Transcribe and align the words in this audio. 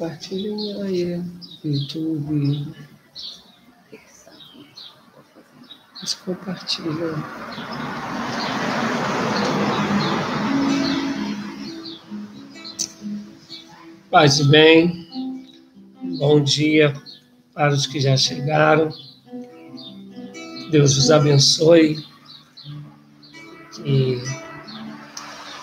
Compartilhem 0.00 0.82
aí, 0.82 1.22
YouTube. 1.62 2.74
Mas 6.00 6.14
compartilha. 6.14 7.14
Paz 14.10 14.38
e 14.38 14.44
bem, 14.48 15.06
bom 16.18 16.42
dia 16.42 16.94
para 17.52 17.74
os 17.74 17.86
que 17.86 18.00
já 18.00 18.16
chegaram. 18.16 18.88
Deus 20.70 20.96
os 20.96 21.10
abençoe. 21.10 22.02
Que 23.74 24.22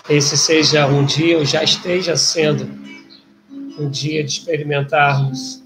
esse 0.07 0.37
seja 0.37 0.85
um 0.85 1.03
dia, 1.03 1.39
ou 1.39 1.43
já 1.43 1.63
esteja 1.63 2.15
sendo, 2.15 2.76
um 3.77 3.89
dia 3.89 4.23
de 4.23 4.31
experimentarmos 4.31 5.63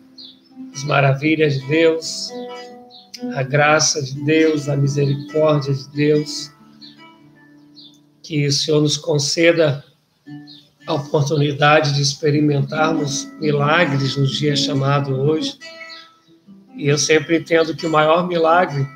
as 0.74 0.84
maravilhas 0.84 1.60
de 1.60 1.68
Deus, 1.68 2.30
a 3.36 3.44
graça 3.44 4.02
de 4.02 4.24
Deus, 4.24 4.68
a 4.68 4.76
misericórdia 4.76 5.74
de 5.74 5.88
Deus. 5.90 6.52
Que 8.22 8.48
o 8.48 8.52
Senhor 8.52 8.82
nos 8.82 8.98
conceda 8.98 9.84
a 10.88 10.94
oportunidade 10.94 11.94
de 11.94 12.02
experimentarmos 12.02 13.26
milagres 13.40 14.16
no 14.16 14.26
dia 14.26 14.56
chamado 14.56 15.14
hoje. 15.14 15.58
E 16.76 16.88
eu 16.88 16.98
sempre 16.98 17.38
entendo 17.38 17.76
que 17.76 17.86
o 17.86 17.90
maior 17.90 18.28
milagre 18.28 18.88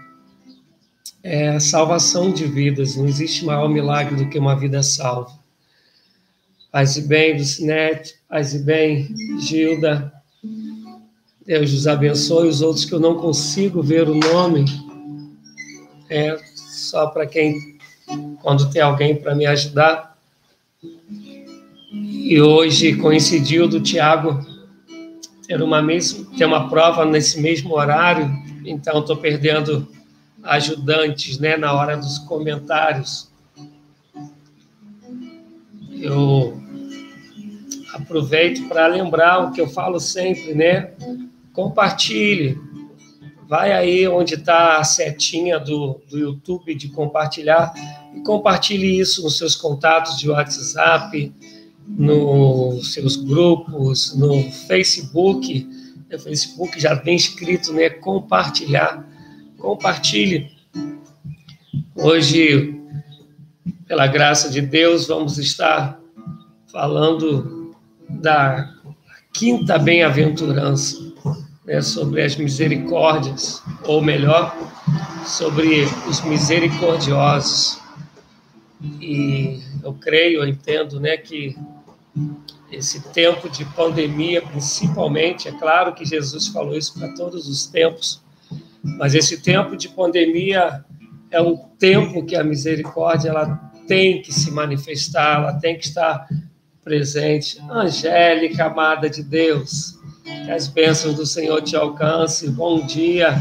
é 1.22 1.50
a 1.50 1.60
salvação 1.60 2.32
de 2.32 2.46
vidas. 2.46 2.96
Não 2.96 3.08
existe 3.08 3.46
maior 3.46 3.68
milagre 3.68 4.16
do 4.16 4.30
que 4.30 4.40
uma 4.40 4.56
vida 4.56 4.82
salva. 4.82 5.32
Paz 6.72 6.98
e 6.98 7.02
bem, 7.02 7.38
Lucinete, 7.38 8.16
paz 8.36 8.54
e 8.54 8.60
bem, 8.60 9.08
Gilda. 9.40 10.12
Deus 11.46 11.72
os 11.72 11.88
abençoe. 11.88 12.50
Os 12.50 12.62
outros 12.62 12.84
que 12.84 12.92
eu 12.92 13.00
não 13.00 13.16
consigo 13.16 13.82
ver 13.82 14.10
o 14.10 14.14
nome, 14.14 14.66
é 16.10 16.38
só 16.54 17.08
para 17.08 17.26
quem, 17.26 17.56
quando 18.42 18.70
tem 18.70 18.82
alguém 18.82 19.16
para 19.16 19.34
me 19.34 19.46
ajudar. 19.46 20.18
E 21.94 22.42
hoje 22.42 22.98
coincidiu 22.98 23.70
do 23.70 23.80
Tiago 23.80 24.46
ter 25.48 25.62
uma, 25.62 25.82
mesmo, 25.82 26.26
ter 26.38 26.44
uma 26.44 26.68
prova 26.68 27.06
nesse 27.06 27.40
mesmo 27.40 27.74
horário, 27.74 28.30
então 28.66 29.00
estou 29.00 29.16
perdendo 29.16 29.88
ajudantes 30.44 31.40
né, 31.40 31.56
na 31.56 31.72
hora 31.72 31.96
dos 31.96 32.20
comentários. 32.20 33.32
Eu 35.90 36.65
aproveito 37.96 38.68
para 38.68 38.88
lembrar 38.88 39.40
o 39.40 39.52
que 39.52 39.62
eu 39.62 39.70
falo 39.70 40.00
sempre, 40.00 40.54
né? 40.54 40.92
Compartilhe. 41.54 42.60
Vai 43.48 43.72
aí 43.72 44.08
onde 44.08 44.34
está 44.34 44.80
a 44.80 44.84
setinha 44.84 45.60
do, 45.60 46.02
do 46.10 46.18
YouTube 46.18 46.76
de 46.76 46.90
compartilhar 46.90 47.74
e 48.14 48.22
compartilhe 48.22 49.00
isso 49.00 49.24
nos 49.24 49.38
seus 49.38 49.56
contatos 49.56 50.18
de 50.18 50.30
WhatsApp, 50.30 51.32
nos 51.88 52.94
seus 52.94 53.16
grupos, 53.16 54.16
no 54.16 54.52
Facebook. 54.68 55.68
O 56.12 56.20
Facebook 56.20 56.80
já 56.80 56.96
vem 56.96 57.16
escrito, 57.16 57.72
né? 57.72 57.90
Compartilhar. 57.90 59.08
Compartilhe. 59.58 60.52
Hoje, 61.96 62.78
pela 63.88 64.08
graça 64.08 64.50
de 64.50 64.60
Deus, 64.60 65.08
vamos 65.08 65.38
estar 65.38 66.00
falando 66.68 67.55
da 68.10 68.72
quinta 69.34 69.78
bem-aventurança, 69.78 70.98
né? 71.66 71.82
sobre 71.82 72.22
as 72.22 72.36
misericórdias, 72.36 73.62
ou 73.84 74.02
melhor, 74.02 74.56
sobre 75.26 75.84
os 76.08 76.22
misericordiosos. 76.22 77.80
E 79.02 79.62
eu 79.84 79.94
creio, 79.94 80.42
eu 80.42 80.48
entendo, 80.48 81.00
né, 81.00 81.18
que 81.18 81.56
esse 82.72 83.02
tempo 83.12 83.50
de 83.50 83.66
pandemia, 83.66 84.42
principalmente, 84.42 85.48
é 85.48 85.52
claro 85.52 85.94
que 85.94 86.06
Jesus 86.06 86.48
falou 86.48 86.78
isso 86.78 86.98
para 86.98 87.14
todos 87.14 87.48
os 87.48 87.66
tempos, 87.66 88.22
mas 88.82 89.16
esse 89.16 89.42
tempo 89.42 89.76
de 89.76 89.90
pandemia 89.90 90.84
é 91.32 91.42
um 91.42 91.58
tempo 91.80 92.26
que 92.26 92.36
a 92.36 92.44
misericórdia 92.44 93.30
ela 93.30 93.56
tem 93.88 94.22
que 94.22 94.34
se 94.34 94.52
manifestar, 94.52 95.40
ela 95.40 95.54
tem 95.54 95.78
que 95.78 95.86
estar 95.86 96.28
presente. 96.86 97.60
Angélica, 97.68 98.66
amada 98.66 99.10
de 99.10 99.24
Deus, 99.24 100.00
que 100.24 100.52
as 100.52 100.68
bênçãos 100.68 101.16
do 101.16 101.26
Senhor 101.26 101.60
te 101.64 101.76
alcancem. 101.76 102.52
Bom 102.52 102.86
dia. 102.86 103.36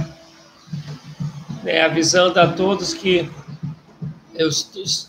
Né, 1.62 1.82
avisando 1.82 2.40
a 2.40 2.48
todos 2.48 2.94
que 2.94 3.28
eu, 4.34 4.48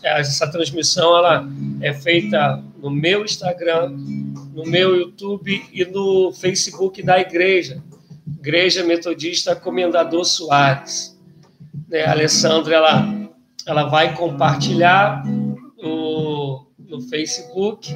essa 0.02 0.50
transmissão 0.50 1.16
ela 1.16 1.48
é 1.80 1.92
feita 1.92 2.62
no 2.78 2.90
meu 2.90 3.24
Instagram, 3.24 3.90
no 4.54 4.64
meu 4.64 4.94
YouTube 4.94 5.64
e 5.72 5.84
no 5.86 6.32
Facebook 6.32 7.02
da 7.02 7.18
igreja, 7.18 7.82
Igreja 8.26 8.84
Metodista 8.84 9.56
Comendador 9.56 10.24
Soares. 10.24 11.18
Né, 11.88 12.04
a 12.04 12.12
Alessandra 12.12 12.76
ela, 12.76 13.30
ela 13.66 13.84
vai 13.84 14.14
compartilhar 14.14 15.24
no, 15.76 16.66
no 16.78 17.00
Facebook, 17.02 17.94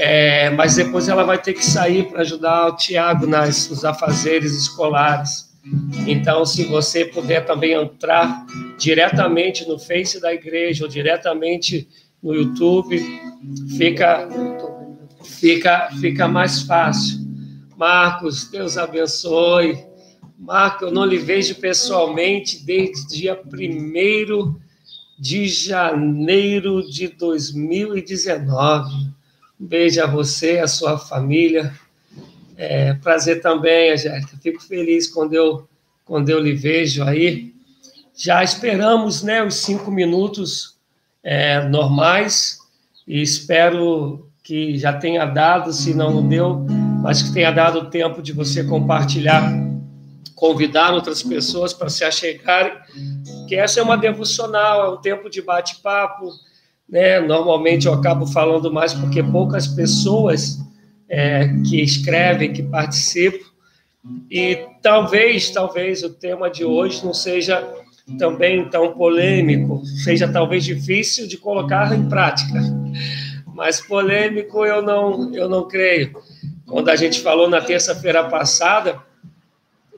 é, 0.00 0.48
mas 0.50 0.76
depois 0.76 1.08
ela 1.08 1.24
vai 1.24 1.42
ter 1.42 1.54
que 1.54 1.66
sair 1.66 2.08
para 2.08 2.20
ajudar 2.20 2.68
o 2.68 2.76
Tiago 2.76 3.26
nos 3.26 3.84
afazeres 3.84 4.54
escolares. 4.54 5.48
Então, 6.06 6.46
se 6.46 6.62
você 6.66 7.04
puder 7.04 7.44
também 7.44 7.72
entrar 7.72 8.46
diretamente 8.78 9.66
no 9.66 9.76
Face 9.76 10.20
da 10.20 10.32
igreja 10.32 10.84
ou 10.84 10.88
diretamente 10.88 11.88
no 12.22 12.32
YouTube, 12.32 12.96
fica 13.76 14.28
fica 15.24 15.90
fica 16.00 16.28
mais 16.28 16.62
fácil. 16.62 17.18
Marcos, 17.76 18.48
Deus 18.48 18.78
abençoe. 18.78 19.84
Marco, 20.38 20.84
eu 20.84 20.92
não 20.92 21.04
lhe 21.04 21.18
vejo 21.18 21.56
pessoalmente 21.56 22.64
desde 22.64 23.08
dia 23.08 23.40
1 23.52 24.54
de 25.18 25.48
janeiro 25.48 26.88
de 26.88 27.08
2019. 27.08 29.17
Um 29.60 29.66
beijo 29.66 30.02
a 30.02 30.06
você, 30.06 30.58
a 30.58 30.68
sua 30.68 30.98
família. 30.98 31.72
É, 32.56 32.94
prazer 32.94 33.40
também, 33.40 33.92
Angélica. 33.92 34.36
Fico 34.40 34.62
feliz 34.62 35.08
quando 35.08 35.34
eu, 35.34 35.68
quando 36.04 36.28
eu 36.28 36.38
lhe 36.40 36.54
vejo 36.54 37.02
aí. 37.02 37.52
Já 38.14 38.42
esperamos 38.42 39.22
né, 39.22 39.42
os 39.44 39.56
cinco 39.56 39.90
minutos 39.90 40.76
é, 41.22 41.60
normais 41.68 42.58
e 43.06 43.22
espero 43.22 44.28
que 44.42 44.78
já 44.78 44.92
tenha 44.92 45.24
dado, 45.26 45.72
se 45.72 45.94
não 45.94 46.26
deu, 46.26 46.64
mas 47.02 47.22
que 47.22 47.32
tenha 47.32 47.50
dado 47.50 47.80
o 47.80 47.90
tempo 47.90 48.22
de 48.22 48.32
você 48.32 48.64
compartilhar, 48.64 49.52
convidar 50.34 50.94
outras 50.94 51.22
pessoas 51.22 51.72
para 51.72 51.88
se 51.88 52.04
achegarem, 52.04 52.72
que 53.46 53.54
essa 53.54 53.80
é 53.80 53.82
uma 53.82 53.96
devocional, 53.96 54.84
é 54.84 54.90
um 54.90 55.00
tempo 55.00 55.28
de 55.28 55.42
bate-papo, 55.42 56.30
né? 56.88 57.20
Normalmente 57.20 57.86
eu 57.86 57.92
acabo 57.92 58.26
falando 58.26 58.72
mais 58.72 58.94
porque 58.94 59.22
poucas 59.22 59.66
pessoas 59.66 60.58
é, 61.08 61.48
que 61.68 61.80
escrevem, 61.82 62.52
que 62.52 62.62
participam. 62.62 63.46
E 64.30 64.66
talvez, 64.82 65.50
talvez 65.50 66.02
o 66.02 66.10
tema 66.10 66.48
de 66.48 66.64
hoje 66.64 67.04
não 67.04 67.12
seja 67.12 67.66
também 68.18 68.68
tão 68.70 68.94
polêmico, 68.94 69.84
seja 69.84 70.26
talvez 70.26 70.64
difícil 70.64 71.26
de 71.26 71.36
colocar 71.36 71.94
em 71.94 72.08
prática. 72.08 72.58
Mas 73.46 73.80
polêmico 73.80 74.64
eu 74.64 74.80
não, 74.80 75.34
eu 75.34 75.48
não 75.48 75.68
creio. 75.68 76.16
Quando 76.66 76.88
a 76.88 76.96
gente 76.96 77.20
falou 77.20 77.50
na 77.50 77.60
terça-feira 77.60 78.24
passada, 78.24 78.98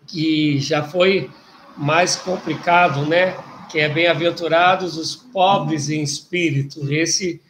que 0.07 0.59
já 0.59 0.83
foi 0.83 1.31
mais 1.77 2.17
complicado, 2.17 3.07
né? 3.07 3.35
Que 3.71 3.79
é 3.79 3.89
bem-aventurados 3.89 4.97
os 4.97 5.15
pobres 5.15 5.89
em 5.89 6.03
espírito. 6.03 6.93
Esse 6.93 7.41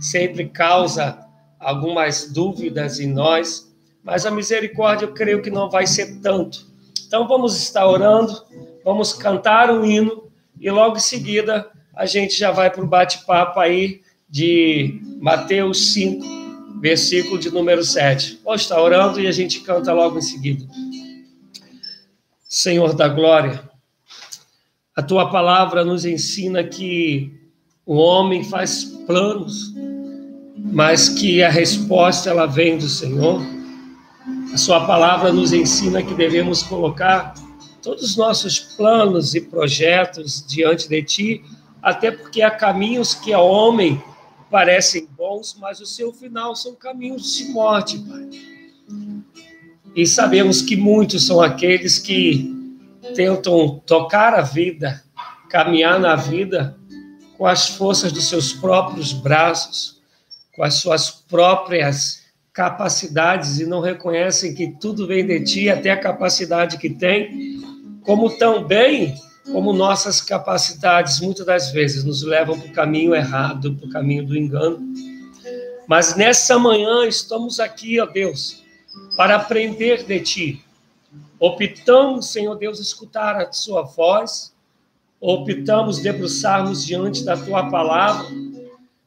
sempre 0.00 0.48
causa 0.48 1.26
algumas 1.58 2.30
dúvidas 2.30 3.00
em 3.00 3.06
nós, 3.06 3.72
mas 4.02 4.26
a 4.26 4.30
misericórdia 4.30 5.06
eu 5.06 5.12
creio 5.12 5.42
que 5.42 5.50
não 5.50 5.70
vai 5.70 5.86
ser 5.86 6.20
tanto. 6.20 6.66
Então 7.06 7.26
vamos 7.26 7.56
estar 7.56 7.86
orando, 7.86 8.44
vamos 8.84 9.12
cantar 9.12 9.70
um 9.70 9.84
hino 9.84 10.24
e 10.60 10.70
logo 10.70 10.96
em 10.96 11.00
seguida 11.00 11.70
a 11.94 12.06
gente 12.06 12.38
já 12.38 12.50
vai 12.50 12.70
para 12.70 12.82
o 12.82 12.86
bate-papo 12.86 13.58
aí 13.58 14.02
de 14.28 15.00
Mateus 15.20 15.92
5, 15.92 16.80
versículo 16.80 17.38
de 17.38 17.50
número 17.50 17.82
7. 17.82 18.40
Vamos 18.44 18.62
estar 18.62 18.80
orando 18.80 19.20
e 19.20 19.26
a 19.26 19.32
gente 19.32 19.60
canta 19.60 19.92
logo 19.92 20.18
em 20.18 20.22
seguida. 20.22 20.64
Senhor 22.48 22.94
da 22.94 23.08
glória, 23.08 23.67
a 24.98 25.02
tua 25.02 25.30
palavra 25.30 25.84
nos 25.84 26.04
ensina 26.04 26.64
que 26.64 27.32
o 27.86 27.94
homem 27.94 28.42
faz 28.42 28.82
planos, 29.06 29.72
mas 30.56 31.08
que 31.08 31.40
a 31.40 31.48
resposta 31.48 32.30
ela 32.30 32.46
vem 32.46 32.76
do 32.76 32.88
Senhor. 32.88 33.40
A 34.52 34.56
sua 34.56 34.84
palavra 34.88 35.32
nos 35.32 35.52
ensina 35.52 36.02
que 36.02 36.12
devemos 36.14 36.64
colocar 36.64 37.32
todos 37.80 38.02
os 38.02 38.16
nossos 38.16 38.58
planos 38.58 39.36
e 39.36 39.40
projetos 39.40 40.44
diante 40.44 40.88
de 40.88 41.00
ti, 41.04 41.44
até 41.80 42.10
porque 42.10 42.42
há 42.42 42.50
caminhos 42.50 43.14
que 43.14 43.32
ao 43.32 43.48
homem 43.48 44.02
parecem 44.50 45.06
bons, 45.16 45.56
mas 45.60 45.78
o 45.78 45.86
seu 45.86 46.12
final 46.12 46.56
são 46.56 46.74
caminhos 46.74 47.36
de 47.36 47.44
morte, 47.52 47.98
Pai. 47.98 48.28
E 49.94 50.04
sabemos 50.04 50.60
que 50.60 50.76
muitos 50.76 51.24
são 51.24 51.40
aqueles 51.40 52.00
que 52.00 52.57
tentam 53.14 53.80
tocar 53.86 54.34
a 54.34 54.42
vida, 54.42 55.02
caminhar 55.48 55.98
na 55.98 56.16
vida 56.16 56.76
com 57.36 57.46
as 57.46 57.68
forças 57.68 58.12
dos 58.12 58.28
seus 58.28 58.52
próprios 58.52 59.12
braços, 59.12 60.00
com 60.54 60.62
as 60.64 60.74
suas 60.74 61.10
próprias 61.10 62.24
capacidades 62.52 63.60
e 63.60 63.66
não 63.66 63.80
reconhecem 63.80 64.54
que 64.54 64.74
tudo 64.80 65.06
vem 65.06 65.24
de 65.24 65.40
ti, 65.44 65.70
até 65.70 65.90
a 65.90 65.96
capacidade 65.96 66.76
que 66.78 66.90
tem, 66.90 67.60
como 68.02 68.30
também 68.36 69.14
como 69.52 69.72
nossas 69.72 70.20
capacidades 70.20 71.20
muitas 71.20 71.46
das 71.46 71.70
vezes 71.70 72.04
nos 72.04 72.22
levam 72.22 72.58
para 72.58 72.68
o 72.68 72.72
caminho 72.72 73.14
errado, 73.14 73.74
para 73.74 73.86
o 73.86 73.90
caminho 73.90 74.26
do 74.26 74.36
engano. 74.36 74.78
Mas 75.86 76.16
nessa 76.16 76.58
manhã 76.58 77.06
estamos 77.06 77.58
aqui, 77.58 77.98
ó 77.98 78.06
Deus, 78.06 78.62
para 79.16 79.36
aprender 79.36 80.04
de 80.04 80.20
Ti. 80.20 80.64
Optamos, 81.40 82.30
Senhor 82.30 82.56
Deus, 82.56 82.80
escutar 82.80 83.36
a 83.36 83.52
Sua 83.52 83.82
voz, 83.82 84.52
optamos 85.20 86.00
debruçarmos 86.00 86.84
diante 86.84 87.24
da 87.24 87.36
Tua 87.36 87.70
palavra. 87.70 88.26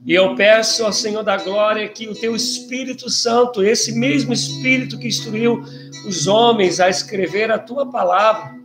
E 0.05 0.13
eu 0.13 0.33
peço 0.35 0.85
ao 0.85 0.93
Senhor 0.93 1.23
da 1.23 1.37
glória 1.37 1.87
que 1.89 2.07
o 2.07 2.15
Teu 2.15 2.35
Espírito 2.35 3.09
Santo, 3.09 3.63
esse 3.63 3.91
mesmo 3.91 4.33
Espírito 4.33 4.97
que 4.97 5.07
instruiu 5.07 5.63
os 6.07 6.25
homens 6.25 6.79
a 6.79 6.89
escrever 6.89 7.51
a 7.51 7.59
Tua 7.59 7.91
palavra, 7.91 8.55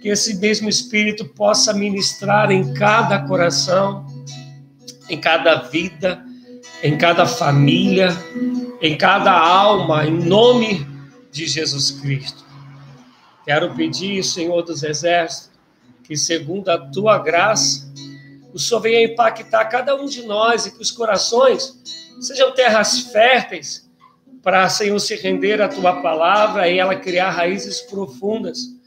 que 0.00 0.08
esse 0.08 0.36
mesmo 0.36 0.68
Espírito 0.68 1.26
possa 1.26 1.74
ministrar 1.74 2.50
em 2.50 2.72
cada 2.74 3.18
coração, 3.26 4.06
em 5.08 5.20
cada 5.20 5.56
vida, 5.56 6.24
em 6.82 6.96
cada 6.96 7.26
família, 7.26 8.16
em 8.80 8.96
cada 8.96 9.32
alma, 9.32 10.06
em 10.06 10.12
nome 10.12 10.86
de 11.30 11.46
Jesus 11.46 11.90
Cristo. 11.90 12.49
Quero 13.44 13.74
pedir, 13.74 14.22
Senhor 14.22 14.62
dos 14.62 14.82
Exércitos, 14.82 15.50
que 16.04 16.16
segundo 16.16 16.68
a 16.68 16.78
tua 16.78 17.18
graça, 17.18 17.90
o 18.52 18.58
Senhor 18.58 18.80
venha 18.80 19.04
impactar 19.04 19.66
cada 19.66 19.94
um 19.94 20.06
de 20.06 20.22
nós 20.22 20.66
e 20.66 20.72
que 20.72 20.82
os 20.82 20.90
corações 20.90 21.80
sejam 22.20 22.52
terras 22.52 23.00
férteis 23.12 23.88
para, 24.42 24.68
Senhor, 24.68 24.98
se 24.98 25.14
render 25.16 25.60
à 25.60 25.68
tua 25.68 26.00
palavra 26.02 26.68
e 26.68 26.78
ela 26.78 26.96
criar 26.96 27.30
raízes 27.30 27.80
profundas 27.82 28.80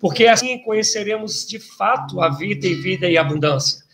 porque 0.00 0.26
assim 0.26 0.58
conheceremos 0.58 1.46
de 1.46 1.58
fato 1.58 2.22
a 2.22 2.30
vida 2.30 2.66
e 2.66 2.74
vida 2.74 3.08
e 3.08 3.18
abundância. 3.18 3.84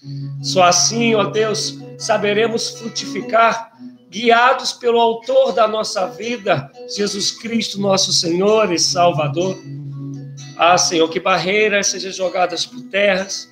Só 0.41 0.63
assim, 0.63 1.15
ó 1.17 1.25
Deus, 1.25 1.79
saberemos 1.99 2.71
frutificar, 2.79 3.73
guiados 4.11 4.73
pelo 4.73 5.01
Autor 5.01 5.53
da 5.53 5.69
nossa 5.69 6.07
vida, 6.07 6.71
Jesus 6.95 7.31
Cristo, 7.31 7.81
nosso 7.81 8.13
Senhor 8.13 8.73
e 8.73 8.79
Salvador. 8.79 9.57
Ah, 10.57 10.79
Senhor, 10.79 11.09
que 11.09 11.21
barreiras 11.21 11.89
sejam 11.89 12.13
jogadas 12.13 12.65
por 12.65 12.81
terras, 12.83 13.49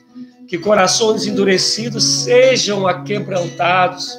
que 0.48 0.58
corações 0.58 1.26
endurecidos 1.26 2.04
sejam 2.04 2.86
aquebrantados. 2.86 4.18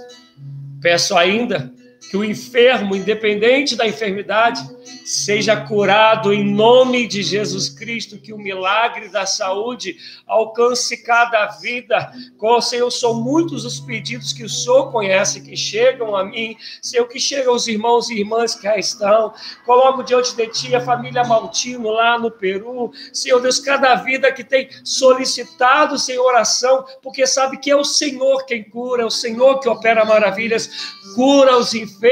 Peço 0.82 1.18
ainda 1.18 1.75
que 2.16 2.18
o 2.18 2.24
enfermo, 2.24 2.96
independente 2.96 3.76
da 3.76 3.86
enfermidade, 3.86 4.62
seja 5.04 5.58
curado 5.58 6.32
em 6.32 6.46
nome 6.46 7.06
de 7.08 7.22
Jesus 7.22 7.68
Cristo, 7.68 8.18
que 8.18 8.32
o 8.32 8.38
milagre 8.38 9.10
da 9.10 9.26
saúde 9.26 9.98
alcance 10.26 11.04
cada 11.04 11.46
vida. 11.48 12.12
Com 12.38 12.62
Senhor, 12.62 12.90
são 12.90 13.22
muitos 13.22 13.66
os 13.66 13.82
pedidos 13.82 14.32
que 14.32 14.46
o 14.46 14.50
Senhor 14.50 14.92
conhece, 14.92 15.42
que 15.42 15.58
chegam 15.58 16.16
a 16.16 16.24
mim, 16.24 16.56
Senhor, 16.82 17.06
que 17.08 17.20
chegam 17.20 17.54
os 17.54 17.68
irmãos 17.68 18.10
e 18.10 18.20
irmãs 18.20 18.56
que 18.56 18.62
cá 18.62 18.78
estão. 18.78 19.34
Coloco 19.66 20.02
diante 20.02 20.34
de 20.36 20.48
Ti 20.48 20.74
a 20.74 20.82
família 20.82 21.24
Maltino 21.24 21.90
lá 21.90 22.18
no 22.18 22.32
Peru, 22.32 22.92
Senhor 23.12 23.42
Deus, 23.42 23.60
cada 23.60 23.96
vida 23.96 24.32
que 24.32 24.44
tem 24.44 24.70
solicitado, 24.86 26.00
Senhor, 26.00 26.26
oração, 26.26 26.86
porque 27.04 27.28
sabe 27.28 27.58
que 27.58 27.70
é 27.70 27.76
o 27.76 27.84
Senhor 27.84 28.46
quem 28.46 28.64
cura, 28.64 29.04
é 29.04 29.06
o 29.06 29.12
Senhor 29.12 29.60
que 29.60 29.68
opera 29.68 30.06
maravilhas, 30.06 30.70
cura 31.14 31.58
os 31.58 31.74
enfermos, 31.74 32.05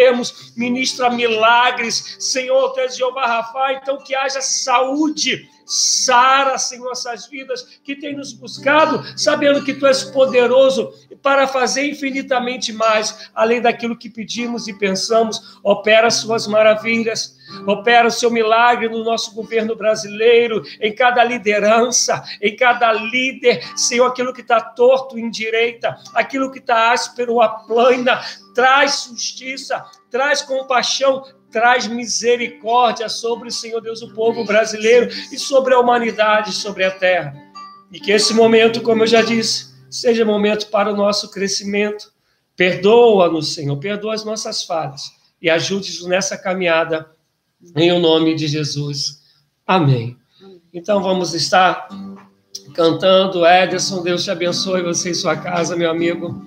ministra 0.56 1.10
milagres, 1.10 2.18
Senhor, 2.20 2.74
és 2.78 2.96
Jeová 2.96 3.26
Rafa, 3.26 3.74
então 3.74 3.98
que 3.98 4.16
haja 4.16 4.42
saúde, 4.42 5.50
sara, 5.66 6.58
Senhor, 6.58 6.92
essas 6.92 7.28
vidas 7.28 7.80
que 7.84 7.96
têm 7.96 8.16
nos 8.16 8.34
buscado, 8.34 9.04
sabendo 9.18 9.64
que 9.64 9.74
Tu 9.74 9.86
és 9.86 10.04
poderoso 10.04 10.94
para 11.22 11.48
fazer 11.48 11.88
infinitamente 11.88 12.74
mais, 12.74 13.30
além 13.34 13.62
daquilo 13.62 13.98
que 13.98 14.10
pedimos 14.10 14.68
e 14.68 14.74
pensamos, 14.74 15.60
opera 15.64 16.12
Suas 16.12 16.48
maravilhas, 16.48 17.38
opera 17.66 18.08
o 18.08 18.12
Seu 18.12 18.30
milagre 18.30 18.90
no 18.90 19.04
nosso 19.04 19.34
governo 19.34 19.76
brasileiro, 19.76 20.64
em 20.82 20.94
cada 20.94 21.24
liderança, 21.24 22.24
em 22.42 22.56
cada 22.56 22.92
líder, 22.92 23.64
Senhor, 23.78 24.06
aquilo 24.06 24.34
que 24.34 24.42
está 24.42 24.60
torto, 24.60 25.18
direita, 25.32 25.98
aquilo 26.14 26.52
que 26.52 26.60
está 26.60 26.92
áspero, 26.92 27.42
aplana, 27.42 28.22
traz 28.54 29.10
justiça, 29.10 29.84
traz 30.10 30.42
compaixão, 30.42 31.24
traz 31.52 31.88
misericórdia 31.88 33.08
sobre, 33.10 33.52
Senhor 33.52 33.82
Deus, 33.82 34.02
o 34.02 34.14
povo 34.14 34.44
brasileiro 34.46 35.10
e 35.32 35.38
sobre 35.38 35.74
a 35.74 35.80
humanidade, 35.80 36.52
sobre 36.52 36.84
a 36.84 36.92
terra. 36.92 37.34
E 37.92 38.00
que 38.00 38.12
esse 38.12 38.34
momento, 38.34 38.82
como 38.82 39.04
eu 39.04 39.08
já 39.08 39.22
disse, 39.22 39.74
seja 39.90 40.26
momento 40.26 40.68
para 40.68 40.92
o 40.92 40.96
nosso 40.96 41.30
crescimento. 41.30 42.12
Perdoa-nos, 42.56 43.54
Senhor, 43.54 43.78
perdoa 43.78 44.14
as 44.14 44.26
nossas 44.26 44.64
falhas 44.64 45.12
e 45.42 45.50
ajude-nos 45.50 46.08
nessa 46.08 46.38
caminhada, 46.38 47.12
em 47.76 47.92
o 47.92 48.00
nome 48.00 48.36
de 48.36 48.48
Jesus. 48.48 49.22
Amém. 49.66 50.18
Então 50.74 51.02
vamos 51.02 51.34
estar 51.34 51.88
cantando. 52.74 53.46
Ederson, 53.46 54.02
Deus 54.02 54.24
te 54.24 54.32
abençoe 54.32 54.82
você 54.82 55.12
e 55.12 55.16
sua 55.16 55.36
casa, 55.36 55.76
meu 55.76 55.90
amigo. 55.90 56.44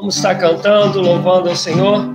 Vamos 0.00 0.16
estar 0.16 0.34
cantando, 0.36 0.98
louvando 0.98 1.50
ao 1.50 1.54
Senhor. 1.54 2.08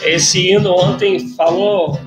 Esse 0.00 0.48
hino 0.48 0.70
ontem 0.70 1.28
falou 1.30 1.98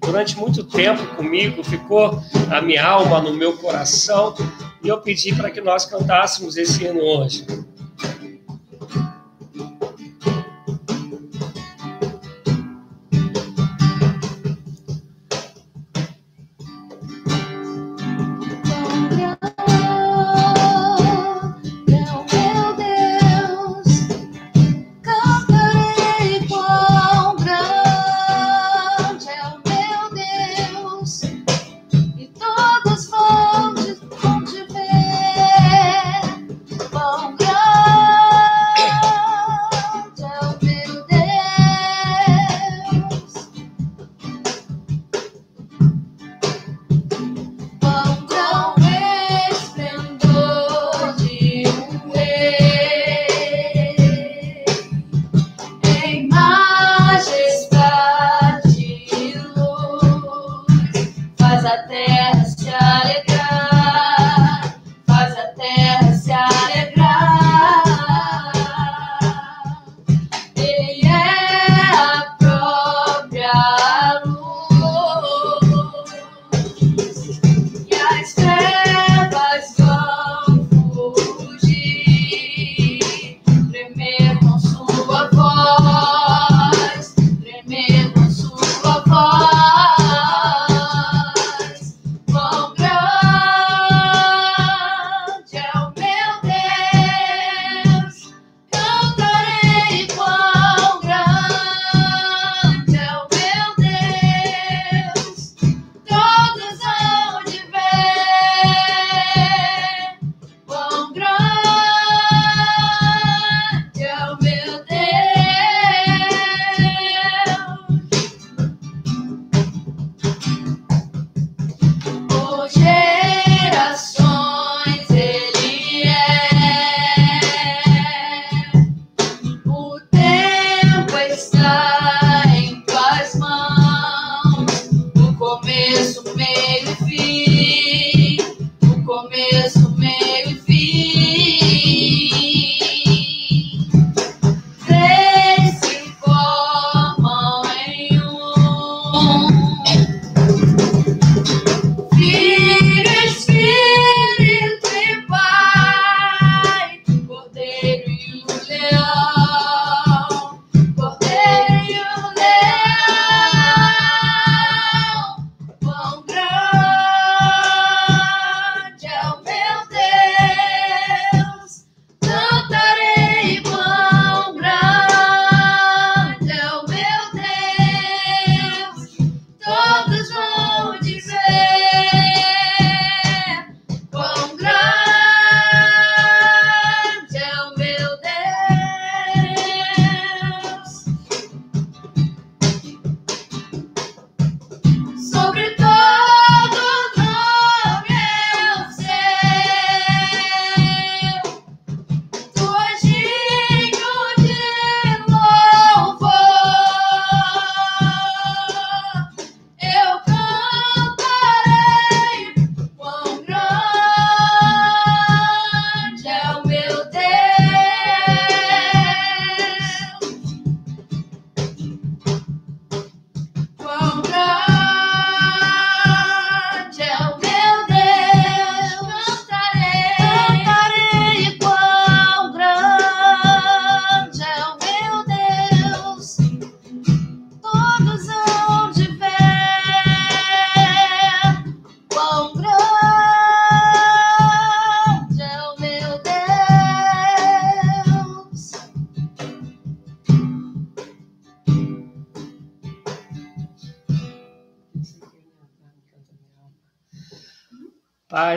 durante 0.00 0.38
muito 0.38 0.64
tempo 0.64 1.06
comigo, 1.14 1.62
ficou 1.62 2.18
na 2.48 2.62
minha 2.62 2.82
alma, 2.82 3.20
no 3.20 3.34
meu 3.34 3.58
coração, 3.58 4.34
e 4.82 4.88
eu 4.88 4.96
pedi 5.02 5.34
para 5.34 5.50
que 5.50 5.60
nós 5.60 5.84
cantássemos 5.84 6.56
esse 6.56 6.82
hino 6.82 7.02
hoje. 7.02 7.44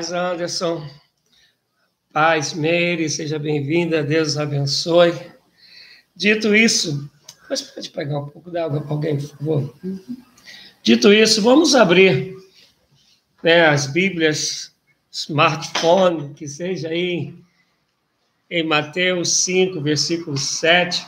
Paz, 0.06 0.12
Anderson. 0.12 0.88
Paz, 2.14 2.54
Meire, 2.54 3.10
seja 3.10 3.40
bem-vinda, 3.40 4.04
Deus 4.04 4.38
abençoe. 4.38 5.12
Dito 6.16 6.56
isso, 6.56 7.10
mas 7.50 7.64
pode 7.64 7.90
pegar 7.90 8.20
um 8.20 8.30
pouco 8.30 8.52
d'água 8.52 8.82
para 8.82 8.92
alguém, 8.92 9.18
por 9.18 9.30
favor. 9.30 9.76
Dito 10.84 11.12
isso, 11.12 11.42
vamos 11.42 11.74
abrir 11.74 12.36
né, 13.42 13.66
as 13.66 13.88
Bíblias, 13.88 14.76
smartphone, 15.12 16.36
que 16.36 16.48
seja 16.48 16.90
aí 16.90 17.34
em 18.48 18.64
Mateus 18.64 19.32
5, 19.38 19.82
versículo 19.82 20.38
7. 20.38 21.04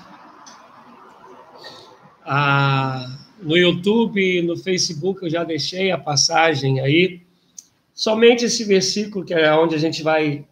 Ah, 2.26 3.16
no 3.44 3.56
YouTube 3.56 4.42
no 4.42 4.58
Facebook 4.58 5.22
eu 5.22 5.30
já 5.30 5.44
deixei 5.44 5.92
a 5.92 6.00
passagem 6.00 6.80
aí. 6.80 7.27
Somente 7.98 8.46
esse 8.46 8.64
versículo, 8.64 9.26
que 9.26 9.34
é 9.34 9.52
onde 9.56 9.74
a 9.74 9.80
gente 9.80 10.04
vai 10.04 10.46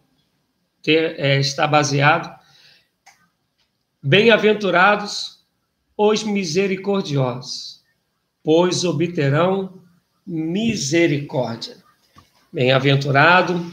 ter, 0.82 1.14
é, 1.16 1.38
estar 1.38 1.68
baseado. 1.68 2.36
Bem-aventurados 4.02 5.46
os 5.96 6.24
misericordiosos, 6.24 7.84
pois 8.42 8.82
obterão 8.82 9.80
misericórdia. 10.26 11.76
Bem-aventurado 12.52 13.64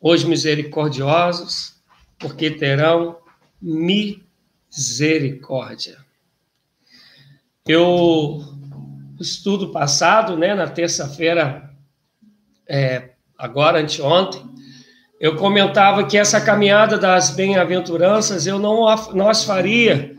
os 0.00 0.22
misericordiosos, 0.22 1.82
porque 2.16 2.48
terão 2.48 3.18
misericórdia. 3.60 5.98
Eu, 7.66 8.40
estudo 9.18 9.72
passado, 9.72 10.36
né, 10.36 10.54
na 10.54 10.68
terça-feira 10.68 11.71
é, 12.72 13.10
agora, 13.36 13.80
anteontem, 13.80 14.42
eu 15.20 15.36
comentava 15.36 16.06
que 16.06 16.16
essa 16.16 16.40
caminhada 16.40 16.96
das 16.96 17.28
bem-aventuranças 17.28 18.46
eu 18.46 18.58
não, 18.58 18.88
as 19.28 19.44
faria 19.44 20.16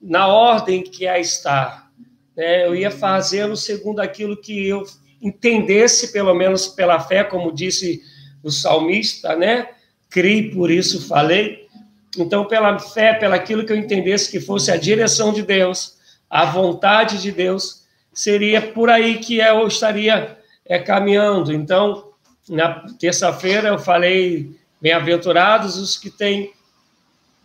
na 0.00 0.26
ordem 0.26 0.82
que 0.82 1.06
a 1.06 1.20
está. 1.20 1.90
Né? 2.34 2.66
Eu 2.66 2.74
ia 2.74 2.90
fazendo 2.90 3.54
segundo 3.54 4.00
aquilo 4.00 4.34
que 4.34 4.66
eu 4.66 4.82
entendesse, 5.20 6.10
pelo 6.10 6.34
menos 6.34 6.66
pela 6.66 6.98
fé, 6.98 7.22
como 7.22 7.54
disse 7.54 8.02
o 8.42 8.50
salmista, 8.50 9.36
né? 9.36 9.68
Criei, 10.08 10.50
por 10.50 10.70
isso 10.70 11.06
falei. 11.06 11.68
Então, 12.16 12.46
pela 12.46 12.78
fé, 12.78 13.12
pelo 13.12 13.34
aquilo 13.34 13.66
que 13.66 13.72
eu 13.72 13.76
entendesse 13.76 14.30
que 14.30 14.40
fosse 14.40 14.70
a 14.70 14.76
direção 14.76 15.34
de 15.34 15.42
Deus, 15.42 15.98
a 16.30 16.46
vontade 16.46 17.20
de 17.20 17.30
Deus, 17.30 17.84
seria 18.10 18.62
por 18.62 18.88
aí 18.88 19.18
que 19.18 19.36
eu 19.36 19.66
estaria 19.66 20.38
é, 20.66 20.78
caminhando. 20.78 21.52
Então, 21.52 22.12
na 22.48 22.86
terça-feira 22.98 23.68
eu 23.68 23.78
falei 23.78 24.56
bem-aventurados 24.80 25.76
os 25.76 25.96
que 25.96 26.10
têm 26.10 26.52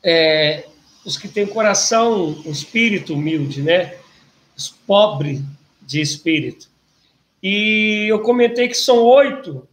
é, 0.03 0.65
os 1.05 1.17
que 1.17 1.27
têm 1.27 1.45
coração, 1.45 2.41
o 2.45 2.51
espírito 2.51 3.13
humilde, 3.13 3.61
né? 3.61 3.97
Os 4.55 4.69
pobres 4.69 5.41
de 5.81 6.01
espírito. 6.01 6.67
E 7.41 8.05
eu 8.09 8.21
comentei 8.21 8.67
que 8.67 8.75
são 8.75 8.97
oito 9.03 9.67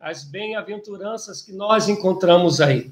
as 0.00 0.24
bem-aventuranças 0.24 1.40
que 1.42 1.52
nós 1.52 1.88
encontramos 1.88 2.60
aí. 2.60 2.90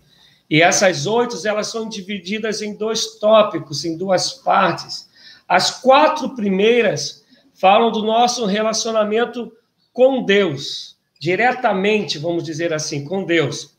E 0.49 0.63
essas 0.63 1.07
oito, 1.07 1.37
elas 1.47 1.67
são 1.67 1.89
divididas 1.89 2.63
em 2.63 2.75
dois 2.75 3.19
tópicos, 3.19 3.85
em 3.85 3.97
duas 3.97 4.33
partes. 4.33 5.09
As 5.49 5.71
quatro 5.81 6.35
primeiras 6.35 7.25
falam 7.55 7.91
do 7.91 8.03
nosso 8.03 8.47
relacionamento 8.47 9.53
com 9.93 10.23
Deus, 10.23 10.97
diretamente, 11.19 12.19
vamos 12.19 12.45
dizer 12.45 12.73
assim, 12.73 13.05
com 13.05 13.25
Deus. 13.25 13.77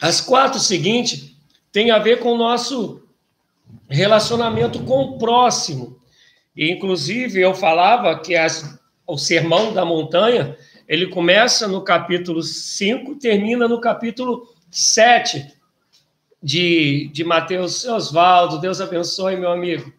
As 0.00 0.20
quatro 0.20 0.58
seguintes 0.58 1.36
têm 1.70 1.90
a 1.90 1.98
ver 1.98 2.18
com 2.18 2.32
o 2.32 2.38
nosso 2.38 3.06
relacionamento 3.88 4.82
com 4.82 5.02
o 5.02 5.18
próximo. 5.18 5.96
E, 6.56 6.70
inclusive, 6.70 7.40
eu 7.40 7.54
falava 7.54 8.18
que 8.18 8.34
as, 8.34 8.78
o 9.06 9.16
Sermão 9.16 9.72
da 9.72 9.84
Montanha, 9.84 10.56
ele 10.88 11.06
começa 11.06 11.68
no 11.68 11.82
capítulo 11.82 12.42
5, 12.42 13.14
termina 13.16 13.68
no 13.68 13.80
capítulo 13.80 14.52
7 14.70 15.54
de, 16.42 17.08
de 17.12 17.22
Mateus 17.22 17.84
Osvaldo. 17.84 18.58
Deus 18.58 18.80
abençoe, 18.80 19.36
meu 19.36 19.52
amigo 19.52 19.92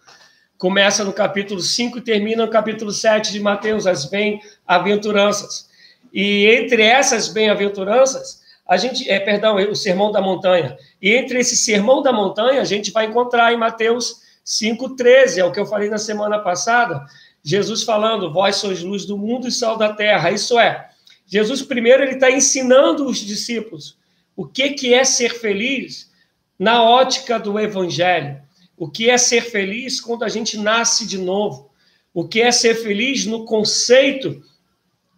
começa 0.63 1.03
no 1.03 1.12
capítulo 1.12 1.60
5 1.60 1.98
e 1.98 2.01
termina 2.01 2.46
no 2.46 2.50
capítulo 2.50 2.89
7 2.89 3.34
de 3.34 3.39
Mateus, 3.41 3.86
as 3.86 4.05
bem-aventuranças. 4.05 5.67
E 6.13 6.46
entre 6.46 6.82
essas 6.84 7.27
bem-aventuranças, 7.27 8.41
a 8.65 8.77
gente, 8.77 9.10
é, 9.10 9.20
perdão, 9.20 9.58
o 9.58 9.75
Sermão 9.75 10.10
da 10.10 10.22
Montanha. 10.22 10.77
E 11.01 11.12
entre 11.12 11.38
esse 11.38 11.58
Sermão 11.58 12.01
da 12.01 12.13
Montanha, 12.13 12.62
a 12.62 12.63
gente 12.63 12.91
vai 12.91 13.08
encontrar 13.08 13.51
em 13.51 13.58
Mateus 13.58 14.22
5:13, 14.41 15.41
é 15.41 15.43
o 15.43 15.51
que 15.51 15.60
eu 15.60 15.65
falei 15.65 15.89
na 15.89 15.98
semana 15.98 16.39
passada, 16.39 17.05
Jesus 17.43 17.84
falando: 17.84 18.32
"Vós 18.32 18.55
sois 18.55 18.82
luz 18.82 19.03
do 19.03 19.17
mundo 19.17 19.50
e 19.50 19.51
sal 19.51 19.75
da 19.75 19.91
terra". 19.91 20.32
Isso 20.32 20.58
é, 20.58 20.89
Jesus 21.27 21.62
primeiro 21.62 22.03
ele 22.03 22.13
está 22.13 22.32
ensinando 22.32 23.05
os 23.05 23.17
discípulos 23.17 23.98
o 24.34 24.46
que 24.48 24.70
que 24.70 24.93
é 24.93 25.03
ser 25.03 25.34
feliz 25.34 26.10
na 26.58 26.82
ótica 26.82 27.38
do 27.38 27.60
evangelho. 27.60 28.42
O 28.83 28.89
que 28.89 29.09
é 29.09 29.17
ser 29.17 29.43
feliz 29.43 30.01
quando 30.01 30.23
a 30.23 30.27
gente 30.27 30.57
nasce 30.57 31.07
de 31.07 31.17
novo? 31.17 31.71
O 32.13 32.27
que 32.27 32.41
é 32.41 32.51
ser 32.51 32.75
feliz 32.75 33.25
no 33.25 33.45
conceito 33.45 34.43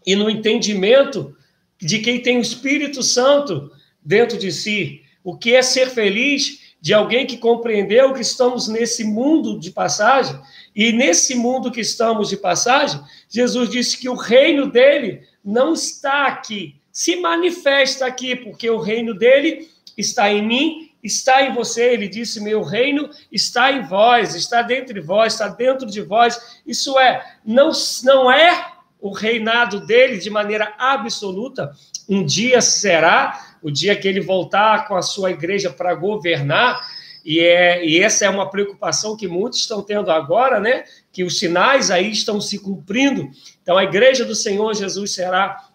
e 0.06 0.16
no 0.16 0.30
entendimento 0.30 1.36
de 1.82 1.98
quem 1.98 2.22
tem 2.22 2.38
o 2.38 2.42
Espírito 2.42 3.02
Santo 3.02 3.72
dentro 4.04 4.38
de 4.38 4.52
si? 4.52 5.02
O 5.24 5.36
que 5.36 5.56
é 5.56 5.64
ser 5.64 5.90
feliz 5.90 6.76
de 6.80 6.94
alguém 6.94 7.26
que 7.26 7.38
compreendeu 7.38 8.14
que 8.14 8.22
estamos 8.22 8.68
nesse 8.68 9.04
mundo 9.04 9.60
de 9.60 9.72
passagem, 9.72 10.40
e 10.76 10.92
nesse 10.92 11.34
mundo 11.34 11.72
que 11.72 11.82
estamos 11.82 12.30
de 12.30 12.38
passagem, 12.38 13.02
Jesus 13.28 13.68
disse 13.68 13.98
que 13.98 14.08
o 14.08 14.14
reino 14.14 14.70
dele 14.70 15.24
não 15.44 15.74
está 15.74 16.28
aqui, 16.28 16.76
se 16.92 17.16
manifesta 17.16 18.06
aqui, 18.06 18.36
porque 18.36 18.70
o 18.70 18.78
reino 18.78 19.16
dele 19.16 19.68
está 19.98 20.32
em 20.32 20.48
mim, 20.48 20.85
está 21.06 21.44
em 21.44 21.54
você. 21.54 21.94
Ele 21.94 22.08
disse: 22.08 22.42
Meu 22.42 22.64
reino 22.64 23.10
está 23.32 23.72
em 23.72 23.84
vós, 23.84 24.36
está 24.36 24.62
dentro 24.62 24.94
de 24.94 25.00
vós, 25.00 25.34
está 25.34 25.48
dentro 25.48 25.86
de 25.86 26.02
vós. 26.02 26.60
Isso 26.66 26.98
é, 27.00 27.24
não, 27.46 27.72
não 28.04 28.32
é 28.32 28.74
o 29.00 29.12
reinado 29.12 29.86
dele 29.86 30.18
de 30.18 30.30
maneira 30.30 30.74
absoluta. 30.78 31.72
Um 32.10 32.26
dia 32.26 32.60
será, 32.62 33.58
o 33.62 33.70
dia 33.70 33.96
que 33.96 34.08
ele 34.08 34.22
voltar 34.22 34.88
com 34.88 34.96
a 34.96 35.02
sua 35.02 35.32
igreja 35.32 35.70
para 35.70 35.94
governar, 35.94 36.82
e, 37.24 37.40
é, 37.40 37.84
e 37.86 38.02
essa 38.02 38.26
é 38.26 38.30
uma 38.30 38.50
preocupação 38.50 39.18
que 39.18 39.28
muitos 39.28 39.60
estão 39.60 39.82
tendo 39.82 40.12
agora, 40.12 40.60
né? 40.60 40.84
Que 41.12 41.24
os 41.24 41.40
sinais 41.40 41.90
aí 41.90 42.12
estão 42.12 42.40
se 42.40 42.60
cumprindo. 42.60 43.30
Então, 43.62 43.78
a 43.78 43.84
igreja 43.84 44.24
do 44.24 44.36
Senhor 44.36 44.74
Jesus 44.76 45.14
será 45.14 45.70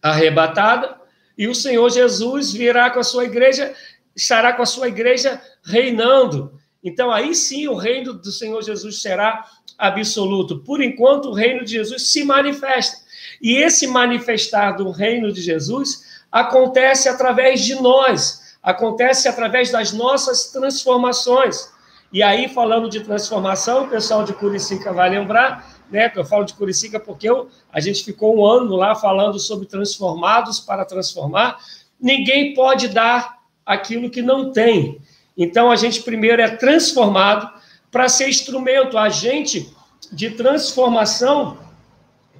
arrebatada 0.00 1.02
e 1.36 1.48
o 1.48 1.54
Senhor 1.54 1.88
Jesus 1.90 2.52
virá 2.52 2.90
com 2.90 3.00
a 3.00 3.04
sua 3.04 3.24
igreja, 3.24 3.74
estará 4.14 4.52
com 4.52 4.62
a 4.62 4.66
sua 4.66 4.88
igreja 4.88 5.40
reinando. 5.64 6.58
Então, 6.82 7.10
aí 7.10 7.34
sim 7.34 7.68
o 7.68 7.76
reino 7.76 8.12
do 8.12 8.32
Senhor 8.32 8.60
Jesus 8.62 9.00
será 9.00 9.46
absoluto. 9.78 10.58
Por 10.58 10.82
enquanto, 10.82 11.30
o 11.30 11.32
reino 11.32 11.64
de 11.64 11.72
Jesus 11.72 12.10
se 12.10 12.24
manifesta. 12.24 12.98
E 13.40 13.56
esse 13.56 13.86
manifestar 13.86 14.72
do 14.72 14.90
reino 14.90 15.32
de 15.32 15.40
Jesus 15.40 16.22
acontece 16.30 17.08
através 17.08 17.60
de 17.60 17.74
nós, 17.74 18.56
acontece 18.62 19.28
através 19.28 19.70
das 19.70 19.92
nossas 19.92 20.50
transformações. 20.50 21.70
E 22.12 22.22
aí, 22.22 22.48
falando 22.48 22.88
de 22.88 23.00
transformação, 23.00 23.84
o 23.84 23.88
pessoal 23.88 24.22
de 24.24 24.32
Curicica 24.34 24.92
vai 24.92 25.10
lembrar, 25.10 25.72
né? 25.90 26.12
Eu 26.14 26.24
falo 26.24 26.44
de 26.44 26.54
Curicica 26.54 27.00
porque 27.00 27.28
eu, 27.28 27.48
a 27.72 27.80
gente 27.80 28.04
ficou 28.04 28.36
um 28.36 28.44
ano 28.46 28.76
lá 28.76 28.94
falando 28.94 29.38
sobre 29.38 29.66
transformados 29.66 30.60
para 30.60 30.84
transformar. 30.84 31.58
Ninguém 32.00 32.54
pode 32.54 32.88
dar 32.88 33.41
aquilo 33.64 34.10
que 34.10 34.22
não 34.22 34.52
tem. 34.52 35.00
Então, 35.36 35.70
a 35.70 35.76
gente 35.76 36.02
primeiro 36.02 36.42
é 36.42 36.56
transformado 36.56 37.50
para 37.90 38.08
ser 38.08 38.28
instrumento, 38.28 38.98
agente 38.98 39.72
de 40.10 40.30
transformação 40.30 41.58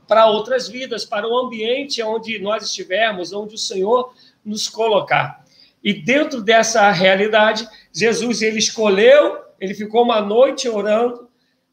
para 0.06 0.26
outras 0.26 0.68
vidas, 0.68 1.04
para 1.04 1.26
o 1.26 1.36
ambiente 1.36 2.02
onde 2.02 2.38
nós 2.38 2.64
estivermos, 2.64 3.32
onde 3.32 3.54
o 3.54 3.58
Senhor 3.58 4.12
nos 4.44 4.68
colocar. 4.68 5.44
E 5.82 5.92
dentro 5.92 6.42
dessa 6.42 6.90
realidade, 6.90 7.66
Jesus 7.92 8.42
ele 8.42 8.58
escolheu, 8.58 9.38
ele 9.58 9.74
ficou 9.74 10.02
uma 10.02 10.20
noite 10.20 10.68
orando, 10.68 11.28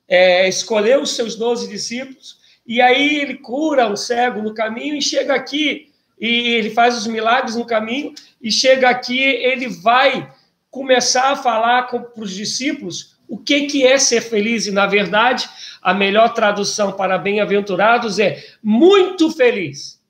é, 0.08 0.48
escolheu 0.48 1.02
os 1.02 1.16
seus 1.16 1.36
doze 1.36 1.68
discípulos, 1.68 2.40
e 2.66 2.82
aí 2.82 3.20
ele 3.20 3.36
cura 3.36 3.88
um 3.88 3.96
cego 3.96 4.42
no 4.42 4.54
caminho 4.54 4.96
e 4.96 5.02
chega 5.02 5.34
aqui, 5.34 5.89
e 6.20 6.50
ele 6.50 6.72
faz 6.72 6.98
os 6.98 7.08
milagres 7.08 7.56
no 7.56 7.66
caminho, 7.66 8.14
e 8.42 8.52
chega 8.52 8.90
aqui, 8.90 9.20
ele 9.20 9.68
vai 9.68 10.32
começar 10.70 11.32
a 11.32 11.36
falar 11.36 11.84
para 11.84 12.06
os 12.18 12.34
discípulos 12.34 13.18
o 13.30 13.38
que, 13.38 13.68
que 13.68 13.86
é 13.86 13.98
ser 14.00 14.22
feliz? 14.22 14.66
E, 14.66 14.72
na 14.72 14.88
verdade, 14.88 15.48
a 15.82 15.94
melhor 15.94 16.34
tradução 16.34 16.92
para 16.92 17.18
bem-aventurados 17.18 18.18
é 18.18 18.44
muito 18.62 19.32
feliz. 19.32 20.02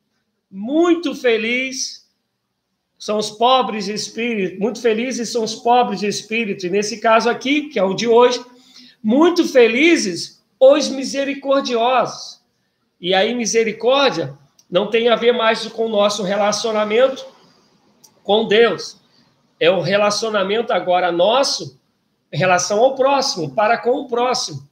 Muito 0.50 1.14
feliz 1.14 2.08
são 2.98 3.18
os 3.18 3.30
pobres 3.30 3.86
de 3.86 3.94
espírito, 3.94 4.60
muito 4.60 4.82
felizes 4.82 5.30
são 5.30 5.44
os 5.44 5.56
pobres 5.56 6.00
de 6.00 6.08
espírito. 6.08 6.66
E 6.66 6.70
nesse 6.70 7.00
caso 7.00 7.30
aqui, 7.30 7.70
que 7.70 7.78
é 7.78 7.84
o 7.84 7.94
de 7.94 8.08
hoje, 8.08 8.44
muito 9.04 9.46
felizes 9.48 10.42
os 10.60 10.90
misericordiosos. 10.90 12.42
E 13.00 13.14
aí, 13.14 13.36
misericórdia 13.36 14.38
não 14.70 14.90
tem 14.90 15.10
a 15.10 15.16
ver 15.16 15.32
mais 15.32 15.66
com 15.68 15.86
o 15.86 15.90
nosso 15.90 16.24
relacionamento 16.24 17.26
com 18.24 18.48
Deus. 18.48 18.98
É 19.60 19.70
o 19.70 19.82
relacionamento 19.82 20.72
agora 20.72 21.12
nosso 21.12 21.80
em 22.32 22.38
relação 22.38 22.80
ao 22.80 22.96
próximo, 22.96 23.56
para 23.56 23.78
com 23.78 24.02
o 24.02 24.08
próximo. 24.08 24.68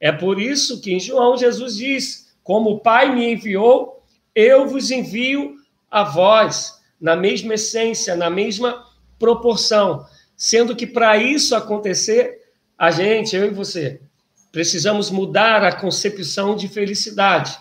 É 0.00 0.10
por 0.10 0.40
isso 0.40 0.80
que 0.80 0.92
em 0.92 1.00
João 1.00 1.36
Jesus 1.36 1.76
diz: 1.76 2.36
Como 2.42 2.70
o 2.70 2.80
Pai 2.80 3.14
me 3.14 3.32
enviou, 3.32 4.02
eu 4.34 4.66
vos 4.66 4.90
envio 4.90 5.54
a 5.90 6.02
vós, 6.02 6.80
na 7.00 7.16
mesma 7.16 7.54
essência, 7.54 8.16
na 8.16 8.28
mesma 8.28 8.84
proporção. 9.18 10.04
Sendo 10.36 10.76
que 10.76 10.86
para 10.86 11.16
isso 11.16 11.54
acontecer, 11.54 12.42
a 12.76 12.90
gente, 12.90 13.34
eu 13.34 13.46
e 13.46 13.50
você, 13.50 14.00
precisamos 14.52 15.10
mudar 15.10 15.64
a 15.64 15.74
concepção 15.74 16.54
de 16.54 16.68
felicidade. 16.68 17.58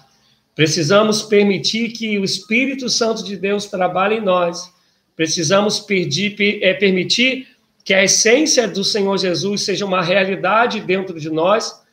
Precisamos 0.55 1.21
permitir 1.21 1.89
que 1.91 2.17
o 2.17 2.23
Espírito 2.23 2.89
Santo 2.89 3.23
de 3.23 3.35
Deus 3.35 3.65
trabalhe 3.65 4.15
em 4.15 4.21
nós. 4.21 4.73
Precisamos 5.13 5.81
pedir, 5.81 6.63
é, 6.63 6.73
permitir 6.73 7.47
que 7.83 7.93
a 7.93 8.03
essência 8.03 8.65
do 8.67 8.83
Senhor 8.83 9.17
Jesus 9.17 9.63
seja 9.63 9.85
uma 9.85 10.01
realidade 10.01 10.79
dentro 10.79 11.19
de 11.19 11.29
nós, 11.29 11.83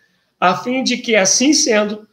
a 0.40 0.56
fim 0.56 0.82
de 0.82 0.96
que, 0.96 1.16
assim 1.16 1.52
sendo, 1.52 2.08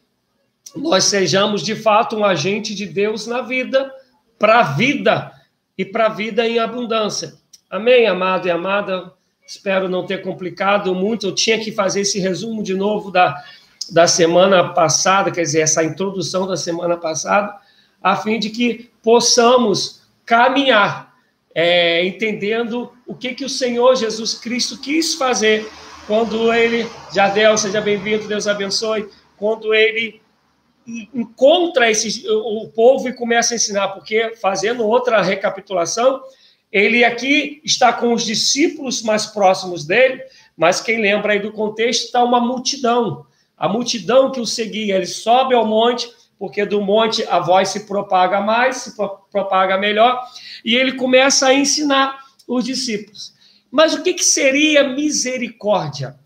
nós 0.76 1.06
sejamos 1.06 1.64
de 1.64 1.76
fato 1.76 2.18
um 2.18 2.26
agente 2.26 2.74
de 2.74 2.86
Deus 2.86 3.28
na 3.28 3.42
vida, 3.42 3.92
para 4.38 4.60
a 4.60 4.64
vida 4.64 5.32
e 5.78 5.86
para 5.86 6.08
a 6.08 6.10
vida 6.10 6.48
em 6.48 6.60
abundância. 6.60 7.34
Amém, 7.70 8.08
amado 8.08 8.48
e 8.48 8.52
amada? 8.52 9.14
Espero 9.48 9.88
não 9.88 10.06
ter 10.06 10.22
complicado 10.22 10.94
muito. 10.94 11.28
Eu 11.28 11.36
tinha 11.36 11.60
que 11.60 11.72
fazer 11.72 12.02
esse 12.02 12.20
resumo 12.20 12.62
de 12.62 12.76
novo 12.76 13.12
da, 13.12 13.36
da 13.92 14.08
semana 14.08 14.74
passada, 14.74 15.32
quer 15.32 15.42
dizer, 15.42 15.62
essa 15.62 15.84
introdução 15.84 16.48
da 16.48 16.56
semana 16.56 16.98
passada, 16.98 17.56
a 18.02 18.16
fim 18.16 18.40
de 18.40 18.50
que 18.50 18.90
possamos 19.04 20.02
caminhar 20.26 21.10
é, 21.54 22.06
entendendo 22.06 22.92
o 23.08 23.16
que, 23.16 23.34
que 23.34 23.44
o 23.44 23.50
Senhor 23.50 23.96
Jesus 23.96 24.36
Cristo 24.36 24.80
quis 24.80 25.16
fazer 25.16 25.68
quando 26.08 26.54
ele, 26.54 26.88
Jadel, 27.14 27.58
seja 27.58 27.82
bem-vindo, 27.82 28.28
Deus 28.28 28.48
abençoe, 28.48 29.10
quando 29.38 29.74
ele 29.74 30.22
encontra 31.14 31.90
esse, 31.90 32.28
o 32.28 32.68
povo 32.70 33.08
e 33.08 33.14
começa 33.14 33.54
a 33.54 33.58
ensinar, 33.58 33.90
porque 33.90 34.36
fazendo 34.42 34.88
outra 34.88 35.22
recapitulação, 35.22 36.22
ele 36.72 37.04
aqui 37.04 37.62
está 37.64 37.94
com 37.94 38.14
os 38.14 38.26
discípulos 38.26 39.02
mais 39.02 39.26
próximos 39.26 39.86
dele, 39.86 40.24
mas 40.58 40.82
quem 40.82 41.02
lembra 41.02 41.34
aí 41.34 41.40
do 41.40 41.52
contexto 41.52 42.06
está 42.06 42.24
uma 42.24 42.40
multidão, 42.40 43.26
a 43.60 43.68
multidão 43.68 44.32
que 44.32 44.40
o 44.40 44.46
seguia, 44.46 44.96
ele 44.96 45.06
sobe 45.06 45.54
ao 45.54 45.66
monte, 45.66 46.10
porque 46.40 46.66
do 46.66 46.82
monte 46.82 47.24
a 47.26 47.40
voz 47.40 47.68
se 47.68 47.82
propaga 47.86 48.40
mais, 48.40 48.78
se 48.78 48.96
propaga 49.30 49.78
melhor, 49.78 50.24
e 50.64 50.76
ele 50.76 50.94
começa 50.94 51.48
a 51.48 51.54
ensinar 51.54 52.18
os 52.48 52.64
discípulos. 52.64 53.34
Mas 53.70 53.94
o 53.94 54.02
que, 54.02 54.14
que 54.14 54.24
seria 54.24 54.88
misericórdia? 54.88 56.18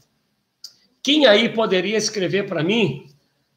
Quem 1.01 1.25
aí 1.25 1.49
poderia 1.49 1.97
escrever 1.97 2.47
para 2.47 2.63
mim, 2.63 3.09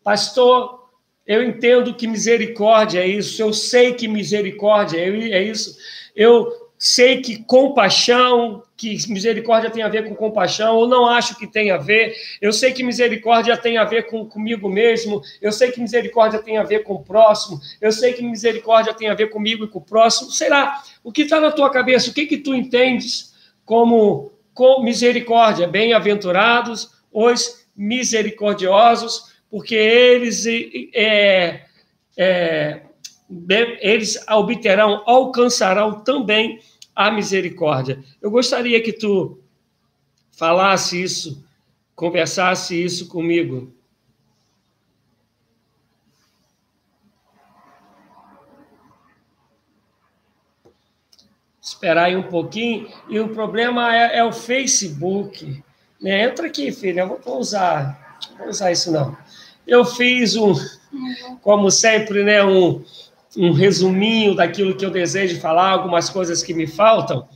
pastor? 0.02 0.88
Eu 1.26 1.42
entendo 1.42 1.94
que 1.94 2.06
misericórdia 2.06 3.00
é 3.00 3.06
isso, 3.06 3.42
eu 3.42 3.52
sei 3.52 3.92
que 3.92 4.08
misericórdia 4.08 4.98
é 4.98 5.42
isso, 5.42 5.76
eu 6.14 6.65
sei 6.78 7.20
que 7.20 7.42
compaixão, 7.44 8.62
que 8.76 8.96
misericórdia 9.08 9.70
tem 9.70 9.82
a 9.82 9.88
ver 9.88 10.06
com 10.06 10.14
compaixão, 10.14 10.76
ou 10.76 10.86
não 10.86 11.06
acho 11.06 11.36
que 11.38 11.46
tem 11.46 11.70
a 11.70 11.76
ver. 11.76 12.14
Eu 12.40 12.52
sei 12.52 12.72
que 12.72 12.82
misericórdia 12.82 13.56
tem 13.56 13.78
a 13.78 13.84
ver 13.84 14.06
com 14.06 14.26
comigo 14.26 14.68
mesmo. 14.68 15.22
Eu 15.40 15.52
sei 15.52 15.72
que 15.72 15.80
misericórdia 15.80 16.40
tem 16.40 16.58
a 16.58 16.62
ver 16.62 16.80
com 16.80 16.94
o 16.94 17.02
próximo. 17.02 17.60
Eu 17.80 17.90
sei 17.90 18.12
que 18.12 18.22
misericórdia 18.22 18.92
tem 18.92 19.08
a 19.08 19.14
ver 19.14 19.30
comigo 19.30 19.64
e 19.64 19.68
com 19.68 19.78
o 19.78 19.82
próximo. 19.82 20.30
Será? 20.30 20.82
O 21.02 21.10
que 21.10 21.22
está 21.22 21.40
na 21.40 21.50
tua 21.50 21.70
cabeça? 21.70 22.10
O 22.10 22.14
que 22.14 22.26
que 22.26 22.38
tu 22.38 22.54
entendes 22.54 23.34
como 23.64 24.32
com 24.52 24.82
misericórdia? 24.82 25.66
Bem-aventurados 25.66 26.90
os 27.12 27.66
misericordiosos, 27.74 29.34
porque 29.50 29.74
eles 29.74 30.44
é, 30.94 31.62
é, 32.16 32.80
eles 33.80 34.18
obterão, 34.28 35.02
alcançarão 35.06 36.00
também 36.00 36.60
a 36.94 37.10
misericórdia. 37.10 38.02
Eu 38.22 38.30
gostaria 38.30 38.82
que 38.82 38.92
tu 38.92 39.40
falasse 40.32 41.02
isso, 41.02 41.44
conversasse 41.94 42.82
isso 42.82 43.08
comigo. 43.08 43.72
Esperar 51.60 52.04
aí 52.04 52.16
um 52.16 52.22
pouquinho. 52.22 52.88
E 53.08 53.18
o 53.18 53.30
problema 53.30 53.94
é, 53.94 54.18
é 54.18 54.24
o 54.24 54.32
Facebook. 54.32 55.62
Né? 56.00 56.22
Entra 56.24 56.46
aqui, 56.46 56.70
filha. 56.70 57.00
Eu 57.00 57.20
vou 57.22 57.38
usar. 57.38 58.18
Não 58.30 58.38
vou 58.38 58.48
usar 58.48 58.70
isso, 58.70 58.92
não. 58.92 59.16
Eu 59.66 59.84
fiz 59.84 60.36
um, 60.36 60.54
como 61.42 61.70
sempre, 61.70 62.22
né, 62.22 62.42
um, 62.44 62.84
um 63.36 63.52
resuminho 63.52 64.34
daquilo 64.34 64.74
que 64.74 64.84
eu 64.84 64.90
desejo 64.90 65.40
falar, 65.40 65.70
algumas 65.70 66.08
coisas 66.08 66.42
que 66.42 66.54
me 66.54 66.66
faltam. 66.66 67.28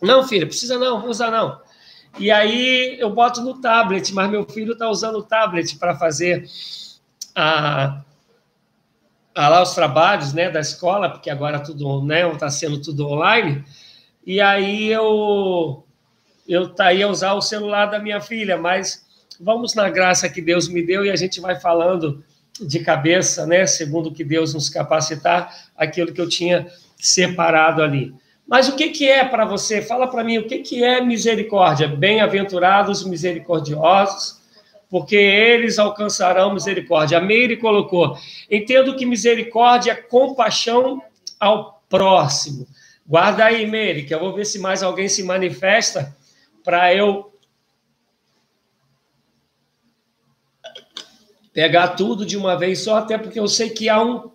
Não, 0.00 0.26
filha, 0.26 0.46
precisa 0.46 0.78
não, 0.78 1.00
vou 1.00 1.10
usar 1.10 1.30
não. 1.30 1.60
E 2.18 2.30
aí 2.30 2.98
eu 2.98 3.10
boto 3.10 3.40
no 3.40 3.60
tablet, 3.60 4.12
mas 4.12 4.30
meu 4.30 4.44
filho 4.44 4.72
está 4.72 4.88
usando 4.88 5.16
o 5.16 5.22
tablet 5.22 5.78
para 5.78 5.96
fazer 5.96 6.44
a, 7.34 8.02
a, 9.34 9.48
lá 9.48 9.62
os 9.62 9.74
trabalhos 9.74 10.32
né, 10.32 10.50
da 10.50 10.60
escola, 10.60 11.08
porque 11.08 11.30
agora 11.30 11.60
tudo 11.60 12.04
né, 12.04 12.28
está 12.30 12.50
sendo 12.50 12.80
tudo 12.80 13.06
online. 13.06 13.64
E 14.26 14.40
aí 14.40 14.88
eu 14.88 15.84
eu 16.48 16.64
estaria 16.64 17.06
a 17.06 17.08
usar 17.08 17.34
o 17.34 17.40
celular 17.40 17.86
da 17.86 18.00
minha 18.00 18.20
filha, 18.20 18.58
mas 18.58 19.06
vamos 19.40 19.72
na 19.74 19.88
graça 19.88 20.28
que 20.28 20.42
Deus 20.42 20.68
me 20.68 20.84
deu 20.84 21.04
e 21.04 21.10
a 21.10 21.14
gente 21.14 21.40
vai 21.40 21.60
falando 21.60 22.24
de 22.66 22.80
cabeça, 22.80 23.46
né, 23.46 23.66
segundo 23.66 24.12
que 24.12 24.24
Deus 24.24 24.54
nos 24.54 24.68
capacitar, 24.68 25.54
aquilo 25.76 26.12
que 26.12 26.20
eu 26.20 26.28
tinha 26.28 26.66
separado 26.96 27.82
ali. 27.82 28.14
Mas 28.46 28.68
o 28.68 28.74
que, 28.74 28.88
que 28.88 29.08
é 29.08 29.24
para 29.24 29.44
você? 29.44 29.80
Fala 29.80 30.08
para 30.08 30.24
mim, 30.24 30.38
o 30.38 30.46
que, 30.46 30.58
que 30.58 30.82
é 30.82 31.00
misericórdia? 31.00 31.86
Bem-aventurados 31.86 33.04
misericordiosos, 33.04 34.40
porque 34.90 35.14
eles 35.14 35.78
alcançarão 35.78 36.52
misericórdia. 36.52 37.18
A 37.18 37.20
Meire 37.20 37.56
colocou, 37.56 38.16
entendo 38.50 38.96
que 38.96 39.06
misericórdia 39.06 39.92
é 39.92 39.94
compaixão 39.94 41.00
ao 41.38 41.80
próximo. 41.88 42.66
Guarda 43.06 43.44
aí, 43.44 43.66
Meire, 43.66 44.04
que 44.04 44.14
eu 44.14 44.18
vou 44.20 44.34
ver 44.34 44.44
se 44.44 44.58
mais 44.58 44.82
alguém 44.82 45.08
se 45.08 45.22
manifesta 45.22 46.16
para 46.64 46.92
eu 46.94 47.29
pegar 51.60 51.88
tudo 51.88 52.24
de 52.24 52.38
uma 52.38 52.56
vez 52.56 52.78
só, 52.78 52.96
até 52.96 53.18
porque 53.18 53.38
eu 53.38 53.46
sei 53.46 53.68
que 53.68 53.86
há 53.86 54.02
um, 54.02 54.30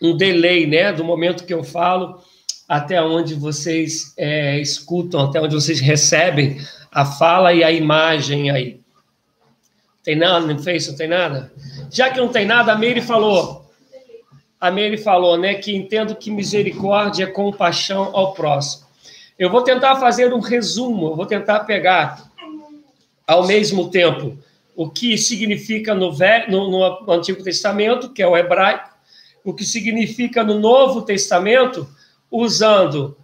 um 0.00 0.16
delay, 0.16 0.68
né, 0.68 0.92
do 0.92 1.02
momento 1.02 1.44
que 1.44 1.52
eu 1.52 1.64
falo 1.64 2.22
até 2.68 3.02
onde 3.02 3.34
vocês 3.34 4.14
é, 4.16 4.60
escutam, 4.60 5.22
até 5.22 5.40
onde 5.40 5.52
vocês 5.52 5.80
recebem 5.80 6.60
a 6.92 7.04
fala 7.04 7.52
e 7.52 7.64
a 7.64 7.72
imagem 7.72 8.52
aí. 8.52 8.80
Tem 10.04 10.14
nada 10.14 10.46
no 10.46 10.62
Face? 10.62 10.90
Não 10.90 10.96
tem 10.96 11.08
nada? 11.08 11.52
Já 11.90 12.08
que 12.10 12.20
não 12.20 12.28
tem 12.28 12.46
nada, 12.46 12.72
a 12.72 12.78
Meire 12.78 13.00
falou. 13.00 13.68
A 14.60 14.70
Meire 14.70 14.96
falou, 14.96 15.36
né, 15.36 15.54
que 15.54 15.74
entendo 15.74 16.14
que 16.14 16.30
misericórdia 16.30 17.24
é 17.24 17.26
compaixão 17.26 18.14
ao 18.14 18.32
próximo. 18.32 18.86
Eu 19.36 19.50
vou 19.50 19.62
tentar 19.62 19.96
fazer 19.96 20.32
um 20.32 20.38
resumo, 20.38 21.08
eu 21.08 21.16
vou 21.16 21.26
tentar 21.26 21.64
pegar 21.64 22.30
ao 23.26 23.44
mesmo 23.44 23.90
tempo 23.90 24.38
o 24.74 24.90
que 24.90 25.16
significa 25.16 25.94
no, 25.94 26.10
no, 26.48 27.00
no 27.02 27.12
Antigo 27.12 27.42
Testamento, 27.42 28.12
que 28.12 28.22
é 28.22 28.26
o 28.26 28.36
hebraico, 28.36 28.90
o 29.44 29.52
que 29.52 29.64
significa 29.64 30.42
no 30.42 30.58
Novo 30.58 31.02
Testamento, 31.02 31.88
usando 32.30 33.16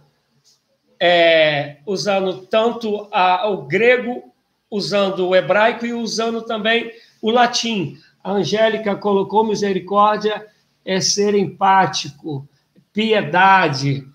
é, 1.03 1.77
usando 1.83 2.45
tanto 2.45 3.07
a, 3.11 3.49
o 3.49 3.63
grego, 3.63 4.31
usando 4.69 5.27
o 5.27 5.35
hebraico 5.35 5.83
e 5.83 5.93
usando 5.93 6.43
também 6.43 6.91
o 7.19 7.31
latim. 7.31 7.97
A 8.23 8.33
Angélica 8.33 8.95
colocou 8.95 9.43
misericórdia 9.43 10.45
é 10.85 11.01
ser 11.01 11.33
empático, 11.33 12.47
piedade. 12.93 14.07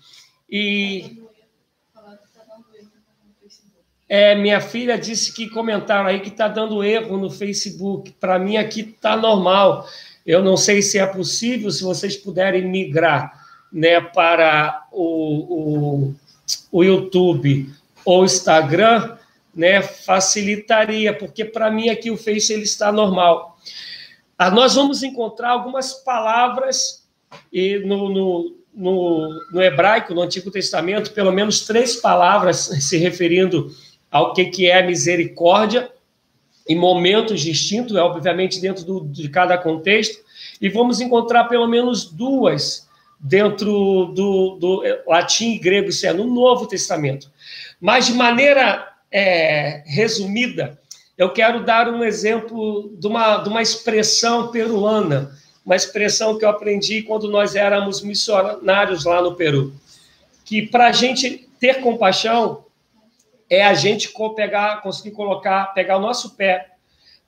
E 0.49 1.16
é, 4.09 4.35
minha 4.35 4.61
filha 4.61 4.97
disse 4.97 5.33
que 5.33 5.49
comentaram 5.49 6.07
aí 6.07 6.21
que 6.21 6.29
está 6.29 6.47
dando 6.47 6.83
erro 6.83 7.17
no 7.17 7.29
Facebook. 7.29 8.11
Para 8.13 8.39
mim 8.39 8.55
aqui 8.55 8.81
está 8.81 9.17
normal. 9.17 9.87
Eu 10.25 10.43
não 10.43 10.55
sei 10.55 10.81
se 10.81 10.97
é 10.97 11.05
possível, 11.05 11.69
se 11.71 11.83
vocês 11.83 12.15
puderem 12.15 12.65
migrar 12.65 13.45
né, 13.71 13.99
para 13.99 14.85
o, 14.91 16.11
o, 16.11 16.15
o 16.71 16.83
YouTube 16.83 17.69
ou 18.05 18.23
Instagram, 18.23 19.17
né, 19.53 19.81
facilitaria, 19.81 21.13
porque 21.13 21.43
para 21.43 21.69
mim 21.69 21.89
aqui 21.89 22.09
o 22.09 22.17
Face 22.17 22.53
ele 22.53 22.63
está 22.63 22.91
normal. 22.91 23.57
Ah, 24.37 24.51
nós 24.51 24.75
vamos 24.75 25.03
encontrar 25.03 25.49
algumas 25.49 25.93
palavras 25.93 27.05
e 27.51 27.79
no, 27.79 28.07
no, 28.07 28.55
no, 28.73 29.45
no, 29.51 29.61
hebraico, 29.61 30.13
no 30.13 30.21
Antigo 30.21 30.51
Testamento, 30.51 31.11
pelo 31.11 31.31
menos 31.31 31.65
três 31.65 31.95
palavras 31.95 32.57
se 32.79 32.97
referindo 32.97 33.69
ao 34.11 34.33
que, 34.33 34.45
que 34.45 34.69
é 34.69 34.85
misericórdia, 34.85 35.91
em 36.67 36.75
momentos 36.75 37.41
distintos, 37.41 37.95
é, 37.95 38.01
obviamente 38.01 38.59
dentro 38.59 38.83
do, 38.83 39.07
de 39.07 39.29
cada 39.29 39.57
contexto, 39.57 40.19
e 40.61 40.69
vamos 40.69 40.99
encontrar 40.99 41.45
pelo 41.45 41.67
menos 41.67 42.05
duas 42.05 42.87
dentro 43.19 44.11
do, 44.13 44.57
do 44.59 44.83
latim 45.07 45.53
e 45.53 45.59
grego, 45.59 45.89
isso 45.89 46.05
é, 46.05 46.13
no 46.13 46.25
Novo 46.25 46.67
Testamento. 46.67 47.31
Mas, 47.79 48.07
de 48.07 48.13
maneira 48.13 48.87
é, 49.11 49.83
resumida, 49.85 50.79
eu 51.17 51.31
quero 51.31 51.63
dar 51.63 51.89
um 51.89 52.03
exemplo 52.03 52.95
de 52.97 53.07
uma, 53.07 53.37
de 53.37 53.49
uma 53.49 53.61
expressão 53.61 54.49
peruana, 54.49 55.31
uma 55.65 55.75
expressão 55.75 56.37
que 56.37 56.45
eu 56.45 56.49
aprendi 56.49 57.01
quando 57.01 57.29
nós 57.29 57.55
éramos 57.55 58.01
missionários 58.01 59.03
lá 59.03 59.21
no 59.21 59.35
Peru. 59.35 59.73
Que 60.45 60.61
para 60.61 60.87
a 60.87 60.91
gente 60.91 61.49
ter 61.59 61.81
compaixão 61.81 62.63
é 63.49 63.63
a 63.63 63.73
gente 63.73 64.11
pegar, 64.35 64.81
conseguir 64.81 65.11
colocar, 65.11 65.73
pegar 65.73 65.97
o 65.97 66.01
nosso 66.01 66.35
pé, 66.35 66.71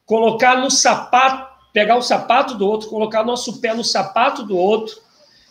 colocar 0.06 0.58
no 0.58 0.70
sapato, 0.70 1.50
pegar 1.72 1.96
o 1.96 2.02
sapato 2.02 2.56
do 2.56 2.68
outro, 2.68 2.90
colocar 2.90 3.22
o 3.22 3.26
nosso 3.26 3.62
pé 3.62 3.74
no 3.74 3.84
sapato 3.84 4.44
do 4.44 4.58
outro 4.58 5.00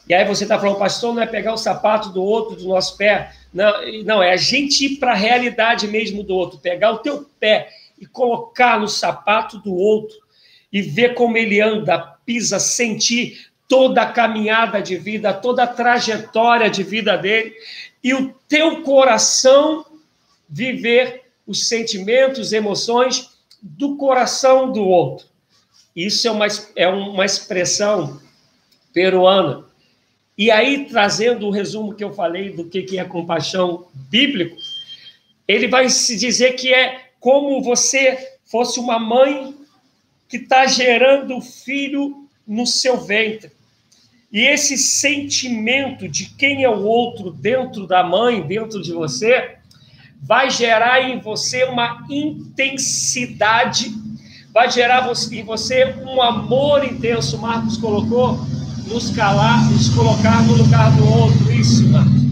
e 0.09 0.15
aí 0.15 0.25
você 0.25 0.45
está 0.45 0.59
falando, 0.59 0.79
pastor, 0.79 1.15
não 1.15 1.23
é 1.23 1.27
pegar 1.27 1.53
o 1.53 1.59
sapato 1.59 2.09
do 2.09 2.23
outro, 2.23 2.57
do 2.57 2.67
nosso 2.67 2.97
pé. 2.97 3.31
Não, 3.53 3.75
não 4.05 4.23
é 4.23 4.33
a 4.33 4.37
gente 4.37 4.87
ir 4.87 4.97
para 4.97 5.13
a 5.13 5.17
realidade 5.17 5.87
mesmo 5.87 6.23
do 6.23 6.35
outro, 6.35 6.59
pegar 6.59 6.93
o 6.93 6.99
teu 6.99 7.27
pé 7.39 7.69
e 8.01 8.07
colocar 8.07 8.81
no 8.81 8.89
sapato 8.89 9.59
do 9.59 9.75
outro 9.75 10.17
e 10.73 10.81
ver 10.81 11.15
como 11.15 11.37
ele 11.37 11.61
anda, 11.61 11.99
pisa, 12.25 12.59
sentir 12.59 13.49
toda 13.69 14.01
a 14.01 14.13
caminhada 14.13 14.81
de 14.81 14.97
vida, 14.97 15.33
toda 15.35 15.65
a 15.65 15.67
trajetória 15.67 16.71
de 16.71 16.83
vida 16.83 17.19
dele, 17.19 17.53
e 18.03 18.15
o 18.15 18.35
teu 18.49 18.83
coração 18.83 19.85
viver 20.49 21.23
os 21.47 21.69
sentimentos, 21.69 22.53
emoções 22.53 23.31
do 23.63 23.97
coração 23.97 24.73
do 24.73 24.83
outro. 24.85 25.27
Isso 25.95 26.29
é 26.29 26.31
uma, 26.31 26.47
é 26.77 26.89
uma 26.89 27.25
expressão 27.25 28.21
peruana 28.93 29.69
e 30.39 30.53
aí, 30.53 30.85
trazendo 30.85 31.49
o 31.49 31.51
resumo 31.51 31.93
que 31.93 32.05
eu 32.05 32.15
falei 32.15 32.51
do 32.51 32.67
que 32.67 32.97
é 32.97 33.05
compaixão 33.05 33.89
bíblico, 33.93 34.57
ele 35.49 35.67
vai 35.67 35.91
se 35.91 36.17
dizer 36.17 36.53
que 36.53 36.73
é 36.73 37.07
como 37.19 37.61
você 37.61 38.35
fosse 38.45 38.79
uma 38.79 39.01
mãe 39.01 39.53
que 40.29 40.37
está 40.37 40.65
gerando 40.65 41.37
o 41.37 41.43
filho 41.43 42.29
no 42.47 42.69
seu 42.69 42.99
ventre. 42.99 43.51
E 44.31 44.43
esse 44.43 44.79
sentimento 44.79 46.07
de 46.07 46.27
quem 46.37 46.63
é 46.63 46.71
o 46.71 46.85
outro 46.85 47.33
dentro 47.33 47.85
da 47.85 48.05
mãe, 48.05 48.41
dentro 48.47 48.81
de 48.81 48.93
você, 48.93 49.58
vai 50.23 50.51
gerar 50.51 51.03
em 51.03 51.21
você 51.21 51.65
uma 51.65 52.05
intensidade, 52.11 53.93
vai 54.53 54.71
gerar 54.71 55.11
em 55.33 55.45
você 55.45 55.95
um 56.07 56.21
amor 56.21 56.85
intenso. 56.85 57.39
Marcos 57.39 57.77
colocou 57.77 58.39
nos 58.87 59.11
calar, 59.11 59.71
nos 59.71 59.89
colocar 59.91 60.43
no 60.43 60.55
lugar 60.55 60.91
do 60.97 61.09
outro. 61.09 61.53
Isso, 61.53 61.89
Marcos. 61.89 62.23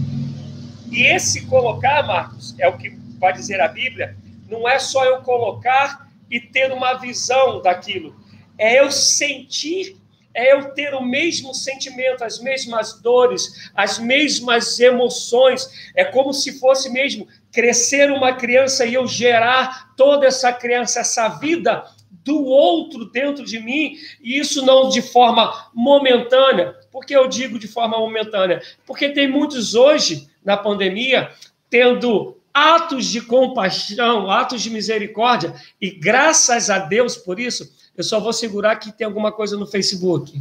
E 0.91 1.03
esse 1.03 1.45
colocar, 1.45 2.05
Marcos, 2.05 2.55
é 2.59 2.67
o 2.67 2.77
que 2.77 2.89
vai 3.19 3.33
dizer 3.33 3.59
a 3.61 3.67
Bíblia, 3.67 4.15
não 4.49 4.67
é 4.67 4.79
só 4.79 5.03
eu 5.05 5.21
colocar 5.21 6.07
e 6.29 6.39
ter 6.39 6.71
uma 6.71 6.95
visão 6.95 7.61
daquilo, 7.61 8.15
é 8.57 8.79
eu 8.79 8.91
sentir, 8.91 9.97
é 10.37 10.53
eu 10.53 10.71
ter 10.71 10.93
o 10.93 11.03
mesmo 11.03 11.51
sentimento, 11.51 12.23
as 12.23 12.39
mesmas 12.39 13.01
dores, 13.01 13.71
as 13.73 13.97
mesmas 13.97 14.79
emoções. 14.79 15.67
É 15.95 16.05
como 16.05 16.31
se 16.31 16.59
fosse 16.59 16.91
mesmo 16.91 17.27
crescer 17.51 18.11
uma 18.11 18.33
criança 18.33 18.85
e 18.85 18.93
eu 18.93 19.07
gerar 19.07 19.95
toda 19.97 20.27
essa 20.27 20.53
criança, 20.53 20.99
essa 20.99 21.27
vida 21.27 21.83
do 22.23 22.43
outro 22.43 23.05
dentro 23.05 23.43
de 23.43 23.59
mim, 23.59 23.95
e 24.21 24.37
isso 24.37 24.63
não 24.63 24.89
de 24.89 25.01
forma 25.01 25.71
momentânea. 25.73 26.75
Por 26.91 27.03
que 27.03 27.15
eu 27.15 27.27
digo 27.27 27.57
de 27.57 27.67
forma 27.67 27.97
momentânea? 27.97 28.61
Porque 28.85 29.09
tem 29.09 29.27
muitos 29.27 29.73
hoje, 29.73 30.27
na 30.45 30.55
pandemia, 30.55 31.31
tendo 31.69 32.37
atos 32.53 33.05
de 33.05 33.21
compaixão, 33.21 34.29
atos 34.29 34.61
de 34.61 34.69
misericórdia, 34.69 35.53
e 35.81 35.89
graças 35.89 36.69
a 36.69 36.79
Deus 36.79 37.15
por 37.15 37.39
isso, 37.39 37.71
eu 37.97 38.03
só 38.03 38.19
vou 38.19 38.31
segurar 38.31 38.75
que 38.75 38.91
tem 38.91 39.05
alguma 39.05 39.31
coisa 39.31 39.57
no 39.57 39.65
Facebook. 39.65 40.39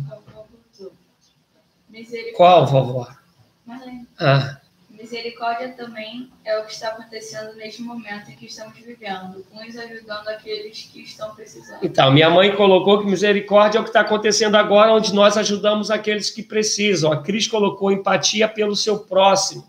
Qual, 2.37 2.67
vovó? 2.67 3.09
Marlene. 3.65 4.07
Ah. 4.21 4.61
Misericórdia 4.91 5.73
também 5.73 6.31
é 6.45 6.59
o 6.59 6.65
que 6.65 6.73
está 6.73 6.89
acontecendo 6.89 7.55
neste 7.55 7.83
momento 7.83 8.31
em 8.31 8.37
que 8.37 8.47
estamos 8.47 8.79
vivendo, 8.79 9.45
uns 9.53 9.77
ajudando 9.77 10.29
aqueles 10.29 10.89
que 10.91 11.03
estão 11.03 11.35
precisando. 11.35 11.79
Então, 11.83 12.11
minha 12.11 12.31
mãe 12.31 12.55
colocou 12.57 13.01
que 13.01 13.07
misericórdia 13.07 13.79
é 13.79 13.81
o 13.81 13.85
que 13.85 13.91
está 13.91 14.01
acontecendo 14.01 14.57
agora, 14.57 14.93
onde 14.93 15.15
nós 15.15 15.37
ajudamos 15.37 15.91
aqueles 15.91 16.31
que 16.31 16.43
precisam. 16.43 17.13
A 17.13 17.23
Cris 17.23 17.47
colocou 17.47 17.93
empatia 17.93 18.49
pelo 18.49 18.75
seu 18.75 18.99
próximo. 18.99 19.69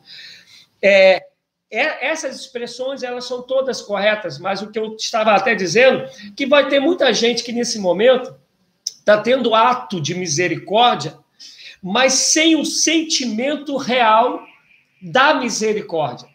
É, 0.82 1.27
é, 1.70 2.08
essas 2.08 2.40
expressões 2.40 3.04
elas 3.04 3.26
são 3.26 3.42
todas 3.42 3.82
corretas, 3.82 4.40
mas 4.40 4.62
o 4.62 4.72
que 4.72 4.80
eu 4.80 4.96
estava 4.96 5.34
até 5.34 5.54
dizendo 5.54 6.08
que 6.36 6.46
vai 6.46 6.68
ter 6.70 6.80
muita 6.80 7.14
gente 7.14 7.44
que 7.44 7.52
nesse 7.52 7.78
momento 7.80 8.34
está 8.86 9.22
tendo 9.22 9.54
ato 9.54 10.00
de 10.02 10.16
misericórdia, 10.16 11.18
mas 11.82 12.14
sem 12.14 12.56
o 12.56 12.66
sentimento 12.66 13.78
real 13.78 14.42
da 15.02 15.34
misericórdia. 15.34 16.28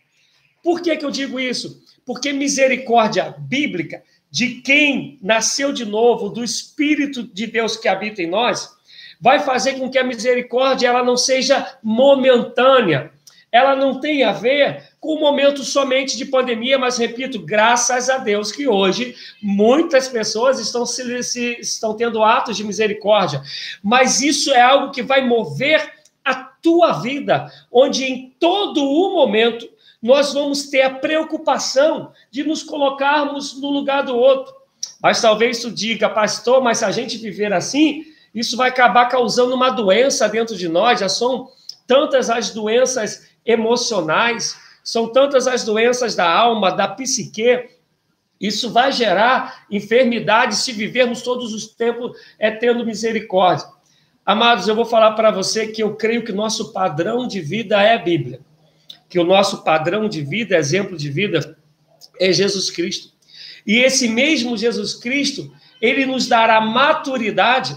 Por 0.62 0.80
que, 0.80 0.96
que 0.96 1.04
eu 1.04 1.10
digo 1.10 1.40
isso? 1.40 1.82
Porque 2.06 2.32
misericórdia 2.32 3.34
bíblica 3.38 4.02
de 4.30 4.62
quem 4.62 5.18
nasceu 5.20 5.72
de 5.72 5.84
novo, 5.84 6.28
do 6.28 6.42
Espírito 6.42 7.22
de 7.22 7.46
Deus 7.46 7.76
que 7.76 7.88
habita 7.88 8.22
em 8.22 8.28
nós, 8.28 8.70
vai 9.20 9.40
fazer 9.40 9.74
com 9.74 9.90
que 9.90 9.98
a 9.98 10.04
misericórdia 10.04 10.88
ela 10.88 11.04
não 11.04 11.16
seja 11.16 11.78
momentânea, 11.82 13.12
ela 13.50 13.76
não 13.76 14.00
tem 14.00 14.24
a 14.24 14.32
ver 14.32 14.91
com 15.02 15.14
o 15.14 15.20
momento 15.20 15.64
somente 15.64 16.16
de 16.16 16.24
pandemia, 16.24 16.78
mas 16.78 16.96
repito, 16.96 17.40
graças 17.40 18.08
a 18.08 18.18
Deus 18.18 18.52
que 18.52 18.68
hoje 18.68 19.16
muitas 19.42 20.06
pessoas 20.06 20.60
estão, 20.60 20.86
se, 20.86 21.20
se, 21.24 21.58
estão 21.58 21.96
tendo 21.96 22.22
atos 22.22 22.56
de 22.56 22.62
misericórdia, 22.62 23.42
mas 23.82 24.22
isso 24.22 24.54
é 24.54 24.62
algo 24.62 24.92
que 24.92 25.02
vai 25.02 25.26
mover 25.26 25.92
a 26.24 26.36
tua 26.36 26.92
vida, 27.00 27.50
onde 27.72 28.04
em 28.04 28.32
todo 28.38 28.80
o 28.80 29.12
momento 29.12 29.68
nós 30.00 30.32
vamos 30.32 30.70
ter 30.70 30.82
a 30.82 30.94
preocupação 30.94 32.12
de 32.30 32.44
nos 32.44 32.62
colocarmos 32.62 33.60
no 33.60 33.70
lugar 33.70 34.04
do 34.04 34.16
outro. 34.16 34.54
Mas 35.02 35.20
talvez 35.20 35.60
tu 35.60 35.68
diga, 35.68 36.08
pastor, 36.08 36.62
mas 36.62 36.78
se 36.78 36.84
a 36.84 36.92
gente 36.92 37.18
viver 37.18 37.52
assim, 37.52 38.04
isso 38.32 38.56
vai 38.56 38.68
acabar 38.68 39.06
causando 39.06 39.52
uma 39.52 39.70
doença 39.70 40.28
dentro 40.28 40.56
de 40.56 40.68
nós, 40.68 41.00
já 41.00 41.08
são 41.08 41.48
tantas 41.88 42.30
as 42.30 42.50
doenças 42.50 43.32
emocionais, 43.44 44.56
são 44.82 45.12
tantas 45.12 45.46
as 45.46 45.64
doenças 45.64 46.14
da 46.14 46.30
alma, 46.30 46.70
da 46.70 46.88
psique. 46.88 47.68
Isso 48.40 48.72
vai 48.72 48.90
gerar 48.90 49.66
enfermidades 49.70 50.58
se 50.58 50.72
vivermos 50.72 51.22
todos 51.22 51.52
os 51.52 51.68
tempos 51.68 52.16
é 52.38 52.50
tendo 52.50 52.84
misericórdia. 52.84 53.66
Amados, 54.24 54.68
eu 54.68 54.74
vou 54.74 54.84
falar 54.84 55.12
para 55.12 55.30
você 55.30 55.68
que 55.68 55.82
eu 55.82 55.94
creio 55.94 56.24
que 56.24 56.32
nosso 56.32 56.72
padrão 56.72 57.26
de 57.26 57.40
vida 57.40 57.80
é 57.82 57.94
a 57.94 57.98
Bíblia. 57.98 58.40
Que 59.08 59.18
o 59.18 59.24
nosso 59.24 59.62
padrão 59.62 60.08
de 60.08 60.22
vida, 60.22 60.56
exemplo 60.56 60.96
de 60.96 61.10
vida, 61.10 61.56
é 62.18 62.32
Jesus 62.32 62.70
Cristo. 62.70 63.12
E 63.66 63.78
esse 63.78 64.08
mesmo 64.08 64.56
Jesus 64.56 64.94
Cristo, 64.94 65.52
ele 65.80 66.06
nos 66.06 66.26
dará 66.26 66.60
maturidade 66.60 67.76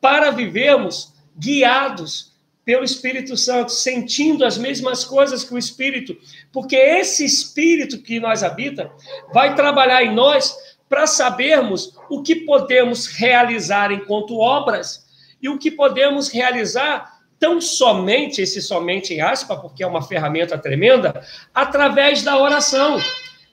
para 0.00 0.30
vivermos 0.30 1.14
guiados 1.36 2.33
pelo 2.64 2.84
Espírito 2.84 3.36
Santo, 3.36 3.72
sentindo 3.72 4.44
as 4.44 4.56
mesmas 4.56 5.04
coisas 5.04 5.44
que 5.44 5.54
o 5.54 5.58
Espírito, 5.58 6.16
porque 6.52 6.76
esse 6.76 7.24
Espírito 7.24 7.98
que 7.98 8.18
nós 8.18 8.42
habita 8.42 8.90
vai 9.32 9.54
trabalhar 9.54 10.02
em 10.02 10.14
nós 10.14 10.56
para 10.88 11.06
sabermos 11.06 11.94
o 12.08 12.22
que 12.22 12.36
podemos 12.36 13.06
realizar 13.06 13.92
enquanto 13.92 14.38
obras 14.38 15.04
e 15.42 15.48
o 15.48 15.58
que 15.58 15.70
podemos 15.70 16.28
realizar 16.28 17.14
tão 17.38 17.60
somente, 17.60 18.40
esse 18.40 18.62
somente 18.62 19.12
em 19.12 19.20
aspa, 19.20 19.56
porque 19.56 19.82
é 19.82 19.86
uma 19.86 20.00
ferramenta 20.00 20.56
tremenda, 20.56 21.22
através 21.54 22.22
da 22.22 22.38
oração. 22.38 22.98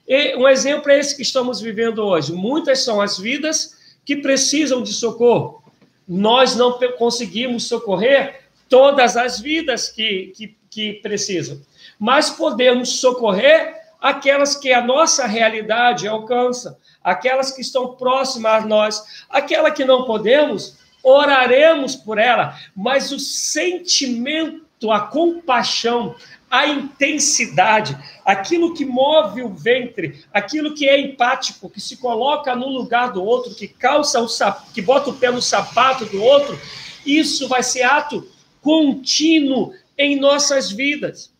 E 0.08 0.34
um 0.36 0.48
exemplo 0.48 0.90
é 0.90 0.98
esse 0.98 1.14
que 1.14 1.22
estamos 1.22 1.60
vivendo 1.60 1.98
hoje. 1.98 2.32
Muitas 2.32 2.80
são 2.80 3.00
as 3.00 3.18
vidas 3.18 3.76
que 4.04 4.16
precisam 4.16 4.82
de 4.82 4.92
socorro. 4.92 5.62
Nós 6.08 6.56
não 6.56 6.78
conseguimos 6.96 7.68
socorrer 7.68 8.41
todas 8.72 9.18
as 9.18 9.38
vidas 9.38 9.90
que, 9.90 10.32
que, 10.34 10.56
que 10.70 10.92
precisam, 10.94 11.60
mas 11.98 12.30
podemos 12.30 13.00
socorrer 13.00 13.74
aquelas 14.00 14.56
que 14.56 14.72
a 14.72 14.80
nossa 14.80 15.26
realidade 15.26 16.08
alcança, 16.08 16.78
aquelas 17.04 17.50
que 17.50 17.60
estão 17.60 17.94
próximas 17.96 18.64
a 18.64 18.66
nós, 18.66 19.04
aquela 19.28 19.70
que 19.70 19.84
não 19.84 20.06
podemos, 20.06 20.78
oraremos 21.02 21.94
por 21.94 22.16
ela, 22.16 22.58
mas 22.74 23.12
o 23.12 23.18
sentimento, 23.18 24.90
a 24.90 25.00
compaixão, 25.00 26.14
a 26.50 26.66
intensidade, 26.66 27.94
aquilo 28.24 28.72
que 28.72 28.86
move 28.86 29.42
o 29.42 29.50
ventre, 29.50 30.24
aquilo 30.32 30.74
que 30.74 30.88
é 30.88 30.98
empático, 30.98 31.68
que 31.68 31.80
se 31.80 31.98
coloca 31.98 32.56
no 32.56 32.68
lugar 32.68 33.12
do 33.12 33.22
outro, 33.22 33.54
que 33.54 33.68
calça 33.68 34.18
o 34.18 34.28
que 34.72 34.80
bota 34.80 35.10
o 35.10 35.14
pé 35.14 35.30
no 35.30 35.42
sapato 35.42 36.06
do 36.06 36.22
outro, 36.22 36.58
isso 37.04 37.46
vai 37.48 37.62
ser 37.62 37.82
ato 37.82 38.31
contínuo 38.62 39.74
em 39.98 40.18
nossas 40.18 40.70
vidas. 40.70 41.30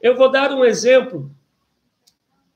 Eu 0.00 0.16
vou 0.16 0.30
dar 0.30 0.50
um 0.52 0.64
exemplo, 0.64 1.30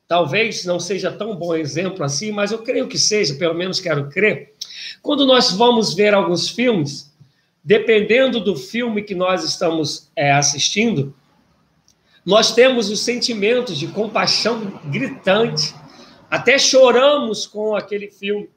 talvez 0.09 0.65
não 0.65 0.81
seja 0.81 1.13
tão 1.13 1.37
bom 1.37 1.55
exemplo 1.55 2.03
assim, 2.03 2.33
mas 2.33 2.53
eu 2.53 2.63
creio 2.63 2.89
que 2.89 2.99
seja, 2.99 3.35
pelo 3.35 3.55
menos 3.55 3.81
quero 3.81 4.09
crer. 4.09 4.55
Quando 5.03 5.27
nós 5.27 5.51
vamos 5.51 5.93
ver 5.93 6.15
alguns 6.15 6.49
filmes, 6.49 7.13
dependendo 7.63 8.41
do 8.41 8.57
filme 8.57 9.03
que 9.03 9.15
nós 9.15 9.45
estamos 9.45 10.11
é, 10.17 10.33
assistindo, 10.33 11.15
nós 12.25 12.55
temos 12.55 12.89
o 12.89 12.97
sentimento 12.97 13.75
de 13.75 13.89
compaixão 13.89 14.81
gritante, 14.87 15.75
até 16.31 16.59
choramos 16.59 17.47
com 17.47 17.77
aquele 17.77 18.11
filme. 18.11 18.49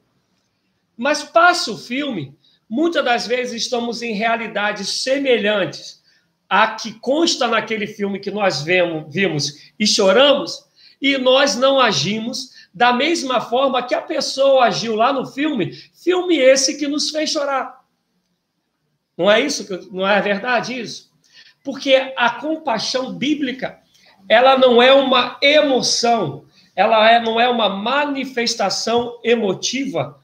Mas 0.96 1.22
passa 1.22 1.70
o 1.70 1.76
filme, 1.76 2.34
Muitas 2.68 3.04
das 3.04 3.26
vezes 3.26 3.62
estamos 3.62 4.02
em 4.02 4.12
realidades 4.12 5.02
semelhantes 5.02 6.02
à 6.48 6.68
que 6.68 6.92
consta 7.00 7.48
naquele 7.48 7.86
filme 7.86 8.20
que 8.20 8.30
nós 8.30 8.62
vemos, 8.62 9.12
vimos 9.12 9.72
e 9.78 9.86
choramos, 9.86 10.66
e 11.00 11.16
nós 11.16 11.56
não 11.56 11.80
agimos 11.80 12.50
da 12.74 12.92
mesma 12.92 13.40
forma 13.40 13.82
que 13.82 13.94
a 13.94 14.02
pessoa 14.02 14.64
agiu 14.64 14.94
lá 14.94 15.12
no 15.12 15.26
filme, 15.26 15.72
filme 15.94 16.36
esse 16.36 16.76
que 16.76 16.86
nos 16.86 17.10
fez 17.10 17.30
chorar. 17.30 17.78
Não 19.16 19.30
é 19.30 19.40
isso? 19.40 19.66
Não 19.90 20.06
é 20.06 20.20
verdade 20.20 20.78
isso? 20.78 21.10
Porque 21.64 22.12
a 22.16 22.30
compaixão 22.30 23.14
bíblica, 23.14 23.80
ela 24.28 24.56
não 24.56 24.80
é 24.80 24.92
uma 24.92 25.38
emoção, 25.42 26.44
ela 26.76 27.10
é, 27.10 27.20
não 27.20 27.40
é 27.40 27.48
uma 27.48 27.68
manifestação 27.68 29.18
emotiva 29.24 30.22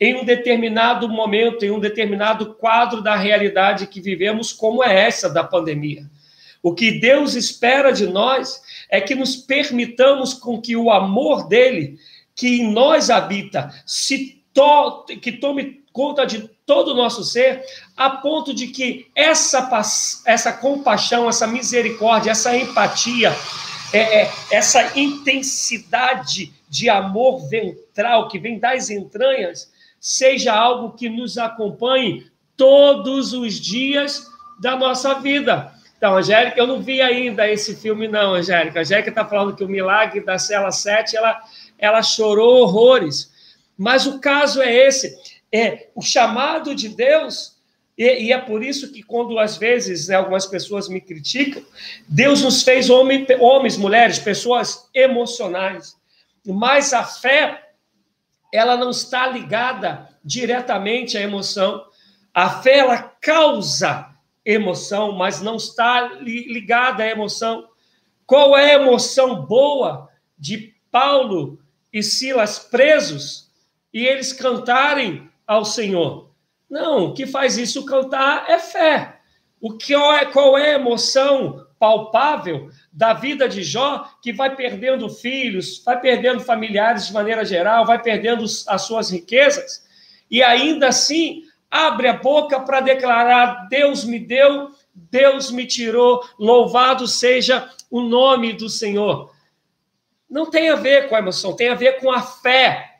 em 0.00 0.14
um 0.14 0.24
determinado 0.24 1.08
momento, 1.08 1.64
em 1.64 1.70
um 1.70 1.78
determinado 1.78 2.54
quadro 2.54 3.02
da 3.02 3.16
realidade 3.16 3.86
que 3.86 4.00
vivemos, 4.00 4.52
como 4.52 4.82
é 4.82 5.06
essa 5.06 5.28
da 5.28 5.44
pandemia. 5.44 6.04
O 6.62 6.74
que 6.74 6.92
Deus 6.92 7.34
espera 7.34 7.92
de 7.92 8.06
nós 8.06 8.62
é 8.88 9.00
que 9.00 9.14
nos 9.14 9.36
permitamos 9.36 10.32
com 10.32 10.60
que 10.60 10.76
o 10.76 10.90
amor 10.90 11.48
dele, 11.48 11.98
que 12.34 12.60
em 12.60 12.72
nós 12.72 13.10
habita, 13.10 13.70
se 13.84 14.42
to 14.54 15.04
que 15.20 15.32
tome 15.32 15.80
conta 15.92 16.24
de 16.24 16.48
todo 16.64 16.92
o 16.92 16.94
nosso 16.94 17.24
ser, 17.24 17.64
a 17.96 18.08
ponto 18.10 18.54
de 18.54 18.68
que 18.68 19.06
essa, 19.14 19.68
essa 20.24 20.52
compaixão, 20.52 21.28
essa 21.28 21.46
misericórdia, 21.46 22.30
essa 22.30 22.56
empatia, 22.56 23.34
é, 23.92 24.22
é, 24.22 24.32
essa 24.52 24.96
intensidade 24.98 26.52
de 26.68 26.88
amor 26.88 27.48
ventral 27.48 28.28
que 28.28 28.38
vem 28.38 28.58
das 28.58 28.88
entranhas, 28.88 29.69
seja 30.00 30.54
algo 30.54 30.96
que 30.96 31.08
nos 31.10 31.36
acompanhe 31.36 32.26
todos 32.56 33.34
os 33.34 33.54
dias 33.60 34.26
da 34.58 34.74
nossa 34.74 35.14
vida. 35.14 35.72
Então, 35.96 36.16
Angélica, 36.16 36.58
eu 36.58 36.66
não 36.66 36.80
vi 36.80 37.02
ainda 37.02 37.46
esse 37.46 37.76
filme, 37.76 38.08
não, 38.08 38.32
Angélica. 38.34 38.78
A 38.78 38.82
Angélica 38.82 39.10
está 39.10 39.24
falando 39.24 39.54
que 39.54 39.62
o 39.62 39.68
milagre 39.68 40.20
da 40.22 40.38
cela 40.38 40.70
7, 40.70 41.14
ela, 41.14 41.38
ela 41.78 42.02
chorou 42.02 42.62
horrores. 42.62 43.30
Mas 43.76 44.06
o 44.06 44.18
caso 44.18 44.62
é 44.62 44.74
esse: 44.74 45.14
é 45.52 45.88
o 45.94 46.00
chamado 46.00 46.74
de 46.74 46.88
Deus, 46.88 47.58
e, 47.98 48.04
e 48.24 48.32
é 48.32 48.38
por 48.38 48.62
isso 48.62 48.90
que, 48.90 49.02
quando 49.02 49.38
às 49.38 49.58
vezes 49.58 50.08
né, 50.08 50.16
algumas 50.16 50.46
pessoas 50.46 50.88
me 50.88 51.02
criticam, 51.02 51.62
Deus 52.08 52.42
nos 52.42 52.62
fez 52.62 52.88
homem, 52.88 53.26
homens, 53.38 53.76
mulheres, 53.76 54.18
pessoas 54.18 54.88
emocionais. 54.94 55.96
Mas 56.46 56.94
a 56.94 57.04
fé 57.04 57.69
ela 58.52 58.76
não 58.76 58.90
está 58.90 59.26
ligada 59.26 60.08
diretamente 60.24 61.16
à 61.16 61.20
emoção. 61.20 61.84
A 62.34 62.50
fé 62.50 62.78
ela 62.78 62.98
causa 62.98 64.10
emoção, 64.44 65.12
mas 65.12 65.40
não 65.40 65.56
está 65.56 66.14
ligada 66.20 67.02
à 67.02 67.08
emoção. 67.08 67.68
Qual 68.26 68.56
é 68.56 68.74
a 68.74 68.80
emoção 68.80 69.44
boa 69.44 70.08
de 70.38 70.74
Paulo 70.90 71.58
e 71.92 72.02
Silas 72.02 72.58
presos 72.58 73.50
e 73.92 74.06
eles 74.06 74.32
cantarem 74.32 75.28
ao 75.46 75.64
Senhor? 75.64 76.30
Não, 76.68 77.06
o 77.06 77.14
que 77.14 77.26
faz 77.26 77.58
isso 77.58 77.84
cantar 77.84 78.48
é 78.48 78.58
fé. 78.58 79.20
O 79.60 79.76
que 79.76 79.94
é, 79.94 80.24
qual 80.26 80.56
é 80.56 80.70
a 80.70 80.78
emoção 80.78 81.66
palpável 81.80 82.70
da 82.92 83.14
vida 83.14 83.48
de 83.48 83.62
Jó, 83.64 84.06
que 84.22 84.34
vai 84.34 84.54
perdendo 84.54 85.08
filhos, 85.08 85.82
vai 85.82 85.98
perdendo 85.98 86.40
familiares 86.40 87.06
de 87.06 87.12
maneira 87.14 87.42
geral, 87.42 87.86
vai 87.86 88.00
perdendo 88.00 88.44
as 88.44 88.82
suas 88.82 89.10
riquezas, 89.10 89.82
e 90.30 90.42
ainda 90.42 90.88
assim 90.88 91.44
abre 91.70 92.06
a 92.06 92.12
boca 92.12 92.60
para 92.60 92.82
declarar: 92.82 93.66
Deus 93.70 94.04
me 94.04 94.18
deu, 94.18 94.70
Deus 94.94 95.50
me 95.50 95.66
tirou, 95.66 96.22
louvado 96.38 97.08
seja 97.08 97.70
o 97.90 98.02
nome 98.02 98.52
do 98.52 98.68
Senhor. 98.68 99.34
não 100.28 100.48
tem 100.48 100.68
a 100.68 100.76
ver 100.76 101.08
com 101.08 101.16
a 101.16 101.18
emoção, 101.18 101.56
tem 101.56 101.70
a 101.70 101.74
ver 101.74 101.98
com 101.98 102.12
a 102.12 102.20
fé. 102.20 102.98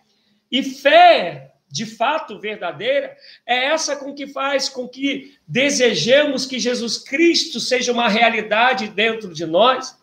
E 0.50 0.64
fé, 0.64 1.49
de 1.70 1.86
fato 1.86 2.38
verdadeira, 2.38 3.16
é 3.46 3.66
essa 3.66 3.96
com 3.96 4.12
que 4.12 4.26
faz 4.26 4.68
com 4.68 4.88
que 4.88 5.34
desejemos 5.46 6.44
que 6.44 6.58
Jesus 6.58 6.98
Cristo 6.98 7.60
seja 7.60 7.92
uma 7.92 8.08
realidade 8.08 8.88
dentro 8.88 9.32
de 9.32 9.46
nós 9.46 9.96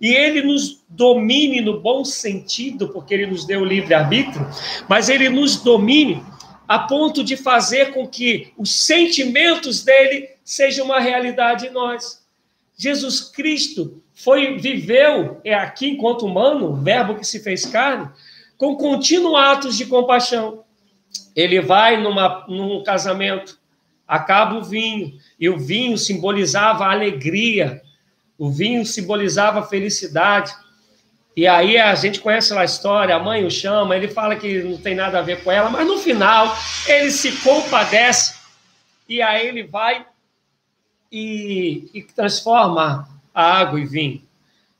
e 0.00 0.14
ele 0.14 0.42
nos 0.42 0.84
domine 0.88 1.60
no 1.60 1.80
bom 1.80 2.04
sentido, 2.04 2.88
porque 2.88 3.12
ele 3.12 3.26
nos 3.26 3.44
deu 3.44 3.62
o 3.62 3.64
livre-arbítrio, 3.64 4.48
mas 4.88 5.08
ele 5.08 5.28
nos 5.28 5.56
domine 5.56 6.22
a 6.68 6.78
ponto 6.78 7.24
de 7.24 7.36
fazer 7.36 7.92
com 7.92 8.06
que 8.06 8.52
os 8.56 8.72
sentimentos 8.72 9.82
dele 9.82 10.28
sejam 10.44 10.84
uma 10.84 11.00
realidade 11.00 11.66
em 11.66 11.70
nós. 11.70 12.22
Jesus 12.76 13.20
Cristo 13.20 14.00
foi 14.14 14.56
viveu 14.58 15.40
é 15.42 15.54
aqui 15.54 15.88
enquanto 15.88 16.26
humano, 16.26 16.76
verbo 16.76 17.16
que 17.16 17.26
se 17.26 17.40
fez 17.40 17.66
carne, 17.66 18.08
com 18.56 18.76
contínuos 18.76 19.36
atos 19.36 19.76
de 19.76 19.86
compaixão. 19.86 20.64
Ele 21.38 21.60
vai 21.60 21.96
numa, 21.96 22.44
num 22.48 22.82
casamento, 22.82 23.60
acaba 24.08 24.56
o 24.56 24.64
vinho, 24.64 25.16
e 25.38 25.48
o 25.48 25.56
vinho 25.56 25.96
simbolizava 25.96 26.84
alegria, 26.84 27.80
o 28.36 28.50
vinho 28.50 28.84
simbolizava 28.84 29.62
felicidade. 29.62 30.52
E 31.36 31.46
aí 31.46 31.78
a 31.78 31.94
gente 31.94 32.18
conhece 32.18 32.52
lá 32.52 32.62
a 32.62 32.64
história, 32.64 33.14
a 33.14 33.20
mãe 33.22 33.46
o 33.46 33.50
chama, 33.52 33.94
ele 33.94 34.08
fala 34.08 34.34
que 34.34 34.64
não 34.64 34.78
tem 34.78 34.96
nada 34.96 35.20
a 35.20 35.22
ver 35.22 35.44
com 35.44 35.52
ela, 35.52 35.70
mas 35.70 35.86
no 35.86 35.98
final 35.98 36.52
ele 36.88 37.12
se 37.12 37.30
compadece 37.36 38.34
e 39.08 39.22
aí 39.22 39.46
ele 39.46 39.62
vai 39.62 40.04
e, 41.12 41.88
e 41.94 42.02
transforma 42.02 43.08
a 43.32 43.60
água 43.60 43.78
em 43.78 43.86
vinho. 43.86 44.22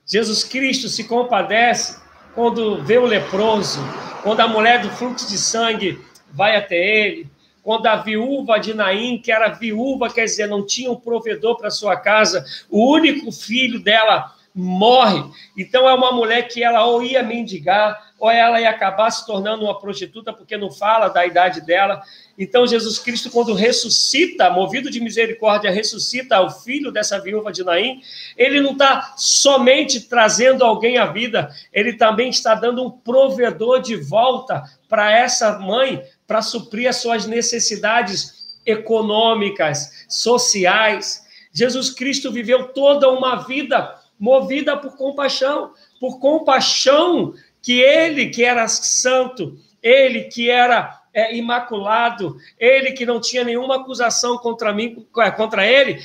Jesus 0.05 0.43
Cristo 0.43 0.89
se 0.89 1.05
compadece 1.05 2.01
quando 2.35 2.83
vê 2.83 2.99
o 2.99 3.07
leproso, 3.07 3.79
quando 4.25 4.41
a 4.41 4.49
mulher 4.49 4.83
do 4.83 4.91
fluxo 4.91 5.29
de 5.29 5.39
sangue 5.39 6.05
vai 6.33 6.57
até 6.57 6.77
ele, 6.77 7.27
quando 7.63 7.87
a 7.87 7.97
viúva 7.97 8.59
de 8.59 8.73
Naim, 8.73 9.19
que 9.19 9.31
era 9.31 9.49
viúva, 9.49 10.13
quer 10.13 10.25
dizer, 10.25 10.47
não 10.47 10.65
tinha 10.65 10.91
um 10.91 10.97
provedor 10.97 11.57
para 11.57 11.71
sua 11.71 11.97
casa, 11.97 12.45
o 12.71 12.93
único 12.93 13.31
filho 13.31 13.81
dela 13.81 14.35
morre. 14.59 15.23
Então 15.57 15.89
é 15.89 15.95
uma 15.95 16.11
mulher 16.11 16.49
que 16.49 16.65
ela 16.65 16.85
ou 16.85 17.01
ia 17.03 17.23
mendigar, 17.23 18.09
ou 18.19 18.29
ela 18.29 18.61
ia 18.61 18.69
acabar 18.69 19.09
se 19.11 19.25
tornando 19.25 19.65
uma 19.65 19.79
prostituta, 19.79 20.33
porque 20.33 20.57
não 20.57 20.69
fala 20.69 21.09
da 21.09 21.25
idade 21.25 21.61
dela. 21.61 22.03
Então 22.37 22.67
Jesus 22.67 22.99
Cristo, 22.99 23.31
quando 23.31 23.55
ressuscita, 23.55 24.51
movido 24.51 24.91
de 24.91 25.01
misericórdia, 25.01 25.71
ressuscita 25.71 26.41
o 26.41 26.51
filho 26.51 26.91
dessa 26.91 27.21
viúva 27.21 27.53
de 27.53 27.63
Naim, 27.63 28.01
ele 28.37 28.61
não 28.61 28.73
está 28.73 29.15
somente 29.17 30.01
trazendo 30.01 30.65
alguém 30.65 30.99
à 30.99 31.07
vida, 31.07 31.55
ele 31.73 31.93
também 31.93 32.29
está 32.29 32.57
dando 32.57 32.85
um 32.85 32.91
provedor 32.91 33.81
de 33.81 33.95
volta 33.95 34.65
para 34.89 35.13
essa 35.13 35.57
mãe, 35.61 36.03
para 36.27 36.43
suprir 36.43 36.89
as 36.89 36.97
suas 36.97 37.27
necessidades 37.27 38.59
econômicas, 38.67 40.05
sociais. 40.09 41.25
Jesus 41.53 41.91
Cristo 41.91 42.33
viveu 42.33 42.69
toda 42.69 43.09
uma 43.09 43.37
vida 43.37 43.98
movida 44.19 44.77
por 44.77 44.97
compaixão, 44.97 45.73
por 46.01 46.19
compaixão 46.19 47.35
que 47.63 47.81
ele 47.81 48.29
que 48.29 48.45
era 48.45 48.67
santo, 48.69 49.57
ele 49.83 50.25
que 50.25 50.51
era 50.51 51.03
é, 51.13 51.35
imaculado, 51.35 52.37
ele 52.59 52.93
que 52.93 53.05
não 53.05 53.21
tinha 53.21 53.45
nenhuma 53.45 53.77
acusação 53.77 54.39
contra 54.39 54.73
mim, 54.73 55.07
é, 55.19 55.31
contra 55.31 55.67
ele, 55.67 56.01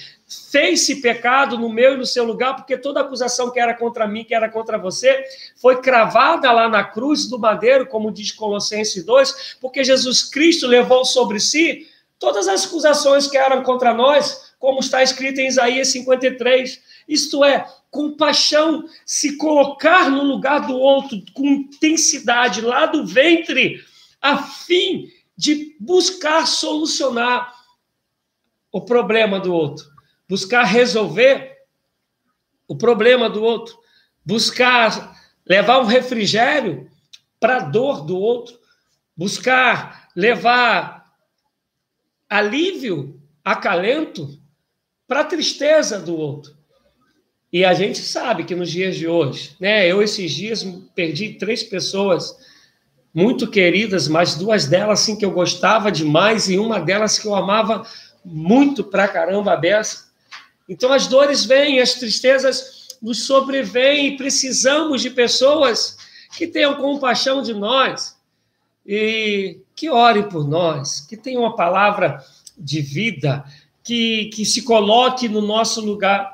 fez-se 0.52 1.02
pecado 1.02 1.58
no 1.58 1.69
meu 1.69 1.93
e 1.93 1.97
no 1.97 2.06
seu 2.06 2.23
lugar, 2.23 2.56
porque 2.56 2.78
toda 2.78 3.02
acusação 3.02 3.52
que 3.52 3.60
era 3.60 3.73
contra 3.73 4.08
mim, 4.08 4.23
que 4.23 4.34
era 4.34 4.49
contra 4.49 4.78
você, 4.78 5.23
foi 5.62 5.82
cravada 5.82 6.52
lá 6.52 6.67
na 6.67 6.84
cruz 6.84 7.28
do 7.28 7.38
madeiro, 7.38 7.86
como 7.86 8.12
diz 8.12 8.32
Colossenses 8.32 9.06
2, 9.06 9.58
porque 9.62 9.84
Jesus 9.84 10.23
Cristo 10.23 10.65
levou 10.65 11.06
sobre 11.06 11.39
si 11.39 11.88
todas 12.17 12.47
as 12.47 12.65
acusações 12.65 13.28
que 13.28 13.38
eram 13.38 13.62
contra 13.63 13.93
nós, 13.93 14.54
como 14.58 14.80
está 14.80 15.04
escrito 15.04 15.39
em 15.39 15.47
Isaías 15.47 15.89
53. 15.89 16.82
Isto 17.08 17.43
é, 17.43 17.65
compaixão, 17.94 18.90
se 19.06 19.38
colocar 19.38 20.10
no 20.10 20.24
lugar 20.24 20.66
do 20.66 20.76
outro 20.76 21.24
com 21.32 21.46
intensidade 21.46 22.60
lá 22.60 22.88
do 22.88 23.06
ventre, 23.06 23.86
a 24.20 24.40
fim 24.42 25.12
de 25.38 25.78
buscar 25.80 26.48
solucionar 26.48 27.54
o 28.72 28.82
problema 28.82 29.40
do 29.40 29.54
outro, 29.54 29.86
buscar 30.28 30.64
resolver 30.64 31.56
o 32.68 32.76
problema 32.76 33.30
do 33.30 33.44
outro, 33.44 33.78
buscar 34.26 35.16
levar 35.46 35.80
um 35.80 35.86
refrigério 35.86 36.90
para 37.40 37.58
a 37.58 37.66
dor 37.66 38.04
do 38.04 38.18
outro, 38.18 38.60
buscar 39.16 40.10
levar 40.16 41.14
alívio, 42.28 43.22
acalento 43.46 44.42
para 45.08 45.20
a 45.20 45.26
tristeza 45.26 46.00
do 46.00 46.18
outro. 46.18 46.53
E 47.54 47.63
a 47.63 47.72
gente 47.76 48.00
sabe 48.00 48.46
que 48.46 48.56
nos 48.56 48.72
dias 48.72 48.96
de 48.96 49.08
hoje, 49.08 49.56
né? 49.60 49.86
Eu 49.86 50.02
esses 50.02 50.32
dias 50.32 50.66
perdi 50.95 51.34
três 51.36 51.62
pessoas 51.62 52.36
muito 53.14 53.47
queridas, 53.47 54.08
mas 54.08 54.34
duas 54.34 54.66
delas 54.66 55.01
assim 55.01 55.16
que 55.16 55.24
eu 55.24 55.30
gostava 55.30 55.91
demais 55.91 56.49
e 56.49 56.58
uma 56.58 56.80
delas 56.80 57.20
que 57.20 57.28
eu 57.28 57.36
amava 57.36 57.86
muito 58.26 58.84
pra 58.84 59.08
caramba 59.08 59.56
a. 59.56 60.12
Então 60.68 60.91
as 60.91 61.06
dores 61.06 61.45
vêm, 61.45 61.80
as 61.80 61.93
tristezas 61.93 62.97
nos 62.99 63.28
sobrevêm 63.28 64.08
e 64.08 64.18
precisamos 64.18 65.04
de 65.04 65.12
pessoas 65.12 65.95
que 66.36 66.47
tenham 66.47 66.74
compaixão 66.74 67.43
de 67.43 67.54
nós 67.54 68.18
e 68.84 69.60
que 69.76 69.91
orem 69.91 70.24
por 70.24 70.47
nós, 70.47 71.01
que 71.01 71.16
tenham 71.16 71.43
uma 71.43 71.56
palavra 71.56 72.18
de 72.58 72.82
vida, 72.82 73.45
que, 73.84 74.32
que 74.34 74.43
se 74.43 74.64
coloque 74.64 75.30
no 75.30 75.41
nosso 75.41 75.80
lugar 75.82 76.33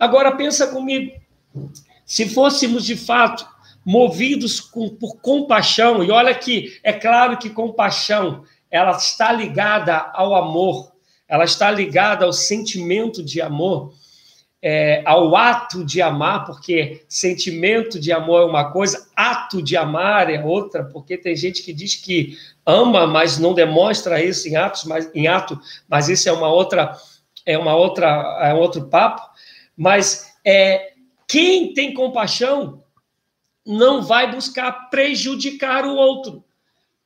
Agora 0.00 0.32
pensa 0.32 0.68
comigo, 0.68 1.12
se 2.06 2.26
fôssemos 2.26 2.86
de 2.86 2.96
fato 2.96 3.46
movidos 3.84 4.58
com, 4.58 4.88
por 4.88 5.20
compaixão, 5.20 6.02
e 6.02 6.10
olha 6.10 6.34
que 6.34 6.80
é 6.82 6.90
claro 6.90 7.36
que 7.36 7.50
compaixão 7.50 8.44
ela 8.70 8.92
está 8.92 9.30
ligada 9.30 10.10
ao 10.14 10.34
amor, 10.34 10.92
ela 11.28 11.44
está 11.44 11.70
ligada 11.70 12.24
ao 12.24 12.32
sentimento 12.32 13.22
de 13.22 13.42
amor, 13.42 13.92
é, 14.62 15.02
ao 15.04 15.36
ato 15.36 15.84
de 15.84 16.00
amar, 16.00 16.46
porque 16.46 17.02
sentimento 17.06 18.00
de 18.00 18.10
amor 18.10 18.42
é 18.42 18.44
uma 18.46 18.70
coisa, 18.70 19.06
ato 19.14 19.62
de 19.62 19.76
amar 19.76 20.30
é 20.30 20.42
outra, 20.42 20.84
porque 20.84 21.18
tem 21.18 21.36
gente 21.36 21.62
que 21.62 21.72
diz 21.72 21.94
que 21.94 22.38
ama, 22.64 23.06
mas 23.06 23.38
não 23.38 23.52
demonstra 23.52 24.22
isso 24.22 24.48
em 24.48 24.56
atos, 24.56 24.84
mas 24.84 25.10
em 25.14 25.26
ato, 25.26 25.60
mas 25.88 26.08
isso 26.08 26.28
é 26.28 26.32
uma 26.32 26.48
outra 26.48 26.96
é 27.46 27.56
uma 27.56 27.74
outra 27.74 28.06
é 28.42 28.54
um 28.54 28.58
outro 28.58 28.86
papo. 28.86 29.30
Mas 29.80 30.34
é, 30.44 30.92
quem 31.26 31.72
tem 31.72 31.94
compaixão 31.94 32.84
não 33.66 34.02
vai 34.02 34.30
buscar 34.30 34.90
prejudicar 34.90 35.86
o 35.86 35.94
outro. 35.94 36.44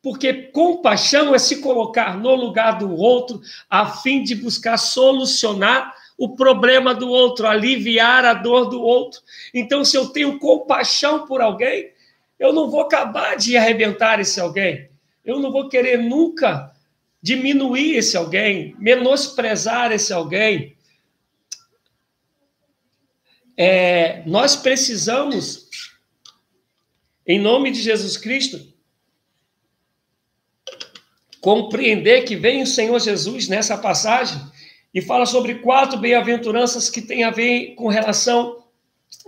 Porque 0.02 0.32
compaixão 0.50 1.32
é 1.32 1.38
se 1.38 1.60
colocar 1.60 2.18
no 2.18 2.34
lugar 2.34 2.76
do 2.76 2.92
outro 2.92 3.40
a 3.70 3.86
fim 3.86 4.24
de 4.24 4.34
buscar 4.34 4.76
solucionar 4.76 5.94
o 6.18 6.34
problema 6.34 6.92
do 6.92 7.08
outro, 7.08 7.46
aliviar 7.46 8.24
a 8.24 8.34
dor 8.34 8.68
do 8.68 8.82
outro. 8.82 9.20
Então, 9.54 9.84
se 9.84 9.96
eu 9.96 10.08
tenho 10.08 10.40
compaixão 10.40 11.28
por 11.28 11.40
alguém, 11.40 11.92
eu 12.40 12.52
não 12.52 12.68
vou 12.68 12.80
acabar 12.80 13.36
de 13.36 13.56
arrebentar 13.56 14.18
esse 14.18 14.40
alguém. 14.40 14.90
Eu 15.24 15.38
não 15.38 15.52
vou 15.52 15.68
querer 15.68 15.98
nunca 15.98 16.72
diminuir 17.22 17.98
esse 17.98 18.16
alguém, 18.16 18.74
menosprezar 18.80 19.92
esse 19.92 20.12
alguém, 20.12 20.73
é, 23.56 24.22
nós 24.26 24.56
precisamos, 24.56 25.68
em 27.26 27.38
nome 27.38 27.70
de 27.70 27.80
Jesus 27.80 28.16
Cristo, 28.16 28.60
compreender 31.40 32.22
que 32.22 32.36
vem 32.36 32.62
o 32.62 32.66
Senhor 32.66 32.98
Jesus 32.98 33.48
nessa 33.48 33.76
passagem 33.76 34.40
e 34.94 35.02
fala 35.02 35.26
sobre 35.26 35.56
quatro 35.56 35.98
bem-aventuranças 35.98 36.88
que 36.88 37.02
têm 37.02 37.24
a 37.24 37.30
ver 37.30 37.74
com 37.74 37.88
relação 37.88 38.64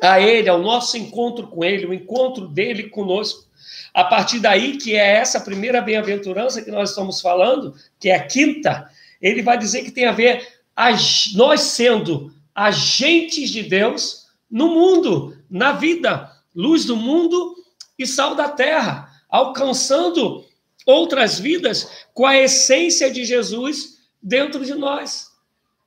a 0.00 0.20
Ele, 0.20 0.48
ao 0.48 0.60
nosso 0.60 0.96
encontro 0.96 1.48
com 1.48 1.64
Ele, 1.64 1.86
o 1.86 1.94
encontro 1.94 2.48
dele 2.48 2.84
conosco. 2.84 3.46
A 3.92 4.04
partir 4.04 4.40
daí, 4.40 4.76
que 4.76 4.94
é 4.94 5.16
essa 5.16 5.40
primeira 5.40 5.80
bem-aventurança 5.80 6.62
que 6.62 6.70
nós 6.70 6.90
estamos 6.90 7.20
falando, 7.20 7.74
que 7.98 8.10
é 8.10 8.14
a 8.14 8.26
quinta, 8.26 8.90
ele 9.20 9.42
vai 9.42 9.58
dizer 9.58 9.82
que 9.82 9.90
tem 9.90 10.04
a 10.04 10.12
ver 10.12 10.46
a, 10.74 10.90
nós 11.34 11.62
sendo 11.62 12.35
agentes 12.56 13.50
de 13.50 13.62
Deus 13.62 14.24
no 14.50 14.68
mundo, 14.70 15.36
na 15.50 15.72
vida, 15.72 16.32
luz 16.54 16.86
do 16.86 16.96
mundo 16.96 17.54
e 17.98 18.06
sal 18.06 18.34
da 18.34 18.48
terra, 18.48 19.10
alcançando 19.28 20.42
outras 20.86 21.38
vidas 21.38 22.06
com 22.14 22.24
a 22.24 22.38
essência 22.38 23.10
de 23.10 23.26
Jesus 23.26 23.98
dentro 24.22 24.64
de 24.64 24.74
nós. 24.74 25.26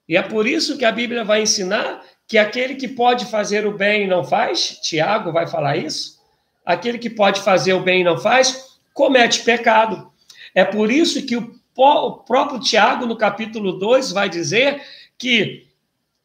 E 0.08 0.16
é 0.16 0.22
por 0.22 0.46
isso 0.46 0.78
que 0.78 0.86
a 0.86 0.92
Bíblia 0.92 1.24
vai 1.24 1.42
ensinar 1.42 2.04
que 2.28 2.38
aquele 2.38 2.76
que 2.76 2.88
pode 2.88 3.26
fazer 3.26 3.66
o 3.66 3.76
bem 3.76 4.08
não 4.08 4.24
faz, 4.24 4.80
Tiago 4.84 5.32
vai 5.32 5.48
falar 5.48 5.78
isso. 5.78 6.20
aquele 6.64 7.00
que 7.00 7.10
pode 7.10 7.42
fazer 7.42 7.74
o 7.74 7.82
bem 7.82 8.02
e 8.02 8.04
não 8.04 8.20
faz, 8.20 8.78
comete 8.94 9.42
pecado. 9.42 10.12
É 10.54 10.64
por 10.64 10.92
isso 10.92 11.26
que 11.26 11.36
o 11.36 12.14
próprio 12.28 12.60
Tiago, 12.60 13.08
no 13.08 13.18
capítulo 13.18 13.80
2, 13.80 14.12
vai 14.12 14.30
dizer 14.30 14.80
que 15.18 15.69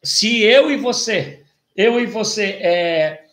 se 0.05 0.43
eu 0.43 0.71
e 0.71 0.77
você, 0.77 1.43
eu 1.75 1.99
e 1.99 2.05
você 2.05 2.59
é, 2.61 3.25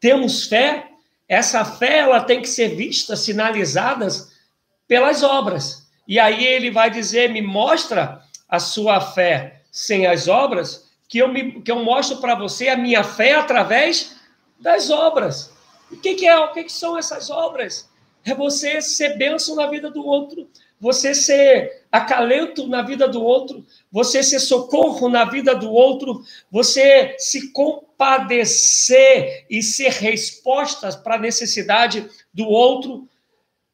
temos 0.00 0.46
fé, 0.46 0.88
essa 1.28 1.64
fé 1.64 1.98
ela 1.98 2.20
tem 2.20 2.40
que 2.40 2.48
ser 2.48 2.74
vista, 2.74 3.14
sinalizadas 3.14 4.32
pelas 4.88 5.22
obras. 5.22 5.86
E 6.08 6.18
aí 6.18 6.44
ele 6.44 6.70
vai 6.70 6.90
dizer: 6.90 7.30
me 7.30 7.42
mostra 7.42 8.22
a 8.48 8.58
sua 8.58 9.00
fé 9.00 9.62
sem 9.70 10.06
as 10.06 10.26
obras, 10.26 10.90
que 11.08 11.18
eu, 11.18 11.28
me, 11.28 11.60
que 11.60 11.70
eu 11.70 11.84
mostro 11.84 12.18
para 12.18 12.34
você 12.34 12.68
a 12.68 12.76
minha 12.76 13.04
fé 13.04 13.34
através 13.34 14.16
das 14.58 14.88
obras. 14.90 15.52
O 15.90 15.96
que, 15.96 16.14
que 16.14 16.26
é? 16.26 16.38
O 16.38 16.52
que, 16.52 16.64
que 16.64 16.72
são 16.72 16.96
essas 16.96 17.28
obras? 17.28 17.88
É 18.24 18.34
você 18.34 18.80
ser 18.80 19.18
bênção 19.18 19.56
na 19.56 19.66
vida 19.66 19.90
do 19.90 20.06
outro, 20.06 20.48
você 20.84 21.14
ser 21.14 21.86
acalento 21.90 22.66
na 22.66 22.82
vida 22.82 23.08
do 23.08 23.22
outro, 23.22 23.64
você 23.90 24.22
ser 24.22 24.38
socorro 24.38 25.08
na 25.08 25.24
vida 25.24 25.54
do 25.54 25.72
outro, 25.72 26.22
você 26.50 27.16
se 27.18 27.50
compadecer 27.52 29.46
e 29.48 29.62
ser 29.62 29.92
respostas 29.92 30.94
para 30.94 31.14
a 31.14 31.18
necessidade 31.18 32.06
do 32.34 32.44
outro. 32.44 33.08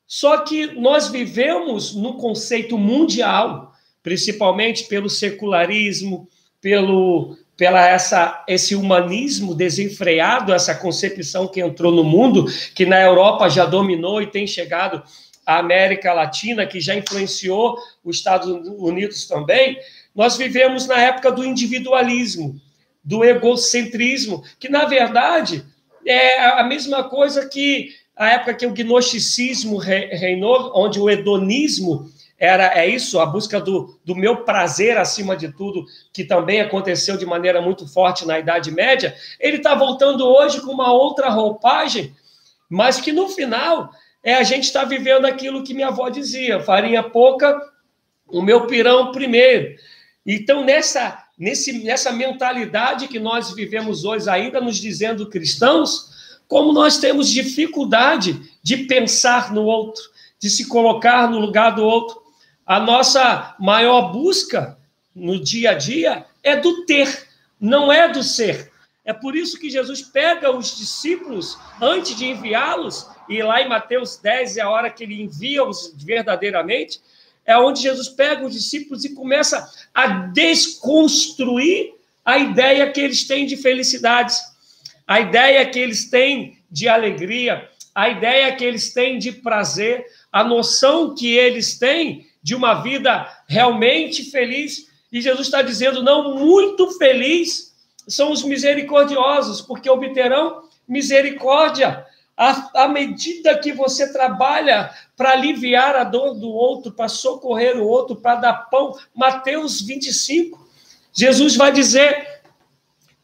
Só 0.06 0.38
que 0.44 0.68
nós 0.68 1.08
vivemos 1.08 1.96
num 1.96 2.12
conceito 2.12 2.78
mundial, 2.78 3.74
principalmente 4.04 4.84
pelo 4.84 5.10
secularismo, 5.10 6.28
pelo 6.60 7.36
pela 7.56 7.86
essa 7.86 8.42
esse 8.46 8.76
humanismo 8.76 9.52
desenfreado, 9.52 10.52
essa 10.52 10.76
concepção 10.76 11.48
que 11.48 11.60
entrou 11.60 11.90
no 11.92 12.04
mundo, 12.04 12.46
que 12.72 12.86
na 12.86 13.00
Europa 13.02 13.50
já 13.50 13.66
dominou 13.66 14.22
e 14.22 14.28
tem 14.28 14.46
chegado 14.46 15.02
à 15.44 15.58
América 15.58 16.12
Latina, 16.12 16.66
que 16.66 16.80
já 16.80 16.94
influenciou 16.94 17.78
os 18.04 18.16
Estados 18.16 18.48
Unidos 18.48 19.26
também. 19.26 19.78
Nós 20.14 20.36
vivemos 20.36 20.86
na 20.86 21.00
época 21.00 21.32
do 21.32 21.44
individualismo, 21.44 22.60
do 23.02 23.24
egocentrismo, 23.24 24.44
que 24.58 24.68
na 24.68 24.84
verdade 24.84 25.64
é 26.06 26.40
a 26.60 26.64
mesma 26.64 27.04
coisa 27.04 27.48
que 27.48 27.94
a 28.16 28.28
época 28.30 28.54
que 28.54 28.66
o 28.66 28.72
gnosticismo 28.72 29.78
reinou, 29.78 30.72
onde 30.74 31.00
o 31.00 31.08
hedonismo 31.08 32.10
era 32.40 32.78
é 32.78 32.86
isso, 32.88 33.20
a 33.20 33.26
busca 33.26 33.60
do, 33.60 33.98
do 34.02 34.16
meu 34.16 34.44
prazer 34.44 34.96
acima 34.96 35.36
de 35.36 35.52
tudo, 35.52 35.84
que 36.10 36.24
também 36.24 36.62
aconteceu 36.62 37.18
de 37.18 37.26
maneira 37.26 37.60
muito 37.60 37.86
forte 37.86 38.26
na 38.26 38.38
Idade 38.38 38.70
Média, 38.70 39.14
ele 39.38 39.58
está 39.58 39.74
voltando 39.74 40.26
hoje 40.26 40.62
com 40.62 40.72
uma 40.72 40.90
outra 40.90 41.28
roupagem, 41.28 42.14
mas 42.68 42.98
que 42.98 43.12
no 43.12 43.28
final 43.28 43.90
é 44.22 44.34
a 44.34 44.42
gente 44.42 44.64
está 44.64 44.84
vivendo 44.84 45.24
aquilo 45.24 45.62
que 45.62 45.74
minha 45.74 45.88
avó 45.88 46.08
dizia: 46.08 46.60
farinha 46.60 47.02
pouca, 47.02 47.60
o 48.26 48.42
meu 48.42 48.66
pirão 48.66 49.12
primeiro. 49.12 49.76
Então, 50.26 50.64
nessa, 50.64 51.24
nesse, 51.38 51.84
nessa 51.84 52.12
mentalidade 52.12 53.08
que 53.08 53.18
nós 53.18 53.52
vivemos 53.52 54.04
hoje, 54.04 54.28
ainda 54.28 54.60
nos 54.60 54.76
dizendo 54.76 55.28
cristãos, 55.28 56.38
como 56.46 56.72
nós 56.72 56.98
temos 56.98 57.30
dificuldade 57.30 58.40
de 58.62 58.78
pensar 58.78 59.52
no 59.52 59.62
outro, 59.62 60.02
de 60.38 60.50
se 60.50 60.68
colocar 60.68 61.30
no 61.30 61.38
lugar 61.38 61.70
do 61.70 61.84
outro, 61.84 62.20
a 62.66 62.78
nossa 62.78 63.54
maior 63.58 64.12
busca 64.12 64.78
no 65.14 65.40
dia 65.42 65.70
a 65.70 65.74
dia 65.74 66.26
é 66.42 66.56
do 66.56 66.84
ter, 66.84 67.26
não 67.60 67.92
é 67.92 68.08
do 68.08 68.22
ser. 68.22 68.70
É 69.04 69.12
por 69.12 69.34
isso 69.34 69.58
que 69.58 69.70
Jesus 69.70 70.02
pega 70.02 70.54
os 70.54 70.76
discípulos 70.76 71.58
antes 71.80 72.16
de 72.16 72.26
enviá-los, 72.26 73.08
e 73.30 73.42
lá 73.42 73.62
em 73.62 73.68
Mateus 73.68 74.16
10 74.16 74.56
é 74.56 74.60
a 74.60 74.68
hora 74.68 74.90
que 74.90 75.04
ele 75.04 75.22
envia-os 75.22 75.94
verdadeiramente, 75.96 77.00
é 77.46 77.56
onde 77.56 77.80
Jesus 77.82 78.08
pega 78.08 78.44
os 78.44 78.52
discípulos 78.52 79.04
e 79.04 79.14
começa 79.14 79.70
a 79.94 80.06
desconstruir 80.06 81.94
a 82.24 82.38
ideia 82.38 82.90
que 82.90 83.00
eles 83.00 83.26
têm 83.26 83.46
de 83.46 83.56
felicidades, 83.56 84.40
a 85.06 85.20
ideia 85.20 85.64
que 85.64 85.78
eles 85.78 86.10
têm 86.10 86.58
de 86.70 86.88
alegria, 86.88 87.68
a 87.94 88.08
ideia 88.08 88.54
que 88.54 88.64
eles 88.64 88.92
têm 88.92 89.16
de 89.16 89.32
prazer, 89.32 90.04
a 90.32 90.42
noção 90.42 91.14
que 91.14 91.36
eles 91.36 91.78
têm 91.78 92.26
de 92.42 92.54
uma 92.54 92.82
vida 92.82 93.26
realmente 93.48 94.24
feliz. 94.30 94.88
E 95.12 95.20
Jesus 95.20 95.46
está 95.46 95.62
dizendo: 95.62 96.02
não, 96.02 96.36
muito 96.36 96.90
feliz 96.98 97.74
são 98.08 98.32
os 98.32 98.42
misericordiosos, 98.42 99.60
porque 99.60 99.88
obterão 99.88 100.62
misericórdia. 100.88 102.06
À, 102.42 102.84
à 102.84 102.88
medida 102.88 103.58
que 103.58 103.70
você 103.70 104.10
trabalha 104.14 104.90
para 105.14 105.32
aliviar 105.32 105.94
a 105.94 106.04
dor 106.04 106.32
do 106.32 106.48
outro, 106.48 106.90
para 106.90 107.06
socorrer 107.06 107.76
o 107.76 107.84
outro, 107.84 108.16
para 108.16 108.36
dar 108.36 108.54
pão. 108.70 108.96
Mateus 109.14 109.82
25, 109.82 110.66
Jesus 111.12 111.54
vai 111.54 111.70
dizer: 111.70 112.40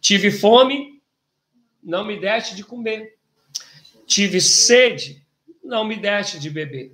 tive 0.02 0.30
fome, 0.30 1.00
não 1.82 2.04
me 2.04 2.20
deste 2.20 2.54
de 2.54 2.62
comer. 2.62 3.16
Tive 4.06 4.38
sede, 4.38 5.24
não 5.64 5.82
me 5.82 5.96
deste 5.96 6.38
de 6.38 6.50
beber. 6.50 6.92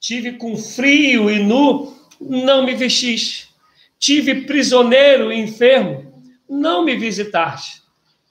Tive 0.00 0.38
com 0.38 0.56
frio 0.56 1.30
e 1.30 1.38
nu, 1.38 1.94
não 2.18 2.64
me 2.64 2.74
vestiste. 2.74 3.54
Tive 3.98 4.46
prisioneiro 4.46 5.30
e 5.30 5.38
enfermo, 5.38 6.24
não 6.48 6.82
me 6.82 6.96
visitaste. 6.96 7.82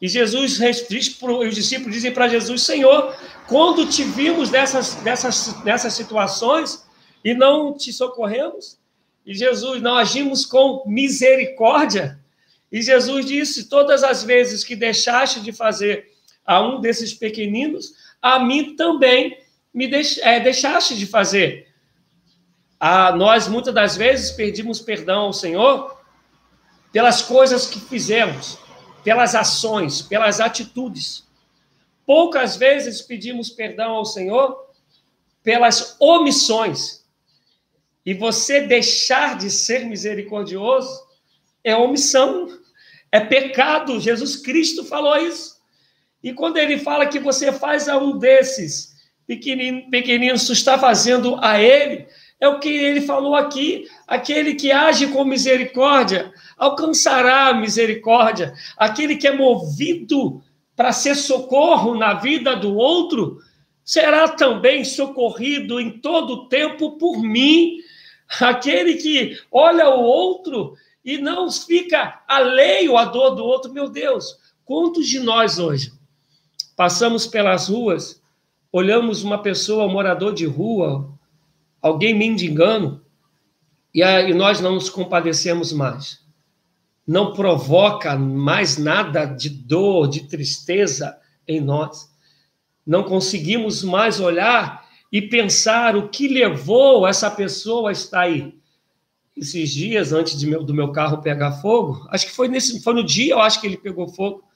E 0.01 0.07
Jesus 0.07 0.59
diz, 0.89 1.17
os 1.21 1.55
discípulos 1.55 1.93
dizem 1.93 2.13
para 2.13 2.27
Jesus: 2.27 2.61
Senhor, 2.61 3.15
quando 3.47 3.87
te 3.87 4.03
vimos 4.03 4.49
dessas, 4.49 4.95
dessas, 4.95 5.53
dessas 5.63 5.93
situações 5.93 6.85
e 7.23 7.33
não 7.33 7.75
te 7.75 7.91
socorremos? 7.91 8.77
E 9.25 9.33
Jesus, 9.33 9.81
não 9.81 9.95
agimos 9.95 10.45
com 10.45 10.83
misericórdia. 10.85 12.19
E 12.71 12.81
Jesus 12.81 13.25
disse: 13.25 13.67
Todas 13.67 14.03
as 14.03 14.23
vezes 14.23 14.63
que 14.63 14.75
deixaste 14.75 15.41
de 15.41 15.51
fazer 15.51 16.11
a 16.45 16.61
um 16.61 16.79
desses 16.79 17.13
pequeninos, 17.13 17.93
a 18.21 18.39
mim 18.39 18.75
também 18.75 19.37
me 19.73 19.87
deix, 19.87 20.17
é, 20.19 20.39
deixaste 20.39 20.95
de 20.95 21.05
fazer. 21.05 21.67
A, 22.79 23.11
nós, 23.15 23.47
muitas 23.47 23.73
das 23.73 23.97
vezes, 23.97 24.31
pedimos 24.31 24.79
perdão 24.79 25.23
ao 25.23 25.33
Senhor 25.33 25.97
pelas 26.91 27.21
coisas 27.21 27.67
que 27.67 27.79
fizemos, 27.79 28.57
pelas 29.07 29.35
ações, 29.35 30.01
pelas 30.01 30.41
atitudes. 30.41 31.23
Poucas 32.05 32.57
vezes 32.57 33.01
pedimos 33.01 33.49
perdão 33.49 33.91
ao 33.91 34.03
Senhor 34.03 34.67
pelas 35.41 35.95
omissões. 35.97 37.05
E 38.05 38.13
você 38.13 38.59
deixar 38.59 39.37
de 39.37 39.49
ser 39.49 39.85
misericordioso 39.85 41.07
é 41.63 41.73
omissão, 41.73 42.49
é 43.09 43.21
pecado. 43.21 43.97
Jesus 44.01 44.35
Cristo 44.35 44.83
falou 44.83 45.15
isso. 45.15 45.55
E 46.21 46.33
quando 46.33 46.57
ele 46.57 46.77
fala 46.77 47.07
que 47.07 47.17
você 47.17 47.49
faz 47.53 47.87
a 47.87 47.97
um 47.97 48.17
desses 48.17 48.93
pequeninos, 49.25 50.47
tu 50.47 50.51
está 50.51 50.77
fazendo 50.77 51.37
a 51.41 51.61
ele, 51.61 52.09
é 52.39 52.47
o 52.47 52.59
que 52.59 52.69
ele 52.69 53.01
falou 53.01 53.35
aqui: 53.35 53.87
aquele 54.07 54.55
que 54.55 54.71
age 54.71 55.07
com 55.07 55.23
misericórdia 55.23 56.31
alcançará 56.57 57.47
a 57.47 57.53
misericórdia, 57.53 58.53
aquele 58.77 59.15
que 59.15 59.27
é 59.27 59.35
movido 59.35 60.41
para 60.75 60.91
ser 60.91 61.15
socorro 61.15 61.95
na 61.95 62.13
vida 62.13 62.55
do 62.55 62.75
outro 62.75 63.39
será 63.83 64.27
também 64.27 64.83
socorrido 64.83 65.79
em 65.79 65.91
todo 65.91 66.33
o 66.33 66.49
tempo 66.49 66.97
por 66.97 67.21
mim. 67.21 67.77
Aquele 68.41 68.95
que 68.95 69.37
olha 69.51 69.89
o 69.89 70.01
outro 70.01 70.75
e 71.03 71.17
não 71.17 71.49
fica 71.49 72.21
alheio 72.27 72.97
à 72.97 73.05
dor 73.05 73.31
do 73.31 73.45
outro, 73.45 73.71
meu 73.71 73.89
Deus, 73.89 74.37
quantos 74.65 75.07
de 75.07 75.19
nós 75.19 75.57
hoje 75.57 75.97
Passamos 76.77 77.25
pelas 77.25 77.69
ruas, 77.69 78.21
olhamos 78.71 79.23
uma 79.23 79.41
pessoa, 79.41 79.87
um 79.87 79.91
morador 79.91 80.31
de 80.31 80.45
rua, 80.45 81.11
alguém 81.81 82.13
mendigando, 82.13 83.05
e, 83.93 84.01
e 84.01 84.33
nós 84.33 84.59
não 84.61 84.75
nos 84.75 84.89
compadecemos 84.89 85.71
mais. 85.71 86.25
Não 87.05 87.33
provoca 87.33 88.17
mais 88.17 88.77
nada 88.77 89.25
de 89.25 89.49
dor, 89.49 90.07
de 90.07 90.27
tristeza 90.27 91.17
em 91.47 91.61
nós. 91.61 92.09
Não 92.85 93.03
conseguimos 93.03 93.83
mais 93.83 94.19
olhar 94.19 94.85
e 95.11 95.21
pensar 95.21 95.95
o 95.95 96.09
que 96.09 96.27
levou 96.27 97.07
essa 97.07 97.31
pessoa 97.31 97.89
a 97.89 97.93
estar 97.93 98.21
aí. 98.21 98.53
Esses 99.35 99.69
dias, 99.69 100.11
antes 100.11 100.41
meu, 100.43 100.63
do 100.63 100.73
meu 100.73 100.91
carro 100.91 101.21
pegar 101.21 101.53
fogo, 101.53 102.05
acho 102.09 102.25
que 102.25 102.31
foi, 102.31 102.47
nesse, 102.47 102.81
foi 102.81 102.93
no 102.93 103.03
dia, 103.03 103.33
eu 103.33 103.39
acho 103.39 103.61
que 103.61 103.67
ele 103.67 103.77
pegou 103.77 104.07
fogo 104.07 104.47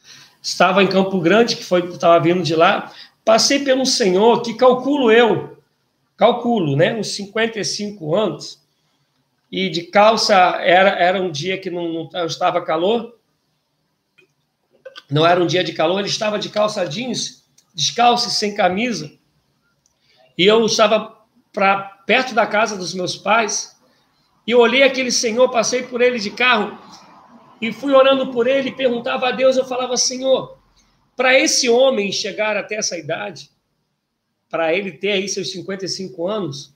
estava 0.41 0.83
em 0.83 0.87
Campo 0.87 1.19
Grande, 1.19 1.55
que 1.55 1.63
foi 1.63 1.87
estava 1.87 2.19
vindo 2.19 2.41
de 2.41 2.55
lá, 2.55 2.91
passei 3.23 3.59
pelo 3.59 3.85
senhor 3.85 4.41
que 4.41 4.55
calculo 4.55 5.11
eu, 5.11 5.50
calculo, 6.21 6.75
né, 6.75 6.93
uns 6.93 7.15
55 7.15 8.13
anos, 8.13 8.61
e 9.51 9.69
de 9.69 9.81
calça 9.81 10.35
era 10.35 10.91
era 10.91 11.19
um 11.19 11.31
dia 11.31 11.57
que 11.57 11.71
não, 11.71 12.07
não 12.13 12.25
estava 12.27 12.63
calor, 12.63 13.17
não 15.09 15.25
era 15.25 15.41
um 15.41 15.47
dia 15.47 15.63
de 15.63 15.73
calor, 15.73 15.97
ele 15.97 16.07
estava 16.07 16.37
de 16.37 16.49
calça 16.49 16.85
jeans, 16.85 17.43
descalço 17.73 18.27
e 18.27 18.31
sem 18.31 18.53
camisa, 18.53 19.11
E 20.37 20.45
eu 20.45 20.63
estava 20.63 21.17
para 21.51 21.81
perto 22.05 22.35
da 22.35 22.45
casa 22.45 22.77
dos 22.77 22.93
meus 22.93 23.17
pais. 23.17 23.75
E 24.45 24.53
olhei 24.53 24.83
aquele 24.83 25.11
senhor, 25.11 25.49
passei 25.49 25.83
por 25.83 26.01
ele 26.01 26.19
de 26.19 26.29
carro. 26.29 26.77
E 27.59 27.73
fui 27.73 27.93
orando 27.93 28.31
por 28.31 28.47
ele, 28.47 28.71
perguntava 28.71 29.27
a 29.27 29.31
Deus, 29.31 29.57
eu 29.57 29.65
falava, 29.65 29.97
Senhor, 29.97 30.57
para 31.15 31.37
esse 31.37 31.69
homem 31.69 32.11
chegar 32.11 32.57
até 32.57 32.75
essa 32.75 32.97
idade, 32.97 33.50
para 34.51 34.75
ele 34.75 34.91
ter 34.91 35.13
aí 35.13 35.29
seus 35.29 35.51
55 35.51 36.27
anos, 36.27 36.73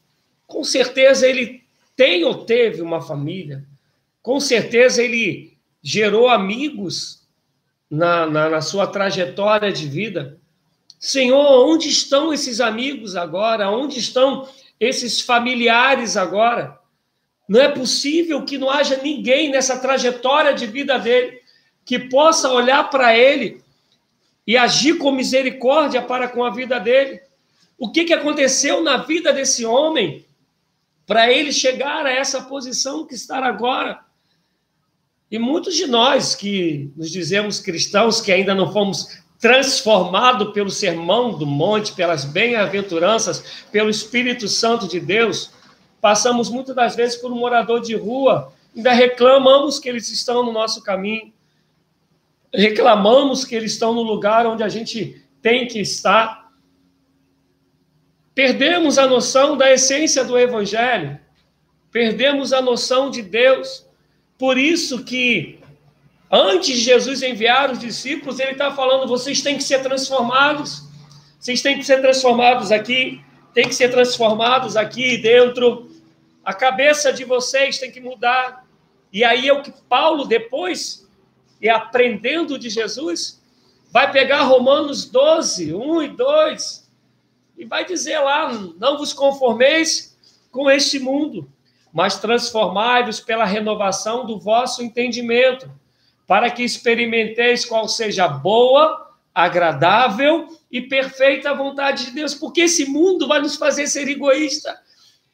com 0.47 0.63
certeza 0.63 1.27
ele 1.27 1.61
tem 1.95 2.23
ou 2.23 2.45
teve 2.45 2.81
uma 2.81 3.01
família, 3.01 3.65
com 4.23 4.39
certeza 4.39 5.03
ele 5.03 5.55
gerou 5.83 6.29
amigos 6.29 7.21
na, 7.91 8.25
na, 8.25 8.49
na 8.49 8.61
sua 8.61 8.87
trajetória 8.87 9.71
de 9.71 9.87
vida. 9.87 10.39
Senhor, 10.97 11.67
onde 11.67 11.89
estão 11.89 12.33
esses 12.33 12.59
amigos 12.59 13.15
agora? 13.15 13.69
Onde 13.69 13.99
estão 13.99 14.49
esses 14.79 15.21
familiares 15.21 16.17
agora? 16.17 16.79
Não 17.47 17.61
é 17.61 17.67
possível 17.67 18.43
que 18.43 18.57
não 18.57 18.69
haja 18.69 18.97
ninguém 18.97 19.51
nessa 19.51 19.77
trajetória 19.77 20.53
de 20.53 20.65
vida 20.65 20.97
dele 20.97 21.39
que 21.83 21.99
possa 21.99 22.51
olhar 22.51 22.89
para 22.89 23.15
ele 23.15 23.63
e 24.47 24.57
agir 24.57 24.97
com 24.97 25.11
misericórdia 25.11 26.01
para 26.01 26.27
com 26.27 26.43
a 26.43 26.49
vida 26.49 26.79
dele. 26.79 27.21
O 27.77 27.91
que, 27.91 28.05
que 28.05 28.13
aconteceu 28.13 28.81
na 28.81 28.97
vida 28.97 29.33
desse 29.33 29.65
homem 29.65 30.25
para 31.05 31.31
ele 31.31 31.51
chegar 31.51 32.05
a 32.05 32.11
essa 32.11 32.41
posição 32.41 33.05
que 33.05 33.15
está 33.15 33.45
agora? 33.45 33.99
E 35.29 35.37
muitos 35.37 35.75
de 35.75 35.87
nós 35.87 36.35
que 36.35 36.91
nos 36.95 37.11
dizemos 37.11 37.59
cristãos, 37.59 38.21
que 38.21 38.31
ainda 38.31 38.55
não 38.55 38.71
fomos 38.71 39.19
transformados 39.39 40.53
pelo 40.53 40.69
sermão 40.69 41.37
do 41.37 41.45
monte, 41.45 41.93
pelas 41.93 42.23
bem-aventuranças, 42.23 43.65
pelo 43.71 43.89
Espírito 43.89 44.47
Santo 44.47 44.87
de 44.87 44.99
Deus, 44.99 45.51
Passamos 46.05 46.51
muitas 46.51 46.75
das 46.75 46.95
vezes 46.95 47.17
por 47.17 47.31
um 47.31 47.35
morador 47.35 47.81
de 47.81 47.95
rua, 47.95 48.53
ainda 48.75 48.91
reclamamos 48.91 49.79
que 49.79 49.89
eles 49.89 50.07
estão 50.11 50.45
no 50.45 50.51
nosso 50.51 50.83
caminho, 50.83 51.33
reclamamos 52.53 53.43
que 53.43 53.55
eles 53.55 53.71
estão 53.71 53.91
no 53.91 54.03
lugar 54.03 54.45
onde 54.45 54.61
a 54.61 54.69
gente 54.69 55.19
tem 55.41 55.67
que 55.67 55.79
estar. 55.79 56.44
Perdemos 58.35 58.97
a 58.97 59.07
noção 59.07 59.55
da 59.55 59.71
essência 59.71 60.21
do 60.25 60.37
Evangelho, 60.37 61.17
perdemos 61.89 62.51
a 62.51 62.61
noção 62.61 63.09
de 63.09 63.21
Deus. 63.21 63.85
Por 64.37 64.57
isso 64.57 65.05
que, 65.05 65.59
antes 66.29 66.67
de 66.67 66.83
Jesus 66.83 67.23
enviar 67.23 67.71
os 67.71 67.79
discípulos, 67.79 68.37
ele 68.41 68.51
está 68.51 68.69
falando: 68.71 69.07
vocês 69.07 69.41
têm 69.41 69.55
que 69.55 69.63
ser 69.63 69.81
transformados, 69.81 70.83
vocês 71.39 71.61
têm 71.61 71.77
que 71.77 71.85
ser 71.85 72.01
transformados 72.01 72.73
aqui, 72.73 73.23
têm 73.53 73.69
que 73.69 73.75
ser 73.75 73.89
transformados 73.89 74.75
aqui 74.75 75.17
dentro. 75.17 75.89
A 76.43 76.53
cabeça 76.53 77.13
de 77.13 77.23
vocês 77.23 77.79
tem 77.79 77.89
que 77.89 78.01
mudar. 78.01 78.65
E 79.13 79.23
aí 79.23 79.47
é 79.47 79.53
o 79.53 79.63
que 79.63 79.71
Paulo, 79.87 80.25
depois, 80.25 81.07
e 81.61 81.69
aprendendo 81.69 82.59
de 82.59 82.69
Jesus, 82.69 83.41
vai 83.89 84.11
pegar 84.11 84.41
Romanos 84.41 85.05
12, 85.05 85.73
1 85.73 86.03
e 86.03 86.09
2, 86.09 86.84
e 87.57 87.65
vai 87.65 87.85
dizer 87.85 88.19
lá: 88.19 88.51
não 88.79 88.97
vos 88.97 89.13
conformeis 89.13 90.15
com 90.51 90.69
este 90.69 90.99
mundo, 90.99 91.49
mas 91.93 92.19
transformai-vos 92.19 93.19
pela 93.19 93.45
renovação 93.45 94.25
do 94.25 94.39
vosso 94.39 94.83
entendimento, 94.83 95.69
para 96.27 96.49
que 96.49 96.63
experimenteis 96.63 97.65
qual 97.65 97.87
seja 97.87 98.25
a 98.25 98.29
boa, 98.29 99.11
agradável 99.33 100.47
e 100.71 100.81
perfeita 100.81 101.53
vontade 101.53 102.05
de 102.05 102.11
Deus, 102.11 102.33
porque 102.33 102.61
esse 102.61 102.85
mundo 102.85 103.27
vai 103.27 103.41
nos 103.41 103.55
fazer 103.55 103.87
ser 103.87 104.07
egoísta. 104.07 104.79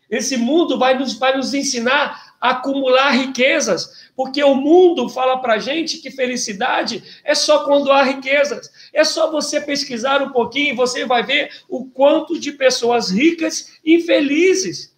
Esse 0.10 0.36
mundo 0.36 0.78
vai 0.78 0.98
nos, 0.98 1.14
vai 1.14 1.38
nos 1.38 1.54
ensinar 1.54 2.36
a 2.42 2.50
acumular 2.50 3.12
riquezas, 3.12 4.10
porque 4.16 4.44
o 4.44 4.56
mundo 4.56 5.08
fala 5.08 5.38
para 5.38 5.60
gente 5.60 6.00
que 6.00 6.12
felicidade 6.12 7.02
é 7.24 7.34
só 7.34 7.64
quando 7.64 7.92
há 7.92 8.04
riquezas. 8.04 8.70
É 8.94 9.04
só 9.04 9.32
você 9.32 9.62
pesquisar 9.62 10.22
um 10.22 10.32
pouquinho 10.32 10.74
e 10.74 10.76
você 10.76 11.06
vai 11.06 11.24
ver 11.24 11.50
o 11.70 11.86
quanto 11.86 12.40
de 12.40 12.52
pessoas 12.52 13.10
ricas 13.10 13.74
infelizes, 13.86 14.94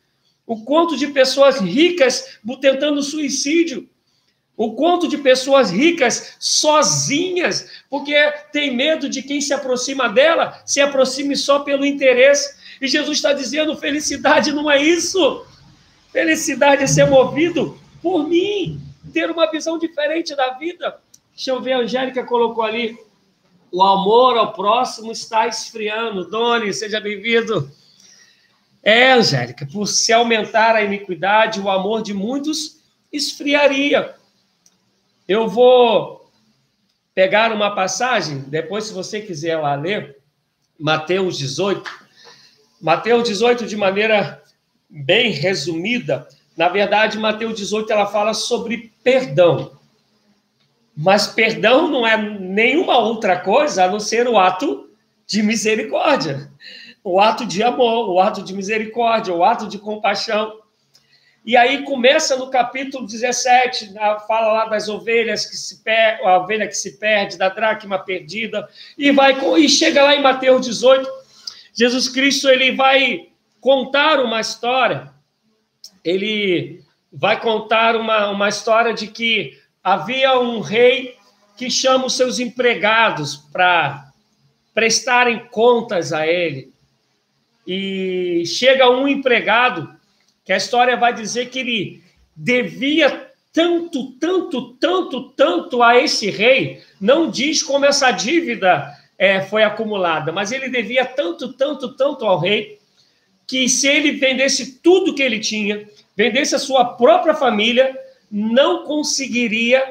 o 0.45 0.63
quanto 0.63 0.97
de 0.97 1.07
pessoas 1.07 1.59
ricas 1.59 2.39
tentando 2.59 3.01
suicídio, 3.01 3.87
o 4.55 4.73
quanto 4.73 5.07
de 5.07 5.17
pessoas 5.17 5.71
ricas 5.71 6.35
sozinhas, 6.39 7.69
porque 7.89 8.13
tem 8.51 8.75
medo 8.75 9.09
de 9.09 9.23
quem 9.23 9.41
se 9.41 9.53
aproxima 9.53 10.07
dela 10.09 10.61
se 10.65 10.79
aproxime 10.79 11.35
só 11.35 11.59
pelo 11.59 11.85
interesse. 11.85 12.55
E 12.79 12.87
Jesus 12.87 13.17
está 13.17 13.33
dizendo: 13.33 13.75
felicidade 13.77 14.51
não 14.51 14.69
é 14.69 14.81
isso. 14.81 15.45
Felicidade 16.11 16.83
é 16.83 16.87
ser 16.87 17.05
movido 17.07 17.79
por 18.01 18.27
mim, 18.27 18.79
ter 19.11 19.31
uma 19.31 19.49
visão 19.49 19.79
diferente 19.79 20.35
da 20.35 20.51
vida. 20.51 20.99
Deixa 21.35 21.49
eu 21.49 21.61
ver, 21.61 21.73
a 21.73 21.79
Angélica 21.79 22.23
colocou 22.23 22.63
ali: 22.63 22.95
o 23.73 23.81
amor 23.81 24.37
ao 24.37 24.53
próximo 24.53 25.11
está 25.11 25.47
esfriando. 25.47 26.29
Doni, 26.29 26.71
seja 26.71 26.99
bem-vindo. 26.99 27.71
É, 28.83 29.13
Angélica, 29.13 29.65
por 29.65 29.87
se 29.87 30.13
aumentar 30.13 30.75
a 30.75 30.83
iniquidade, 30.83 31.59
o 31.59 31.67
amor 31.67 32.03
de 32.03 32.13
muitos 32.13 32.77
esfriaria. 33.11 34.13
Eu 35.27 35.47
vou 35.47 36.29
pegar 37.15 37.51
uma 37.51 37.73
passagem, 37.73 38.41
depois, 38.41 38.83
se 38.83 38.93
você 38.93 39.19
quiser 39.19 39.57
lá 39.57 39.73
ler, 39.73 40.19
Mateus 40.79 41.35
18, 41.35 41.89
Mateus 42.79 43.27
18, 43.27 43.65
de 43.65 43.75
maneira 43.75 44.43
bem 44.87 45.31
resumida, 45.31 46.27
na 46.55 46.69
verdade, 46.69 47.17
Mateus 47.17 47.55
18 47.55 47.91
ela 47.91 48.05
fala 48.05 48.35
sobre 48.35 48.93
perdão. 49.03 49.71
Mas 50.95 51.27
perdão 51.27 51.89
não 51.89 52.05
é 52.05 52.15
nenhuma 52.17 52.97
outra 52.97 53.39
coisa 53.39 53.85
a 53.85 53.87
não 53.89 53.99
ser 53.99 54.27
o 54.27 54.37
ato 54.37 54.89
de 55.25 55.41
misericórdia, 55.41 56.51
o 57.03 57.19
ato 57.19 57.45
de 57.45 57.63
amor, 57.63 58.09
o 58.09 58.19
ato 58.19 58.43
de 58.43 58.53
misericórdia, 58.53 59.33
o 59.33 59.43
ato 59.43 59.67
de 59.67 59.79
compaixão. 59.79 60.61
E 61.45 61.57
aí 61.57 61.83
começa 61.83 62.37
no 62.37 62.49
capítulo 62.49 63.05
17, 63.05 63.93
fala 64.27 64.53
lá 64.53 64.65
das 64.65 64.87
ovelhas 64.87 65.45
que 65.45 65.57
se 65.57 65.83
perde, 65.83 66.23
a 66.23 66.37
ovelha 66.37 66.67
que 66.67 66.77
se 66.77 66.97
perde, 66.97 67.37
da 67.37 67.49
dracma 67.49 67.99
perdida, 67.99 68.69
e 68.97 69.11
vai 69.11 69.37
e 69.57 69.67
chega 69.67 70.03
lá 70.03 70.15
em 70.15 70.21
Mateus 70.21 70.65
18, 70.65 71.09
Jesus 71.73 72.07
Cristo 72.07 72.47
ele 72.47 72.71
vai 72.71 73.27
contar 73.59 74.21
uma 74.21 74.39
história, 74.39 75.11
ele 76.03 76.81
vai 77.11 77.39
contar 77.39 77.95
uma, 77.97 78.29
uma 78.29 78.47
história 78.47 78.93
de 78.93 79.07
que 79.07 79.61
havia 79.83 80.39
um 80.39 80.61
rei 80.61 81.17
que 81.57 81.69
chama 81.69 82.05
os 82.05 82.15
seus 82.15 82.39
empregados 82.39 83.35
para 83.35 84.11
prestarem 84.73 85.45
contas 85.51 86.13
a 86.13 86.25
ele. 86.25 86.71
E 87.67 88.43
chega 88.45 88.89
um 88.89 89.07
empregado 89.07 89.93
que 90.43 90.51
a 90.51 90.57
história 90.57 90.97
vai 90.97 91.13
dizer 91.13 91.49
que 91.49 91.59
ele 91.59 92.03
devia 92.35 93.29
tanto, 93.53 94.11
tanto, 94.13 94.73
tanto, 94.73 95.29
tanto 95.29 95.83
a 95.83 95.97
esse 95.97 96.29
rei, 96.31 96.81
não 96.99 97.29
diz 97.29 97.61
como 97.61 97.85
essa 97.85 98.09
dívida 98.09 98.91
é, 99.17 99.41
foi 99.41 99.63
acumulada, 99.63 100.31
mas 100.31 100.51
ele 100.51 100.69
devia 100.69 101.05
tanto, 101.05 101.53
tanto, 101.53 101.95
tanto 101.95 102.25
ao 102.25 102.39
rei, 102.39 102.79
que 103.45 103.69
se 103.69 103.87
ele 103.87 104.13
vendesse 104.13 104.79
tudo 104.79 105.13
que 105.13 105.21
ele 105.21 105.39
tinha, 105.39 105.87
vendesse 106.17 106.55
a 106.55 106.59
sua 106.59 106.83
própria 106.83 107.35
família, 107.35 107.95
não 108.35 108.83
conseguiria 108.85 109.81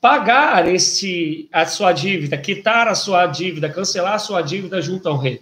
pagar 0.00 0.68
este, 0.68 1.48
a 1.50 1.66
sua 1.66 1.92
dívida, 1.92 2.38
quitar 2.38 2.86
a 2.86 2.94
sua 2.94 3.26
dívida, 3.26 3.68
cancelar 3.68 4.14
a 4.14 4.18
sua 4.18 4.42
dívida 4.42 4.80
junto 4.80 5.08
ao 5.08 5.16
rei. 5.16 5.40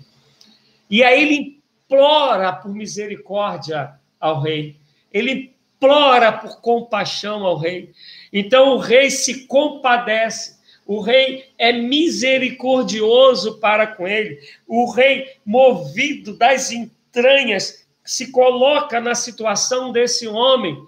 E 0.91 1.05
aí 1.05 1.23
ele 1.23 1.61
implora 1.85 2.51
por 2.55 2.73
misericórdia 2.73 3.93
ao 4.19 4.41
rei, 4.41 4.77
ele 5.13 5.53
implora 5.75 6.33
por 6.33 6.61
compaixão 6.63 7.45
ao 7.45 7.59
rei. 7.59 7.93
Então 8.33 8.71
o 8.71 8.79
rei 8.79 9.11
se 9.11 9.47
compadece 9.47 10.59
o 10.89 11.03
rei 11.03 11.51
é 11.59 11.71
misericordioso 11.71 13.59
para 13.59 13.87
com 13.87 14.09
ele. 14.09 14.41
O 14.67 14.91
rei, 14.91 15.37
movido 15.45 16.33
das 16.33 16.73
entranhas, 16.73 17.87
se 18.03 18.33
coloca 18.33 18.99
na 18.99 19.15
situação 19.15 19.93
desse 19.93 20.27
homem 20.27 20.83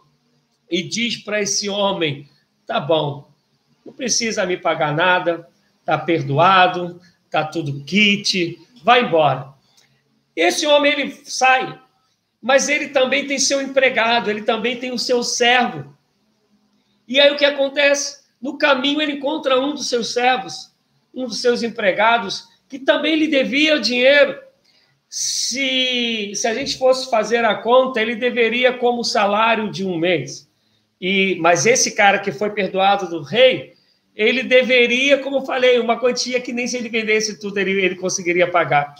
e 0.70 0.82
diz 0.82 1.16
para 1.16 1.42
esse 1.42 1.68
homem: 1.68 2.28
tá 2.66 2.78
bom, 2.78 3.30
não 3.84 3.92
precisa 3.92 4.46
me 4.46 4.56
pagar 4.56 4.94
nada, 4.94 5.48
tá 5.84 5.98
perdoado, 5.98 7.00
tá 7.30 7.44
tudo 7.44 7.84
kit, 7.84 8.58
vai 8.84 9.04
embora. 9.04 9.48
Esse 10.34 10.66
homem 10.66 10.92
ele 10.92 11.20
sai, 11.24 11.78
mas 12.40 12.68
ele 12.68 12.88
também 12.88 13.26
tem 13.26 13.38
seu 13.38 13.60
empregado, 13.60 14.30
ele 14.30 14.42
também 14.42 14.78
tem 14.78 14.92
o 14.92 14.98
seu 14.98 15.22
servo. 15.22 15.96
E 17.06 17.20
aí 17.20 17.32
o 17.32 17.36
que 17.36 17.44
acontece? 17.44 18.20
No 18.40 18.56
caminho, 18.56 19.02
ele 19.02 19.14
encontra 19.14 19.60
um 19.60 19.74
dos 19.74 19.88
seus 19.88 20.12
servos, 20.12 20.72
um 21.12 21.26
dos 21.26 21.40
seus 21.42 21.62
empregados, 21.62 22.48
que 22.68 22.78
também 22.78 23.16
lhe 23.16 23.26
devia 23.26 23.78
dinheiro. 23.78 24.38
se, 25.08 26.32
se 26.36 26.46
a 26.46 26.54
gente 26.54 26.78
fosse 26.78 27.10
fazer 27.10 27.44
a 27.44 27.56
conta, 27.56 28.00
ele 28.00 28.14
deveria 28.14 28.72
como 28.72 29.02
salário 29.02 29.68
de 29.68 29.84
um 29.84 29.98
mês. 29.98 30.49
E, 31.00 31.36
mas 31.40 31.64
esse 31.64 31.92
cara 31.92 32.18
que 32.18 32.30
foi 32.30 32.50
perdoado 32.50 33.08
do 33.08 33.22
rei, 33.22 33.72
ele 34.14 34.42
deveria, 34.42 35.18
como 35.18 35.38
eu 35.38 35.46
falei, 35.46 35.78
uma 35.78 35.98
quantia 35.98 36.40
que 36.40 36.52
nem 36.52 36.66
se 36.66 36.76
ele 36.76 36.88
vendesse 36.88 37.40
tudo 37.40 37.58
ele, 37.58 37.80
ele 37.80 37.94
conseguiria 37.94 38.50
pagar. 38.50 38.94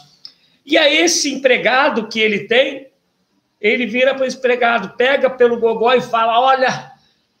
E 0.65 0.77
a 0.77 0.91
esse 0.91 1.31
empregado 1.31 2.07
que 2.07 2.19
ele 2.19 2.47
tem, 2.47 2.87
ele 3.59 3.85
vira 3.85 4.15
para 4.15 4.23
o 4.23 4.27
empregado, 4.27 4.95
pega 4.97 5.29
pelo 5.29 5.59
gogó 5.59 5.93
e 5.93 6.01
fala: 6.01 6.39
Olha, 6.39 6.91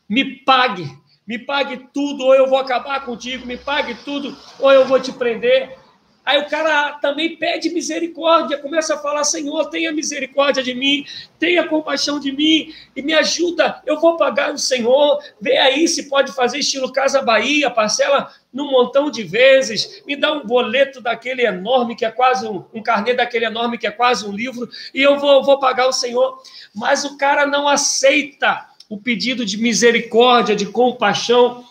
me 0.07 0.23
pague, 0.23 0.87
me 1.25 1.39
pague 1.39 1.87
tudo, 1.93 2.25
ou 2.25 2.35
eu 2.35 2.47
vou 2.47 2.59
acabar 2.59 3.03
contigo, 3.03 3.47
me 3.47 3.57
pague 3.57 3.95
tudo, 4.03 4.37
ou 4.59 4.71
eu 4.71 4.85
vou 4.85 4.99
te 4.99 5.11
prender. 5.11 5.80
Aí 6.25 6.39
o 6.39 6.47
cara 6.47 6.93
também 7.01 7.35
pede 7.35 7.69
misericórdia, 7.69 8.57
começa 8.57 8.95
a 8.95 8.97
falar: 8.97 9.23
Senhor, 9.23 9.69
tenha 9.69 9.91
misericórdia 9.91 10.61
de 10.61 10.73
mim, 10.73 11.05
tenha 11.39 11.67
compaixão 11.67 12.19
de 12.19 12.31
mim 12.31 12.73
e 12.95 13.01
me 13.01 13.13
ajuda. 13.13 13.81
Eu 13.85 13.99
vou 13.99 14.17
pagar 14.17 14.53
o 14.53 14.57
Senhor. 14.57 15.19
Vê 15.39 15.57
aí 15.57 15.87
se 15.87 16.09
pode 16.09 16.31
fazer 16.33 16.59
estilo 16.59 16.91
Casa 16.91 17.21
Bahia, 17.21 17.69
parcela 17.69 18.31
num 18.53 18.69
montão 18.69 19.09
de 19.09 19.23
vezes, 19.23 20.03
me 20.05 20.15
dá 20.15 20.33
um 20.33 20.45
boleto 20.45 20.99
daquele 20.99 21.45
enorme 21.45 21.95
que 21.95 22.03
é 22.03 22.11
quase 22.11 22.45
um, 22.45 22.65
um 22.73 22.83
carnê 22.83 23.13
daquele 23.13 23.45
enorme 23.45 23.77
que 23.77 23.87
é 23.87 23.91
quase 23.91 24.27
um 24.27 24.31
livro 24.31 24.69
e 24.93 25.01
eu 25.01 25.17
vou, 25.17 25.41
vou 25.43 25.57
pagar 25.57 25.87
o 25.87 25.93
Senhor. 25.93 26.41
Mas 26.75 27.05
o 27.05 27.17
cara 27.17 27.45
não 27.45 27.67
aceita 27.67 28.65
o 28.89 28.97
pedido 28.97 29.45
de 29.45 29.57
misericórdia, 29.57 30.55
de 30.55 30.65
compaixão 30.65 31.63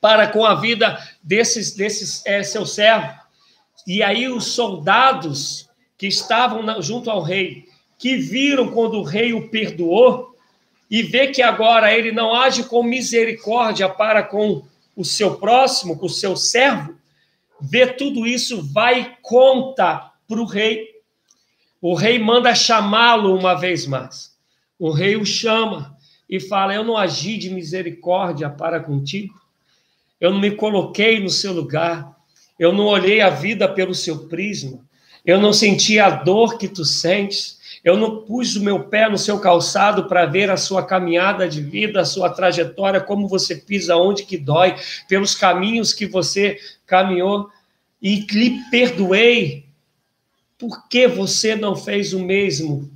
para 0.00 0.26
com 0.28 0.44
a 0.44 0.54
vida 0.54 0.98
desses, 1.22 1.74
desses 1.74 2.24
é, 2.24 2.42
seu 2.42 2.64
servo. 2.64 3.27
E 3.88 4.02
aí 4.02 4.28
os 4.28 4.48
soldados 4.48 5.66
que 5.96 6.06
estavam 6.06 6.82
junto 6.82 7.10
ao 7.10 7.22
rei, 7.22 7.64
que 7.98 8.18
viram 8.18 8.70
quando 8.70 8.98
o 8.98 9.02
rei 9.02 9.32
o 9.32 9.48
perdoou, 9.48 10.36
e 10.90 11.02
vê 11.02 11.28
que 11.28 11.40
agora 11.40 11.90
ele 11.90 12.12
não 12.12 12.34
age 12.34 12.64
com 12.64 12.82
misericórdia 12.82 13.88
para 13.88 14.22
com 14.22 14.62
o 14.94 15.06
seu 15.06 15.36
próximo, 15.36 15.98
com 15.98 16.04
o 16.04 16.10
seu 16.10 16.36
servo, 16.36 16.98
vê 17.58 17.86
tudo 17.86 18.26
isso, 18.26 18.62
vai 18.74 19.00
e 19.00 19.16
conta 19.22 20.12
para 20.28 20.40
o 20.40 20.44
rei. 20.44 20.86
O 21.80 21.94
rei 21.94 22.18
manda 22.18 22.54
chamá-lo 22.54 23.34
uma 23.34 23.54
vez 23.54 23.86
mais. 23.86 24.36
O 24.78 24.90
rei 24.90 25.16
o 25.16 25.24
chama 25.24 25.96
e 26.28 26.38
fala: 26.38 26.74
Eu 26.74 26.84
não 26.84 26.96
agi 26.96 27.38
de 27.38 27.48
misericórdia 27.48 28.50
para 28.50 28.80
contigo, 28.80 29.34
eu 30.20 30.30
não 30.30 30.40
me 30.40 30.50
coloquei 30.50 31.20
no 31.20 31.30
seu 31.30 31.54
lugar, 31.54 32.17
eu 32.58 32.72
não 32.72 32.86
olhei 32.86 33.20
a 33.20 33.30
vida 33.30 33.68
pelo 33.68 33.94
seu 33.94 34.26
prisma, 34.26 34.80
eu 35.24 35.40
não 35.40 35.52
senti 35.52 35.98
a 35.98 36.10
dor 36.10 36.58
que 36.58 36.66
tu 36.66 36.84
sentes, 36.84 37.58
eu 37.84 37.96
não 37.96 38.22
pus 38.22 38.56
o 38.56 38.62
meu 38.62 38.84
pé 38.84 39.08
no 39.08 39.18
seu 39.18 39.38
calçado 39.38 40.08
para 40.08 40.26
ver 40.26 40.50
a 40.50 40.56
sua 40.56 40.84
caminhada 40.84 41.48
de 41.48 41.62
vida, 41.62 42.00
a 42.00 42.04
sua 42.04 42.30
trajetória, 42.30 43.00
como 43.00 43.28
você 43.28 43.54
pisa, 43.54 43.96
onde 43.96 44.24
que 44.24 44.36
dói, 44.36 44.74
pelos 45.08 45.34
caminhos 45.34 45.92
que 45.92 46.06
você 46.06 46.58
caminhou, 46.86 47.48
e 48.02 48.26
lhe 48.30 48.60
perdoei. 48.70 49.66
Por 50.56 50.88
que 50.88 51.06
você 51.06 51.54
não 51.54 51.76
fez 51.76 52.12
o 52.12 52.20
mesmo 52.20 52.90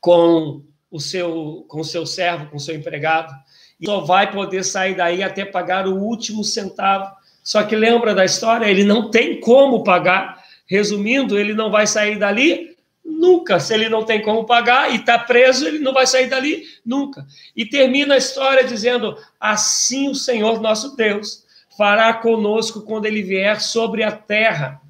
com 0.00 0.62
o 0.90 1.00
seu, 1.00 1.64
com 1.68 1.80
o 1.80 1.84
seu 1.84 2.06
servo, 2.06 2.50
com 2.50 2.56
o 2.56 2.60
seu 2.60 2.76
empregado? 2.76 3.34
E 3.80 3.86
só 3.86 4.00
vai 4.00 4.30
poder 4.30 4.64
sair 4.64 4.94
daí 4.94 5.22
até 5.22 5.44
pagar 5.44 5.88
o 5.88 5.96
último 5.96 6.44
centavo 6.44 7.17
só 7.48 7.62
que 7.62 7.74
lembra 7.74 8.14
da 8.14 8.26
história? 8.26 8.66
Ele 8.66 8.84
não 8.84 9.10
tem 9.10 9.40
como 9.40 9.82
pagar. 9.82 10.44
Resumindo, 10.66 11.38
ele 11.38 11.54
não 11.54 11.70
vai 11.70 11.86
sair 11.86 12.18
dali 12.18 12.76
nunca. 13.02 13.58
Se 13.58 13.72
ele 13.72 13.88
não 13.88 14.04
tem 14.04 14.20
como 14.20 14.44
pagar 14.44 14.92
e 14.92 14.96
está 14.96 15.18
preso, 15.18 15.66
ele 15.66 15.78
não 15.78 15.94
vai 15.94 16.06
sair 16.06 16.26
dali 16.26 16.64
nunca. 16.84 17.26
E 17.56 17.64
termina 17.64 18.12
a 18.12 18.18
história 18.18 18.64
dizendo: 18.64 19.16
Assim 19.40 20.10
o 20.10 20.14
Senhor 20.14 20.60
nosso 20.60 20.94
Deus 20.94 21.46
fará 21.74 22.12
conosco 22.12 22.82
quando 22.82 23.06
ele 23.06 23.22
vier 23.22 23.62
sobre 23.62 24.02
a 24.02 24.12
terra. 24.12 24.82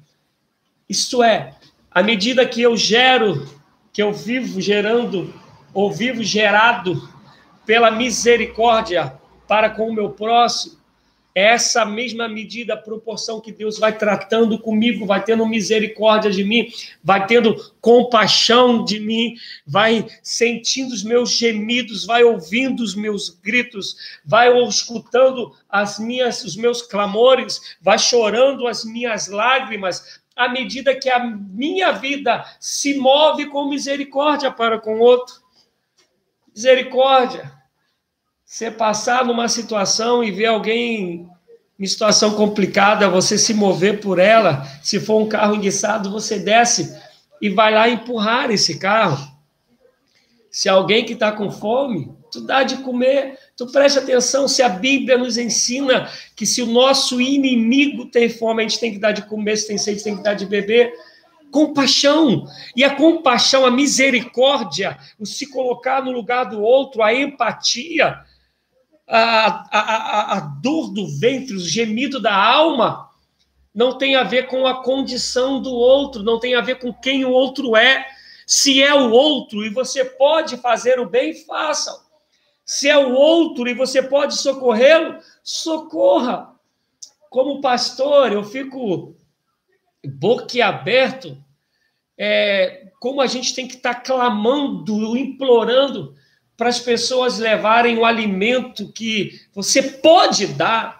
Isto 0.89 1.23
é, 1.23 1.53
à 1.89 2.03
medida 2.03 2.45
que 2.45 2.61
eu 2.61 2.75
gero, 2.75 3.47
que 3.93 4.03
eu 4.03 4.11
vivo 4.11 4.59
gerando, 4.59 5.33
ou 5.73 5.89
vivo 5.93 6.21
gerado 6.25 7.07
pela 7.65 7.89
misericórdia 7.89 9.13
para 9.47 9.69
com 9.69 9.87
o 9.87 9.93
meu 9.93 10.09
próximo, 10.09 10.78
essa 11.33 11.85
mesma 11.85 12.27
medida, 12.27 12.75
proporção 12.75 13.39
que 13.39 13.51
Deus 13.51 13.77
vai 13.77 13.95
tratando 13.95 14.57
comigo, 14.59 15.05
vai 15.05 15.23
tendo 15.23 15.45
misericórdia 15.45 16.31
de 16.31 16.43
mim, 16.43 16.67
vai 17.03 17.25
tendo 17.27 17.55
compaixão 17.79 18.83
de 18.83 18.99
mim, 18.99 19.35
vai 19.65 20.07
sentindo 20.23 20.91
os 20.91 21.03
meus 21.03 21.31
gemidos, 21.31 22.05
vai 22.05 22.23
ouvindo 22.23 22.81
os 22.81 22.95
meus 22.95 23.29
gritos, 23.29 23.95
vai 24.25 24.51
escutando 24.63 25.55
as 25.69 25.99
minhas, 25.99 26.43
os 26.43 26.55
meus 26.55 26.81
clamores, 26.81 27.77
vai 27.81 27.99
chorando 27.99 28.67
as 28.67 28.83
minhas 28.83 29.27
lágrimas, 29.27 30.19
à 30.35 30.49
medida 30.49 30.95
que 30.95 31.09
a 31.09 31.19
minha 31.19 31.91
vida 31.91 32.45
se 32.59 32.97
move 32.97 33.45
com 33.47 33.69
misericórdia 33.69 34.51
para 34.51 34.79
com 34.79 34.95
o 34.95 35.03
outro. 35.03 35.35
Misericórdia 36.55 37.58
você 38.49 38.71
passar 38.71 39.23
numa 39.23 39.47
situação 39.47 40.23
e 40.23 40.31
ver 40.31 40.47
alguém 40.47 41.29
em 41.79 41.85
situação 41.85 42.33
complicada, 42.33 43.07
você 43.07 43.37
se 43.37 43.53
mover 43.53 44.01
por 44.01 44.17
ela, 44.17 44.65
se 44.81 44.99
for 44.99 45.21
um 45.21 45.29
carro 45.29 45.53
enguiçado, 45.53 46.09
você 46.09 46.39
desce 46.39 46.99
e 47.39 47.47
vai 47.47 47.71
lá 47.71 47.87
empurrar 47.87 48.49
esse 48.49 48.79
carro. 48.79 49.31
Se 50.49 50.67
alguém 50.67 51.05
que 51.05 51.13
está 51.13 51.31
com 51.31 51.51
fome, 51.51 52.11
tu 52.31 52.41
dá 52.41 52.63
de 52.63 52.77
comer, 52.77 53.37
tu 53.55 53.67
preste 53.67 53.99
atenção, 53.99 54.47
se 54.47 54.63
a 54.63 54.69
Bíblia 54.69 55.15
nos 55.15 55.37
ensina 55.37 56.09
que 56.35 56.47
se 56.47 56.63
o 56.63 56.65
nosso 56.65 57.21
inimigo 57.21 58.07
tem 58.07 58.29
fome, 58.29 58.63
a 58.63 58.67
gente 58.67 58.79
tem 58.79 58.91
que 58.91 58.99
dar 58.99 59.11
de 59.11 59.21
comer, 59.27 59.57
se 59.57 59.67
tem 59.67 59.77
sede, 59.77 60.03
tem 60.03 60.17
que 60.17 60.23
dar 60.23 60.33
de 60.33 60.47
beber. 60.47 60.91
Compaixão. 61.51 62.47
E 62.75 62.83
a 62.83 62.95
compaixão, 62.95 63.63
a 63.63 63.69
misericórdia, 63.69 64.97
o 65.19 65.25
se 65.25 65.51
colocar 65.51 66.03
no 66.03 66.11
lugar 66.11 66.45
do 66.45 66.61
outro, 66.61 67.03
a 67.03 67.13
empatia, 67.13 68.27
a, 69.09 69.67
a, 69.71 70.37
a, 70.37 70.39
dor 70.61 70.93
do 70.93 71.07
ventre, 71.07 71.55
o 71.55 71.59
gemido 71.59 72.21
da 72.21 72.35
alma, 72.35 73.09
não 73.73 73.97
tem 73.97 74.15
a 74.15 74.23
ver 74.23 74.47
com 74.47 74.67
a 74.67 74.83
condição 74.83 75.59
do 75.61 75.73
outro, 75.73 76.21
não 76.21 76.39
tem 76.39 76.53
a 76.53 76.61
ver 76.61 76.75
com 76.75 76.93
quem 76.93 77.25
o 77.25 77.31
outro 77.31 77.75
é. 77.75 78.05
Se 78.45 78.81
é 78.81 78.93
o 78.93 79.11
outro 79.11 79.65
e 79.65 79.69
você 79.69 80.05
pode 80.05 80.57
fazer 80.57 80.99
o 80.99 81.09
bem, 81.09 81.33
faça. 81.33 82.05
Se 82.63 82.87
é 82.87 82.97
o 82.97 83.13
outro 83.13 83.67
e 83.67 83.73
você 83.73 84.01
pode 84.01 84.35
socorrê-lo, 84.35 85.17
socorra. 85.43 86.53
Como 87.29 87.61
pastor, 87.61 88.31
eu 88.31 88.43
fico 88.43 89.15
boquiaberto, 90.05 91.37
é, 92.17 92.91
como 92.99 93.21
a 93.21 93.27
gente 93.27 93.55
tem 93.55 93.67
que 93.67 93.75
estar 93.75 93.95
tá 93.95 94.01
clamando, 94.01 95.17
implorando 95.17 96.15
para 96.59 96.67
as 96.67 96.79
pessoas 96.81 97.39
levarem 97.39 97.97
o 97.97 98.03
alimento 98.03 98.91
que 98.91 99.39
você 99.53 99.81
pode 99.81 100.45
dar 100.47 100.99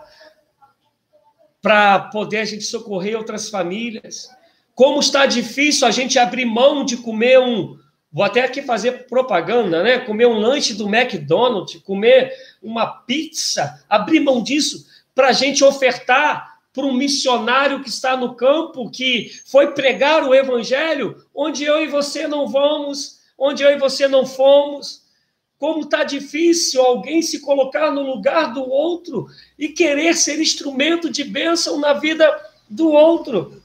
para 1.62 2.00
poder 2.00 2.38
a 2.38 2.46
gente 2.46 2.64
socorrer 2.64 3.18
outras 3.18 3.50
famílias. 3.50 4.30
Como 4.74 5.02
está 5.02 5.26
difícil 5.26 5.86
a 5.86 5.92
gente 5.92 6.18
abrir 6.18 6.46
mão 6.46 6.86
de 6.86 6.96
comer 6.96 7.42
um, 7.42 7.78
vou 8.10 8.24
até 8.24 8.46
aqui 8.46 8.62
fazer 8.62 9.06
propaganda, 9.08 9.84
né? 9.84 10.00
Comer 10.00 10.28
um 10.28 10.40
lanche 10.40 10.74
do 10.76 10.88
McDonald's, 10.88 11.82
comer 11.84 12.34
uma 12.64 12.88
pizza, 12.88 13.84
abrir 13.90 14.22
mão 14.22 14.42
disso 14.42 14.88
para 15.14 15.28
a 15.28 15.34
gente 15.34 15.62
ofertar 15.62 16.58
para 16.72 16.86
um 16.86 16.94
missionário 16.94 17.84
que 17.84 17.90
está 17.90 18.16
no 18.16 18.34
campo, 18.34 18.90
que 18.90 19.30
foi 19.46 19.74
pregar 19.74 20.24
o 20.24 20.34
evangelho, 20.34 21.22
onde 21.36 21.66
eu 21.66 21.84
e 21.84 21.88
você 21.90 22.30
não 22.30 22.48
vamos, 22.48 23.20
onde 23.38 23.62
eu 23.62 23.72
e 23.72 23.78
você 23.78 24.08
não 24.08 24.26
fomos 24.26 25.09
como 25.60 25.82
está 25.82 26.06
difícil 26.06 26.82
alguém 26.82 27.22
se 27.22 27.42
colocar 27.42 27.92
no 27.92 28.02
lugar 28.02 28.54
do 28.54 28.68
outro 28.68 29.28
e 29.58 29.68
querer 29.68 30.16
ser 30.16 30.40
instrumento 30.40 31.10
de 31.10 31.26
bênção 31.26 31.78
na 31.78 31.94
vida 31.94 32.26
do 32.70 32.90
outro. 32.90 33.62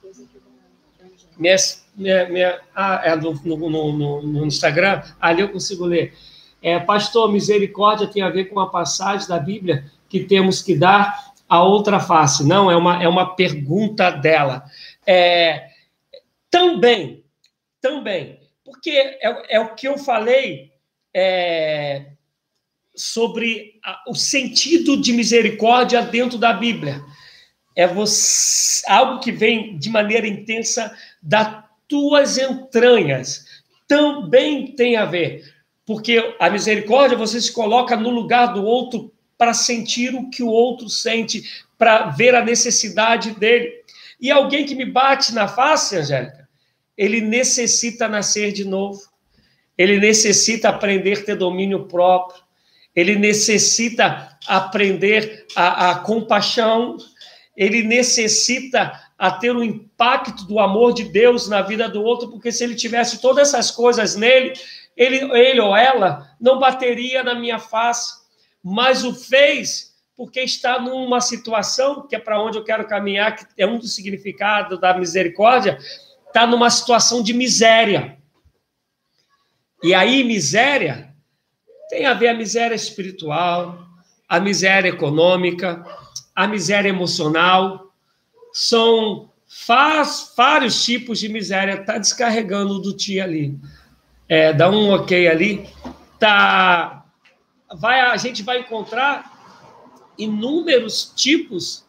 Minha, 1.38 1.54
minha, 1.96 2.28
minha, 2.28 2.60
ah, 2.74 3.00
é 3.04 3.14
no, 3.14 3.32
no, 3.44 3.70
no, 3.70 4.22
no, 4.22 4.46
Instagram, 4.46 5.02
ali 5.20 5.42
eu 5.42 5.48
consigo 5.48 5.84
ler. 5.84 6.12
É, 6.60 6.80
Pastor, 6.80 7.30
misericórdia 7.30 8.08
tem 8.08 8.22
a 8.22 8.30
ver 8.30 8.46
com 8.46 8.58
a 8.58 8.68
passagem 8.68 9.28
da 9.28 9.38
Bíblia 9.38 9.84
que 10.08 10.24
temos 10.24 10.62
que 10.62 10.74
dar 10.74 11.32
a 11.48 11.62
outra 11.62 12.00
face. 12.00 12.44
Não, 12.44 12.70
é 12.70 12.76
uma, 12.76 13.02
é 13.02 13.06
uma 13.06 13.36
pergunta 13.36 14.10
dela. 14.10 14.64
É, 15.06 15.68
também, 16.50 17.22
também, 17.80 18.40
porque 18.64 18.90
é, 18.90 19.56
é 19.56 19.60
o 19.60 19.74
que 19.74 19.86
eu 19.86 19.96
falei 19.98 20.73
é, 21.14 22.06
sobre 22.94 23.78
a, 23.84 24.02
o 24.08 24.14
sentido 24.14 25.00
de 25.00 25.12
misericórdia 25.12 26.02
dentro 26.02 26.36
da 26.36 26.52
Bíblia. 26.52 27.02
É 27.76 27.86
você, 27.86 28.84
algo 28.86 29.20
que 29.20 29.32
vem 29.32 29.78
de 29.78 29.88
maneira 29.90 30.26
intensa 30.26 30.96
da 31.22 31.64
tuas 31.88 32.38
entranhas. 32.38 33.46
Também 33.86 34.72
tem 34.74 34.96
a 34.96 35.04
ver. 35.04 35.54
Porque 35.86 36.34
a 36.40 36.48
misericórdia 36.48 37.16
você 37.16 37.40
se 37.40 37.52
coloca 37.52 37.96
no 37.96 38.10
lugar 38.10 38.54
do 38.54 38.64
outro 38.64 39.12
para 39.36 39.52
sentir 39.52 40.14
o 40.14 40.30
que 40.30 40.42
o 40.42 40.48
outro 40.48 40.88
sente, 40.88 41.42
para 41.76 42.06
ver 42.06 42.34
a 42.34 42.44
necessidade 42.44 43.32
dele. 43.32 43.70
E 44.20 44.30
alguém 44.30 44.64
que 44.64 44.74
me 44.74 44.86
bate 44.86 45.34
na 45.34 45.46
face, 45.46 45.96
Angélica, 45.96 46.48
ele 46.96 47.20
necessita 47.20 48.08
nascer 48.08 48.52
de 48.52 48.64
novo. 48.64 49.00
Ele 49.76 49.98
necessita 49.98 50.68
aprender 50.68 51.18
a 51.18 51.24
ter 51.24 51.36
domínio 51.36 51.86
próprio. 51.86 52.42
Ele 52.94 53.16
necessita 53.16 54.36
aprender 54.46 55.46
a, 55.56 55.90
a 55.90 55.94
compaixão. 55.96 56.96
Ele 57.56 57.82
necessita 57.82 59.00
a 59.18 59.30
ter 59.30 59.54
o 59.54 59.62
impacto 59.62 60.44
do 60.46 60.58
amor 60.58 60.92
de 60.92 61.04
Deus 61.04 61.48
na 61.48 61.62
vida 61.62 61.88
do 61.88 62.02
outro, 62.02 62.28
porque 62.28 62.50
se 62.50 62.64
ele 62.64 62.74
tivesse 62.74 63.20
todas 63.20 63.48
essas 63.48 63.70
coisas 63.70 64.16
nele, 64.16 64.52
ele, 64.96 65.16
ele 65.36 65.60
ou 65.60 65.76
ela 65.76 66.30
não 66.40 66.58
bateria 66.58 67.22
na 67.22 67.34
minha 67.34 67.58
face, 67.58 68.12
mas 68.62 69.04
o 69.04 69.14
fez 69.14 69.94
porque 70.16 70.40
está 70.40 70.80
numa 70.80 71.20
situação 71.20 72.06
que 72.06 72.14
é 72.14 72.18
para 72.18 72.40
onde 72.40 72.56
eu 72.56 72.64
quero 72.64 72.86
caminhar, 72.86 73.36
que 73.36 73.46
é 73.58 73.66
um 73.66 73.78
dos 73.78 73.94
significados 73.94 74.80
da 74.80 74.96
misericórdia, 74.96 75.78
está 76.26 76.46
numa 76.46 76.70
situação 76.70 77.22
de 77.22 77.32
miséria. 77.32 78.16
E 79.84 79.94
aí, 79.94 80.24
miséria 80.24 81.14
tem 81.90 82.06
a 82.06 82.14
ver 82.14 82.28
a 82.28 82.34
miséria 82.34 82.74
espiritual, 82.74 83.86
a 84.28 84.40
miséria 84.40 84.88
econômica, 84.88 85.84
a 86.34 86.46
miséria 86.48 86.88
emocional, 86.88 87.92
são 88.52 89.30
faz, 89.46 90.32
vários 90.36 90.84
tipos 90.84 91.20
de 91.20 91.28
miséria. 91.28 91.74
Está 91.74 91.98
descarregando 91.98 92.80
do 92.80 92.96
tia 92.96 93.24
ali. 93.24 93.56
É, 94.28 94.52
dá 94.52 94.68
um 94.70 94.90
ok 94.90 95.28
ali. 95.28 95.68
Tá, 96.18 97.04
vai, 97.76 98.00
a 98.00 98.16
gente 98.16 98.42
vai 98.42 98.60
encontrar 98.60 99.32
inúmeros 100.18 101.12
tipos 101.14 101.84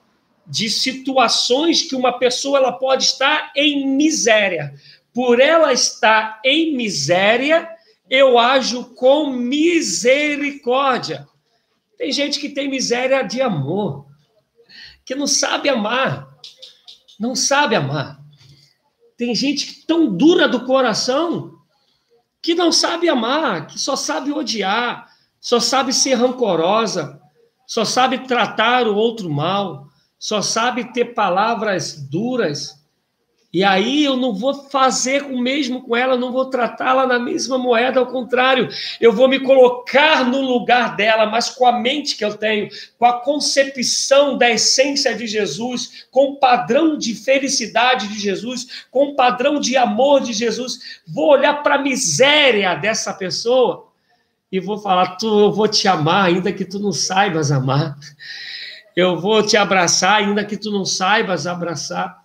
de 0.46 0.70
situações 0.70 1.82
que 1.82 1.96
uma 1.96 2.20
pessoa 2.20 2.60
ela 2.60 2.74
pode 2.74 3.06
estar 3.06 3.52
em 3.56 3.88
miséria. 3.88 4.76
Por 5.14 5.40
ela 5.40 5.72
estar 5.72 6.42
em 6.44 6.76
miséria, 6.76 7.75
eu 8.10 8.38
ajo 8.38 8.94
com 8.96 9.30
misericórdia. 9.30 11.28
Tem 11.98 12.12
gente 12.12 12.40
que 12.40 12.50
tem 12.50 12.70
miséria 12.70 13.24
de 13.24 13.42
amor, 13.42 14.06
que 15.04 15.16
não 15.16 15.28
sabe 15.28 15.70
amar 15.70 16.36
não 17.20 17.36
sabe 17.36 17.76
amar. 17.76 18.20
Tem 19.18 19.34
gente 19.34 19.86
tão 19.86 20.16
dura 20.16 20.48
do 20.48 20.66
coração 20.66 21.54
que 22.42 22.54
não 22.54 22.72
sabe 22.72 23.10
amar, 23.10 23.68
que 23.68 23.80
só 23.80 23.96
sabe 23.96 24.32
odiar, 24.32 25.10
só 25.40 25.60
sabe 25.60 25.94
ser 25.94 26.16
rancorosa, 26.16 27.20
só 27.66 27.84
sabe 27.84 28.28
tratar 28.28 28.88
o 28.88 28.96
outro 28.96 29.30
mal, 29.30 29.88
só 30.20 30.42
sabe 30.42 30.94
ter 30.94 31.14
palavras 31.14 32.08
duras, 32.08 32.85
e 33.56 33.64
aí 33.64 34.04
eu 34.04 34.18
não 34.18 34.34
vou 34.34 34.54
fazer 34.54 35.24
o 35.24 35.40
mesmo 35.40 35.82
com 35.82 35.96
ela, 35.96 36.18
não 36.18 36.30
vou 36.30 36.50
tratá-la 36.50 37.08
na 37.08 37.18
mesma 37.18 37.58
moeda, 37.58 38.02
ao 38.02 38.08
contrário, 38.08 38.68
eu 39.00 39.14
vou 39.14 39.30
me 39.30 39.40
colocar 39.40 40.26
no 40.26 40.42
lugar 40.42 40.98
dela, 40.98 41.26
mas 41.26 41.50
com 41.50 41.66
a 41.66 41.72
mente 41.72 42.18
que 42.18 42.26
eu 42.26 42.36
tenho, 42.36 42.68
com 43.00 43.06
a 43.06 43.22
concepção 43.22 44.38
da 44.38 44.52
essência 44.52 45.16
de 45.16 45.26
Jesus, 45.26 46.06
com 46.12 46.32
o 46.32 46.36
padrão 46.36 46.98
de 46.98 47.16
felicidade 47.16 48.10
de 48.10 48.20
Jesus, 48.20 48.86
com 48.92 49.12
o 49.12 49.16
padrão 49.16 49.58
de 49.58 49.78
amor 49.78 50.20
de 50.20 50.34
Jesus, 50.34 51.02
vou 51.08 51.30
olhar 51.30 51.64
para 51.64 51.76
a 51.76 51.82
miséria 51.82 52.76
dessa 52.76 53.14
pessoa 53.14 53.88
e 54.52 54.60
vou 54.60 54.80
falar: 54.80 55.16
tu, 55.16 55.28
eu 55.28 55.54
vou 55.54 55.70
te 55.70 55.88
amar, 55.88 56.26
ainda 56.26 56.52
que 56.52 56.66
tu 56.66 56.78
não 56.78 56.92
saibas 56.92 57.54
amar. 57.54 57.98
Eu 58.94 59.18
vou 59.18 59.42
te 59.42 59.56
abraçar, 59.56 60.18
ainda 60.18 60.44
que 60.44 60.58
tu 60.58 60.72
não 60.72 60.84
saibas 60.84 61.48
abraçar 61.48 62.25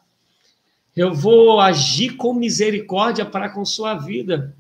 eu 1.01 1.15
vou 1.15 1.59
agir 1.59 2.11
com 2.17 2.35
misericórdia 2.35 3.25
para 3.25 3.49
com 3.49 3.65
sua 3.65 3.95
vida. 3.95 4.55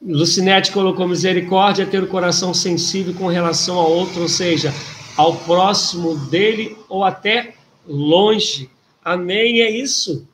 Lucinete 0.00 0.72
colocou 0.72 1.06
misericórdia, 1.06 1.84
ter 1.84 2.02
o 2.02 2.06
coração 2.06 2.54
sensível 2.54 3.12
com 3.12 3.26
relação 3.26 3.76
ao 3.78 3.92
outro, 3.92 4.22
ou 4.22 4.28
seja, 4.28 4.72
ao 5.14 5.36
próximo 5.40 6.16
dele 6.30 6.74
ou 6.88 7.04
até 7.04 7.52
longe. 7.86 8.70
Amém? 9.04 9.60
É 9.60 9.68
isso. 9.68 10.26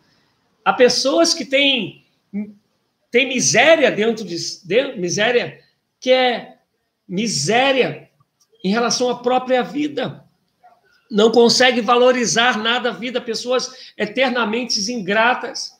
Há 0.64 0.72
pessoas 0.72 1.34
que 1.34 1.44
têm, 1.44 2.04
têm 3.10 3.26
miséria 3.26 3.90
dentro 3.90 4.24
de, 4.24 4.36
de 4.64 4.96
miséria, 4.98 5.58
que 5.98 6.12
é 6.12 6.58
miséria 7.08 8.08
em 8.62 8.70
relação 8.70 9.10
à 9.10 9.16
própria 9.16 9.64
vida 9.64 10.29
não 11.10 11.30
consegue 11.32 11.80
valorizar 11.80 12.56
nada 12.58 12.90
a 12.90 12.92
vida, 12.92 13.20
pessoas 13.20 13.92
eternamente 13.98 14.80
ingratas, 14.92 15.72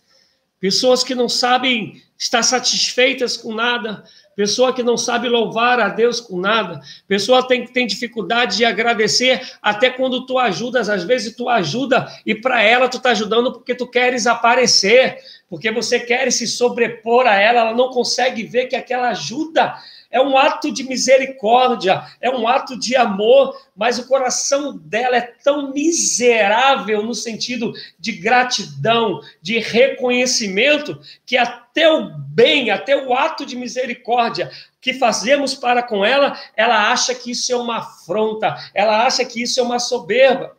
pessoas 0.59 1.05
que 1.05 1.15
não 1.15 1.29
sabem 1.29 2.03
estar 2.19 2.43
satisfeitas 2.43 3.37
com 3.37 3.55
nada, 3.55 4.05
pessoa 4.35 4.75
que 4.75 4.83
não 4.83 4.97
sabe 4.97 5.29
louvar 5.29 5.79
a 5.81 5.89
Deus 5.89 6.21
com 6.21 6.39
nada, 6.39 6.81
pessoa 7.07 7.47
tem 7.47 7.65
que 7.65 7.73
tem 7.73 7.87
dificuldade 7.87 8.57
de 8.57 8.65
agradecer 8.65 9.41
até 9.63 9.89
quando 9.89 10.27
tu 10.27 10.39
ajudas, 10.39 10.89
às 10.89 11.05
vezes 11.05 11.35
tu 11.37 11.49
ajuda 11.49 12.07
e 12.27 12.35
para 12.35 12.63
ela 12.63 12.89
tu 12.89 12.99
tá 12.99 13.11
ajudando 13.11 13.53
porque 13.53 13.75
tu 13.75 13.87
queres 13.87 14.27
aparecer, 14.27 15.19
porque 15.49 15.71
você 15.71 16.01
quer 16.01 16.31
se 16.33 16.47
sobrepor 16.47 17.27
a 17.27 17.35
ela, 17.35 17.61
ela 17.61 17.75
não 17.75 17.91
consegue 17.91 18.43
ver 18.43 18.67
que 18.67 18.77
aquela 18.77 19.11
ajuda 19.11 19.75
é 20.11 20.21
um 20.21 20.37
ato 20.37 20.73
de 20.73 20.83
misericórdia, 20.83 22.05
é 22.21 22.29
um 22.29 22.49
ato 22.49 22.79
de 22.79 22.97
amor, 22.97 23.57
mas 23.77 23.99
o 23.99 24.09
coração 24.09 24.77
dela 24.77 25.17
é 25.17 25.21
tão 25.21 25.73
miserável 25.73 27.03
no 27.05 27.15
sentido 27.15 27.73
de 27.99 28.13
gratidão, 28.13 29.21
de 29.41 29.59
reconhecimento, 29.59 31.01
que 31.25 31.37
até 31.37 31.91
o 31.91 32.11
bem, 32.11 32.71
até 32.71 32.97
o 32.97 33.15
ato 33.15 33.47
de 33.47 33.57
misericórdia 33.57 34.51
que 34.81 34.95
fazemos 34.95 35.55
para 35.55 35.83
com 35.83 36.05
ela, 36.05 36.37
ela 36.57 36.91
acha 36.91 37.15
que 37.15 37.31
isso 37.31 37.53
é 37.53 37.57
uma 37.57 37.79
afronta, 37.79 38.57
ela 38.75 39.07
acha 39.07 39.25
que 39.25 39.43
isso 39.43 39.61
é 39.61 39.63
uma 39.63 39.79
soberba. 39.79 40.57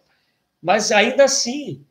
Mas 0.62 0.92
ainda 0.92 1.24
assim, 1.24 1.84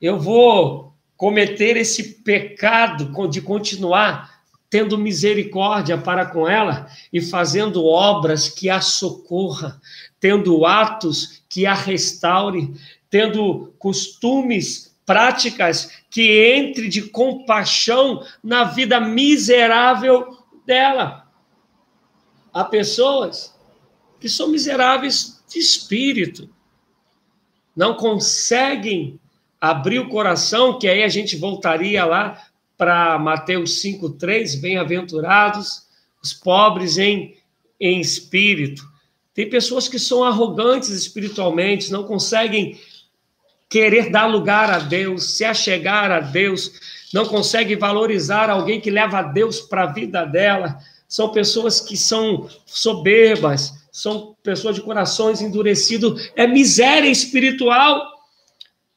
eu 0.00 0.18
vou 0.18 0.92
cometer 1.16 1.76
esse 1.76 2.22
pecado 2.22 3.28
de 3.28 3.40
continuar 3.40 4.33
tendo 4.74 4.98
misericórdia 4.98 5.96
para 5.96 6.26
com 6.26 6.48
ela 6.48 6.88
e 7.12 7.20
fazendo 7.20 7.84
obras 7.84 8.48
que 8.48 8.68
a 8.68 8.80
socorra, 8.80 9.80
tendo 10.18 10.66
atos 10.66 11.44
que 11.48 11.64
a 11.64 11.72
restaure, 11.72 12.74
tendo 13.08 13.72
costumes, 13.78 14.92
práticas 15.06 15.92
que 16.10 16.56
entre 16.56 16.88
de 16.88 17.02
compaixão 17.02 18.26
na 18.42 18.64
vida 18.64 18.98
miserável 18.98 20.38
dela. 20.66 21.30
Há 22.52 22.64
pessoas 22.64 23.56
que 24.18 24.28
são 24.28 24.48
miseráveis 24.48 25.40
de 25.48 25.60
espírito, 25.60 26.50
não 27.76 27.94
conseguem 27.94 29.20
abrir 29.60 30.00
o 30.00 30.08
coração, 30.08 30.80
que 30.80 30.88
aí 30.88 31.04
a 31.04 31.08
gente 31.08 31.36
voltaria 31.36 32.04
lá 32.04 32.44
para 32.76 33.18
Mateus 33.18 33.82
5,3, 33.82 34.60
bem-aventurados 34.60 35.84
os 36.22 36.32
pobres 36.32 36.96
em, 36.96 37.36
em 37.78 38.00
espírito. 38.00 38.82
Tem 39.34 39.48
pessoas 39.50 39.88
que 39.88 39.98
são 39.98 40.24
arrogantes 40.24 40.88
espiritualmente, 40.88 41.92
não 41.92 42.04
conseguem 42.04 42.80
querer 43.68 44.10
dar 44.10 44.26
lugar 44.26 44.70
a 44.70 44.78
Deus, 44.78 45.36
se 45.36 45.44
achegar 45.44 46.10
a 46.10 46.20
Deus, 46.20 46.72
não 47.12 47.26
conseguem 47.26 47.76
valorizar 47.76 48.48
alguém 48.48 48.80
que 48.80 48.90
leva 48.90 49.18
a 49.18 49.22
Deus 49.22 49.60
para 49.60 49.82
a 49.82 49.92
vida 49.92 50.24
dela. 50.24 50.78
São 51.06 51.30
pessoas 51.30 51.80
que 51.80 51.96
são 51.96 52.48
soberbas, 52.64 53.72
são 53.92 54.34
pessoas 54.42 54.76
de 54.76 54.82
corações 54.82 55.42
endurecidos. 55.42 56.30
É 56.34 56.46
miséria 56.46 57.08
espiritual, 57.08 58.02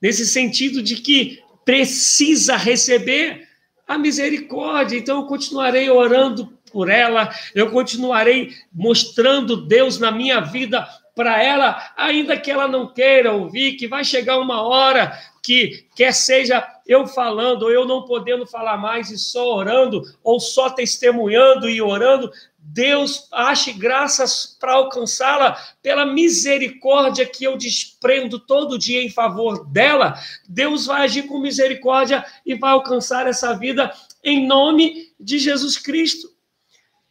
nesse 0.02 0.26
sentido 0.26 0.82
de 0.82 0.96
que 0.96 1.40
precisa 1.66 2.56
receber 2.56 3.47
a 3.88 3.98
misericórdia. 3.98 4.98
Então, 4.98 5.22
eu 5.22 5.26
continuarei 5.26 5.90
orando 5.90 6.58
por 6.72 6.90
ela, 6.90 7.30
eu 7.56 7.72
continuarei 7.72 8.52
mostrando 8.74 9.56
Deus 9.56 9.98
na 9.98 10.12
minha 10.12 10.42
vida 10.42 10.86
para 11.16 11.42
ela, 11.42 11.92
ainda 11.98 12.38
que 12.38 12.52
ela 12.52 12.68
não 12.68 12.94
queira 12.94 13.34
ouvir, 13.34 13.74
que 13.74 13.88
vai 13.88 14.04
chegar 14.04 14.38
uma 14.38 14.62
hora 14.62 15.18
que 15.42 15.86
quer 15.96 16.14
seja 16.14 16.66
eu 16.86 17.08
falando, 17.08 17.64
ou 17.64 17.72
eu 17.72 17.86
não 17.86 18.04
podendo 18.04 18.46
falar 18.46 18.78
mais 18.78 19.10
e 19.10 19.18
só 19.18 19.56
orando, 19.56 20.04
ou 20.24 20.40
só 20.40 20.70
testemunhando 20.70 21.70
e 21.70 21.82
orando, 21.82 22.32
Deus 22.78 23.28
ache 23.32 23.74
graças 23.74 24.56
para 24.60 24.74
alcançá-la 24.74 25.60
pela 25.82 26.06
misericórdia 26.06 27.26
que 27.26 27.44
eu 27.44 27.58
desprendo 27.58 28.38
todo 28.38 28.78
dia 28.78 29.02
em 29.02 29.10
favor 29.10 29.66
dela. 29.66 30.14
Deus 30.48 30.86
vai 30.86 31.02
agir 31.02 31.24
com 31.24 31.40
misericórdia 31.40 32.24
e 32.46 32.54
vai 32.54 32.70
alcançar 32.70 33.26
essa 33.26 33.52
vida 33.58 33.92
em 34.24 34.46
nome 34.46 35.12
de 35.20 35.40
Jesus 35.40 35.76
Cristo. 35.76 36.30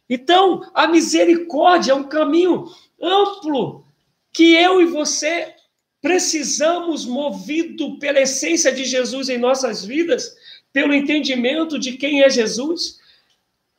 Então, 0.09 0.61
a 0.73 0.87
misericórdia 0.87 1.91
é 1.91 1.95
um 1.95 2.07
caminho 2.07 2.63
amplo 3.01 3.85
que 4.31 4.53
eu 4.55 4.79
e 4.79 4.85
você 4.85 5.53
precisamos, 6.01 7.05
movido 7.05 7.99
pela 7.99 8.21
essência 8.21 8.71
de 8.71 8.85
Jesus 8.85 9.27
em 9.27 9.37
nossas 9.37 9.83
vidas, 9.83 10.33
pelo 10.71 10.93
entendimento 10.93 11.77
de 11.77 11.97
quem 11.97 12.23
é 12.23 12.29
Jesus, 12.29 13.05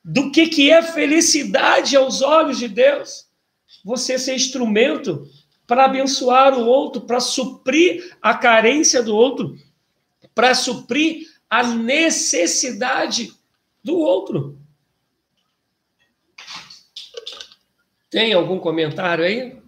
do 0.04 0.30
que, 0.30 0.48
que 0.48 0.70
é 0.70 0.82
felicidade 0.82 1.96
aos 1.96 2.22
olhos 2.22 2.58
de 2.58 2.68
Deus. 2.68 3.26
Você 3.84 4.18
ser 4.18 4.34
instrumento 4.34 5.26
para 5.66 5.84
abençoar 5.84 6.54
o 6.54 6.66
outro, 6.66 7.02
para 7.02 7.20
suprir 7.20 8.16
a 8.22 8.34
carência 8.34 9.02
do 9.02 9.14
outro, 9.14 9.56
para 10.34 10.54
suprir 10.54 11.26
a 11.50 11.62
necessidade 11.62 13.32
do 13.84 13.96
outro. 13.96 14.58
Tem 18.10 18.32
algum 18.32 18.58
comentário 18.58 19.24
aí? 19.24 19.58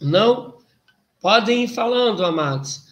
Não? 0.00 0.58
Podem 1.20 1.64
ir 1.64 1.68
falando, 1.68 2.24
amados. 2.24 2.82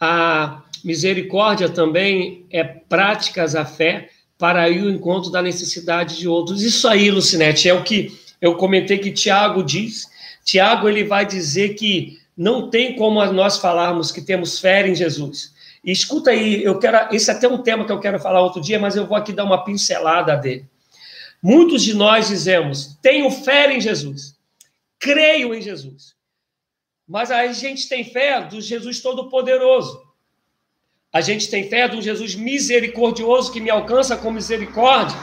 A 0.00 0.62
misericórdia 0.84 1.68
também 1.68 2.46
é 2.50 2.62
práticas 2.62 3.56
à 3.56 3.64
fé 3.64 4.10
para 4.38 4.70
ir 4.70 4.80
ao 4.80 4.90
encontro 4.90 5.30
da 5.30 5.42
necessidade 5.42 6.16
de 6.16 6.28
outros. 6.28 6.62
Isso 6.62 6.86
aí, 6.86 7.10
Lucinete, 7.10 7.68
é 7.68 7.74
o 7.74 7.82
que 7.82 8.16
eu 8.40 8.54
comentei 8.54 8.96
que 8.98 9.10
Tiago 9.10 9.62
diz. 9.62 10.08
Tiago 10.44 10.88
ele 10.88 11.04
vai 11.04 11.26
dizer 11.26 11.74
que 11.74 12.18
não 12.36 12.70
tem 12.70 12.94
como 12.94 13.24
nós 13.32 13.58
falarmos 13.58 14.12
que 14.12 14.22
temos 14.22 14.60
fé 14.60 14.86
em 14.86 14.94
Jesus. 14.94 15.52
E 15.84 15.90
escuta 15.90 16.30
aí, 16.30 16.62
eu 16.62 16.78
quero, 16.78 17.12
esse 17.14 17.30
é 17.30 17.34
até 17.34 17.48
um 17.48 17.62
tema 17.62 17.84
que 17.84 17.90
eu 17.90 17.98
quero 17.98 18.20
falar 18.20 18.40
outro 18.40 18.60
dia, 18.60 18.78
mas 18.78 18.94
eu 18.94 19.06
vou 19.06 19.16
aqui 19.16 19.32
dar 19.32 19.44
uma 19.44 19.64
pincelada 19.64 20.36
dele. 20.36 20.64
Muitos 21.42 21.82
de 21.82 21.94
nós 21.94 22.28
dizemos: 22.28 22.96
tenho 23.02 23.30
fé 23.30 23.72
em 23.72 23.80
Jesus, 23.80 24.36
creio 24.98 25.54
em 25.54 25.60
Jesus. 25.60 26.16
Mas 27.06 27.30
a 27.30 27.46
gente 27.52 27.88
tem 27.88 28.04
fé 28.04 28.42
do 28.42 28.60
Jesus 28.60 29.00
Todo-Poderoso. 29.00 30.07
A 31.18 31.20
gente 31.20 31.50
tem 31.50 31.68
fé 31.68 31.88
de 31.88 31.96
um 31.96 32.00
Jesus 32.00 32.36
misericordioso 32.36 33.50
que 33.50 33.60
me 33.60 33.68
alcança 33.68 34.16
com 34.16 34.30
misericórdia 34.30 35.18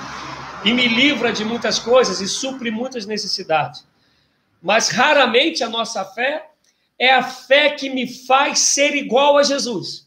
e 0.65 0.73
me 0.73 0.89
livra 0.89 1.31
de 1.31 1.45
muitas 1.45 1.79
coisas 1.79 2.19
e 2.19 2.27
supre 2.27 2.69
muitas 2.69 3.05
necessidades. 3.05 3.87
Mas 4.61 4.89
raramente 4.89 5.63
a 5.63 5.69
nossa 5.69 6.03
fé 6.03 6.49
é 6.99 7.13
a 7.13 7.23
fé 7.23 7.69
que 7.69 7.89
me 7.89 8.13
faz 8.13 8.59
ser 8.59 8.93
igual 8.93 9.37
a 9.37 9.43
Jesus. 9.43 10.05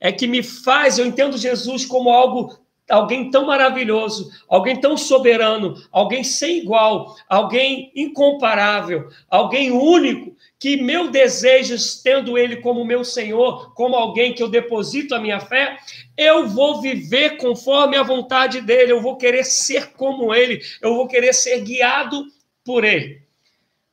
É 0.00 0.10
que 0.10 0.26
me 0.26 0.42
faz, 0.42 0.98
eu 0.98 1.06
entendo 1.06 1.38
Jesus 1.38 1.84
como 1.84 2.10
algo 2.10 2.58
alguém 2.90 3.30
tão 3.30 3.46
maravilhoso, 3.46 4.30
alguém 4.48 4.80
tão 4.80 4.96
soberano, 4.96 5.74
alguém 5.90 6.24
sem 6.24 6.58
igual, 6.58 7.16
alguém 7.28 7.90
incomparável, 7.94 9.08
alguém 9.30 9.70
único, 9.70 10.36
que 10.58 10.76
meu 10.76 11.10
desejo, 11.10 11.74
tendo 12.04 12.38
Ele 12.38 12.56
como 12.56 12.84
meu 12.84 13.02
Senhor, 13.02 13.74
como 13.74 13.96
alguém 13.96 14.32
que 14.32 14.42
eu 14.42 14.48
deposito 14.48 15.14
a 15.14 15.18
minha 15.18 15.40
fé, 15.40 15.76
eu 16.16 16.46
vou 16.46 16.80
viver 16.80 17.36
conforme 17.36 17.96
a 17.96 18.02
vontade 18.02 18.60
dEle, 18.60 18.90
eu 18.92 19.00
vou 19.00 19.16
querer 19.16 19.44
ser 19.44 19.92
como 19.92 20.34
Ele, 20.34 20.60
eu 20.80 20.94
vou 20.94 21.08
querer 21.08 21.32
ser 21.32 21.60
guiado 21.62 22.26
por 22.64 22.84
Ele. 22.84 23.22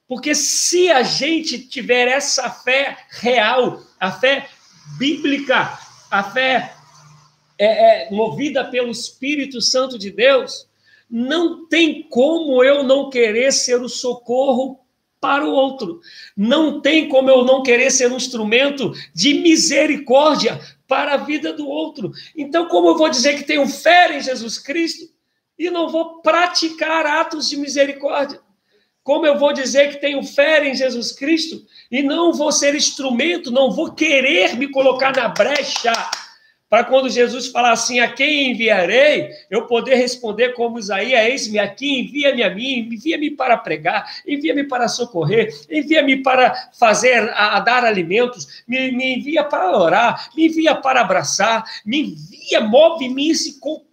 Porque 0.08 0.34
se 0.34 0.92
a 0.92 1.04
gente 1.04 1.60
tiver 1.60 2.08
essa 2.08 2.50
fé 2.50 2.98
real, 3.12 3.82
a 4.00 4.12
fé 4.12 4.48
bíblica, 4.98 5.78
a 6.10 6.24
fé 6.24 6.74
é, 7.60 8.08
é, 8.08 8.12
movida 8.12 8.64
pelo 8.64 8.90
Espírito 8.90 9.62
Santo 9.62 10.00
de 10.00 10.10
Deus, 10.10 10.68
não 11.10 11.68
tem 11.68 12.04
como 12.04 12.64
eu 12.64 12.84
não 12.84 13.10
querer 13.10 13.52
ser 13.52 13.82
o 13.82 13.90
socorro 13.90 14.80
para 15.20 15.46
o 15.46 15.52
outro. 15.52 16.00
Não 16.38 16.80
tem 16.80 17.10
como 17.10 17.30
eu 17.30 17.44
não 17.44 17.62
querer 17.62 17.92
ser 17.92 18.10
um 18.12 18.16
instrumento 18.16 18.94
de 19.14 19.34
misericórdia 19.34 20.60
para 20.88 21.16
a 21.16 21.18
vida 21.18 21.52
do 21.52 21.68
outro. 21.68 22.12
Então, 22.36 22.68
como 22.68 22.88
eu 22.88 22.98
vou 22.98 23.10
dizer 23.10 23.36
que 23.36 23.44
tenho 23.44 23.68
fé 23.68 24.18
em 24.18 24.22
Jesus 24.22 24.58
Cristo 24.58 25.10
e 25.58 25.70
não 25.70 25.90
vou 25.90 26.22
praticar 26.22 27.06
atos 27.06 27.50
de 27.50 27.58
misericórdia? 27.58 28.40
Como 29.04 29.26
eu 29.26 29.38
vou 29.38 29.52
dizer 29.52 29.90
que 29.90 30.02
tenho 30.02 30.24
fé 30.24 30.66
em 30.68 30.76
Jesus 30.76 31.12
Cristo 31.12 31.66
e 31.92 32.02
não 32.02 32.32
vou 32.32 32.52
ser 32.52 32.76
instrumento, 32.76 33.52
não 33.52 33.72
vou 33.72 33.92
querer 33.92 34.56
me 34.56 34.70
colocar 34.70 35.16
na 35.16 35.28
brecha 35.28 35.92
para 36.70 36.84
quando 36.84 37.10
Jesus 37.10 37.48
falar 37.48 37.72
assim, 37.72 38.00
a 38.00 38.12
quem 38.12 38.52
enviarei, 38.52 39.32
eu 39.50 39.66
poder 39.66 39.96
responder 39.96 40.54
como 40.54 40.78
Isaías, 40.78 41.26
eis-me 41.26 41.58
aqui, 41.58 42.02
envia-me 42.02 42.44
a 42.44 42.54
mim, 42.54 42.88
envia-me 42.92 43.32
para 43.32 43.58
pregar, 43.58 44.06
envia-me 44.26 44.64
para 44.64 44.88
socorrer, 44.88 45.52
envia-me 45.70 46.22
para 46.22 46.70
fazer, 46.78 47.28
a, 47.34 47.58
a 47.58 47.60
dar 47.62 47.84
alimentos, 47.84 48.64
me, 48.68 48.92
me, 48.92 49.16
envia 49.16 49.44
para 49.44 49.76
orar, 49.76 50.30
me 50.36 50.46
envia 50.46 50.76
para 50.76 51.02
abraçar, 51.02 51.64
me 51.84 52.12
envia, 52.12 52.62
move-me 52.62 53.32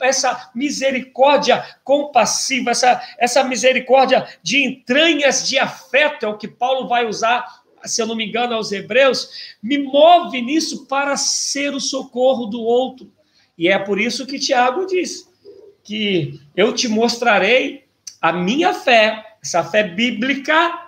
essa 0.00 0.50
misericórdia 0.54 1.64
compassiva, 1.82 2.72
essa, 2.72 3.00
essa 3.18 3.42
misericórdia 3.42 4.26
de 4.42 4.62
entranhas 4.62 5.48
de 5.48 5.58
afeto, 5.58 6.26
é 6.26 6.28
o 6.28 6.36
que 6.36 6.48
Paulo 6.48 6.88
vai 6.88 7.06
usar 7.06 7.65
se 7.86 8.02
eu 8.02 8.06
não 8.06 8.16
me 8.16 8.26
engano, 8.26 8.54
aos 8.54 8.72
Hebreus, 8.72 9.54
me 9.62 9.78
move 9.78 10.40
nisso 10.40 10.86
para 10.86 11.16
ser 11.16 11.74
o 11.74 11.80
socorro 11.80 12.46
do 12.46 12.60
outro. 12.60 13.12
E 13.56 13.68
é 13.68 13.78
por 13.78 14.00
isso 14.00 14.26
que 14.26 14.38
Tiago 14.38 14.86
diz 14.86 15.28
que 15.82 16.40
eu 16.54 16.74
te 16.74 16.88
mostrarei 16.88 17.86
a 18.20 18.32
minha 18.32 18.74
fé, 18.74 19.36
essa 19.42 19.62
fé 19.62 19.84
bíblica, 19.84 20.86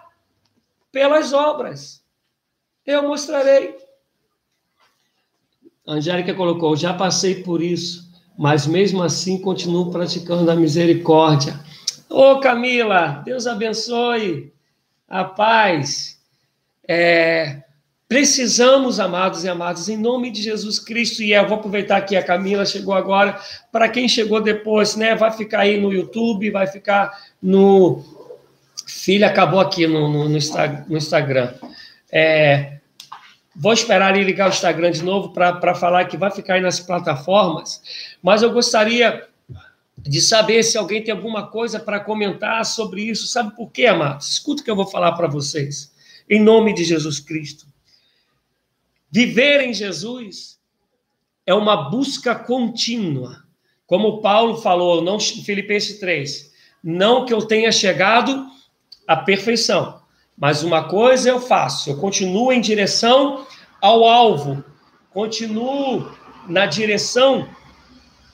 pelas 0.91 1.33
obras. 1.33 2.03
Eu 2.85 3.03
mostrarei. 3.07 3.77
A 5.87 5.95
Angélica 5.95 6.35
colocou: 6.35 6.77
já 6.77 6.93
passei 6.93 7.43
por 7.43 7.63
isso, 7.63 8.11
mas 8.37 8.67
mesmo 8.67 9.03
assim 9.03 9.41
continuo 9.41 9.91
praticando 9.91 10.51
a 10.51 10.57
misericórdia. 10.57 11.59
Ô 12.11 12.41
Camila, 12.41 13.23
Deus 13.25 13.47
abençoe. 13.47 14.53
A 15.09 15.25
paz. 15.25 16.18
É, 16.91 17.59
precisamos, 18.09 18.99
amados 18.99 19.45
e 19.45 19.49
amadas, 19.49 19.91
em 19.91 19.97
nome 19.99 20.31
de 20.31 20.41
Jesus 20.41 20.79
Cristo, 20.79 21.23
e 21.23 21.35
eu 21.35 21.47
vou 21.47 21.59
aproveitar 21.59 22.01
que 22.01 22.17
a 22.17 22.25
Camila 22.25 22.65
chegou 22.65 22.95
agora, 22.95 23.39
para 23.71 23.91
quem 23.91 24.09
chegou 24.09 24.41
depois, 24.41 24.97
né, 24.97 25.15
vai 25.15 25.31
ficar 25.31 25.61
aí 25.61 25.79
no 25.79 25.93
YouTube, 25.93 26.51
vai 26.51 26.67
ficar 26.67 27.13
no... 27.43 28.03
Filha, 28.87 29.27
acabou 29.27 29.61
aqui 29.61 29.87
no, 29.87 30.09
no, 30.09 30.29
no, 30.31 30.97
Instagram. 30.97 31.53
É, 32.11 32.79
vou 33.55 33.75
esperar 33.75 34.17
ele 34.17 34.25
ligar 34.25 34.47
o 34.47 34.53
Instagram 34.53 34.91
de 34.91 35.05
novo 35.05 35.29
para 35.35 35.75
falar 35.75 36.07
que 36.07 36.17
vai 36.17 36.31
ficar 36.31 36.55
aí 36.55 36.63
nas 36.63 36.81
plataformas, 36.81 37.83
mas 38.23 38.41
eu 38.41 38.51
gostaria 38.51 39.27
de 39.99 40.23
saber 40.23 40.63
se 40.63 40.79
alguém 40.79 41.05
tem 41.05 41.13
alguma 41.13 41.49
coisa 41.49 41.79
para 41.79 42.01
comentar 42.01 42.65
sobre 42.65 43.03
isso. 43.03 43.27
Sabe 43.27 43.55
por 43.55 43.71
quê, 43.71 43.85
amados? 43.85 44.31
Escuta 44.31 44.63
o 44.63 44.65
que 44.65 44.71
eu 44.71 44.77
vou 44.77 44.87
falar 44.87 45.13
para 45.13 45.27
vocês 45.27 45.93
em 46.29 46.41
nome 46.41 46.75
de 46.75 46.85
Jesus 46.85 47.21
Cristo. 47.21 47.67
Viver 49.11 49.61
em 49.63 49.73
Jesus 49.73 50.59
é 51.47 51.55
uma 51.55 51.89
busca 51.89 52.35
contínua. 52.35 53.43
Como 53.87 54.21
Paulo 54.21 54.61
falou 54.61 55.03
não, 55.03 55.17
em 55.17 55.43
Filipenses 55.43 55.99
3, 55.99 56.53
não 56.85 57.25
que 57.25 57.33
eu 57.33 57.47
tenha 57.47 57.73
chegado 57.73 58.47
à 59.07 59.17
perfeição, 59.17 60.03
mas 60.37 60.63
uma 60.63 60.85
coisa 60.85 61.31
eu 61.31 61.41
faço, 61.41 61.89
eu 61.89 61.97
continuo 61.97 62.53
em 62.53 62.61
direção 62.61 63.47
ao 63.81 64.05
alvo, 64.05 64.63
continuo 65.11 66.13
na 66.47 66.67
direção 66.67 67.49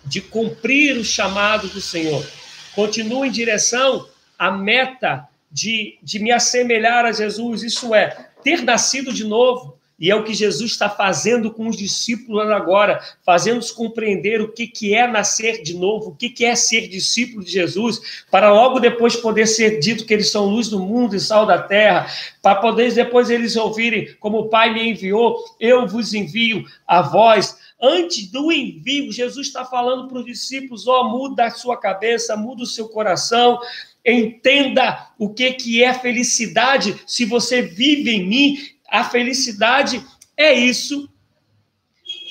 de 0.04 0.20
cumprir 0.20 0.96
o 0.96 1.04
chamado 1.04 1.68
do 1.68 1.80
Senhor, 1.80 2.26
continuo 2.74 3.24
em 3.24 3.30
direção 3.30 4.08
à 4.36 4.50
meta 4.50 5.28
de, 5.54 5.98
de 6.02 6.18
me 6.18 6.32
assemelhar 6.32 7.04
a 7.04 7.12
Jesus, 7.12 7.62
isso 7.62 7.94
é, 7.94 8.28
ter 8.42 8.62
nascido 8.62 9.12
de 9.12 9.22
novo. 9.22 9.78
E 9.96 10.10
é 10.10 10.16
o 10.16 10.24
que 10.24 10.34
Jesus 10.34 10.72
está 10.72 10.90
fazendo 10.90 11.52
com 11.52 11.68
os 11.68 11.76
discípulos 11.76 12.50
agora, 12.50 13.00
fazendo-os 13.24 13.70
compreender 13.70 14.40
o 14.40 14.50
que, 14.50 14.66
que 14.66 14.92
é 14.92 15.06
nascer 15.06 15.62
de 15.62 15.72
novo, 15.72 16.10
o 16.10 16.16
que, 16.16 16.28
que 16.28 16.44
é 16.44 16.56
ser 16.56 16.88
discípulo 16.88 17.44
de 17.44 17.52
Jesus, 17.52 18.24
para 18.28 18.52
logo 18.52 18.80
depois 18.80 19.14
poder 19.14 19.46
ser 19.46 19.78
dito 19.78 20.04
que 20.04 20.12
eles 20.12 20.32
são 20.32 20.46
luz 20.46 20.68
do 20.68 20.80
mundo 20.80 21.14
e 21.14 21.20
sal 21.20 21.46
da 21.46 21.62
terra, 21.62 22.08
para 22.42 22.56
poder 22.56 22.92
depois 22.92 23.30
eles 23.30 23.54
ouvirem, 23.54 24.12
como 24.18 24.40
o 24.40 24.48
Pai 24.48 24.74
me 24.74 24.90
enviou, 24.90 25.38
eu 25.60 25.86
vos 25.86 26.12
envio 26.12 26.64
a 26.88 27.00
vós. 27.00 27.56
Antes 27.80 28.28
do 28.32 28.50
envio, 28.50 29.12
Jesus 29.12 29.46
está 29.46 29.64
falando 29.64 30.08
para 30.08 30.18
os 30.18 30.24
discípulos: 30.24 30.88
ó, 30.88 31.02
oh, 31.02 31.10
muda 31.10 31.44
a 31.44 31.50
sua 31.50 31.76
cabeça, 31.76 32.36
muda 32.36 32.64
o 32.64 32.66
seu 32.66 32.88
coração, 32.88 33.60
Entenda 34.04 35.10
o 35.18 35.30
que, 35.32 35.52
que 35.52 35.82
é 35.82 35.94
felicidade. 35.94 37.00
Se 37.06 37.24
você 37.24 37.62
vive 37.62 38.10
em 38.10 38.26
mim, 38.26 38.58
a 38.88 39.04
felicidade 39.04 40.04
é 40.36 40.52
isso. 40.52 41.08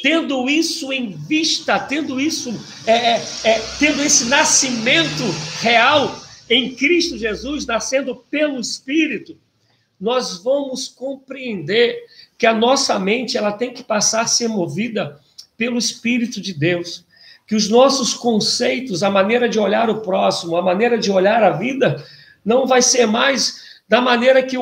Tendo 0.04 0.50
isso 0.50 0.92
em 0.92 1.12
vista, 1.12 1.80
tendo 1.80 2.20
isso, 2.20 2.54
é, 2.86 3.14
é, 3.14 3.24
é, 3.46 3.60
tendo 3.80 4.04
esse 4.04 4.26
nascimento 4.26 5.24
real 5.62 6.22
em 6.50 6.76
Cristo 6.76 7.18
Jesus, 7.18 7.66
nascendo 7.66 8.18
pelo 8.30 8.60
Espírito, 8.60 9.38
nós 10.00 10.44
vamos 10.44 10.90
compreender 10.90 11.98
que 12.38 12.46
a 12.46 12.54
nossa 12.54 13.00
mente 13.00 13.38
ela 13.38 13.54
tem 13.54 13.74
que 13.74 13.84
passar 13.84 14.24
a 14.24 14.28
ser 14.28 14.50
movida 14.50 15.20
pelo 15.56 15.78
Espírito 15.78 16.42
de 16.42 16.54
Deus 16.54 17.06
que 17.48 17.56
os 17.56 17.70
nossos 17.70 18.14
conceitos, 18.14 19.04
a 19.04 19.10
maneira 19.10 19.50
de 19.50 19.60
olhar 19.60 19.90
o 19.90 20.02
próximo, 20.02 20.56
a 20.56 20.62
maneira 20.62 20.98
de 20.98 21.12
olhar 21.12 21.44
a 21.44 21.52
vida, 21.52 22.04
não 22.44 22.66
vai 22.66 22.82
ser 22.82 23.06
mais 23.06 23.82
da 23.88 24.02
maneira 24.02 24.42
que, 24.42 24.58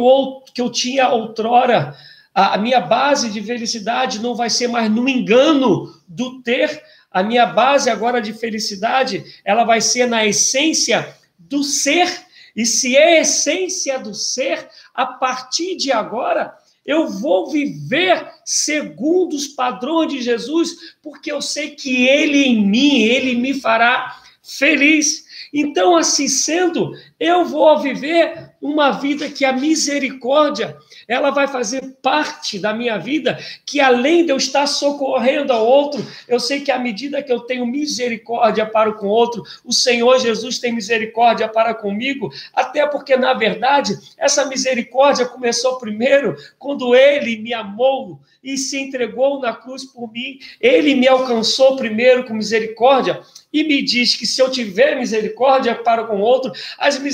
que 0.53 0.61
eu 0.61 0.71
tinha 0.71 1.09
outrora. 1.09 1.95
A, 2.33 2.55
a 2.55 2.57
minha 2.57 2.79
base 2.79 3.29
de 3.29 3.41
felicidade 3.41 4.19
não 4.19 4.35
vai 4.35 4.49
ser 4.49 4.67
mais 4.67 4.89
no 4.89 5.07
engano 5.07 5.93
do 6.07 6.41
ter. 6.41 6.83
A 7.11 7.21
minha 7.21 7.45
base 7.45 7.89
agora 7.89 8.21
de 8.21 8.33
felicidade, 8.33 9.23
ela 9.43 9.63
vai 9.63 9.81
ser 9.81 10.07
na 10.07 10.25
essência 10.25 11.15
do 11.37 11.63
ser. 11.63 12.07
E 12.55 12.65
se 12.65 12.95
é 12.97 13.17
a 13.17 13.21
essência 13.21 13.99
do 13.99 14.13
ser, 14.13 14.67
a 14.93 15.05
partir 15.05 15.75
de 15.75 15.91
agora, 15.91 16.53
eu 16.85 17.07
vou 17.07 17.51
viver 17.51 18.27
segundo 18.43 19.35
os 19.35 19.47
padrões 19.47 20.11
de 20.11 20.21
Jesus, 20.21 20.95
porque 21.01 21.31
eu 21.31 21.41
sei 21.41 21.71
que 21.71 22.07
Ele 22.07 22.43
em 22.43 22.65
mim, 22.65 23.03
Ele 23.03 23.35
me 23.35 23.53
fará 23.53 24.19
feliz. 24.43 25.25
Então, 25.53 25.95
assim 25.95 26.27
sendo, 26.27 26.91
eu 27.21 27.45
vou 27.45 27.77
viver 27.77 28.49
uma 28.59 28.89
vida 28.89 29.29
que 29.29 29.45
a 29.45 29.53
misericórdia 29.53 30.75
ela 31.07 31.29
vai 31.29 31.47
fazer 31.47 31.97
parte 32.01 32.57
da 32.57 32.73
minha 32.73 32.97
vida, 32.97 33.37
que 33.63 33.79
além 33.79 34.25
de 34.25 34.31
eu 34.31 34.37
estar 34.37 34.65
socorrendo 34.65 35.53
ao 35.53 35.63
outro, 35.63 36.03
eu 36.27 36.39
sei 36.39 36.61
que 36.61 36.71
à 36.71 36.79
medida 36.79 37.21
que 37.21 37.31
eu 37.31 37.41
tenho 37.41 37.65
misericórdia 37.65 38.65
para 38.65 38.93
com 38.93 39.05
o 39.05 39.09
outro, 39.09 39.43
o 39.63 39.71
Senhor 39.71 40.19
Jesus 40.19 40.57
tem 40.57 40.73
misericórdia 40.73 41.47
para 41.47 41.75
comigo, 41.75 42.31
até 42.55 42.87
porque, 42.87 43.15
na 43.15 43.33
verdade, 43.35 43.97
essa 44.17 44.45
misericórdia 44.45 45.27
começou 45.27 45.77
primeiro 45.77 46.35
quando 46.57 46.95
ele 46.95 47.37
me 47.37 47.53
amou 47.53 48.19
e 48.43 48.57
se 48.57 48.79
entregou 48.79 49.39
na 49.39 49.53
cruz 49.53 49.85
por 49.85 50.11
mim, 50.11 50.39
ele 50.59 50.95
me 50.95 51.07
alcançou 51.07 51.75
primeiro 51.75 52.25
com 52.25 52.33
misericórdia 52.33 53.21
e 53.53 53.63
me 53.63 53.81
diz 53.81 54.15
que 54.15 54.25
se 54.25 54.41
eu 54.41 54.49
tiver 54.49 54.95
misericórdia 54.95 55.75
para 55.75 56.05
com 56.05 56.17
o 56.17 56.21
outro, 56.21 56.51
as 56.79 56.97
misericórdias 56.97 57.10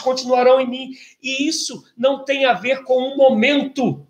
continuarão 0.00 0.60
em 0.60 0.68
mim. 0.68 0.90
E 1.22 1.46
isso 1.46 1.84
não 1.96 2.24
tem 2.24 2.44
a 2.44 2.52
ver 2.52 2.82
com 2.84 3.12
um 3.12 3.16
momento. 3.16 4.06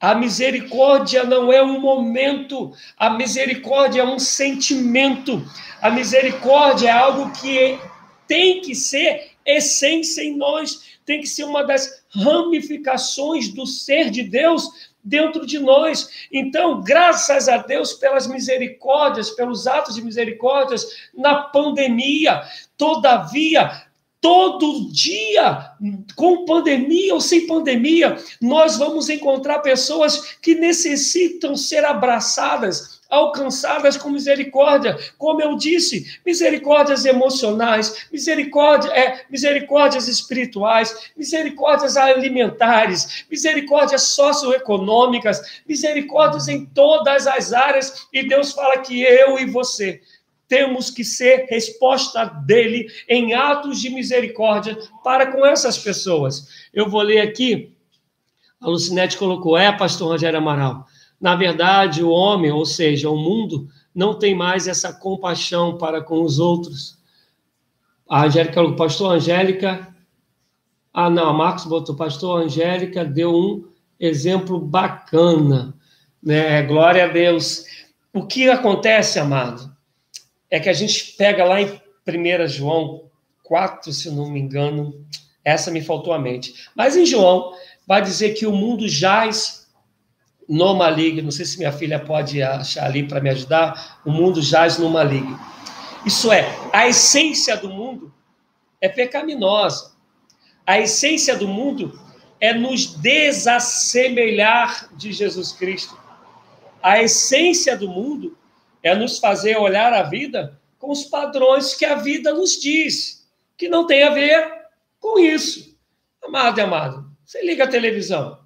A 0.00 0.14
misericórdia 0.14 1.24
não 1.24 1.52
é 1.52 1.62
um 1.62 1.80
momento, 1.80 2.72
a 2.96 3.08
misericórdia 3.08 4.02
é 4.02 4.04
um 4.04 4.18
sentimento. 4.18 5.42
A 5.80 5.90
misericórdia 5.90 6.88
é 6.88 6.92
algo 6.92 7.32
que 7.32 7.78
tem 8.26 8.60
que 8.60 8.74
ser 8.74 9.32
essência 9.46 10.22
em 10.22 10.36
nós, 10.36 10.98
tem 11.04 11.20
que 11.20 11.26
ser 11.26 11.44
uma 11.44 11.62
das 11.62 12.04
ramificações 12.10 13.48
do 13.48 13.66
ser 13.66 14.10
de 14.10 14.22
Deus 14.22 14.93
dentro 15.04 15.46
de 15.46 15.58
nós. 15.58 16.26
Então, 16.32 16.82
graças 16.82 17.48
a 17.48 17.58
Deus 17.58 17.92
pelas 17.92 18.26
misericórdias, 18.26 19.30
pelos 19.30 19.66
atos 19.66 19.94
de 19.94 20.02
misericórdias 20.02 20.86
na 21.14 21.34
pandemia. 21.34 22.42
Todavia, 22.76 23.84
todo 24.20 24.90
dia, 24.90 25.72
com 26.16 26.46
pandemia 26.46 27.12
ou 27.12 27.20
sem 27.20 27.46
pandemia, 27.46 28.16
nós 28.40 28.78
vamos 28.78 29.10
encontrar 29.10 29.58
pessoas 29.58 30.36
que 30.40 30.54
necessitam 30.54 31.54
ser 31.54 31.84
abraçadas, 31.84 33.02
alcançadas 33.14 33.96
com 33.96 34.10
misericórdia, 34.10 34.98
como 35.16 35.40
eu 35.40 35.56
disse, 35.56 36.18
misericórdias 36.24 37.04
emocionais, 37.04 38.08
misericórdia, 38.12 38.90
é, 38.90 39.24
misericórdias 39.30 40.08
espirituais, 40.08 41.10
misericórdias 41.16 41.96
alimentares, 41.96 43.24
misericórdias 43.30 44.02
socioeconômicas, 44.02 45.62
misericórdias 45.66 46.48
em 46.48 46.66
todas 46.66 47.26
as 47.26 47.52
áreas, 47.52 48.06
e 48.12 48.26
Deus 48.26 48.52
fala 48.52 48.78
que 48.78 49.02
eu 49.02 49.38
e 49.38 49.46
você 49.46 50.00
temos 50.48 50.90
que 50.90 51.04
ser 51.04 51.46
resposta 51.48 52.24
dele 52.24 52.86
em 53.08 53.34
atos 53.34 53.80
de 53.80 53.90
misericórdia 53.90 54.78
para 55.02 55.32
com 55.32 55.44
essas 55.44 55.78
pessoas. 55.78 56.48
Eu 56.72 56.88
vou 56.88 57.02
ler 57.02 57.20
aqui, 57.20 57.72
a 58.60 58.68
Lucinete 58.68 59.16
colocou, 59.16 59.56
é, 59.56 59.72
pastor 59.72 60.08
Rogério 60.08 60.38
Amaral, 60.38 60.86
na 61.24 61.34
verdade, 61.34 62.04
o 62.04 62.10
homem, 62.10 62.50
ou 62.50 62.66
seja, 62.66 63.08
o 63.08 63.16
mundo, 63.16 63.66
não 63.94 64.12
tem 64.12 64.34
mais 64.34 64.68
essa 64.68 64.92
compaixão 64.92 65.78
para 65.78 66.02
com 66.02 66.22
os 66.22 66.38
outros. 66.38 66.98
A 68.06 68.26
Angélica, 68.26 68.62
o 68.62 68.76
pastor 68.76 69.12
Angélica, 69.12 69.88
ah, 70.92 71.08
não, 71.08 71.30
a 71.30 71.32
Marcos 71.32 71.64
botou, 71.64 71.96
pastor 71.96 72.42
Angélica 72.42 73.06
deu 73.06 73.34
um 73.34 73.66
exemplo 73.98 74.58
bacana, 74.58 75.74
né? 76.22 76.62
Glória 76.64 77.06
a 77.06 77.08
Deus. 77.08 77.64
O 78.12 78.26
que 78.26 78.50
acontece, 78.50 79.18
amado, 79.18 79.74
é 80.50 80.60
que 80.60 80.68
a 80.68 80.74
gente 80.74 81.14
pega 81.16 81.42
lá 81.42 81.58
em 81.58 81.80
1 82.06 82.48
João 82.48 83.04
4, 83.44 83.90
se 83.94 84.10
não 84.10 84.28
me 84.28 84.40
engano, 84.40 84.94
essa 85.42 85.70
me 85.70 85.80
faltou 85.80 86.12
a 86.12 86.18
mente. 86.18 86.68
Mas 86.76 86.98
em 86.98 87.06
João, 87.06 87.54
vai 87.86 88.02
dizer 88.02 88.34
que 88.34 88.46
o 88.46 88.52
mundo 88.52 88.86
jaz 88.86 89.63
no 90.48 90.74
maligno. 90.74 91.22
Não 91.22 91.30
sei 91.30 91.44
se 91.44 91.58
minha 91.58 91.72
filha 91.72 91.98
pode 91.98 92.42
achar 92.42 92.84
ali 92.84 93.06
para 93.06 93.20
me 93.20 93.30
ajudar. 93.30 94.00
O 94.04 94.10
mundo 94.10 94.42
jaz 94.42 94.78
no 94.78 94.90
maligno. 94.90 95.38
Isso 96.04 96.30
é, 96.30 96.46
a 96.72 96.86
essência 96.86 97.56
do 97.56 97.68
mundo 97.68 98.12
é 98.80 98.88
pecaminosa. 98.88 99.94
A 100.66 100.78
essência 100.78 101.36
do 101.36 101.48
mundo 101.48 101.98
é 102.40 102.52
nos 102.52 102.94
desassemelhar 102.96 104.90
de 104.94 105.12
Jesus 105.12 105.52
Cristo. 105.52 105.98
A 106.82 107.02
essência 107.02 107.76
do 107.76 107.88
mundo 107.88 108.36
é 108.82 108.94
nos 108.94 109.18
fazer 109.18 109.56
olhar 109.56 109.92
a 109.94 110.02
vida 110.02 110.60
com 110.78 110.90
os 110.90 111.04
padrões 111.04 111.74
que 111.74 111.86
a 111.86 111.94
vida 111.94 112.34
nos 112.34 112.60
diz, 112.60 113.26
que 113.56 113.68
não 113.68 113.86
tem 113.86 114.02
a 114.02 114.10
ver 114.10 114.52
com 115.00 115.18
isso. 115.18 115.74
Amado 116.22 116.58
e 116.58 116.60
amado, 116.60 117.10
você 117.24 117.42
liga 117.42 117.64
a 117.64 117.68
televisão, 117.68 118.38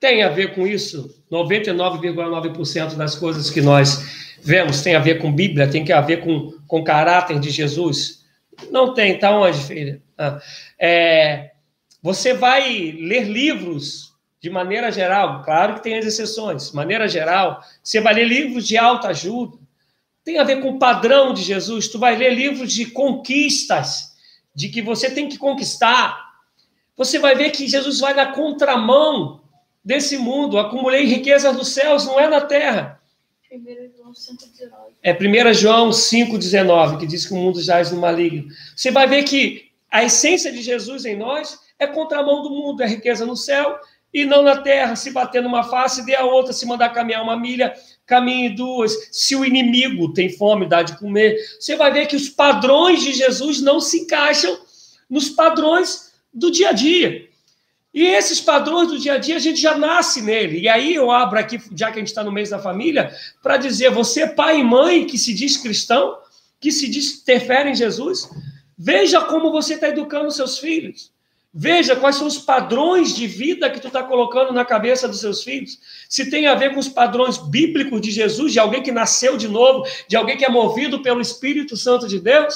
tem 0.00 0.22
a 0.22 0.30
ver 0.30 0.54
com 0.54 0.66
isso? 0.66 1.22
99,9% 1.30 2.96
das 2.96 3.14
coisas 3.14 3.50
que 3.50 3.60
nós 3.60 4.34
vemos 4.42 4.80
tem 4.80 4.96
a 4.96 4.98
ver 4.98 5.20
com 5.20 5.30
Bíblia, 5.30 5.70
tem 5.70 5.90
a 5.92 6.00
ver 6.00 6.24
com, 6.24 6.52
com 6.66 6.82
caráter 6.82 7.38
de 7.38 7.50
Jesus? 7.50 8.24
Não 8.70 8.94
tem, 8.94 9.18
tá 9.18 9.30
onde, 9.30 9.62
filha? 9.62 10.02
Ah, 10.16 10.40
é, 10.78 11.50
você 12.02 12.32
vai 12.32 12.92
ler 12.98 13.24
livros 13.24 14.14
de 14.40 14.48
maneira 14.48 14.90
geral, 14.90 15.42
claro 15.42 15.74
que 15.74 15.82
tem 15.82 15.98
as 15.98 16.06
exceções, 16.06 16.72
maneira 16.72 17.06
geral, 17.06 17.62
você 17.82 18.00
vai 18.00 18.14
ler 18.14 18.26
livros 18.26 18.66
de 18.66 18.78
alta 18.78 19.08
ajuda, 19.08 19.58
tem 20.24 20.38
a 20.38 20.44
ver 20.44 20.62
com 20.62 20.70
o 20.70 20.78
padrão 20.78 21.34
de 21.34 21.42
Jesus, 21.42 21.88
tu 21.88 21.98
vai 21.98 22.16
ler 22.16 22.32
livros 22.34 22.72
de 22.72 22.86
conquistas, 22.86 24.14
de 24.54 24.70
que 24.70 24.80
você 24.80 25.10
tem 25.10 25.28
que 25.28 25.38
conquistar. 25.38 26.30
Você 26.96 27.18
vai 27.18 27.34
ver 27.34 27.50
que 27.50 27.68
Jesus 27.68 28.00
vai 28.00 28.14
na 28.14 28.26
contramão 28.26 29.39
desse 29.84 30.16
mundo, 30.18 30.58
acumulei 30.58 31.04
riquezas 31.04 31.56
dos 31.56 31.68
céus, 31.68 32.06
não 32.06 32.18
é 32.18 32.28
na 32.28 32.40
terra. 32.40 33.00
1 33.52 33.96
João 33.96 34.12
5,19. 34.12 34.70
É 35.02 35.12
1 35.12 35.54
João 35.54 35.90
5,19, 35.90 36.98
que 36.98 37.06
diz 37.06 37.26
que 37.26 37.32
o 37.32 37.36
mundo 37.36 37.60
jaz 37.60 37.90
no 37.90 38.00
maligno. 38.00 38.48
Você 38.76 38.90
vai 38.90 39.08
ver 39.08 39.24
que 39.24 39.70
a 39.90 40.04
essência 40.04 40.52
de 40.52 40.62
Jesus 40.62 41.04
em 41.04 41.16
nós 41.16 41.58
é 41.78 41.86
contramão 41.86 42.42
do 42.42 42.50
mundo, 42.50 42.82
é 42.82 42.86
riqueza 42.86 43.26
no 43.26 43.36
céu 43.36 43.76
e 44.14 44.24
não 44.24 44.42
na 44.42 44.58
terra. 44.58 44.94
Se 44.94 45.10
bater 45.10 45.42
numa 45.42 45.64
face, 45.64 46.04
dê 46.04 46.14
a 46.14 46.24
outra. 46.24 46.52
Se 46.52 46.64
mandar 46.64 46.90
caminhar 46.90 47.22
uma 47.22 47.36
milha, 47.36 47.74
caminhe 48.06 48.50
duas. 48.50 49.08
Se 49.10 49.34
o 49.34 49.44
inimigo 49.44 50.12
tem 50.12 50.28
fome, 50.28 50.68
dá 50.68 50.82
de 50.82 50.96
comer. 50.98 51.36
Você 51.58 51.74
vai 51.74 51.92
ver 51.92 52.06
que 52.06 52.16
os 52.16 52.28
padrões 52.28 53.02
de 53.02 53.12
Jesus 53.12 53.60
não 53.60 53.80
se 53.80 54.00
encaixam 54.02 54.60
nos 55.08 55.28
padrões 55.28 56.12
do 56.32 56.52
dia 56.52 56.68
a 56.68 56.72
dia. 56.72 57.29
E 57.92 58.04
esses 58.04 58.40
padrões 58.40 58.88
do 58.88 58.98
dia 58.98 59.14
a 59.14 59.18
dia 59.18 59.36
a 59.36 59.40
gente 59.40 59.60
já 59.60 59.76
nasce 59.76 60.22
nele. 60.22 60.60
E 60.60 60.68
aí 60.68 60.94
eu 60.94 61.10
abro 61.10 61.38
aqui, 61.38 61.60
já 61.74 61.90
que 61.90 61.96
a 61.96 61.98
gente 61.98 62.08
está 62.08 62.22
no 62.22 62.30
mês 62.30 62.50
da 62.50 62.58
família, 62.58 63.12
para 63.42 63.56
dizer: 63.56 63.90
você, 63.90 64.26
pai 64.26 64.60
e 64.60 64.64
mãe 64.64 65.06
que 65.06 65.18
se 65.18 65.34
diz 65.34 65.56
cristão, 65.56 66.18
que 66.60 66.70
se 66.70 66.88
diz 66.88 67.22
ter 67.22 67.40
fé 67.40 67.68
em 67.68 67.74
Jesus, 67.74 68.30
veja 68.78 69.20
como 69.22 69.50
você 69.50 69.74
está 69.74 69.88
educando 69.88 70.30
seus 70.30 70.58
filhos. 70.58 71.10
Veja 71.52 71.96
quais 71.96 72.14
são 72.14 72.28
os 72.28 72.38
padrões 72.38 73.12
de 73.12 73.26
vida 73.26 73.68
que 73.68 73.80
tu 73.80 73.88
está 73.88 74.04
colocando 74.04 74.52
na 74.52 74.64
cabeça 74.64 75.08
dos 75.08 75.18
seus 75.18 75.42
filhos. 75.42 75.80
Se 76.08 76.30
tem 76.30 76.46
a 76.46 76.54
ver 76.54 76.72
com 76.72 76.78
os 76.78 76.88
padrões 76.88 77.38
bíblicos 77.38 78.00
de 78.00 78.12
Jesus, 78.12 78.52
de 78.52 78.60
alguém 78.60 78.84
que 78.84 78.92
nasceu 78.92 79.36
de 79.36 79.48
novo, 79.48 79.84
de 80.06 80.14
alguém 80.14 80.36
que 80.36 80.44
é 80.44 80.48
movido 80.48 81.02
pelo 81.02 81.20
Espírito 81.20 81.76
Santo 81.76 82.06
de 82.06 82.20
Deus, 82.20 82.54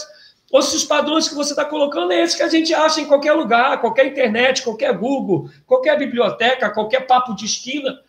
ou 0.55 0.63
se 0.63 0.77
os 0.77 0.85
padrões 0.85 1.29
que 1.29 1.35
você 1.35 1.51
está 1.51 1.65
colocando 1.65 2.13
é 2.13 2.23
esse 2.23 2.37
que 2.37 2.43
a 2.45 2.49
gente 2.49 2.73
acha 2.73 3.01
em 3.01 3.07
qualquer 3.07 3.33
lugar, 3.33 3.81
qualquer 3.81 4.07
internet, 4.07 4.63
qualquer 4.63 4.97
Google, 4.97 5.51
qualquer 5.67 5.99
biblioteca, 5.99 6.71
qualquer 6.71 7.09
papo 7.09 7.35
de 7.35 7.45
esquina. 7.45 8.01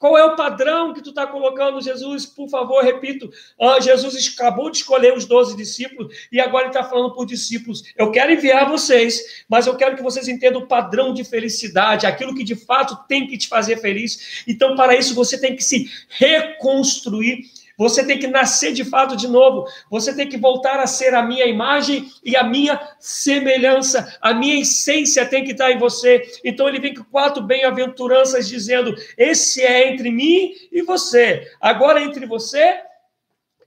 Qual 0.00 0.18
é 0.18 0.24
o 0.24 0.34
padrão 0.34 0.92
que 0.92 1.00
tu 1.00 1.10
está 1.10 1.24
colocando, 1.24 1.80
Jesus? 1.80 2.26
Por 2.26 2.48
favor, 2.48 2.82
repito. 2.82 3.30
Ah, 3.60 3.78
Jesus 3.78 4.34
acabou 4.36 4.68
de 4.68 4.78
escolher 4.78 5.16
os 5.16 5.24
doze 5.24 5.56
discípulos 5.56 6.12
e 6.32 6.40
agora 6.40 6.64
ele 6.64 6.70
está 6.70 6.82
falando 6.82 7.14
por 7.14 7.24
discípulos. 7.24 7.84
Eu 7.96 8.10
quero 8.10 8.32
enviar 8.32 8.68
vocês, 8.68 9.44
mas 9.48 9.68
eu 9.68 9.76
quero 9.76 9.94
que 9.94 10.02
vocês 10.02 10.26
entendam 10.26 10.62
o 10.62 10.66
padrão 10.66 11.14
de 11.14 11.22
felicidade, 11.22 12.04
aquilo 12.04 12.34
que 12.34 12.42
de 12.42 12.56
fato 12.56 12.98
tem 13.06 13.28
que 13.28 13.38
te 13.38 13.46
fazer 13.46 13.76
feliz. 13.76 14.42
Então, 14.48 14.74
para 14.74 14.96
isso, 14.96 15.14
você 15.14 15.38
tem 15.38 15.54
que 15.54 15.62
se 15.62 15.88
reconstruir 16.08 17.44
você 17.82 18.06
tem 18.06 18.16
que 18.16 18.28
nascer 18.28 18.72
de 18.72 18.84
fato 18.84 19.16
de 19.16 19.26
novo. 19.26 19.66
Você 19.90 20.14
tem 20.14 20.28
que 20.28 20.36
voltar 20.36 20.78
a 20.78 20.86
ser 20.86 21.14
a 21.14 21.22
minha 21.22 21.46
imagem 21.46 22.08
e 22.24 22.36
a 22.36 22.44
minha 22.44 22.80
semelhança. 23.00 24.16
A 24.20 24.32
minha 24.32 24.60
essência 24.60 25.26
tem 25.26 25.42
que 25.42 25.50
estar 25.50 25.72
em 25.72 25.78
você. 25.78 26.22
Então 26.44 26.68
ele 26.68 26.78
vem 26.78 26.94
com 26.94 27.02
quatro 27.02 27.42
bem-aventuranças 27.42 28.48
dizendo: 28.48 28.94
esse 29.18 29.62
é 29.62 29.88
entre 29.92 30.12
mim 30.12 30.52
e 30.70 30.82
você. 30.82 31.50
Agora 31.60 31.98
é 31.98 32.04
entre 32.04 32.24
você 32.24 32.80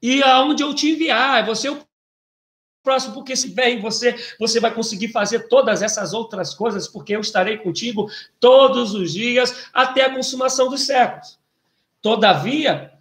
e 0.01 0.23
aonde 0.23 0.63
eu 0.63 0.73
te 0.73 0.91
enviar. 0.91 1.43
É 1.43 1.45
você 1.45 1.67
o 1.67 1.81
próximo, 2.81 3.15
porque 3.15 3.35
se 3.35 3.49
vier 3.49 3.71
em 3.71 3.81
você, 3.81 4.15
você 4.39 4.61
vai 4.61 4.73
conseguir 4.73 5.09
fazer 5.09 5.49
todas 5.49 5.81
essas 5.81 6.13
outras 6.13 6.53
coisas, 6.53 6.87
porque 6.87 7.17
eu 7.17 7.19
estarei 7.19 7.57
contigo 7.57 8.09
todos 8.39 8.93
os 8.93 9.11
dias 9.11 9.67
até 9.73 10.05
a 10.05 10.13
consumação 10.13 10.69
dos 10.69 10.85
séculos. 10.85 11.37
Todavia, 12.01 12.94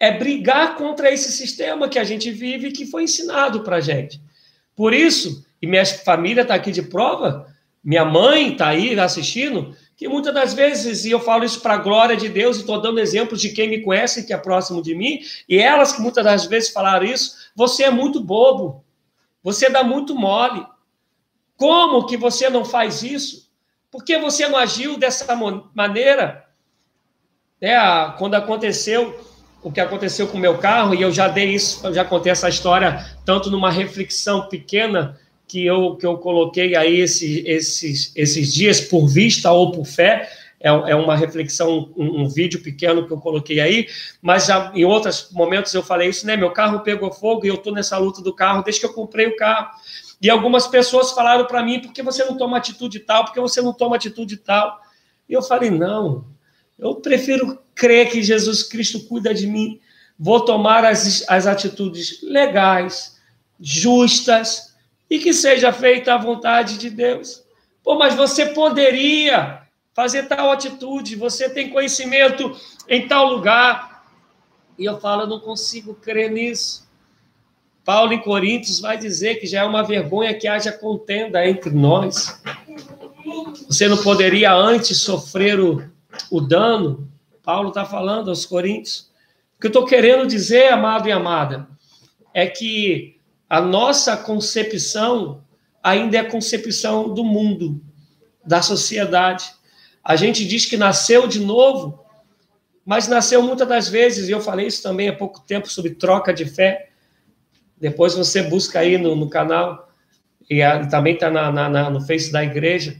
é 0.00 0.12
brigar 0.12 0.76
contra 0.76 1.12
esse 1.12 1.32
sistema 1.32 1.88
que 1.88 1.98
a 1.98 2.04
gente 2.04 2.30
vive 2.30 2.70
que 2.70 2.86
foi 2.86 3.04
ensinado 3.04 3.62
para 3.62 3.76
a 3.76 3.80
gente. 3.80 4.20
Por 4.76 4.94
isso, 4.94 5.44
e 5.60 5.66
minha 5.66 5.84
família 5.84 6.42
está 6.42 6.54
aqui 6.54 6.70
de 6.70 6.82
prova, 6.82 7.52
minha 7.82 8.04
mãe 8.04 8.52
está 8.52 8.68
aí 8.68 8.98
assistindo, 8.98 9.74
que 9.96 10.06
muitas 10.06 10.32
das 10.32 10.54
vezes, 10.54 11.04
e 11.04 11.10
eu 11.10 11.18
falo 11.18 11.44
isso 11.44 11.60
para 11.60 11.74
a 11.74 11.78
glória 11.78 12.16
de 12.16 12.28
Deus, 12.28 12.56
e 12.56 12.60
estou 12.60 12.80
dando 12.80 13.00
exemplos 13.00 13.40
de 13.40 13.48
quem 13.48 13.68
me 13.68 13.80
conhece, 13.80 14.24
que 14.24 14.32
é 14.32 14.36
próximo 14.36 14.80
de 14.80 14.94
mim, 14.94 15.20
e 15.48 15.58
elas 15.58 15.92
que 15.92 16.00
muitas 16.00 16.24
das 16.24 16.46
vezes 16.46 16.70
falaram 16.70 17.04
isso, 17.04 17.50
você 17.56 17.84
é 17.84 17.90
muito 17.90 18.20
bobo, 18.20 18.84
você 19.42 19.68
dá 19.68 19.82
muito 19.82 20.14
mole. 20.14 20.64
Como 21.56 22.06
que 22.06 22.16
você 22.16 22.48
não 22.48 22.64
faz 22.64 23.02
isso? 23.02 23.50
Por 23.90 24.04
que 24.04 24.16
você 24.18 24.48
não 24.48 24.58
agiu 24.58 24.96
dessa 24.96 25.34
maneira? 25.74 26.46
É, 27.60 27.76
quando 28.16 28.34
aconteceu 28.34 29.18
o 29.62 29.72
que 29.72 29.80
aconteceu 29.80 30.28
com 30.28 30.38
o 30.38 30.40
meu 30.40 30.58
carro, 30.58 30.94
e 30.94 31.02
eu 31.02 31.10
já 31.10 31.28
dei 31.28 31.50
isso, 31.54 31.86
eu 31.86 31.92
já 31.92 32.04
contei 32.04 32.30
essa 32.30 32.48
história, 32.48 33.04
tanto 33.24 33.50
numa 33.50 33.70
reflexão 33.70 34.48
pequena 34.48 35.18
que 35.46 35.64
eu, 35.64 35.96
que 35.96 36.06
eu 36.06 36.18
coloquei 36.18 36.76
aí 36.76 37.00
esse, 37.00 37.42
esses, 37.46 38.12
esses 38.14 38.52
dias 38.52 38.80
por 38.80 39.06
vista 39.06 39.50
ou 39.50 39.72
por 39.72 39.84
fé, 39.84 40.28
é, 40.60 40.68
é 40.68 40.94
uma 40.94 41.16
reflexão, 41.16 41.92
um, 41.96 42.22
um, 42.22 42.28
vídeo 42.28 42.60
pequeno 42.62 43.06
que 43.06 43.12
eu 43.12 43.18
coloquei 43.18 43.60
aí, 43.60 43.88
mas 44.20 44.46
já 44.46 44.72
em 44.74 44.84
outros 44.84 45.30
momentos 45.32 45.72
eu 45.72 45.82
falei 45.82 46.08
isso, 46.08 46.26
né? 46.26 46.36
Meu 46.36 46.50
carro 46.50 46.80
pegou 46.80 47.12
fogo 47.12 47.46
e 47.46 47.48
eu 47.48 47.54
estou 47.54 47.72
nessa 47.72 47.96
luta 47.96 48.20
do 48.20 48.34
carro 48.34 48.62
desde 48.62 48.80
que 48.80 48.86
eu 48.86 48.92
comprei 48.92 49.26
o 49.26 49.36
carro. 49.36 49.70
E 50.20 50.28
algumas 50.28 50.66
pessoas 50.66 51.12
falaram 51.12 51.46
para 51.46 51.62
mim, 51.62 51.80
por 51.80 51.92
que 51.92 52.02
você 52.02 52.24
não 52.24 52.36
toma 52.36 52.56
atitude 52.56 52.98
tal? 53.00 53.24
Por 53.24 53.32
que 53.32 53.40
você 53.40 53.62
não 53.62 53.72
toma 53.72 53.94
atitude 53.94 54.36
tal? 54.36 54.80
E 55.28 55.32
eu 55.32 55.42
falei, 55.42 55.70
não, 55.70 56.24
eu 56.78 56.94
prefiro 56.96 57.58
crer 57.74 58.10
que 58.10 58.22
Jesus 58.22 58.62
Cristo 58.62 59.00
cuida 59.04 59.34
de 59.34 59.46
mim. 59.46 59.80
Vou 60.18 60.44
tomar 60.44 60.84
as, 60.84 61.24
as 61.28 61.46
atitudes 61.46 62.22
legais, 62.22 63.18
justas 63.60 64.74
e 65.10 65.18
que 65.18 65.32
seja 65.32 65.72
feita 65.72 66.14
a 66.14 66.18
vontade 66.18 66.78
de 66.78 66.90
Deus. 66.90 67.42
Pô, 67.82 67.96
mas 67.98 68.14
você 68.14 68.46
poderia 68.46 69.62
fazer 69.94 70.24
tal 70.24 70.52
atitude, 70.52 71.16
você 71.16 71.48
tem 71.48 71.70
conhecimento 71.70 72.56
em 72.88 73.08
tal 73.08 73.28
lugar. 73.28 74.04
E 74.78 74.84
eu 74.84 75.00
falo, 75.00 75.22
eu 75.22 75.26
não 75.26 75.40
consigo 75.40 75.94
crer 75.94 76.30
nisso. 76.30 76.86
Paulo 77.84 78.12
em 78.12 78.20
Coríntios 78.20 78.80
vai 78.80 78.98
dizer 78.98 79.36
que 79.40 79.46
já 79.46 79.62
é 79.62 79.64
uma 79.64 79.82
vergonha 79.82 80.34
que 80.34 80.46
haja 80.46 80.70
contenda 80.70 81.44
entre 81.48 81.70
nós. 81.70 82.40
Você 83.66 83.88
não 83.88 83.96
poderia 83.96 84.52
antes 84.52 85.00
sofrer 85.00 85.58
o, 85.58 85.82
o 86.30 86.40
dano, 86.40 87.10
Paulo 87.42 87.68
está 87.68 87.84
falando 87.84 88.28
aos 88.28 88.44
Coríntios. 88.44 89.10
O 89.56 89.60
que 89.60 89.66
eu 89.66 89.70
estou 89.70 89.84
querendo 89.84 90.26
dizer, 90.26 90.72
amado 90.72 91.08
e 91.08 91.12
amada, 91.12 91.68
é 92.34 92.46
que 92.46 93.18
a 93.48 93.60
nossa 93.60 94.16
concepção 94.16 95.42
ainda 95.82 96.16
é 96.16 96.20
a 96.20 96.30
concepção 96.30 97.12
do 97.12 97.24
mundo, 97.24 97.80
da 98.44 98.60
sociedade. 98.60 99.44
A 100.04 100.16
gente 100.16 100.46
diz 100.46 100.66
que 100.66 100.76
nasceu 100.76 101.26
de 101.26 101.40
novo, 101.40 102.04
mas 102.84 103.08
nasceu 103.08 103.42
muitas 103.42 103.68
das 103.68 103.88
vezes, 103.88 104.28
e 104.28 104.32
eu 104.32 104.40
falei 104.40 104.66
isso 104.66 104.82
também 104.82 105.08
há 105.08 105.12
pouco 105.16 105.40
tempo 105.40 105.68
sobre 105.68 105.94
troca 105.94 106.32
de 106.32 106.44
fé. 106.44 106.90
Depois 107.80 108.14
você 108.14 108.42
busca 108.42 108.80
aí 108.80 108.98
no, 108.98 109.14
no 109.16 109.28
canal, 109.28 109.88
e 110.50 110.62
a, 110.62 110.86
também 110.86 111.14
está 111.14 111.30
no 111.90 112.00
Face 112.06 112.30
da 112.32 112.44
igreja. 112.44 112.96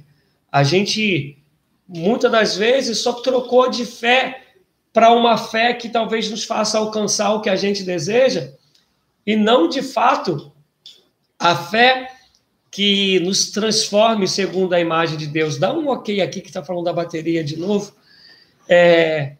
A 0.51 0.62
gente 0.62 1.39
muitas 1.89 2.31
das 2.31 2.56
vezes 2.56 2.98
só 2.98 3.15
trocou 3.15 3.70
de 3.70 3.86
fé 3.86 4.43
para 4.93 5.12
uma 5.12 5.39
fé 5.39 5.73
que 5.73 5.89
talvez 5.89 6.31
nos 6.31 6.44
faça 6.44 6.77
alcançar 6.78 7.32
o 7.32 7.40
que 7.40 7.48
a 7.48 7.56
gente 7.56 7.82
deseja, 7.82 8.52
e 9.27 9.36
não 9.36 9.69
de 9.69 9.82
fato 9.82 10.52
a 11.39 11.56
fé 11.56 12.10
que 12.70 13.20
nos 13.20 13.51
transforme 13.51 14.28
segundo 14.28 14.74
a 14.74 14.81
imagem 14.81 15.16
de 15.16 15.27
Deus. 15.27 15.56
Dá 15.56 15.73
um 15.73 15.89
ok 15.89 16.20
aqui 16.20 16.40
que 16.40 16.48
está 16.48 16.62
falando 16.62 16.85
da 16.85 16.93
bateria 16.93 17.43
de 17.43 17.56
novo. 17.56 17.94
É, 18.69 19.36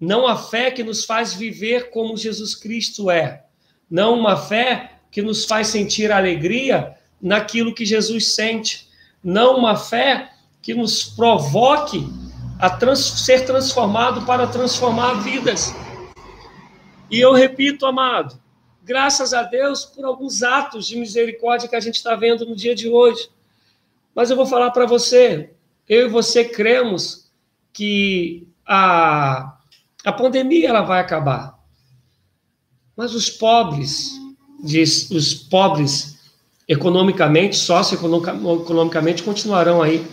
não 0.00 0.26
a 0.26 0.36
fé 0.36 0.70
que 0.70 0.82
nos 0.82 1.04
faz 1.04 1.34
viver 1.34 1.90
como 1.90 2.16
Jesus 2.16 2.54
Cristo 2.54 3.10
é. 3.10 3.44
Não 3.90 4.18
uma 4.18 4.36
fé 4.36 4.92
que 5.10 5.22
nos 5.22 5.44
faz 5.44 5.68
sentir 5.68 6.10
alegria 6.10 6.94
naquilo 7.20 7.74
que 7.74 7.84
Jesus 7.84 8.34
sente. 8.34 8.88
Não 9.22 9.58
uma 9.58 9.76
fé 9.76 10.30
que 10.64 10.72
nos 10.72 11.04
provoque 11.04 12.08
a 12.58 12.70
trans, 12.70 12.98
ser 12.98 13.44
transformado 13.44 14.24
para 14.24 14.46
transformar 14.46 15.22
vidas. 15.22 15.74
E 17.10 17.20
eu 17.20 17.34
repito, 17.34 17.84
amado, 17.84 18.40
graças 18.82 19.34
a 19.34 19.42
Deus 19.42 19.84
por 19.84 20.06
alguns 20.06 20.42
atos 20.42 20.86
de 20.86 20.96
misericórdia 20.96 21.68
que 21.68 21.76
a 21.76 21.80
gente 21.80 21.96
está 21.96 22.16
vendo 22.16 22.46
no 22.46 22.56
dia 22.56 22.74
de 22.74 22.88
hoje. 22.88 23.28
Mas 24.14 24.30
eu 24.30 24.36
vou 24.36 24.46
falar 24.46 24.70
para 24.70 24.86
você, 24.86 25.50
eu 25.86 26.06
e 26.06 26.10
você 26.10 26.42
cremos 26.42 27.30
que 27.70 28.48
a, 28.66 29.58
a 30.02 30.12
pandemia 30.12 30.70
ela 30.70 30.80
vai 30.80 31.00
acabar. 31.00 31.58
Mas 32.96 33.14
os 33.14 33.28
pobres, 33.28 34.12
diz, 34.62 35.10
os 35.10 35.34
pobres 35.34 36.18
economicamente, 36.66 37.54
socioeconomicamente, 37.54 39.22
continuarão 39.22 39.82
aí 39.82 40.08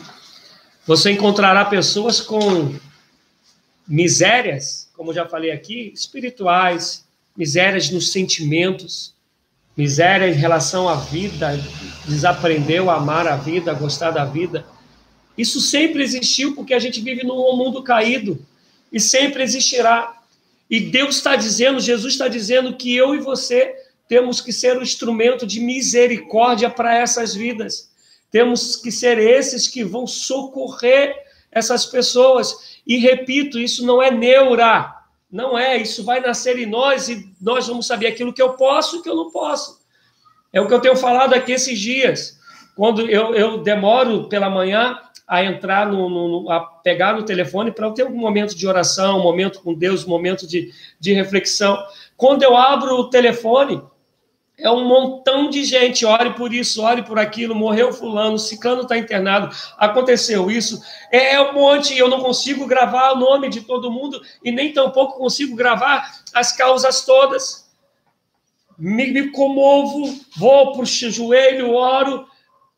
você 0.85 1.11
encontrará 1.11 1.65
pessoas 1.65 2.19
com 2.19 2.73
misérias, 3.87 4.89
como 4.95 5.13
já 5.13 5.27
falei 5.27 5.51
aqui, 5.51 5.91
espirituais, 5.93 7.05
misérias 7.35 7.89
nos 7.89 8.11
sentimentos, 8.11 9.13
miséria 9.75 10.27
em 10.27 10.33
relação 10.33 10.89
à 10.89 10.95
vida, 10.95 11.59
desaprendeu 12.07 12.89
a 12.89 12.95
amar 12.95 13.27
a 13.27 13.35
vida, 13.35 13.71
a 13.71 13.75
gostar 13.75 14.11
da 14.11 14.25
vida. 14.25 14.65
Isso 15.37 15.61
sempre 15.61 16.03
existiu 16.03 16.55
porque 16.55 16.73
a 16.73 16.79
gente 16.79 16.99
vive 16.99 17.23
num 17.23 17.55
mundo 17.55 17.83
caído 17.83 18.43
e 18.91 18.99
sempre 18.99 19.43
existirá. 19.43 20.17
E 20.69 20.79
Deus 20.79 21.17
está 21.17 21.35
dizendo, 21.35 21.79
Jesus 21.79 22.13
está 22.13 22.27
dizendo 22.27 22.75
que 22.75 22.95
eu 22.95 23.13
e 23.13 23.19
você 23.19 23.75
temos 24.07 24.41
que 24.41 24.51
ser 24.51 24.75
o 24.75 24.79
um 24.79 24.83
instrumento 24.83 25.45
de 25.45 25.59
misericórdia 25.59 26.69
para 26.69 26.95
essas 26.95 27.33
vidas. 27.33 27.90
Temos 28.31 28.77
que 28.77 28.91
ser 28.91 29.19
esses 29.19 29.67
que 29.67 29.83
vão 29.83 30.07
socorrer 30.07 31.15
essas 31.51 31.85
pessoas. 31.85 32.79
E 32.87 32.97
repito, 32.97 33.59
isso 33.59 33.85
não 33.85 34.01
é 34.01 34.09
neura, 34.09 34.95
não 35.29 35.57
é, 35.57 35.77
isso 35.77 36.03
vai 36.03 36.19
nascer 36.19 36.57
em 36.57 36.65
nós 36.65 37.09
e 37.09 37.29
nós 37.39 37.67
vamos 37.67 37.85
saber 37.85 38.07
aquilo 38.07 38.33
que 38.33 38.41
eu 38.41 38.53
posso 38.53 38.97
e 38.97 39.01
que 39.01 39.09
eu 39.09 39.15
não 39.15 39.29
posso. 39.29 39.81
É 40.53 40.59
o 40.59 40.67
que 40.67 40.73
eu 40.73 40.79
tenho 40.79 40.95
falado 40.95 41.33
aqui 41.33 41.51
esses 41.51 41.79
dias. 41.79 42.39
Quando 42.75 43.09
eu, 43.09 43.35
eu 43.35 43.57
demoro 43.59 44.27
pela 44.27 44.49
manhã 44.49 44.97
a 45.27 45.43
entrar 45.45 45.87
no, 45.87 46.09
no, 46.09 46.51
a 46.51 46.59
pegar 46.59 47.13
no 47.13 47.23
telefone 47.23 47.71
para 47.71 47.87
eu 47.87 47.93
ter 47.93 48.05
um 48.05 48.15
momento 48.15 48.53
de 48.55 48.67
oração, 48.67 49.19
um 49.19 49.23
momento 49.23 49.61
com 49.61 49.73
Deus, 49.73 50.05
um 50.05 50.09
momento 50.09 50.45
de, 50.45 50.73
de 50.99 51.13
reflexão. 51.13 51.77
Quando 52.17 52.43
eu 52.43 52.57
abro 52.57 52.95
o 52.95 53.09
telefone, 53.09 53.81
é 54.61 54.69
um 54.69 54.85
montão 54.85 55.49
de 55.49 55.63
gente, 55.63 56.05
ore 56.05 56.33
por 56.33 56.53
isso, 56.53 56.83
ore 56.83 57.01
por 57.01 57.17
aquilo, 57.17 57.55
morreu 57.55 57.91
fulano, 57.91 58.37
ciclano 58.37 58.83
está 58.83 58.97
internado, 58.97 59.53
aconteceu 59.77 60.51
isso, 60.51 60.81
é, 61.11 61.33
é 61.33 61.41
um 61.41 61.53
monte, 61.53 61.97
eu 61.97 62.07
não 62.07 62.21
consigo 62.21 62.67
gravar 62.67 63.13
o 63.13 63.19
nome 63.19 63.49
de 63.49 63.61
todo 63.61 63.91
mundo 63.91 64.21
e 64.43 64.51
nem 64.51 64.71
tampouco 64.71 65.17
consigo 65.17 65.55
gravar 65.55 66.21
as 66.33 66.51
causas 66.51 67.03
todas. 67.03 67.69
me, 68.77 69.11
me 69.11 69.31
comovo, 69.31 70.15
vou 70.37 70.73
para 70.73 70.83
o 70.83 70.85
joelho, 70.85 71.73
oro, 71.73 72.27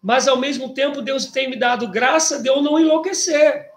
mas 0.01 0.27
ao 0.27 0.37
mesmo 0.37 0.73
tempo 0.73 1.01
Deus 1.01 1.25
tem 1.25 1.49
me 1.49 1.57
dado 1.57 1.87
graça 1.89 2.41
de 2.41 2.47
eu 2.47 2.61
não 2.61 2.79
enlouquecer, 2.79 3.69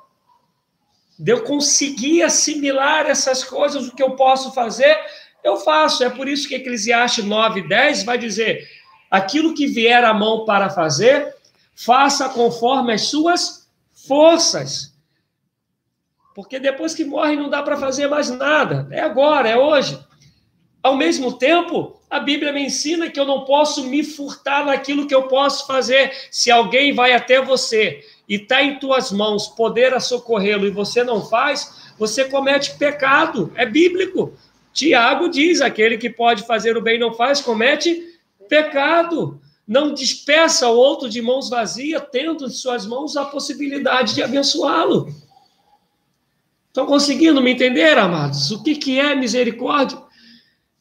de 1.19 1.33
eu 1.33 1.43
conseguir 1.43 2.23
assimilar 2.23 3.07
essas 3.07 3.43
coisas, 3.43 3.89
o 3.89 3.95
que 3.95 4.03
eu 4.03 4.13
posso 4.13 4.53
fazer, 4.53 4.97
eu 5.47 5.57
faço. 5.57 6.03
É 6.03 6.11
por 6.11 6.29
isso 6.29 6.49
que 6.49 6.55
Eclesiastes 6.55 7.25
9, 7.25 7.69
10 7.69 8.03
vai 8.05 8.19
dizer: 8.19 8.67
aquilo 9.11 9.55
que 9.55 9.67
vier 9.67 10.05
à 10.05 10.13
mão 10.13 10.45
para 10.45 10.71
fazer, 10.71 11.35
faça 11.75 12.29
conforme 12.29 12.93
as 12.93 13.03
suas 13.03 13.69
forças. 14.07 14.95
Porque 16.35 16.59
depois 16.59 16.95
que 16.95 17.05
morre 17.05 17.37
não 17.37 17.49
dá 17.49 17.63
para 17.63 17.77
fazer 17.77 18.09
mais 18.09 18.29
nada. 18.29 18.87
É 18.91 19.01
agora, 19.01 19.49
é 19.49 19.57
hoje. 19.57 19.99
Ao 20.83 20.95
mesmo 20.95 21.33
tempo, 21.33 21.99
a 22.09 22.21
Bíblia 22.21 22.53
me 22.53 22.65
ensina 22.65 23.11
que 23.11 23.19
eu 23.19 23.25
não 23.25 23.45
posso 23.45 23.85
me 23.85 24.05
furtar 24.05 24.67
naquilo 24.67 25.07
que 25.07 25.15
eu 25.15 25.25
posso 25.25 25.67
fazer. 25.67 26.13
Se 26.31 26.51
alguém 26.51 26.95
vai 26.95 27.13
até 27.13 27.41
você 27.41 28.05
e 28.29 28.37
está 28.37 28.63
em 28.63 28.79
tuas 28.79 29.11
mãos 29.11 29.49
poder 29.49 29.95
a 29.95 30.01
socorrê-lo 30.01 30.67
e 30.67 30.71
você 30.71 31.03
não 31.03 31.25
faz, 31.25 31.93
você 31.99 32.27
comete 32.27 32.77
pecado. 32.77 33.53
É 33.57 33.65
bíblico. 33.65 34.35
Tiago 34.77 35.31
diz: 35.31 35.63
aquele 35.63 35.97
que 35.97 36.11
pode 36.11 36.47
fazer 36.47 36.77
o 36.77 36.83
bem 36.83 36.99
não 36.99 37.15
faz, 37.15 37.41
comete 37.41 38.21
pecado. 38.47 39.41
Não 39.67 39.93
despeça 39.93 40.69
o 40.69 40.77
outro 40.77 41.09
de 41.09 41.21
mãos 41.21 41.49
vazias, 41.49 42.01
tendo 42.13 42.45
em 42.45 42.51
suas 42.51 42.87
mãos 42.87 43.17
a 43.17 43.25
possibilidade 43.25 44.15
de 44.15 44.23
abençoá-lo. 44.23 45.09
Estão 46.69 46.87
conseguindo 46.87 47.41
me 47.41 47.51
entender, 47.51 47.97
amados? 47.99 48.53
O 48.53 48.63
que, 48.63 48.77
que 48.77 49.01
é 49.01 49.15
misericórdia? 49.15 49.99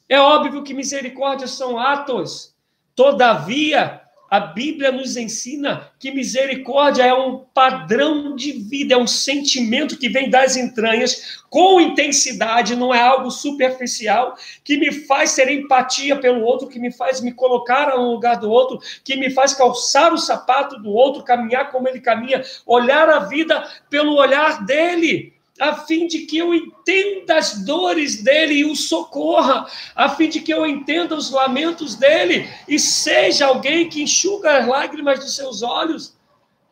É 0.10 0.20
óbvio 0.20 0.62
que 0.62 0.74
misericórdia 0.74 1.48
são 1.48 1.80
atos. 1.80 2.54
Todavia, 2.94 4.02
a 4.36 4.40
Bíblia 4.42 4.92
nos 4.92 5.16
ensina 5.16 5.90
que 5.98 6.12
misericórdia 6.12 7.04
é 7.04 7.14
um 7.14 7.46
padrão 7.54 8.36
de 8.36 8.52
vida, 8.52 8.94
é 8.94 8.98
um 8.98 9.08
sentimento 9.08 9.98
que 9.98 10.10
vem 10.10 10.30
das 10.30 10.58
entranhas, 10.58 11.40
com 11.50 11.80
intensidade, 11.80 12.76
não 12.76 12.94
é 12.94 13.02
algo 13.02 13.32
superficial, 13.32 14.36
que 14.62 14.76
me 14.76 14.92
faz 14.92 15.36
ter 15.36 15.50
empatia 15.50 16.18
pelo 16.18 16.42
outro, 16.42 16.68
que 16.68 16.80
me 16.80 16.92
faz 16.92 17.22
me 17.22 17.32
colocar 17.32 17.96
no 17.96 18.12
lugar 18.12 18.38
do 18.38 18.52
outro, 18.52 18.78
que 19.06 19.16
me 19.16 19.30
faz 19.30 19.54
calçar 19.54 20.14
o 20.14 20.18
sapato 20.18 20.82
do 20.82 20.92
outro, 20.92 21.24
caminhar 21.24 21.72
como 21.72 21.88
ele 21.88 22.02
caminha, 22.02 22.44
olhar 22.66 23.10
a 23.10 23.20
vida 23.20 23.66
pelo 23.90 24.18
olhar 24.18 24.66
dele 24.66 25.35
a 25.60 25.76
fim 25.76 26.06
de 26.08 26.20
que 26.20 26.38
eu 26.38 26.54
entenda 26.54 27.38
as 27.38 27.64
dores 27.64 28.22
dele 28.22 28.56
e 28.56 28.66
o 28.66 28.76
socorra, 28.76 29.66
a 29.96 30.10
fim 30.10 30.28
de 30.28 30.42
que 30.42 30.54
eu 30.54 30.66
entenda 30.66 31.16
os 31.16 31.32
lamentos 31.32 31.96
dele 31.96 32.50
e 32.68 32.78
seja 32.78 33.48
alguém 33.48 33.88
que 33.88 34.04
enxuga 34.04 34.58
as 34.58 34.68
lágrimas 34.68 35.20
dos 35.20 35.36
seus 35.36 35.62
olhos. 35.62 36.16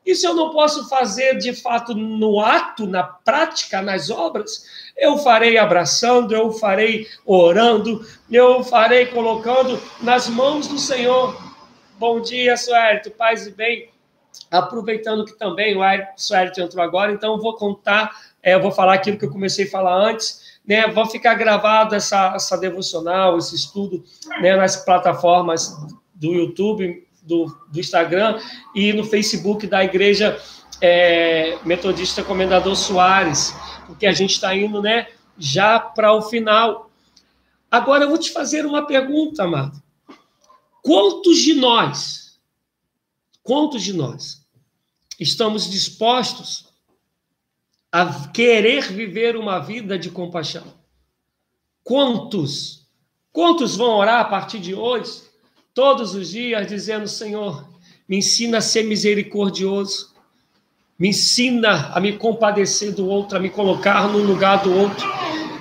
Isso 0.05 0.27
eu 0.27 0.35
não 0.35 0.49
posso 0.49 0.89
fazer 0.89 1.38
de 1.38 1.53
fato 1.53 1.95
no 1.95 2.41
ato, 2.41 2.85
na 2.85 3.03
prática, 3.03 3.81
nas 3.81 4.10
obras. 4.10 4.65
Eu 4.97 5.18
farei 5.18 5.57
abraçando, 5.57 6.35
eu 6.35 6.51
farei 6.51 7.07
orando, 7.26 8.05
eu 8.30 8.65
farei 8.65 9.05
colocando 9.05 9.81
nas 10.01 10.27
mãos 10.27 10.68
do 10.68 10.77
Senhor. 10.77 11.41
Bom 11.97 12.19
dia, 12.19 12.57
Suérito, 12.57 13.11
paz 13.11 13.47
e 13.47 13.51
bem. 13.51 13.93
Aproveitando 14.51 15.23
que 15.23 15.38
também 15.38 15.77
o 15.77 15.81
Suérito 16.18 16.60
entrou 16.60 16.84
agora, 16.84 17.14
então 17.14 17.39
vou 17.39 17.55
contar 17.55 18.11
é, 18.44 18.53
eu 18.53 18.61
vou 18.61 18.72
falar 18.72 18.95
aquilo 18.95 19.18
que 19.18 19.24
eu 19.24 19.32
comecei 19.32 19.65
a 19.65 19.72
falar 19.72 19.95
antes, 19.95 20.60
né? 20.68 20.86
Vão 20.88 21.06
ficar 21.06 21.34
gravado 21.36 21.95
essa, 21.95 22.34
essa 22.36 22.57
devocional, 22.57 23.38
esse 23.38 23.56
estudo, 23.56 24.03
né, 24.41 24.56
nas 24.56 24.76
plataformas 24.76 25.78
do 26.14 26.34
YouTube, 26.34 27.07
do, 27.22 27.45
do 27.72 27.80
Instagram 27.80 28.40
e 28.76 28.91
no 28.91 29.06
Facebook 29.06 29.65
da 29.65 29.84
Igreja 29.84 30.38
é, 30.82 31.57
Metodista 31.64 32.22
Comendador 32.22 32.76
Soares, 32.76 33.53
porque 33.88 34.06
a 34.06 34.11
gente 34.11 34.32
está 34.32 34.53
indo, 34.53 34.82
né, 34.82 35.07
já 35.38 35.80
para 35.80 36.11
o 36.11 36.22
final. 36.22 36.91
Agora 37.72 38.03
eu 38.03 38.10
vou 38.10 38.18
te 38.18 38.32
fazer 38.32 38.65
uma 38.65 38.86
pergunta, 38.86 39.44
amado. 39.44 39.82
Quantos 40.82 41.38
de 41.38 41.53
nós, 41.53 42.38
quantos 43.41 43.82
de 43.82 43.94
nós 43.94 44.45
estamos 45.18 45.70
dispostos 45.70 46.73
a 47.94 48.28
querer 48.30 48.91
viver 48.91 49.38
uma 49.38 49.60
vida 49.60 49.99
de 49.99 50.10
compaixão. 50.10 50.64
Quantos? 51.84 52.88
Quantos 53.32 53.78
vão 53.78 53.98
orar 53.98 54.20
a 54.22 54.26
partir 54.26 54.57
de 54.57 54.74
hoje, 54.74 55.22
todos 55.76 56.15
os 56.15 56.32
dias, 56.32 56.65
dizendo: 56.65 57.07
Senhor, 57.07 57.70
me 58.10 58.18
ensina 58.18 58.57
a 58.57 58.61
ser 58.61 58.84
misericordioso, 58.84 60.11
me 60.98 61.10
ensina 61.10 61.91
a 61.94 61.99
me 61.99 62.18
compadecer 62.18 62.95
do 62.95 63.07
outro, 63.07 63.38
a 63.38 63.40
me 63.40 63.49
colocar 63.52 64.07
no 64.07 64.18
lugar 64.18 64.64
do 64.64 64.76
outro, 64.76 65.07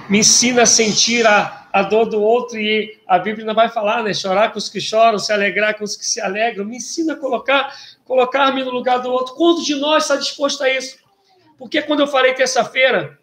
me 0.08 0.20
ensina 0.20 0.62
a 0.62 0.66
sentir 0.66 1.26
a, 1.26 1.68
a 1.70 1.82
dor 1.82 2.06
do 2.06 2.22
outro, 2.22 2.58
e 2.58 2.98
a 3.06 3.18
Bíblia 3.18 3.44
não 3.44 3.54
vai 3.54 3.68
falar, 3.68 4.02
né? 4.02 4.14
Chorar 4.14 4.52
com 4.52 4.58
os 4.58 4.70
que 4.70 4.80
choram, 4.80 5.18
se 5.18 5.34
alegrar 5.34 5.76
com 5.76 5.84
os 5.84 5.96
que 5.96 6.06
se 6.06 6.18
alegram, 6.18 6.64
me 6.64 6.78
ensina 6.78 7.12
a 7.12 7.16
colocar, 7.16 7.74
colocar-me 8.06 8.64
no 8.64 8.70
lugar 8.70 9.02
do 9.02 9.10
outro. 9.10 9.34
Quantos 9.34 9.66
de 9.66 9.74
nós 9.74 10.04
está 10.04 10.16
disposto 10.16 10.64
a 10.64 10.70
isso? 10.70 11.01
Porque 11.62 11.80
quando 11.80 12.00
eu 12.00 12.08
falei 12.08 12.34
terça-feira 12.34 13.16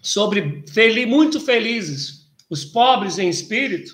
sobre 0.00 0.64
fel 0.72 1.06
muito 1.06 1.38
felizes, 1.38 2.26
os 2.48 2.64
pobres 2.64 3.18
em 3.18 3.28
espírito, 3.28 3.92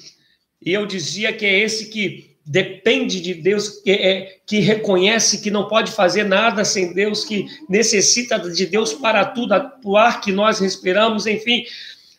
e 0.65 0.73
eu 0.73 0.87
dizia 0.87 1.33
que 1.33 1.45
é 1.45 1.59
esse 1.59 1.91
que 1.91 2.39
depende 2.47 3.21
de 3.21 3.35
Deus, 3.35 3.81
que, 3.81 3.91
é, 3.91 4.39
que 4.47 4.61
reconhece 4.61 5.43
que 5.43 5.51
não 5.51 5.67
pode 5.67 5.91
fazer 5.91 6.23
nada 6.23 6.65
sem 6.65 6.95
Deus, 6.95 7.25
que 7.25 7.47
necessita 7.69 8.39
de 8.39 8.67
Deus 8.67 8.95
para 8.95 9.25
tudo, 9.25 9.53
o 9.85 9.97
ar 9.97 10.21
que 10.21 10.31
nós 10.31 10.61
respiramos, 10.61 11.27
enfim. 11.27 11.65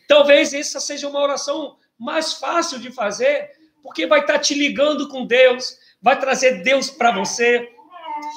Talvez 0.06 0.52
essa 0.52 0.80
seja 0.80 1.08
uma 1.08 1.18
oração 1.18 1.76
mais 1.98 2.34
fácil 2.34 2.78
de 2.78 2.92
fazer, 2.92 3.52
porque 3.82 4.06
vai 4.06 4.20
estar 4.20 4.38
te 4.38 4.52
ligando 4.52 5.08
com 5.08 5.24
Deus, 5.24 5.78
vai 6.02 6.20
trazer 6.20 6.62
Deus 6.62 6.90
para 6.90 7.10
você, 7.10 7.71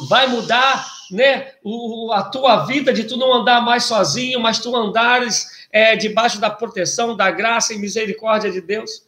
vai 0.08 0.28
mudar 0.28 0.86
né, 1.12 1.54
o, 1.64 2.12
a 2.12 2.24
tua 2.24 2.66
vida 2.66 2.94
de 2.94 3.04
tu 3.04 3.18
não 3.18 3.34
andar 3.34 3.62
mais 3.62 3.86
sozinho, 3.86 4.40
mas 4.40 4.60
tu 4.60 4.76
andares 4.76 5.68
é, 5.72 5.96
debaixo 5.96 6.40
da 6.40 6.50
proteção, 6.50 7.16
da 7.16 7.32
graça 7.32 7.74
e 7.74 7.78
misericórdia 7.78 8.52
de 8.52 8.62
Deus. 8.62 9.06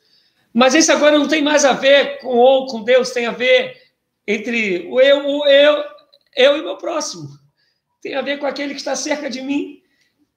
Mas 0.54 0.74
isso 0.74 0.92
agora 0.92 1.18
não 1.18 1.28
tem 1.28 1.42
mais 1.42 1.66
a 1.66 1.74
ver 1.74 2.20
com 2.20 2.30
ou 2.30 2.68
com 2.68 2.84
Deus, 2.84 3.12
tem 3.12 3.26
a 3.26 3.32
ver 3.32 3.78
entre 4.26 4.88
o 4.90 5.00
eu, 5.00 5.26
o 5.26 5.46
eu, 5.46 5.84
eu 6.36 6.58
e 6.58 6.62
meu 6.62 6.78
próximo. 6.78 7.30
Tem 8.02 8.16
a 8.16 8.22
ver 8.22 8.40
com 8.40 8.46
aquele 8.46 8.74
que 8.74 8.80
está 8.80 8.96
cerca 8.96 9.30
de 9.30 9.42
mim. 9.42 9.82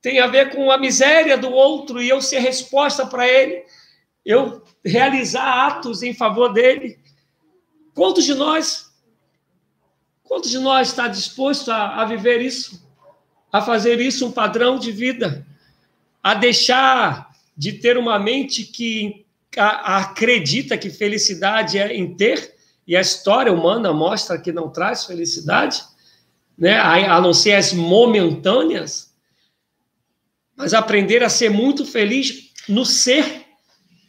Tem 0.03 0.19
a 0.19 0.27
ver 0.27 0.55
com 0.55 0.71
a 0.71 0.79
miséria 0.79 1.37
do 1.37 1.51
outro 1.51 2.01
e 2.01 2.09
eu 2.09 2.21
ser 2.23 2.39
resposta 2.39 3.07
para 3.07 3.29
ele. 3.29 3.65
Eu 4.25 4.63
realizar 4.85 5.67
atos 5.67 6.03
em 6.03 6.15
favor 6.15 6.53
dele. 6.53 6.99
Quantos 7.95 8.25
de 8.25 8.35
nós 8.35 8.90
Quantos 10.31 10.49
de 10.49 10.61
nós 10.61 10.91
está 10.91 11.09
disposto 11.09 11.73
a, 11.73 12.01
a 12.01 12.05
viver 12.05 12.41
isso? 12.41 12.89
A 13.53 13.61
fazer 13.61 14.01
isso 14.01 14.25
um 14.25 14.31
padrão 14.31 14.79
de 14.79 14.93
vida? 14.93 15.45
A 16.23 16.35
deixar 16.35 17.31
de 17.57 17.73
ter 17.73 17.99
uma 17.99 18.17
mente 18.17 18.63
que 18.63 19.27
acredita 19.57 20.79
que 20.79 20.89
felicidade 20.89 21.79
é 21.79 21.93
em 21.97 22.15
ter, 22.15 22.55
e 22.87 22.97
a 22.97 23.01
história 23.01 23.53
humana 23.53 23.93
mostra 23.93 24.39
que 24.39 24.53
não 24.53 24.71
traz 24.71 25.05
felicidade, 25.05 25.83
né? 26.57 26.79
a 26.79 27.21
não 27.21 27.35
ser 27.35 27.55
as 27.55 27.73
momentâneas, 27.73 29.13
mas 30.55 30.73
aprender 30.73 31.25
a 31.25 31.29
ser 31.29 31.51
muito 31.51 31.85
feliz 31.85 32.53
no 32.69 32.87
ser, 32.87 33.47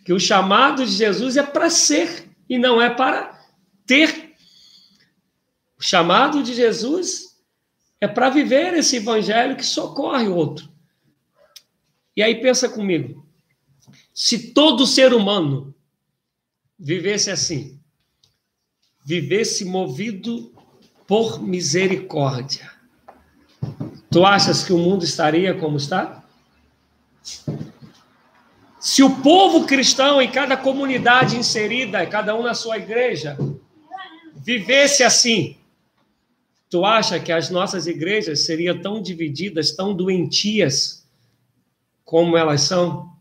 que 0.05 0.13
o 0.13 0.19
chamado 0.19 0.85
de 0.85 0.91
Jesus 0.91 1.35
é 1.35 1.41
para 1.41 1.71
ser 1.71 2.29
e 2.47 2.59
não 2.59 2.79
é 2.79 2.91
para 2.91 3.41
ter. 3.87 4.30
O 5.81 5.83
chamado 5.83 6.43
de 6.43 6.53
Jesus 6.53 7.37
é 7.99 8.07
para 8.07 8.29
viver 8.29 8.75
esse 8.75 8.97
evangelho 8.97 9.55
que 9.55 9.65
socorre 9.65 10.27
o 10.27 10.35
outro. 10.35 10.69
E 12.15 12.21
aí 12.21 12.39
pensa 12.39 12.69
comigo, 12.69 13.25
se 14.13 14.53
todo 14.53 14.85
ser 14.85 15.11
humano 15.11 15.73
vivesse 16.77 17.31
assim, 17.31 17.79
vivesse 19.03 19.65
movido 19.65 20.53
por 21.07 21.41
misericórdia, 21.41 22.71
tu 24.11 24.23
achas 24.23 24.63
que 24.63 24.71
o 24.71 24.77
mundo 24.77 25.03
estaria 25.03 25.55
como 25.55 25.77
está? 25.77 26.23
Se 28.79 29.01
o 29.01 29.15
povo 29.23 29.65
cristão 29.65 30.21
em 30.21 30.29
cada 30.31 30.55
comunidade 30.55 31.37
inserida, 31.37 32.05
cada 32.05 32.35
um 32.35 32.43
na 32.43 32.53
sua 32.53 32.77
igreja, 32.77 33.35
vivesse 34.35 35.03
assim, 35.03 35.57
Tu 36.71 36.83
acha 36.83 37.19
que 37.19 37.31
as 37.31 37.51
nossas 37.51 37.85
igrejas 37.85 38.45
seriam 38.45 38.81
tão 38.81 38.99
divididas, 38.99 39.75
tão 39.75 39.93
doentias 39.93 41.05
como 42.03 42.35
elas 42.35 42.61
são? 42.61 43.11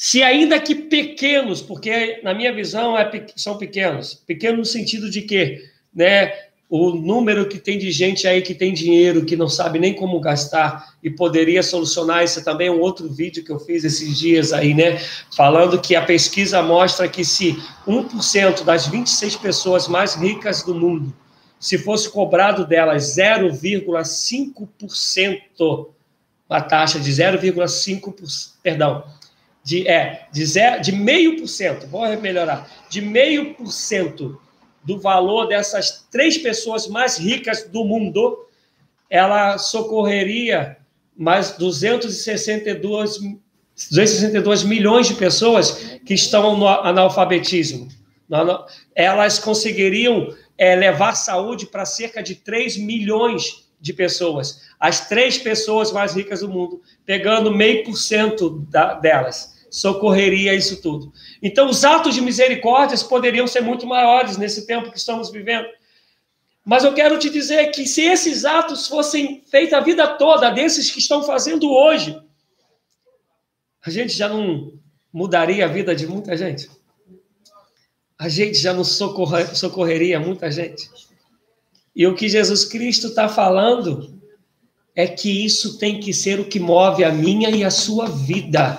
se 0.00 0.22
ainda 0.22 0.58
que 0.58 0.74
pequenos, 0.74 1.60
porque 1.60 2.22
na 2.22 2.32
minha 2.32 2.54
visão 2.54 2.96
é, 2.96 3.26
são 3.36 3.58
pequenos, 3.58 4.14
pequeno 4.26 4.56
no 4.56 4.64
sentido 4.64 5.10
de 5.10 5.20
que, 5.20 5.62
né, 5.94 6.32
o 6.70 6.92
número 6.92 7.46
que 7.46 7.58
tem 7.58 7.76
de 7.76 7.90
gente 7.90 8.26
aí 8.26 8.40
que 8.40 8.54
tem 8.54 8.72
dinheiro, 8.72 9.26
que 9.26 9.36
não 9.36 9.46
sabe 9.46 9.78
nem 9.78 9.92
como 9.92 10.18
gastar 10.18 10.94
e 11.02 11.10
poderia 11.10 11.62
solucionar 11.62 12.24
isso 12.24 12.42
também 12.42 12.68
é 12.68 12.70
um 12.70 12.80
outro 12.80 13.10
vídeo 13.10 13.44
que 13.44 13.52
eu 13.52 13.60
fiz 13.60 13.84
esses 13.84 14.18
dias 14.18 14.54
aí, 14.54 14.72
né, 14.72 14.98
falando 15.36 15.78
que 15.78 15.94
a 15.94 16.02
pesquisa 16.02 16.62
mostra 16.62 17.06
que 17.06 17.22
se 17.22 17.58
1% 17.86 18.64
das 18.64 18.86
26 18.86 19.36
pessoas 19.36 19.86
mais 19.86 20.14
ricas 20.14 20.62
do 20.62 20.74
mundo, 20.74 21.14
se 21.60 21.78
fosse 21.78 22.10
cobrado 22.10 22.66
delas 22.66 23.16
0,5%, 23.16 25.86
uma 26.48 26.60
taxa 26.62 26.98
de 26.98 27.12
0,5%, 27.12 28.54
perdão, 28.62 29.04
de, 29.62 29.86
é, 29.86 30.26
de, 30.32 30.46
zero, 30.46 30.82
de 30.82 30.90
meio 30.90 31.38
por 31.38 31.46
cento, 31.46 31.86
vou 31.86 32.08
melhorar, 32.18 32.66
de 32.88 33.02
meio 33.02 33.54
por 33.54 33.70
cento 33.70 34.40
do 34.82 34.98
valor 34.98 35.46
dessas 35.46 36.06
três 36.10 36.38
pessoas 36.38 36.88
mais 36.88 37.18
ricas 37.18 37.64
do 37.64 37.84
mundo, 37.84 38.46
ela 39.10 39.58
socorreria 39.58 40.78
mais 41.14 41.50
262, 41.58 43.18
262 43.90 44.62
milhões 44.62 45.08
de 45.08 45.14
pessoas 45.14 45.98
que 46.06 46.14
estão 46.14 46.56
no 46.56 46.66
analfabetismo. 46.66 47.88
Elas 48.94 49.38
conseguiriam 49.38 50.34
é, 50.60 50.76
levar 50.76 51.14
saúde 51.14 51.64
para 51.64 51.86
cerca 51.86 52.22
de 52.22 52.34
3 52.34 52.76
milhões 52.76 53.66
de 53.80 53.94
pessoas. 53.94 54.60
As 54.78 55.08
três 55.08 55.38
pessoas 55.38 55.90
mais 55.90 56.14
ricas 56.14 56.40
do 56.40 56.48
mundo, 56.50 56.82
pegando 57.06 57.50
meio 57.50 57.82
por 57.82 57.96
cento 57.96 58.50
delas 59.00 59.58
socorreria 59.70 60.52
isso 60.52 60.82
tudo. 60.82 61.12
Então, 61.40 61.70
os 61.70 61.84
atos 61.84 62.14
de 62.14 62.20
misericórdias 62.20 63.02
poderiam 63.02 63.46
ser 63.46 63.62
muito 63.62 63.86
maiores 63.86 64.36
nesse 64.36 64.66
tempo 64.66 64.90
que 64.90 64.98
estamos 64.98 65.30
vivendo. 65.30 65.66
Mas 66.64 66.84
eu 66.84 66.92
quero 66.92 67.18
te 67.18 67.30
dizer 67.30 67.70
que 67.70 67.86
se 67.86 68.02
esses 68.02 68.44
atos 68.44 68.88
fossem 68.88 69.42
feitos 69.48 69.72
a 69.72 69.80
vida 69.80 70.06
toda, 70.06 70.50
desses 70.50 70.90
que 70.90 70.98
estão 70.98 71.22
fazendo 71.22 71.70
hoje, 71.70 72.20
a 73.82 73.90
gente 73.90 74.12
já 74.12 74.28
não 74.28 74.72
mudaria 75.12 75.64
a 75.64 75.68
vida 75.68 75.94
de 75.94 76.06
muita 76.06 76.36
gente. 76.36 76.68
A 78.20 78.28
gente 78.28 78.58
já 78.58 78.74
não 78.74 78.84
socorrer, 78.84 79.56
socorreria 79.56 80.20
muita 80.20 80.50
gente. 80.50 80.90
E 81.96 82.06
o 82.06 82.14
que 82.14 82.28
Jesus 82.28 82.66
Cristo 82.66 83.06
está 83.06 83.30
falando 83.30 84.14
é 84.94 85.06
que 85.06 85.42
isso 85.42 85.78
tem 85.78 85.98
que 85.98 86.12
ser 86.12 86.38
o 86.38 86.44
que 86.44 86.60
move 86.60 87.02
a 87.02 87.10
minha 87.10 87.48
e 87.48 87.64
a 87.64 87.70
sua 87.70 88.10
vida. 88.10 88.78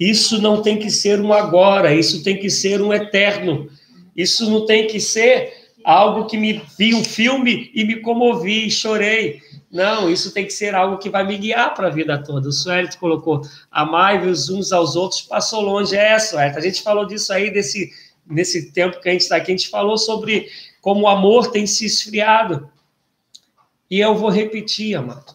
Isso 0.00 0.42
não 0.42 0.60
tem 0.60 0.76
que 0.76 0.90
ser 0.90 1.20
um 1.20 1.32
agora, 1.32 1.94
isso 1.94 2.24
tem 2.24 2.36
que 2.36 2.50
ser 2.50 2.82
um 2.82 2.92
eterno. 2.92 3.70
Isso 4.16 4.50
não 4.50 4.66
tem 4.66 4.88
que 4.88 4.98
ser 4.98 5.52
algo 5.84 6.26
que 6.26 6.36
me 6.36 6.60
vi 6.76 6.92
um 6.92 7.04
filme 7.04 7.70
e 7.72 7.84
me 7.84 8.00
comovi, 8.00 8.66
e 8.66 8.70
chorei. 8.72 9.40
Não, 9.70 10.10
isso 10.10 10.34
tem 10.34 10.44
que 10.44 10.52
ser 10.52 10.74
algo 10.74 10.98
que 10.98 11.08
vai 11.08 11.24
me 11.24 11.38
guiar 11.38 11.74
para 11.74 11.86
a 11.86 11.90
vida 11.90 12.20
toda. 12.20 12.48
O 12.48 12.52
Suélito 12.52 12.98
colocou, 12.98 13.42
amai-vos 13.70 14.50
uns 14.50 14.72
aos 14.72 14.96
outros, 14.96 15.20
passou 15.20 15.60
longe. 15.60 15.96
É, 15.96 16.18
Suélito, 16.18 16.58
a 16.58 16.62
gente 16.62 16.82
falou 16.82 17.06
disso 17.06 17.32
aí, 17.32 17.52
desse, 17.52 17.88
nesse 18.30 18.70
tempo 18.70 19.00
que 19.00 19.08
a 19.08 19.12
gente 19.12 19.22
está 19.22 19.36
aqui, 19.36 19.52
a 19.52 19.56
gente 19.56 19.68
falou 19.68 19.98
sobre 19.98 20.48
como 20.80 21.02
o 21.02 21.08
amor 21.08 21.50
tem 21.50 21.66
se 21.66 21.84
esfriado. 21.84 22.70
E 23.90 24.00
eu 24.00 24.14
vou 24.14 24.30
repetir, 24.30 24.94
amado. 24.94 25.34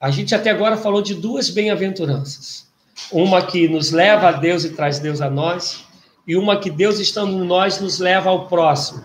A 0.00 0.10
gente 0.10 0.34
até 0.34 0.50
agora 0.50 0.76
falou 0.76 1.02
de 1.02 1.14
duas 1.14 1.50
bem-aventuranças 1.50 2.70
uma 3.12 3.44
que 3.44 3.68
nos 3.68 3.90
leva 3.90 4.28
a 4.28 4.32
Deus 4.32 4.64
e 4.64 4.74
traz 4.74 4.98
Deus 4.98 5.20
a 5.20 5.30
nós, 5.30 5.84
e 6.26 6.36
uma 6.36 6.60
que 6.60 6.70
Deus 6.70 6.98
estando 6.98 7.32
em 7.32 7.46
nós 7.46 7.80
nos 7.80 7.98
leva 7.98 8.30
ao 8.30 8.48
próximo. 8.48 9.04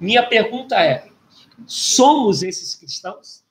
Minha 0.00 0.26
pergunta 0.26 0.76
é: 0.82 1.08
somos 1.66 2.42
esses 2.42 2.74
cristãos? 2.74 3.44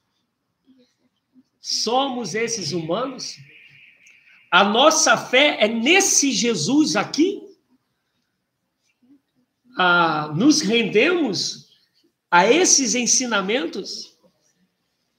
Somos 1.61 2.35
esses 2.35 2.71
humanos? 2.71 3.37
A 4.51 4.63
nossa 4.63 5.17
fé 5.17 5.57
é 5.59 5.67
nesse 5.67 6.31
Jesus 6.31 6.95
aqui? 6.95 7.41
Nos 10.35 10.61
rendemos 10.61 11.67
a 12.31 12.45
esses 12.51 12.95
ensinamentos? 12.95 14.17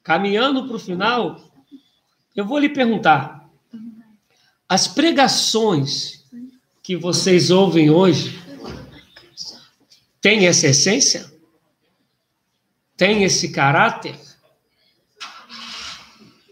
Caminhando 0.02 0.66
para 0.66 0.76
o 0.76 0.80
final, 0.80 1.52
eu 2.34 2.44
vou 2.44 2.58
lhe 2.58 2.68
perguntar: 2.68 3.48
as 4.68 4.88
pregações 4.88 6.24
que 6.82 6.96
vocês 6.96 7.50
ouvem 7.50 7.90
hoje 7.90 8.42
têm 10.20 10.46
essa 10.46 10.68
essência? 10.68 11.30
Tem 12.96 13.22
esse 13.22 13.52
caráter? 13.52 14.18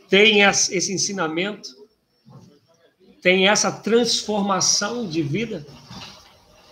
Tem 0.09 0.43
esse 0.43 0.93
ensinamento? 0.93 1.69
Tem 3.21 3.49
essa 3.49 3.73
transformação 3.73 5.09
de 5.09 5.23
vida? 5.23 5.67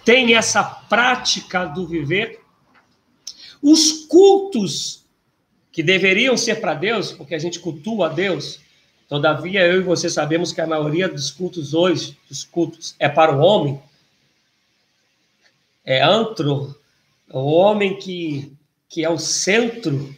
Tem 0.05 0.35
essa 0.35 0.63
prática 0.63 1.65
do 1.65 1.87
viver? 1.87 2.41
Os 3.63 4.07
cultos 4.07 5.05
que 5.73 5.83
deveriam 5.83 6.37
ser 6.37 6.61
para 6.61 6.75
Deus, 6.75 7.13
porque 7.13 7.35
a 7.35 7.39
gente 7.39 7.59
cultua 7.59 8.07
a 8.07 8.11
Deus, 8.11 8.61
Todavia, 9.09 9.67
eu 9.67 9.81
e 9.81 9.83
você 9.83 10.09
sabemos 10.09 10.51
que 10.51 10.61
a 10.61 10.67
maioria 10.67 11.09
dos 11.09 11.31
cultos 11.31 11.75
hoje, 11.75 12.19
dos 12.29 12.43
cultos, 12.43 12.97
é 12.99 13.09
para 13.09 13.37
o 13.37 13.41
homem, 13.41 13.81
é 15.85 16.03
antro, 16.03 16.75
o 17.31 17.53
homem 17.53 17.99
que, 17.99 18.53
que 18.89 19.05
é 19.05 19.11
o 19.11 19.19
centro, 19.19 20.15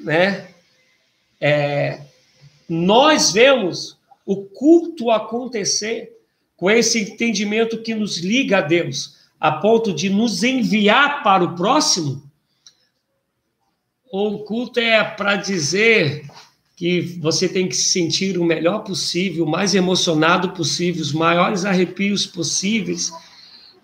né? 0.00 0.52
É, 1.40 2.02
nós 2.68 3.30
vemos 3.32 3.96
o 4.26 4.44
culto 4.44 5.12
acontecer 5.12 6.17
com 6.58 6.68
esse 6.68 6.98
entendimento 7.00 7.80
que 7.80 7.94
nos 7.94 8.18
liga 8.18 8.58
a 8.58 8.60
Deus, 8.60 9.16
a 9.38 9.52
ponto 9.52 9.94
de 9.94 10.10
nos 10.10 10.42
enviar 10.42 11.22
para 11.22 11.44
o 11.44 11.54
próximo. 11.54 12.20
Ou 14.10 14.34
o 14.34 14.38
culto 14.40 14.80
é 14.80 15.04
para 15.04 15.36
dizer 15.36 16.28
que 16.76 17.00
você 17.20 17.48
tem 17.48 17.68
que 17.68 17.76
se 17.76 17.90
sentir 17.90 18.36
o 18.38 18.44
melhor 18.44 18.80
possível, 18.80 19.44
o 19.44 19.48
mais 19.48 19.72
emocionado 19.72 20.50
possível, 20.50 21.00
os 21.00 21.12
maiores 21.12 21.64
arrepios 21.64 22.26
possíveis, 22.26 23.12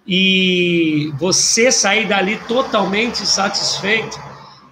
e 0.05 1.13
você 1.17 1.71
sair 1.71 2.09
dali 2.09 2.37
totalmente 2.49 3.25
satisfeito, 3.25 4.19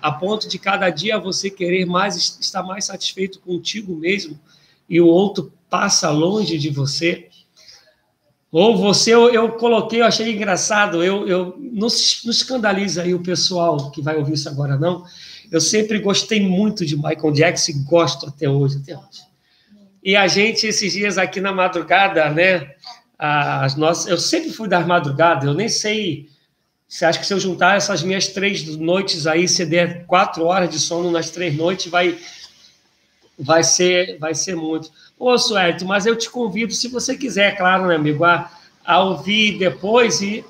a 0.00 0.10
ponto 0.10 0.48
de 0.48 0.58
cada 0.58 0.90
dia 0.90 1.20
você 1.20 1.48
querer 1.48 1.86
mais, 1.86 2.36
estar 2.40 2.64
mais 2.64 2.86
satisfeito 2.86 3.38
contigo 3.38 3.94
mesmo, 3.94 4.38
e 4.88 5.00
o 5.00 5.06
outro 5.06 5.52
passa 5.70 6.10
longe 6.10 6.58
de 6.58 6.68
você. 6.68 7.28
Ou 8.52 8.76
você, 8.76 9.14
eu, 9.14 9.32
eu 9.32 9.52
coloquei, 9.52 10.02
eu 10.02 10.04
achei 10.04 10.30
engraçado, 10.30 11.02
eu, 11.02 11.26
eu 11.26 11.56
não, 11.58 11.88
não 12.24 12.30
escandaliza 12.30 13.02
aí 13.02 13.14
o 13.14 13.22
pessoal 13.22 13.90
que 13.90 14.00
vai 14.00 14.16
ouvir 14.16 14.34
isso 14.34 14.48
agora, 14.48 14.78
não 14.78 15.04
eu 15.52 15.60
sempre 15.60 15.98
gostei 15.98 16.40
muito 16.40 16.86
de 16.86 16.96
Michael 16.96 17.30
Jackson 17.30 17.72
e 17.72 17.74
gosto 17.84 18.26
até 18.26 18.48
hoje, 18.48 18.78
até 18.82 18.96
hoje. 18.96 19.22
E 20.02 20.16
a 20.16 20.26
gente, 20.26 20.66
esses 20.66 20.94
dias 20.94 21.18
aqui 21.18 21.42
na 21.42 21.52
madrugada, 21.52 22.30
né? 22.30 22.70
As 23.18 23.76
nossas, 23.76 24.06
eu 24.06 24.16
sempre 24.16 24.50
fui 24.50 24.66
das 24.66 24.86
madrugadas, 24.86 25.44
eu 25.44 25.52
nem 25.52 25.68
sei. 25.68 26.30
Você 26.88 27.04
acha 27.04 27.18
que 27.18 27.26
se 27.26 27.34
eu 27.34 27.38
juntar 27.38 27.76
essas 27.76 28.02
minhas 28.02 28.28
três 28.28 28.64
noites 28.78 29.26
aí, 29.26 29.46
se 29.46 29.66
der 29.66 30.06
quatro 30.06 30.46
horas 30.46 30.70
de 30.70 30.78
sono 30.78 31.10
nas 31.10 31.28
três 31.28 31.54
noites, 31.54 31.90
vai, 31.90 32.18
vai, 33.38 33.62
ser, 33.62 34.18
vai 34.18 34.34
ser 34.34 34.56
muito. 34.56 34.90
Ô, 35.18 35.36
Suelto, 35.38 35.84
mas 35.84 36.06
eu 36.06 36.16
te 36.16 36.30
convido, 36.30 36.72
se 36.72 36.88
você 36.88 37.16
quiser, 37.16 37.56
claro, 37.56 37.86
né, 37.86 37.96
amigo, 37.96 38.24
a, 38.24 38.50
a 38.84 39.02
ouvir 39.02 39.58
depois 39.58 40.20
e 40.20 40.44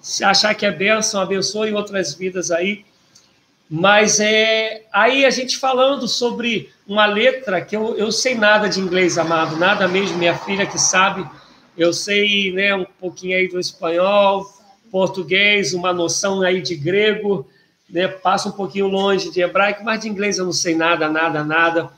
se 0.00 0.22
achar 0.24 0.54
que 0.54 0.64
é 0.64 0.70
bênção, 0.70 1.20
abençoe 1.20 1.72
outras 1.72 2.14
vidas 2.14 2.50
aí. 2.50 2.84
Mas 3.68 4.20
é 4.20 4.84
aí 4.92 5.24
a 5.24 5.30
gente 5.30 5.58
falando 5.58 6.06
sobre 6.06 6.70
uma 6.86 7.06
letra 7.06 7.60
que 7.60 7.76
eu, 7.76 7.96
eu 7.96 8.12
sei 8.12 8.36
nada 8.36 8.68
de 8.68 8.78
inglês, 8.78 9.18
amado, 9.18 9.56
nada 9.56 9.88
mesmo, 9.88 10.16
minha 10.16 10.36
filha 10.36 10.64
que 10.64 10.78
sabe. 10.78 11.28
Eu 11.76 11.92
sei 11.92 12.52
né, 12.52 12.74
um 12.74 12.84
pouquinho 12.84 13.36
aí 13.36 13.48
do 13.48 13.58
espanhol, 13.58 14.46
português, 14.90 15.74
uma 15.74 15.92
noção 15.92 16.42
aí 16.42 16.62
de 16.62 16.76
grego, 16.76 17.46
né, 17.90 18.06
passa 18.06 18.48
um 18.48 18.52
pouquinho 18.52 18.86
longe 18.86 19.30
de 19.30 19.40
hebraico, 19.40 19.84
mas 19.84 20.00
de 20.00 20.08
inglês 20.08 20.38
eu 20.38 20.44
não 20.44 20.52
sei 20.52 20.76
nada, 20.76 21.08
nada, 21.08 21.42
nada. 21.42 21.90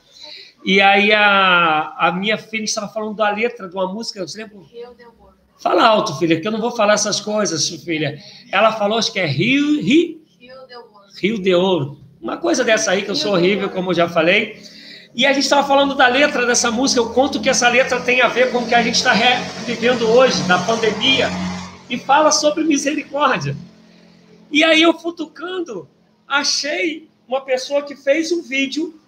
E 0.63 0.81
aí 0.81 1.11
a, 1.13 1.95
a 1.97 2.11
minha 2.11 2.37
filha 2.37 2.63
estava 2.63 2.87
falando 2.89 3.15
da 3.15 3.29
letra 3.29 3.67
de 3.67 3.75
uma 3.75 3.91
música, 3.91 4.19
eu 4.19 4.25
lembro. 4.35 4.65
Fala 5.57 5.85
alto, 5.85 6.17
filha, 6.17 6.39
que 6.39 6.47
eu 6.47 6.51
não 6.51 6.61
vou 6.61 6.71
falar 6.71 6.93
essas 6.93 7.19
coisas, 7.19 7.67
filha. 7.83 8.17
Ela 8.51 8.71
falou, 8.71 8.97
acho 8.97 9.11
que 9.11 9.19
é 9.19 9.25
Rio, 9.25 9.81
Rio 9.81 10.19
Rio 11.21 11.37
de 11.37 11.53
Ouro. 11.53 11.99
Uma 12.21 12.37
coisa 12.37 12.63
dessa 12.63 12.91
aí, 12.91 13.03
que 13.03 13.11
eu 13.11 13.15
sou 13.15 13.33
horrível, 13.33 13.69
como 13.69 13.91
eu 13.91 13.95
já 13.95 14.07
falei. 14.07 14.61
E 15.13 15.25
a 15.25 15.33
gente 15.33 15.43
estava 15.43 15.67
falando 15.67 15.95
da 15.95 16.07
letra 16.07 16.45
dessa 16.45 16.71
música, 16.71 17.01
o 17.01 17.13
quanto 17.13 17.41
que 17.41 17.49
essa 17.49 17.67
letra 17.67 17.99
tem 17.99 18.21
a 18.21 18.27
ver 18.27 18.51
com 18.51 18.59
o 18.59 18.67
que 18.67 18.75
a 18.75 18.81
gente 18.81 18.95
está 18.95 19.13
vivendo 19.65 20.07
hoje, 20.07 20.41
na 20.47 20.59
pandemia, 20.59 21.29
e 21.89 21.97
fala 21.97 22.31
sobre 22.31 22.63
misericórdia. 22.63 23.55
E 24.51 24.63
aí 24.63 24.81
eu 24.81 24.93
futucando, 24.93 25.89
achei 26.27 27.09
uma 27.27 27.41
pessoa 27.41 27.81
que 27.83 27.95
fez 27.95 28.31
um 28.31 28.41
vídeo 28.41 28.98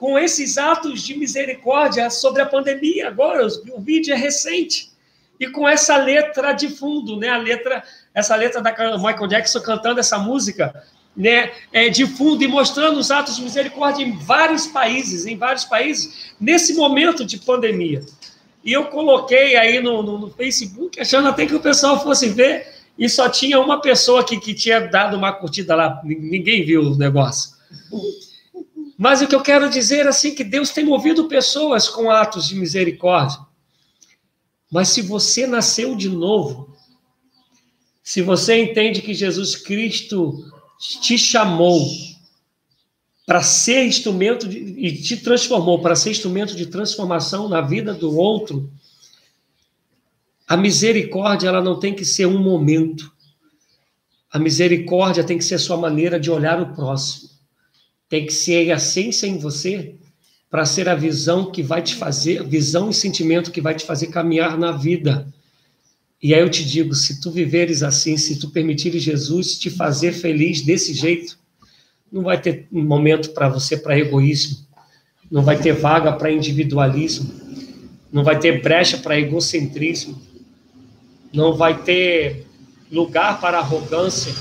com 0.00 0.18
esses 0.18 0.56
atos 0.56 1.02
de 1.02 1.14
misericórdia 1.14 2.08
sobre 2.08 2.40
a 2.40 2.46
pandemia. 2.46 3.08
Agora, 3.08 3.46
o 3.46 3.80
vídeo 3.80 4.14
é 4.14 4.16
recente. 4.16 4.90
E 5.38 5.46
com 5.48 5.68
essa 5.68 5.94
letra 5.98 6.52
de 6.52 6.70
fundo, 6.70 7.18
né? 7.18 7.28
A 7.28 7.36
letra, 7.36 7.84
essa 8.14 8.34
letra 8.34 8.62
da 8.62 8.72
Michael 8.96 9.26
Jackson 9.26 9.60
cantando 9.60 10.00
essa 10.00 10.18
música, 10.18 10.82
né? 11.14 11.52
É, 11.70 11.90
de 11.90 12.06
fundo 12.06 12.42
e 12.42 12.48
mostrando 12.48 12.98
os 12.98 13.10
atos 13.10 13.36
de 13.36 13.42
misericórdia 13.42 14.02
em 14.02 14.16
vários 14.16 14.66
países, 14.66 15.26
em 15.26 15.36
vários 15.36 15.66
países, 15.66 16.32
nesse 16.40 16.72
momento 16.74 17.22
de 17.22 17.36
pandemia. 17.36 18.02
E 18.64 18.72
eu 18.72 18.86
coloquei 18.86 19.54
aí 19.54 19.82
no, 19.82 20.02
no, 20.02 20.18
no 20.18 20.30
Facebook, 20.30 20.98
achando 20.98 21.28
até 21.28 21.44
que 21.44 21.54
o 21.54 21.60
pessoal 21.60 22.02
fosse 22.02 22.30
ver, 22.30 22.66
e 22.98 23.06
só 23.06 23.28
tinha 23.28 23.60
uma 23.60 23.82
pessoa 23.82 24.24
que, 24.24 24.40
que 24.40 24.54
tinha 24.54 24.80
dado 24.80 25.14
uma 25.14 25.32
curtida 25.32 25.74
lá, 25.74 26.00
ninguém 26.02 26.64
viu 26.64 26.80
o 26.82 26.96
negócio. 26.96 27.50
Mas 29.02 29.22
o 29.22 29.26
que 29.26 29.34
eu 29.34 29.40
quero 29.40 29.70
dizer 29.70 30.06
assim 30.06 30.34
que 30.34 30.44
Deus 30.44 30.68
tem 30.68 30.84
movido 30.84 31.26
pessoas 31.26 31.88
com 31.88 32.10
atos 32.10 32.46
de 32.46 32.54
misericórdia. 32.54 33.38
Mas 34.70 34.90
se 34.90 35.00
você 35.00 35.46
nasceu 35.46 35.96
de 35.96 36.10
novo, 36.10 36.76
se 38.02 38.20
você 38.20 38.62
entende 38.62 39.00
que 39.00 39.14
Jesus 39.14 39.56
Cristo 39.56 40.44
te 41.00 41.16
chamou 41.16 41.82
para 43.24 43.42
ser 43.42 43.86
instrumento 43.86 44.46
de, 44.46 44.58
e 44.58 45.00
te 45.00 45.16
transformou 45.16 45.80
para 45.80 45.96
ser 45.96 46.10
instrumento 46.10 46.54
de 46.54 46.66
transformação 46.66 47.48
na 47.48 47.62
vida 47.62 47.94
do 47.94 48.14
outro, 48.14 48.70
a 50.46 50.58
misericórdia 50.58 51.48
ela 51.48 51.62
não 51.62 51.80
tem 51.80 51.94
que 51.94 52.04
ser 52.04 52.26
um 52.26 52.38
momento. 52.38 53.10
A 54.30 54.38
misericórdia 54.38 55.24
tem 55.24 55.38
que 55.38 55.44
ser 55.44 55.54
a 55.54 55.58
sua 55.58 55.78
maneira 55.78 56.20
de 56.20 56.30
olhar 56.30 56.60
o 56.60 56.74
próximo. 56.74 57.29
Tem 58.10 58.26
que 58.26 58.32
ser 58.32 58.70
a 58.70 58.76
essência 58.76 59.26
em 59.26 59.38
você 59.38 59.94
para 60.50 60.66
ser 60.66 60.88
a 60.88 60.96
visão 60.96 61.50
que 61.50 61.62
vai 61.62 61.80
te 61.80 61.94
fazer, 61.94 62.44
visão 62.44 62.90
e 62.90 62.94
sentimento 62.94 63.52
que 63.52 63.60
vai 63.60 63.74
te 63.74 63.86
fazer 63.86 64.08
caminhar 64.08 64.58
na 64.58 64.72
vida. 64.72 65.32
E 66.22 66.34
aí 66.34 66.40
eu 66.40 66.50
te 66.50 66.64
digo, 66.64 66.94
se 66.94 67.20
tu 67.20 67.30
viveres 67.30 67.82
assim, 67.82 68.16
se 68.16 68.38
tu 68.38 68.50
permitires 68.50 69.02
Jesus 69.02 69.58
te 69.58 69.70
fazer 69.70 70.12
feliz 70.12 70.60
desse 70.60 70.92
jeito, 70.92 71.38
não 72.12 72.22
vai 72.22 72.40
ter 72.40 72.66
momento 72.70 73.30
para 73.30 73.48
você 73.48 73.76
para 73.76 73.98
egoísmo, 73.98 74.58
não 75.30 75.42
vai 75.42 75.56
ter 75.58 75.72
vaga 75.72 76.12
para 76.12 76.32
individualismo, 76.32 77.32
não 78.12 78.24
vai 78.24 78.38
ter 78.38 78.60
brecha 78.60 78.98
para 78.98 79.18
egocentrismo, 79.18 80.20
não 81.32 81.56
vai 81.56 81.80
ter 81.84 82.44
lugar 82.90 83.40
para 83.40 83.58
arrogância. 83.58 84.34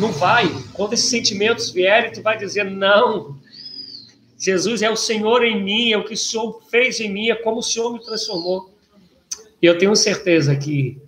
Não 0.00 0.12
vai. 0.12 0.48
Quando 0.72 0.94
esses 0.94 1.10
sentimentos 1.10 1.70
vierem, 1.70 2.10
tu 2.10 2.22
vai 2.22 2.38
dizer: 2.38 2.64
não, 2.64 3.38
Jesus 4.38 4.80
é 4.80 4.90
o 4.90 4.96
Senhor 4.96 5.44
em 5.44 5.62
mim, 5.62 5.92
é 5.92 5.98
o 5.98 6.04
que 6.04 6.14
o 6.14 6.16
Senhor 6.16 6.62
fez 6.70 6.98
em 7.00 7.12
mim, 7.12 7.28
é 7.28 7.34
como 7.34 7.58
o 7.58 7.62
Senhor 7.62 7.92
me 7.92 8.02
transformou. 8.02 8.74
E 9.60 9.66
eu 9.66 9.76
tenho 9.76 9.94
certeza 9.94 10.56
que 10.56 10.98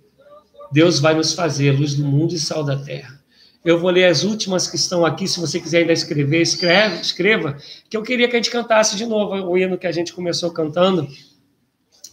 Deus 0.71 0.99
vai 0.99 1.15
nos 1.15 1.33
fazer 1.33 1.71
luz 1.71 1.95
do 1.95 2.05
mundo 2.05 2.35
e 2.35 2.39
sal 2.39 2.63
da 2.63 2.77
terra. 2.77 3.19
Eu 3.65 3.79
vou 3.79 3.89
ler 3.89 4.05
as 4.05 4.23
últimas 4.23 4.67
que 4.67 4.75
estão 4.75 5.03
aqui, 5.03 5.27
se 5.27 5.39
você 5.39 5.59
quiser 5.59 5.79
ainda 5.79 5.93
escrever, 5.93 6.41
escreve, 6.41 7.01
escreva, 7.01 7.57
que 7.89 7.97
eu 7.97 8.03
queria 8.03 8.27
que 8.27 8.35
a 8.35 8.39
gente 8.39 8.51
cantasse 8.51 8.95
de 8.95 9.05
novo 9.07 9.33
o 9.49 9.57
hino 9.57 9.77
que 9.77 9.87
a 9.87 9.91
gente 9.91 10.13
começou 10.13 10.51
cantando. 10.51 11.07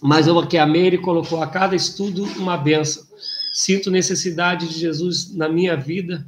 Mas 0.01 0.27
eu 0.27 0.39
aqui 0.39 0.57
a 0.57 0.65
Meire 0.65 0.97
colocou 0.97 1.43
a 1.43 1.47
cada 1.47 1.77
estudo 1.77 2.23
uma 2.39 2.57
benção. 2.57 3.03
Sinto 3.53 3.91
necessidade 3.91 4.69
de 4.69 4.79
Jesus 4.79 5.35
na 5.35 5.49
minha 5.49 5.77
vida 5.77 6.25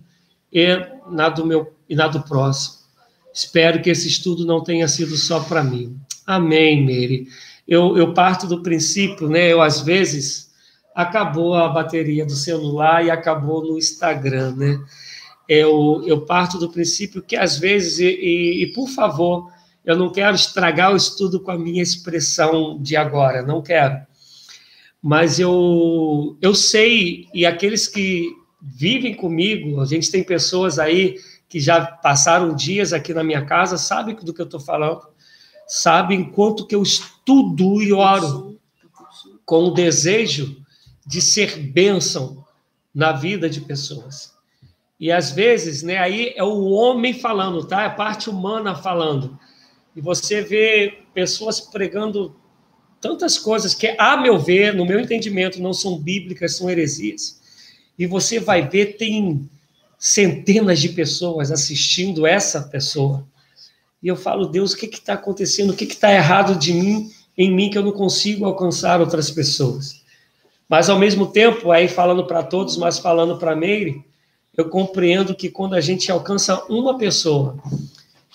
e 0.53 0.67
na 1.11 1.29
do 1.29 1.47
meu 1.47 1.73
e 1.89 1.95
na 1.95 2.09
do 2.09 2.23
próximo. 2.23 2.83
Espero 3.33 3.81
que 3.81 3.91
esse 3.91 4.09
estudo 4.09 4.45
não 4.45 4.63
tenha 4.63 4.87
sido 4.87 5.17
só 5.17 5.41
para 5.41 5.65
mim. 5.65 5.97
Amém, 6.27 6.85
Meire. 6.85 7.29
Eu, 7.67 7.97
eu 7.97 8.13
parto 8.13 8.47
do 8.47 8.63
princípio, 8.63 9.29
né? 9.29 9.53
Eu 9.53 9.63
às 9.63 9.81
vezes 9.81 10.51
acabou 10.95 11.55
a 11.55 11.69
bateria 11.69 12.27
do 12.27 12.35
celular 12.35 13.05
e 13.05 13.11
acabou 13.11 13.65
no 13.65 13.79
Instagram, 13.79 14.55
né? 14.57 14.81
Eu, 15.49 16.03
eu 16.07 16.21
parto 16.23 16.59
do 16.59 16.71
princípio 16.71 17.23
que 17.23 17.37
às 17.37 17.59
vezes, 17.59 17.99
e, 17.99 18.07
e, 18.07 18.63
e 18.65 18.67
por 18.73 18.89
favor, 18.89 19.51
eu 19.85 19.97
não 19.97 20.11
quero 20.11 20.37
estragar 20.37 20.93
o 20.93 20.97
estudo 20.97 21.41
com 21.41 21.51
a 21.51 21.59
minha 21.59 21.83
expressão 21.83 22.79
de 22.81 22.97
agora, 22.97 23.43
não 23.43 23.63
quero. 23.63 23.97
Mas 25.03 25.41
eu, 25.41 26.37
eu 26.41 26.55
sei, 26.55 27.27
e 27.35 27.45
aqueles 27.45 27.89
que 27.89 28.31
vivem 28.63 29.15
comigo, 29.15 29.81
a 29.81 29.85
gente 29.85 30.11
tem 30.11 30.23
pessoas 30.23 30.79
aí 30.79 31.19
que 31.49 31.59
já 31.59 31.85
passaram 31.85 32.55
dias 32.55 32.93
aqui 32.93 33.13
na 33.13 33.25
minha 33.25 33.45
casa, 33.45 33.77
sabem 33.77 34.15
do 34.15 34.33
que 34.33 34.41
eu 34.41 34.47
estou 34.47 34.61
falando, 34.61 35.03
sabem 35.67 36.25
quanto 36.25 36.67
que 36.67 36.75
eu 36.75 36.83
estudo 36.83 37.83
e 37.83 37.93
oro 37.93 38.59
com 39.45 39.65
o 39.65 39.75
desejo 39.75 40.57
de 41.05 41.21
ser 41.21 41.59
bênção 41.59 42.45
na 42.95 43.13
vida 43.13 43.51
de 43.51 43.61
pessoas. 43.61 44.33
E 44.99 45.11
às 45.11 45.33
vezes, 45.33 45.83
né, 45.83 45.99
aí 45.99 46.33
é 46.37 46.45
o 46.45 46.71
homem 46.71 47.13
falando, 47.13 47.67
tá? 47.67 47.83
É 47.83 47.87
a 47.87 47.91
parte 47.91 48.31
humana 48.31 48.75
falando 48.75 49.39
e 49.95 50.01
você 50.01 50.43
vê 50.43 51.01
pessoas 51.13 51.61
pregando 51.61 52.37
tantas 53.01 53.37
coisas 53.37 53.75
que, 53.75 53.95
a 53.99 54.17
meu 54.17 54.39
ver, 54.39 54.75
no 54.75 54.87
meu 54.87 55.01
entendimento, 55.01 55.61
não 55.61 55.75
são 55.75 55.99
bíblicas, 55.99 56.57
são 56.57 56.71
heresias. 56.71 57.42
E 58.03 58.07
você 58.07 58.41
vai 58.41 58.69
ver, 58.69 58.97
tem 58.97 59.49
centenas 59.97 60.81
de 60.81 60.89
pessoas 60.89 61.53
assistindo 61.53 62.27
essa 62.27 62.63
pessoa. 62.63 63.25
E 64.03 64.09
eu 64.09 64.17
falo, 64.17 64.49
Deus, 64.49 64.73
o 64.73 64.77
que 64.77 64.87
está 64.87 65.15
acontecendo? 65.15 65.71
O 65.71 65.77
que 65.77 65.85
está 65.85 66.13
errado 66.13 66.57
de 66.57 66.73
mim, 66.73 67.13
em 67.39 67.55
mim, 67.55 67.71
que 67.71 67.79
eu 67.79 67.83
não 67.85 67.93
consigo 67.93 68.45
alcançar 68.45 69.01
outras 69.01 69.31
pessoas? 69.31 70.03
Mas, 70.69 70.91
ao 70.91 70.99
mesmo 70.99 71.29
tempo, 71.29 71.71
aí 71.71 71.87
falando 71.87 72.27
para 72.27 72.43
todos, 72.43 72.77
mas 72.77 72.99
falando 72.99 73.39
para 73.39 73.55
Meire, 73.55 74.05
eu 74.57 74.69
compreendo 74.69 75.33
que 75.33 75.49
quando 75.49 75.75
a 75.75 75.81
gente 75.81 76.11
alcança 76.11 76.61
uma 76.65 76.99
pessoa, 76.99 77.57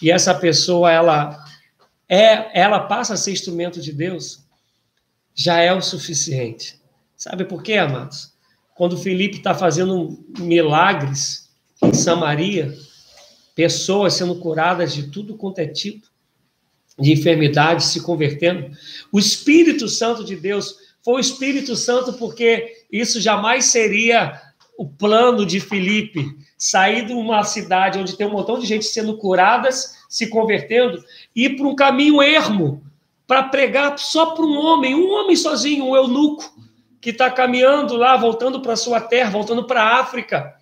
e 0.01 0.09
essa 0.09 0.33
pessoa, 0.33 0.89
ela 0.89 1.45
é, 2.07 2.57
ela 2.57 2.79
passa 2.79 3.15
a 3.15 3.17
ser 3.17 3.33
instrumento 3.33 3.81
de 3.81 3.91
Deus, 3.91 4.39
já 5.35 5.59
é 5.59 5.73
o 5.73 5.81
suficiente. 5.81 6.79
Sabe 7.17 7.43
por 7.43 7.61
quê, 7.61 7.73
amados? 7.73 8.36
Quando 8.77 8.95
Felipe 8.95 9.37
está 9.37 9.55
fazendo 9.55 10.23
milagres 10.37 11.49
em 11.83 11.93
Samaria, 11.93 12.73
pessoas 13.55 14.13
sendo 14.13 14.35
curadas 14.35 14.93
de 14.93 15.07
tudo 15.07 15.35
quanto 15.35 15.59
é 15.59 15.65
tipo 15.65 16.05
de 16.99 17.11
enfermidade, 17.11 17.85
se 17.85 18.01
convertendo, 18.01 18.69
o 19.11 19.17
Espírito 19.19 19.87
Santo 19.87 20.23
de 20.23 20.35
Deus 20.35 20.75
foi 21.03 21.15
o 21.15 21.19
Espírito 21.19 21.75
Santo 21.75 22.13
porque 22.13 22.83
isso 22.91 23.19
jamais 23.19 23.65
seria 23.65 24.39
o 24.77 24.87
plano 24.87 25.43
de 25.43 25.59
Felipe, 25.59 26.37
sair 26.55 27.05
de 27.05 27.13
uma 27.13 27.43
cidade 27.43 27.97
onde 27.97 28.15
tem 28.15 28.27
um 28.27 28.31
montão 28.31 28.59
de 28.59 28.67
gente 28.67 28.85
sendo 28.85 29.17
curadas, 29.17 29.97
se 30.07 30.27
convertendo, 30.27 31.03
ir 31.35 31.55
para 31.55 31.67
um 31.67 31.75
caminho 31.75 32.21
ermo, 32.21 32.83
para 33.25 33.43
pregar 33.43 33.97
só 33.97 34.27
para 34.27 34.45
um 34.45 34.55
homem, 34.55 34.93
um 34.93 35.09
homem 35.11 35.35
sozinho, 35.35 35.85
um 35.85 35.95
eunuco, 35.95 36.66
que 37.07 37.11
está 37.11 37.31
caminhando 37.31 37.95
lá, 37.95 38.17
voltando 38.17 38.59
para 38.59 38.73
a 38.73 38.75
sua 38.75 38.99
terra, 38.99 39.29
voltando 39.29 39.65
para 39.65 39.81
a 39.81 40.01
África. 40.01 40.53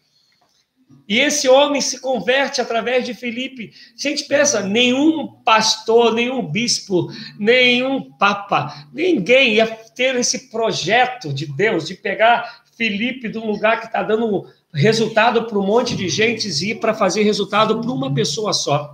E 1.10 1.20
esse 1.20 1.50
homem 1.50 1.82
se 1.82 2.00
converte 2.00 2.62
através 2.62 3.04
de 3.04 3.16
Filipe. 3.16 3.74
Gente, 3.98 4.26
pensa, 4.26 4.62
nenhum 4.62 5.26
pastor, 5.44 6.14
nenhum 6.14 6.46
bispo, 6.46 7.08
nenhum 7.40 8.12
papa, 8.12 8.88
ninguém 8.94 9.56
ia 9.56 9.66
ter 9.66 10.16
esse 10.18 10.52
projeto 10.52 11.34
de 11.34 11.48
Deus 11.48 11.88
de 11.88 11.96
pegar 11.96 12.62
Filipe 12.78 13.28
de 13.28 13.40
um 13.40 13.48
lugar 13.48 13.80
que 13.80 13.88
está 13.88 14.04
dando 14.04 14.46
resultado 14.72 15.46
para 15.48 15.58
um 15.58 15.66
monte 15.66 15.96
de 15.96 16.08
gente 16.10 16.48
e 16.48 16.70
ir 16.70 16.76
para 16.76 16.94
fazer 16.94 17.24
resultado 17.24 17.82
para 17.82 17.92
uma 17.92 18.14
pessoa 18.14 18.54
só. 18.54 18.94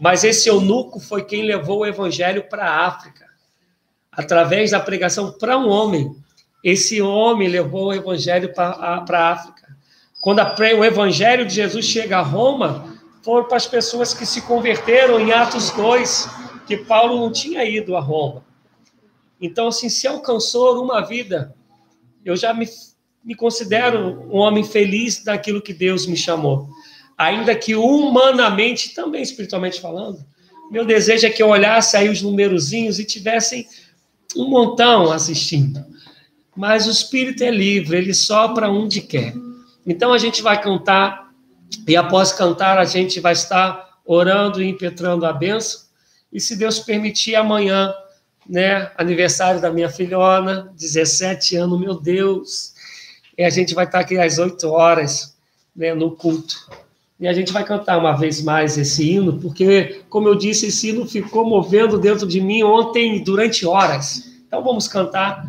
Mas 0.00 0.22
esse 0.22 0.48
eunuco 0.48 1.00
foi 1.00 1.24
quem 1.24 1.42
levou 1.42 1.80
o 1.80 1.86
evangelho 1.86 2.44
para 2.48 2.64
a 2.64 2.86
África, 2.86 3.26
através 4.12 4.70
da 4.70 4.78
pregação 4.78 5.32
para 5.32 5.58
um 5.58 5.68
homem. 5.68 6.14
Esse 6.62 7.00
homem 7.00 7.48
levou 7.48 7.86
o 7.86 7.94
evangelho 7.94 8.52
para 8.52 8.70
a 8.70 9.32
África. 9.32 9.76
Quando 10.20 10.40
a, 10.40 10.56
o 10.76 10.84
evangelho 10.84 11.46
de 11.46 11.54
Jesus 11.54 11.86
chega 11.86 12.18
a 12.18 12.22
Roma, 12.22 12.98
foram 13.22 13.46
para 13.46 13.56
as 13.56 13.66
pessoas 13.66 14.12
que 14.12 14.26
se 14.26 14.42
converteram 14.42 15.20
em 15.20 15.32
Atos 15.32 15.70
2, 15.70 16.28
que 16.66 16.76
Paulo 16.76 17.20
não 17.20 17.30
tinha 17.30 17.64
ido 17.64 17.96
a 17.96 18.00
Roma. 18.00 18.44
Então, 19.40 19.68
assim, 19.68 19.88
se 19.88 20.06
alcançou 20.06 20.82
uma 20.82 21.00
vida, 21.00 21.54
eu 22.24 22.36
já 22.36 22.52
me, 22.52 22.66
me 23.24 23.34
considero 23.34 24.26
um 24.30 24.38
homem 24.38 24.64
feliz 24.64 25.22
daquilo 25.22 25.62
que 25.62 25.72
Deus 25.72 26.06
me 26.06 26.16
chamou 26.16 26.68
ainda 27.18 27.52
que 27.56 27.74
humanamente, 27.74 28.94
também 28.94 29.20
espiritualmente 29.20 29.80
falando, 29.80 30.24
Meu 30.70 30.84
desejo 30.84 31.26
é 31.26 31.30
que 31.30 31.42
eu 31.42 31.48
olhasse 31.48 31.96
aí 31.96 32.08
os 32.08 32.22
numerozinhos 32.22 32.98
e 32.98 33.04
tivessem 33.04 33.66
um 34.36 34.48
montão 34.48 35.10
assistindo. 35.10 35.84
Mas 36.58 36.88
o 36.88 36.90
Espírito 36.90 37.44
é 37.44 37.52
livre, 37.52 37.96
ele 37.96 38.12
sopra 38.12 38.68
onde 38.68 39.00
quer. 39.00 39.32
Então 39.86 40.12
a 40.12 40.18
gente 40.18 40.42
vai 40.42 40.60
cantar, 40.60 41.30
e 41.86 41.96
após 41.96 42.32
cantar, 42.32 42.78
a 42.78 42.84
gente 42.84 43.20
vai 43.20 43.32
estar 43.32 44.00
orando 44.04 44.60
e 44.60 44.68
impetrando 44.68 45.24
a 45.24 45.32
benção. 45.32 45.82
E 46.32 46.40
se 46.40 46.56
Deus 46.56 46.80
permitir, 46.80 47.36
amanhã, 47.36 47.94
né, 48.44 48.90
aniversário 48.98 49.60
da 49.60 49.70
minha 49.70 49.88
filhona, 49.88 50.72
17 50.76 51.54
anos, 51.54 51.78
meu 51.78 51.94
Deus. 51.94 52.74
E 53.38 53.44
a 53.44 53.50
gente 53.50 53.72
vai 53.72 53.84
estar 53.84 54.00
aqui 54.00 54.18
às 54.18 54.38
8 54.38 54.68
horas, 54.68 55.36
né, 55.76 55.94
no 55.94 56.10
culto. 56.10 56.56
E 57.20 57.28
a 57.28 57.32
gente 57.32 57.52
vai 57.52 57.62
cantar 57.62 57.98
uma 57.98 58.16
vez 58.16 58.42
mais 58.42 58.76
esse 58.76 59.08
hino, 59.08 59.38
porque, 59.38 60.02
como 60.10 60.26
eu 60.26 60.34
disse, 60.34 60.66
esse 60.66 60.88
hino 60.88 61.06
ficou 61.06 61.48
movendo 61.48 61.96
dentro 61.98 62.26
de 62.26 62.40
mim 62.40 62.64
ontem 62.64 63.22
durante 63.22 63.64
horas. 63.64 64.24
Então 64.44 64.60
vamos 64.64 64.88
cantar. 64.88 65.46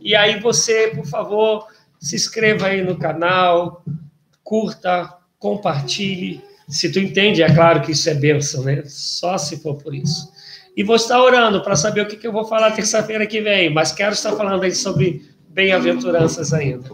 E 0.00 0.14
aí 0.14 0.40
você, 0.40 0.88
por 0.88 1.06
favor, 1.06 1.66
se 2.00 2.16
inscreva 2.16 2.66
aí 2.66 2.82
no 2.82 2.98
canal, 2.98 3.84
curta, 4.42 5.14
compartilhe. 5.38 6.42
Se 6.68 6.90
tu 6.90 6.98
entende, 6.98 7.42
é 7.42 7.54
claro 7.54 7.80
que 7.80 7.92
isso 7.92 8.08
é 8.10 8.14
bênção, 8.14 8.64
né? 8.64 8.82
Só 8.86 9.38
se 9.38 9.58
for 9.58 9.76
por 9.76 9.94
isso. 9.94 10.30
E 10.76 10.82
vou 10.84 10.96
estar 10.96 11.20
orando 11.20 11.62
para 11.62 11.74
saber 11.74 12.02
o 12.02 12.06
que, 12.06 12.16
que 12.16 12.26
eu 12.26 12.32
vou 12.32 12.44
falar 12.44 12.70
terça-feira 12.72 13.26
que 13.26 13.40
vem, 13.40 13.72
mas 13.72 13.90
quero 13.92 14.12
estar 14.12 14.32
falando 14.36 14.62
aí 14.62 14.74
sobre 14.74 15.28
bem-aventuranças 15.48 16.52
ainda. 16.52 16.88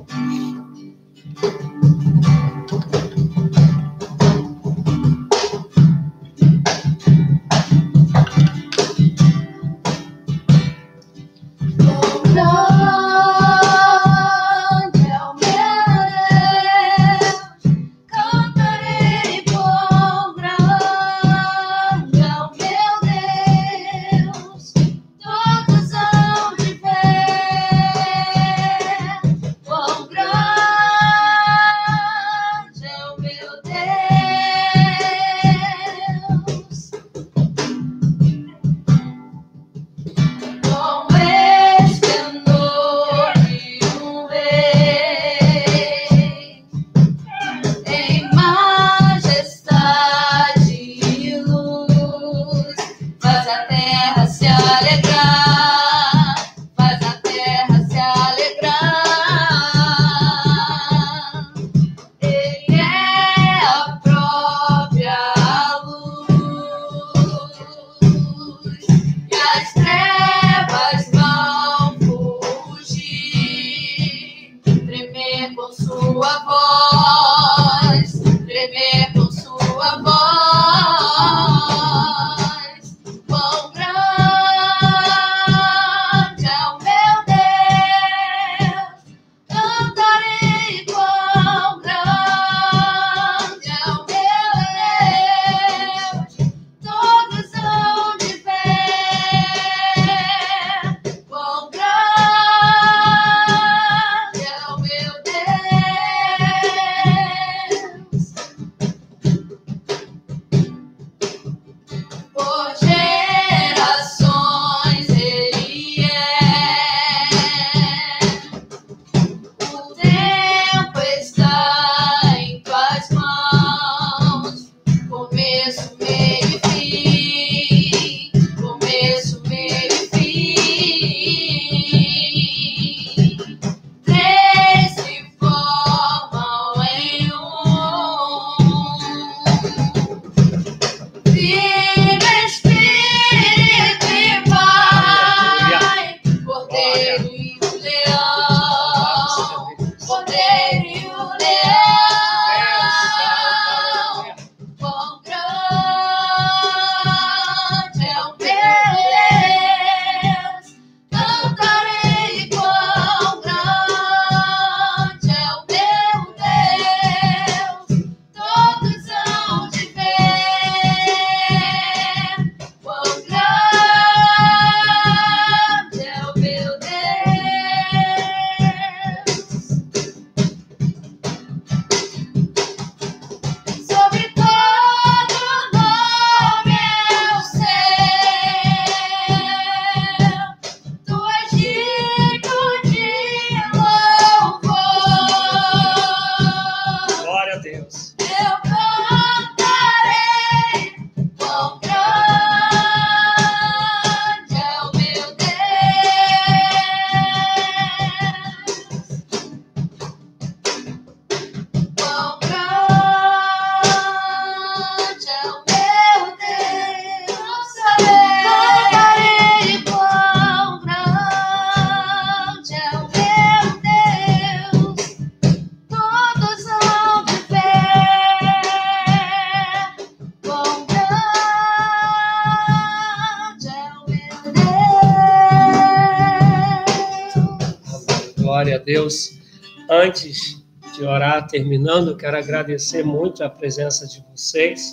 Terminando, 241.54 242.16
quero 242.16 242.36
agradecer 242.36 243.04
muito 243.04 243.44
a 243.44 243.48
presença 243.48 244.08
de 244.08 244.20
vocês 244.28 244.92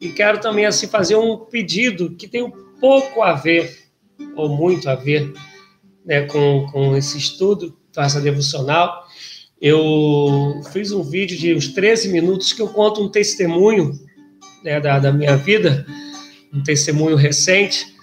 E 0.00 0.08
quero 0.08 0.40
também 0.40 0.64
assim 0.64 0.86
fazer 0.86 1.14
um 1.14 1.36
pedido 1.36 2.16
que 2.16 2.26
tem 2.26 2.42
um 2.42 2.50
pouco 2.80 3.20
a 3.20 3.34
ver, 3.34 3.70
ou 4.34 4.48
muito 4.48 4.88
a 4.88 4.94
ver, 4.94 5.30
né, 6.02 6.22
com, 6.22 6.66
com 6.72 6.96
esse 6.96 7.18
estudo, 7.18 7.76
essa 7.94 8.18
devocional. 8.18 9.04
Eu 9.60 10.62
fiz 10.72 10.90
um 10.90 11.02
vídeo 11.02 11.36
de 11.36 11.54
uns 11.54 11.68
13 11.68 12.08
minutos 12.08 12.54
que 12.54 12.62
eu 12.62 12.68
conto 12.68 13.02
um 13.02 13.10
testemunho 13.10 13.92
né, 14.64 14.80
da, 14.80 14.98
da 14.98 15.12
minha 15.12 15.36
vida, 15.36 15.86
um 16.50 16.62
testemunho 16.62 17.16
recente, 17.16 17.94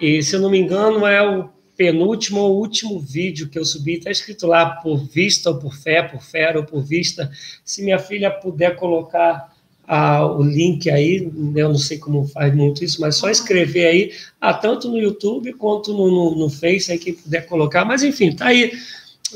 e 0.00 0.20
se 0.24 0.34
eu 0.34 0.40
não 0.40 0.50
me 0.50 0.58
engano 0.58 1.06
é 1.06 1.22
o 1.22 1.48
penúltimo 1.78 2.40
ou 2.40 2.58
último 2.58 2.98
vídeo 2.98 3.48
que 3.48 3.56
eu 3.56 3.64
subi, 3.64 3.94
está 3.94 4.10
escrito 4.10 4.48
lá 4.48 4.66
por 4.66 4.98
vista 4.98 5.48
ou 5.48 5.58
por 5.58 5.72
fé, 5.76 6.02
por 6.02 6.20
fé 6.20 6.52
ou 6.56 6.64
por 6.64 6.82
vista. 6.82 7.30
Se 7.64 7.84
minha 7.84 8.00
filha 8.00 8.32
puder 8.32 8.74
colocar 8.74 9.54
ah, 9.86 10.26
o 10.26 10.42
link 10.42 10.90
aí, 10.90 11.30
né, 11.32 11.62
eu 11.62 11.68
não 11.68 11.78
sei 11.78 11.96
como 11.96 12.26
faz 12.26 12.52
muito 12.52 12.82
isso, 12.82 13.00
mas 13.00 13.14
só 13.14 13.30
escrever 13.30 13.86
aí, 13.86 14.12
ah, 14.40 14.52
tanto 14.52 14.88
no 14.88 14.98
YouTube 14.98 15.52
quanto 15.52 15.92
no, 15.92 16.10
no, 16.10 16.36
no 16.36 16.50
Face, 16.50 16.90
aí 16.90 16.98
quem 16.98 17.14
puder 17.14 17.46
colocar, 17.46 17.84
mas 17.84 18.02
enfim, 18.02 18.34
tá 18.34 18.46
aí 18.46 18.72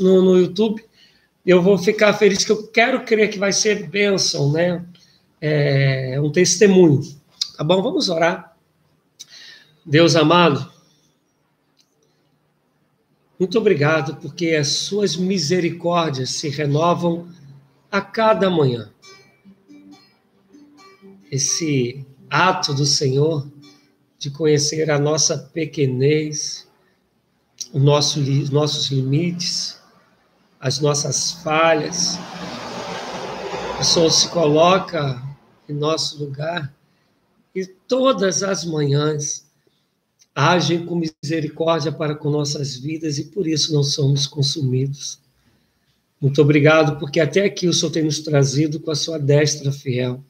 no, 0.01 0.21
no 0.21 0.37
YouTube. 0.37 0.85
Eu 1.47 1.63
vou 1.63 1.79
ficar 1.79 2.13
feliz, 2.15 2.45
que 2.45 2.51
eu 2.51 2.67
quero 2.67 3.05
crer 3.05 3.31
que 3.31 3.39
vai 3.39 3.53
ser 3.53 3.89
bênção, 3.89 4.51
né? 4.53 4.85
É 5.41 6.21
um 6.21 6.31
testemunho. 6.31 7.01
Tá 7.57 7.65
bom? 7.65 7.83
Vamos 7.83 8.09
orar. 8.09 8.57
Deus 9.85 10.15
amado, 10.15 10.72
muito 13.43 13.59
obrigado, 13.59 14.15
porque 14.21 14.51
as 14.51 14.69
suas 14.69 15.17
misericórdias 15.17 16.31
se 16.31 16.49
renovam 16.49 17.27
a 17.91 18.01
cada 18.01 18.49
manhã 18.49 18.89
esse 21.29 22.07
ato 22.31 22.73
do 22.73 22.87
Senhor 22.87 23.45
de 24.17 24.31
conhecer 24.31 24.93
a 24.93 24.97
nossa 24.97 25.37
pequenez, 25.37 26.69
nosso, 27.75 28.21
os 28.21 28.49
nossos 28.51 28.93
limites, 28.93 29.77
as 30.61 30.79
nossas 30.79 31.33
falhas. 31.43 32.21
O 33.81 33.83
Senhor 33.83 34.11
se 34.13 34.29
coloca 34.29 35.21
em 35.69 35.73
nosso 35.73 36.17
lugar 36.25 36.73
e 37.53 37.67
todas 37.67 38.45
as 38.45 38.65
manhãs 38.65 39.51
agem 40.35 40.85
com 40.87 41.01
misericórdia 41.23 41.93
para 41.93 42.15
com 42.15 42.31
nossas 42.31 42.77
vidas 42.77 43.19
e 43.19 43.25
por 43.25 43.47
isso 43.47 43.73
não 43.73 43.83
somos 43.83 44.27
consumidos. 44.27 45.21
Muito 46.21 46.41
obrigado, 46.41 46.99
porque 46.99 47.21
até 47.21 47.45
aqui 47.45 47.67
o 47.67 47.73
Senhor 47.73 47.91
tem 47.91 48.05
nos 48.05 48.21
trazido 48.21 48.81
com 48.81 48.91
a 48.91 48.95
sua 48.95 49.19
destra 49.19 49.73
fiel. 49.73 50.23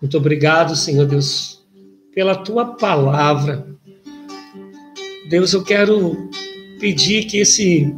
Muito 0.00 0.16
obrigado, 0.16 0.76
Senhor 0.76 1.06
Deus, 1.06 1.60
pela 2.14 2.36
tua 2.36 2.76
palavra. 2.76 3.66
Deus, 5.28 5.52
eu 5.52 5.64
quero 5.64 6.30
pedir 6.78 7.24
que 7.24 7.38
esse 7.38 7.92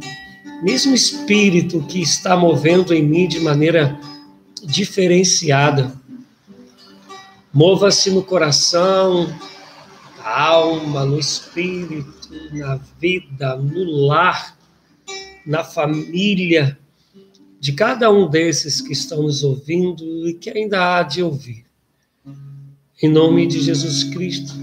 mesmo 0.63 0.95
espírito 0.95 1.81
que 1.83 2.01
está 2.01 2.35
movendo 2.35 2.93
em 2.93 3.03
mim 3.03 3.27
de 3.27 3.39
maneira 3.39 3.99
diferenciada, 4.63 5.93
mova-se 7.53 8.09
no 8.09 8.23
coração, 8.23 9.27
alma, 10.29 11.05
no 11.05 11.19
espírito, 11.19 12.29
na 12.51 12.75
vida, 12.99 13.55
no 13.55 14.05
lar, 14.07 14.57
na 15.45 15.63
família 15.63 16.77
de 17.59 17.73
cada 17.73 18.11
um 18.11 18.29
desses 18.29 18.79
que 18.79 18.93
estão 18.93 19.23
nos 19.23 19.43
ouvindo 19.43 20.27
e 20.27 20.33
que 20.33 20.49
ainda 20.49 20.97
há 20.97 21.03
de 21.03 21.21
ouvir. 21.21 21.65
Em 23.01 23.09
nome 23.09 23.47
de 23.47 23.59
Jesus 23.59 24.03
Cristo, 24.05 24.53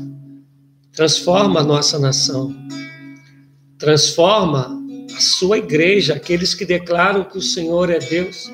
transforma 0.93 1.61
a 1.61 1.65
nossa 1.65 1.99
nação, 1.99 2.55
transforma 3.79 4.79
a 5.15 5.21
sua 5.21 5.59
igreja, 5.59 6.15
aqueles 6.15 6.55
que 6.55 6.65
declaram 6.65 7.25
que 7.25 7.39
o 7.39 7.43
Senhor 7.43 7.91
é 7.91 7.99
Deus, 7.99 8.51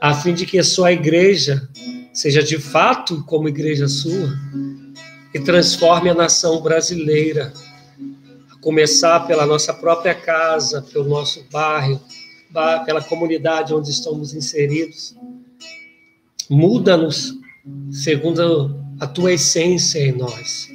a 0.00 0.14
fim 0.14 0.34
de 0.34 0.46
que 0.46 0.58
a 0.58 0.64
sua 0.64 0.92
igreja 0.92 1.68
seja 2.12 2.42
de 2.42 2.58
fato 2.58 3.22
como 3.24 3.48
igreja 3.48 3.88
sua 3.88 4.30
e 5.36 5.40
transforme 5.40 6.08
a 6.08 6.14
nação 6.14 6.62
brasileira, 6.62 7.52
a 8.50 8.56
começar 8.56 9.20
pela 9.26 9.44
nossa 9.44 9.74
própria 9.74 10.14
casa, 10.14 10.80
pelo 10.80 11.04
nosso 11.04 11.44
bairro, 11.52 12.00
pela 12.86 13.02
comunidade 13.02 13.74
onde 13.74 13.90
estamos 13.90 14.32
inseridos. 14.32 15.14
Muda-nos 16.48 17.34
segundo 17.90 18.82
a 18.98 19.06
tua 19.06 19.34
essência 19.34 19.98
em 19.98 20.12
nós. 20.12 20.70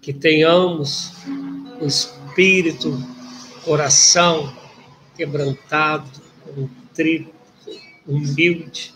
Que 0.00 0.12
tenhamos 0.12 1.10
um 1.26 1.84
espírito, 1.84 2.96
coração 3.64 4.54
quebrantado, 5.16 6.08
contrito, 6.44 7.32
humilde, 8.06 8.94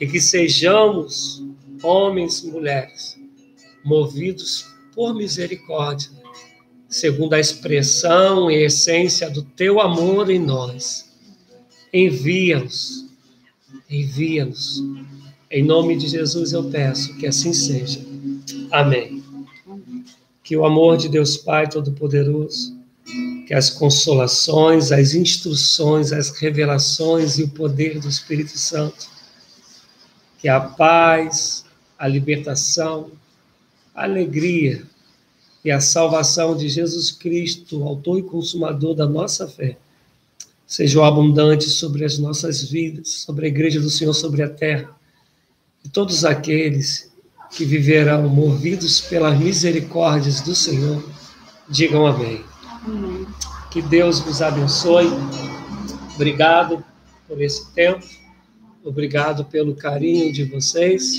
e 0.00 0.06
que 0.06 0.18
sejamos 0.18 1.44
homens 1.82 2.42
e 2.42 2.46
mulheres 2.46 3.17
movidos 3.88 4.66
por 4.94 5.14
misericórdia, 5.14 6.10
segundo 6.88 7.34
a 7.34 7.40
expressão 7.40 8.50
e 8.50 8.64
essência 8.64 9.30
do 9.30 9.42
teu 9.42 9.80
amor 9.80 10.30
em 10.30 10.38
nós. 10.38 11.10
Envia-nos, 11.92 13.06
envia-nos 13.90 14.82
em 15.50 15.64
nome 15.64 15.96
de 15.96 16.06
Jesus 16.08 16.52
eu 16.52 16.64
peço 16.64 17.16
que 17.16 17.26
assim 17.26 17.54
seja. 17.54 18.04
Amém. 18.70 19.24
Que 20.44 20.54
o 20.56 20.64
amor 20.64 20.98
de 20.98 21.08
Deus 21.08 21.38
Pai 21.38 21.66
Todo-Poderoso, 21.66 22.76
que 23.46 23.54
as 23.54 23.70
consolações, 23.70 24.92
as 24.92 25.14
instruções, 25.14 26.12
as 26.12 26.30
revelações 26.38 27.38
e 27.38 27.44
o 27.44 27.48
poder 27.48 27.98
do 27.98 28.08
Espírito 28.10 28.58
Santo, 28.58 29.08
que 30.38 30.48
a 30.48 30.60
paz, 30.60 31.64
a 31.98 32.06
libertação, 32.06 33.10
alegria 34.02 34.82
e 35.64 35.70
a 35.70 35.80
salvação 35.80 36.56
de 36.56 36.68
Jesus 36.68 37.10
Cristo, 37.10 37.82
autor 37.82 38.18
e 38.18 38.22
consumador 38.22 38.94
da 38.94 39.06
nossa 39.06 39.48
fé, 39.48 39.76
sejam 40.66 41.04
abundantes 41.04 41.72
sobre 41.72 42.04
as 42.04 42.18
nossas 42.18 42.62
vidas, 42.62 43.08
sobre 43.08 43.46
a 43.46 43.48
igreja 43.48 43.80
do 43.80 43.90
Senhor 43.90 44.14
sobre 44.14 44.42
a 44.42 44.48
terra 44.48 44.94
e 45.84 45.88
todos 45.88 46.24
aqueles 46.24 47.10
que 47.50 47.64
viverão 47.64 48.28
movidos 48.28 49.00
pelas 49.00 49.38
misericórdias 49.38 50.40
do 50.42 50.54
Senhor, 50.54 51.02
digam 51.68 52.06
amém. 52.06 52.44
amém. 52.84 53.26
Que 53.70 53.80
Deus 53.82 54.20
vos 54.20 54.42
abençoe. 54.42 55.08
Obrigado 56.14 56.84
por 57.26 57.40
esse 57.40 57.70
tempo. 57.72 58.06
Obrigado 58.84 59.44
pelo 59.44 59.74
carinho 59.74 60.32
de 60.32 60.44
vocês. 60.44 61.18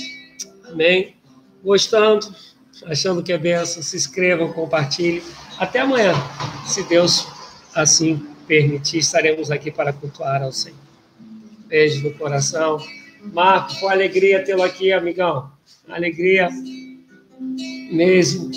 Amém. 0.64 1.14
Gostando, 1.62 2.34
achando 2.86 3.22
que 3.22 3.32
é 3.32 3.38
benção, 3.38 3.82
se 3.82 3.96
inscrevam, 3.96 4.52
compartilhem. 4.52 5.22
Até 5.58 5.80
amanhã, 5.80 6.12
se 6.66 6.82
Deus 6.84 7.26
assim 7.74 8.26
permitir, 8.46 8.98
estaremos 8.98 9.50
aqui 9.50 9.70
para 9.70 9.92
cultuar 9.92 10.42
ao 10.42 10.52
Senhor. 10.52 10.78
Beijo 11.66 12.02
no 12.02 12.14
coração. 12.14 12.78
Marco, 13.32 13.74
foi 13.76 13.92
alegria 13.92 14.44
tê-lo 14.44 14.62
aqui, 14.62 14.92
amigão. 14.92 15.50
Alegria 15.88 16.48
mesmo. 17.92 18.50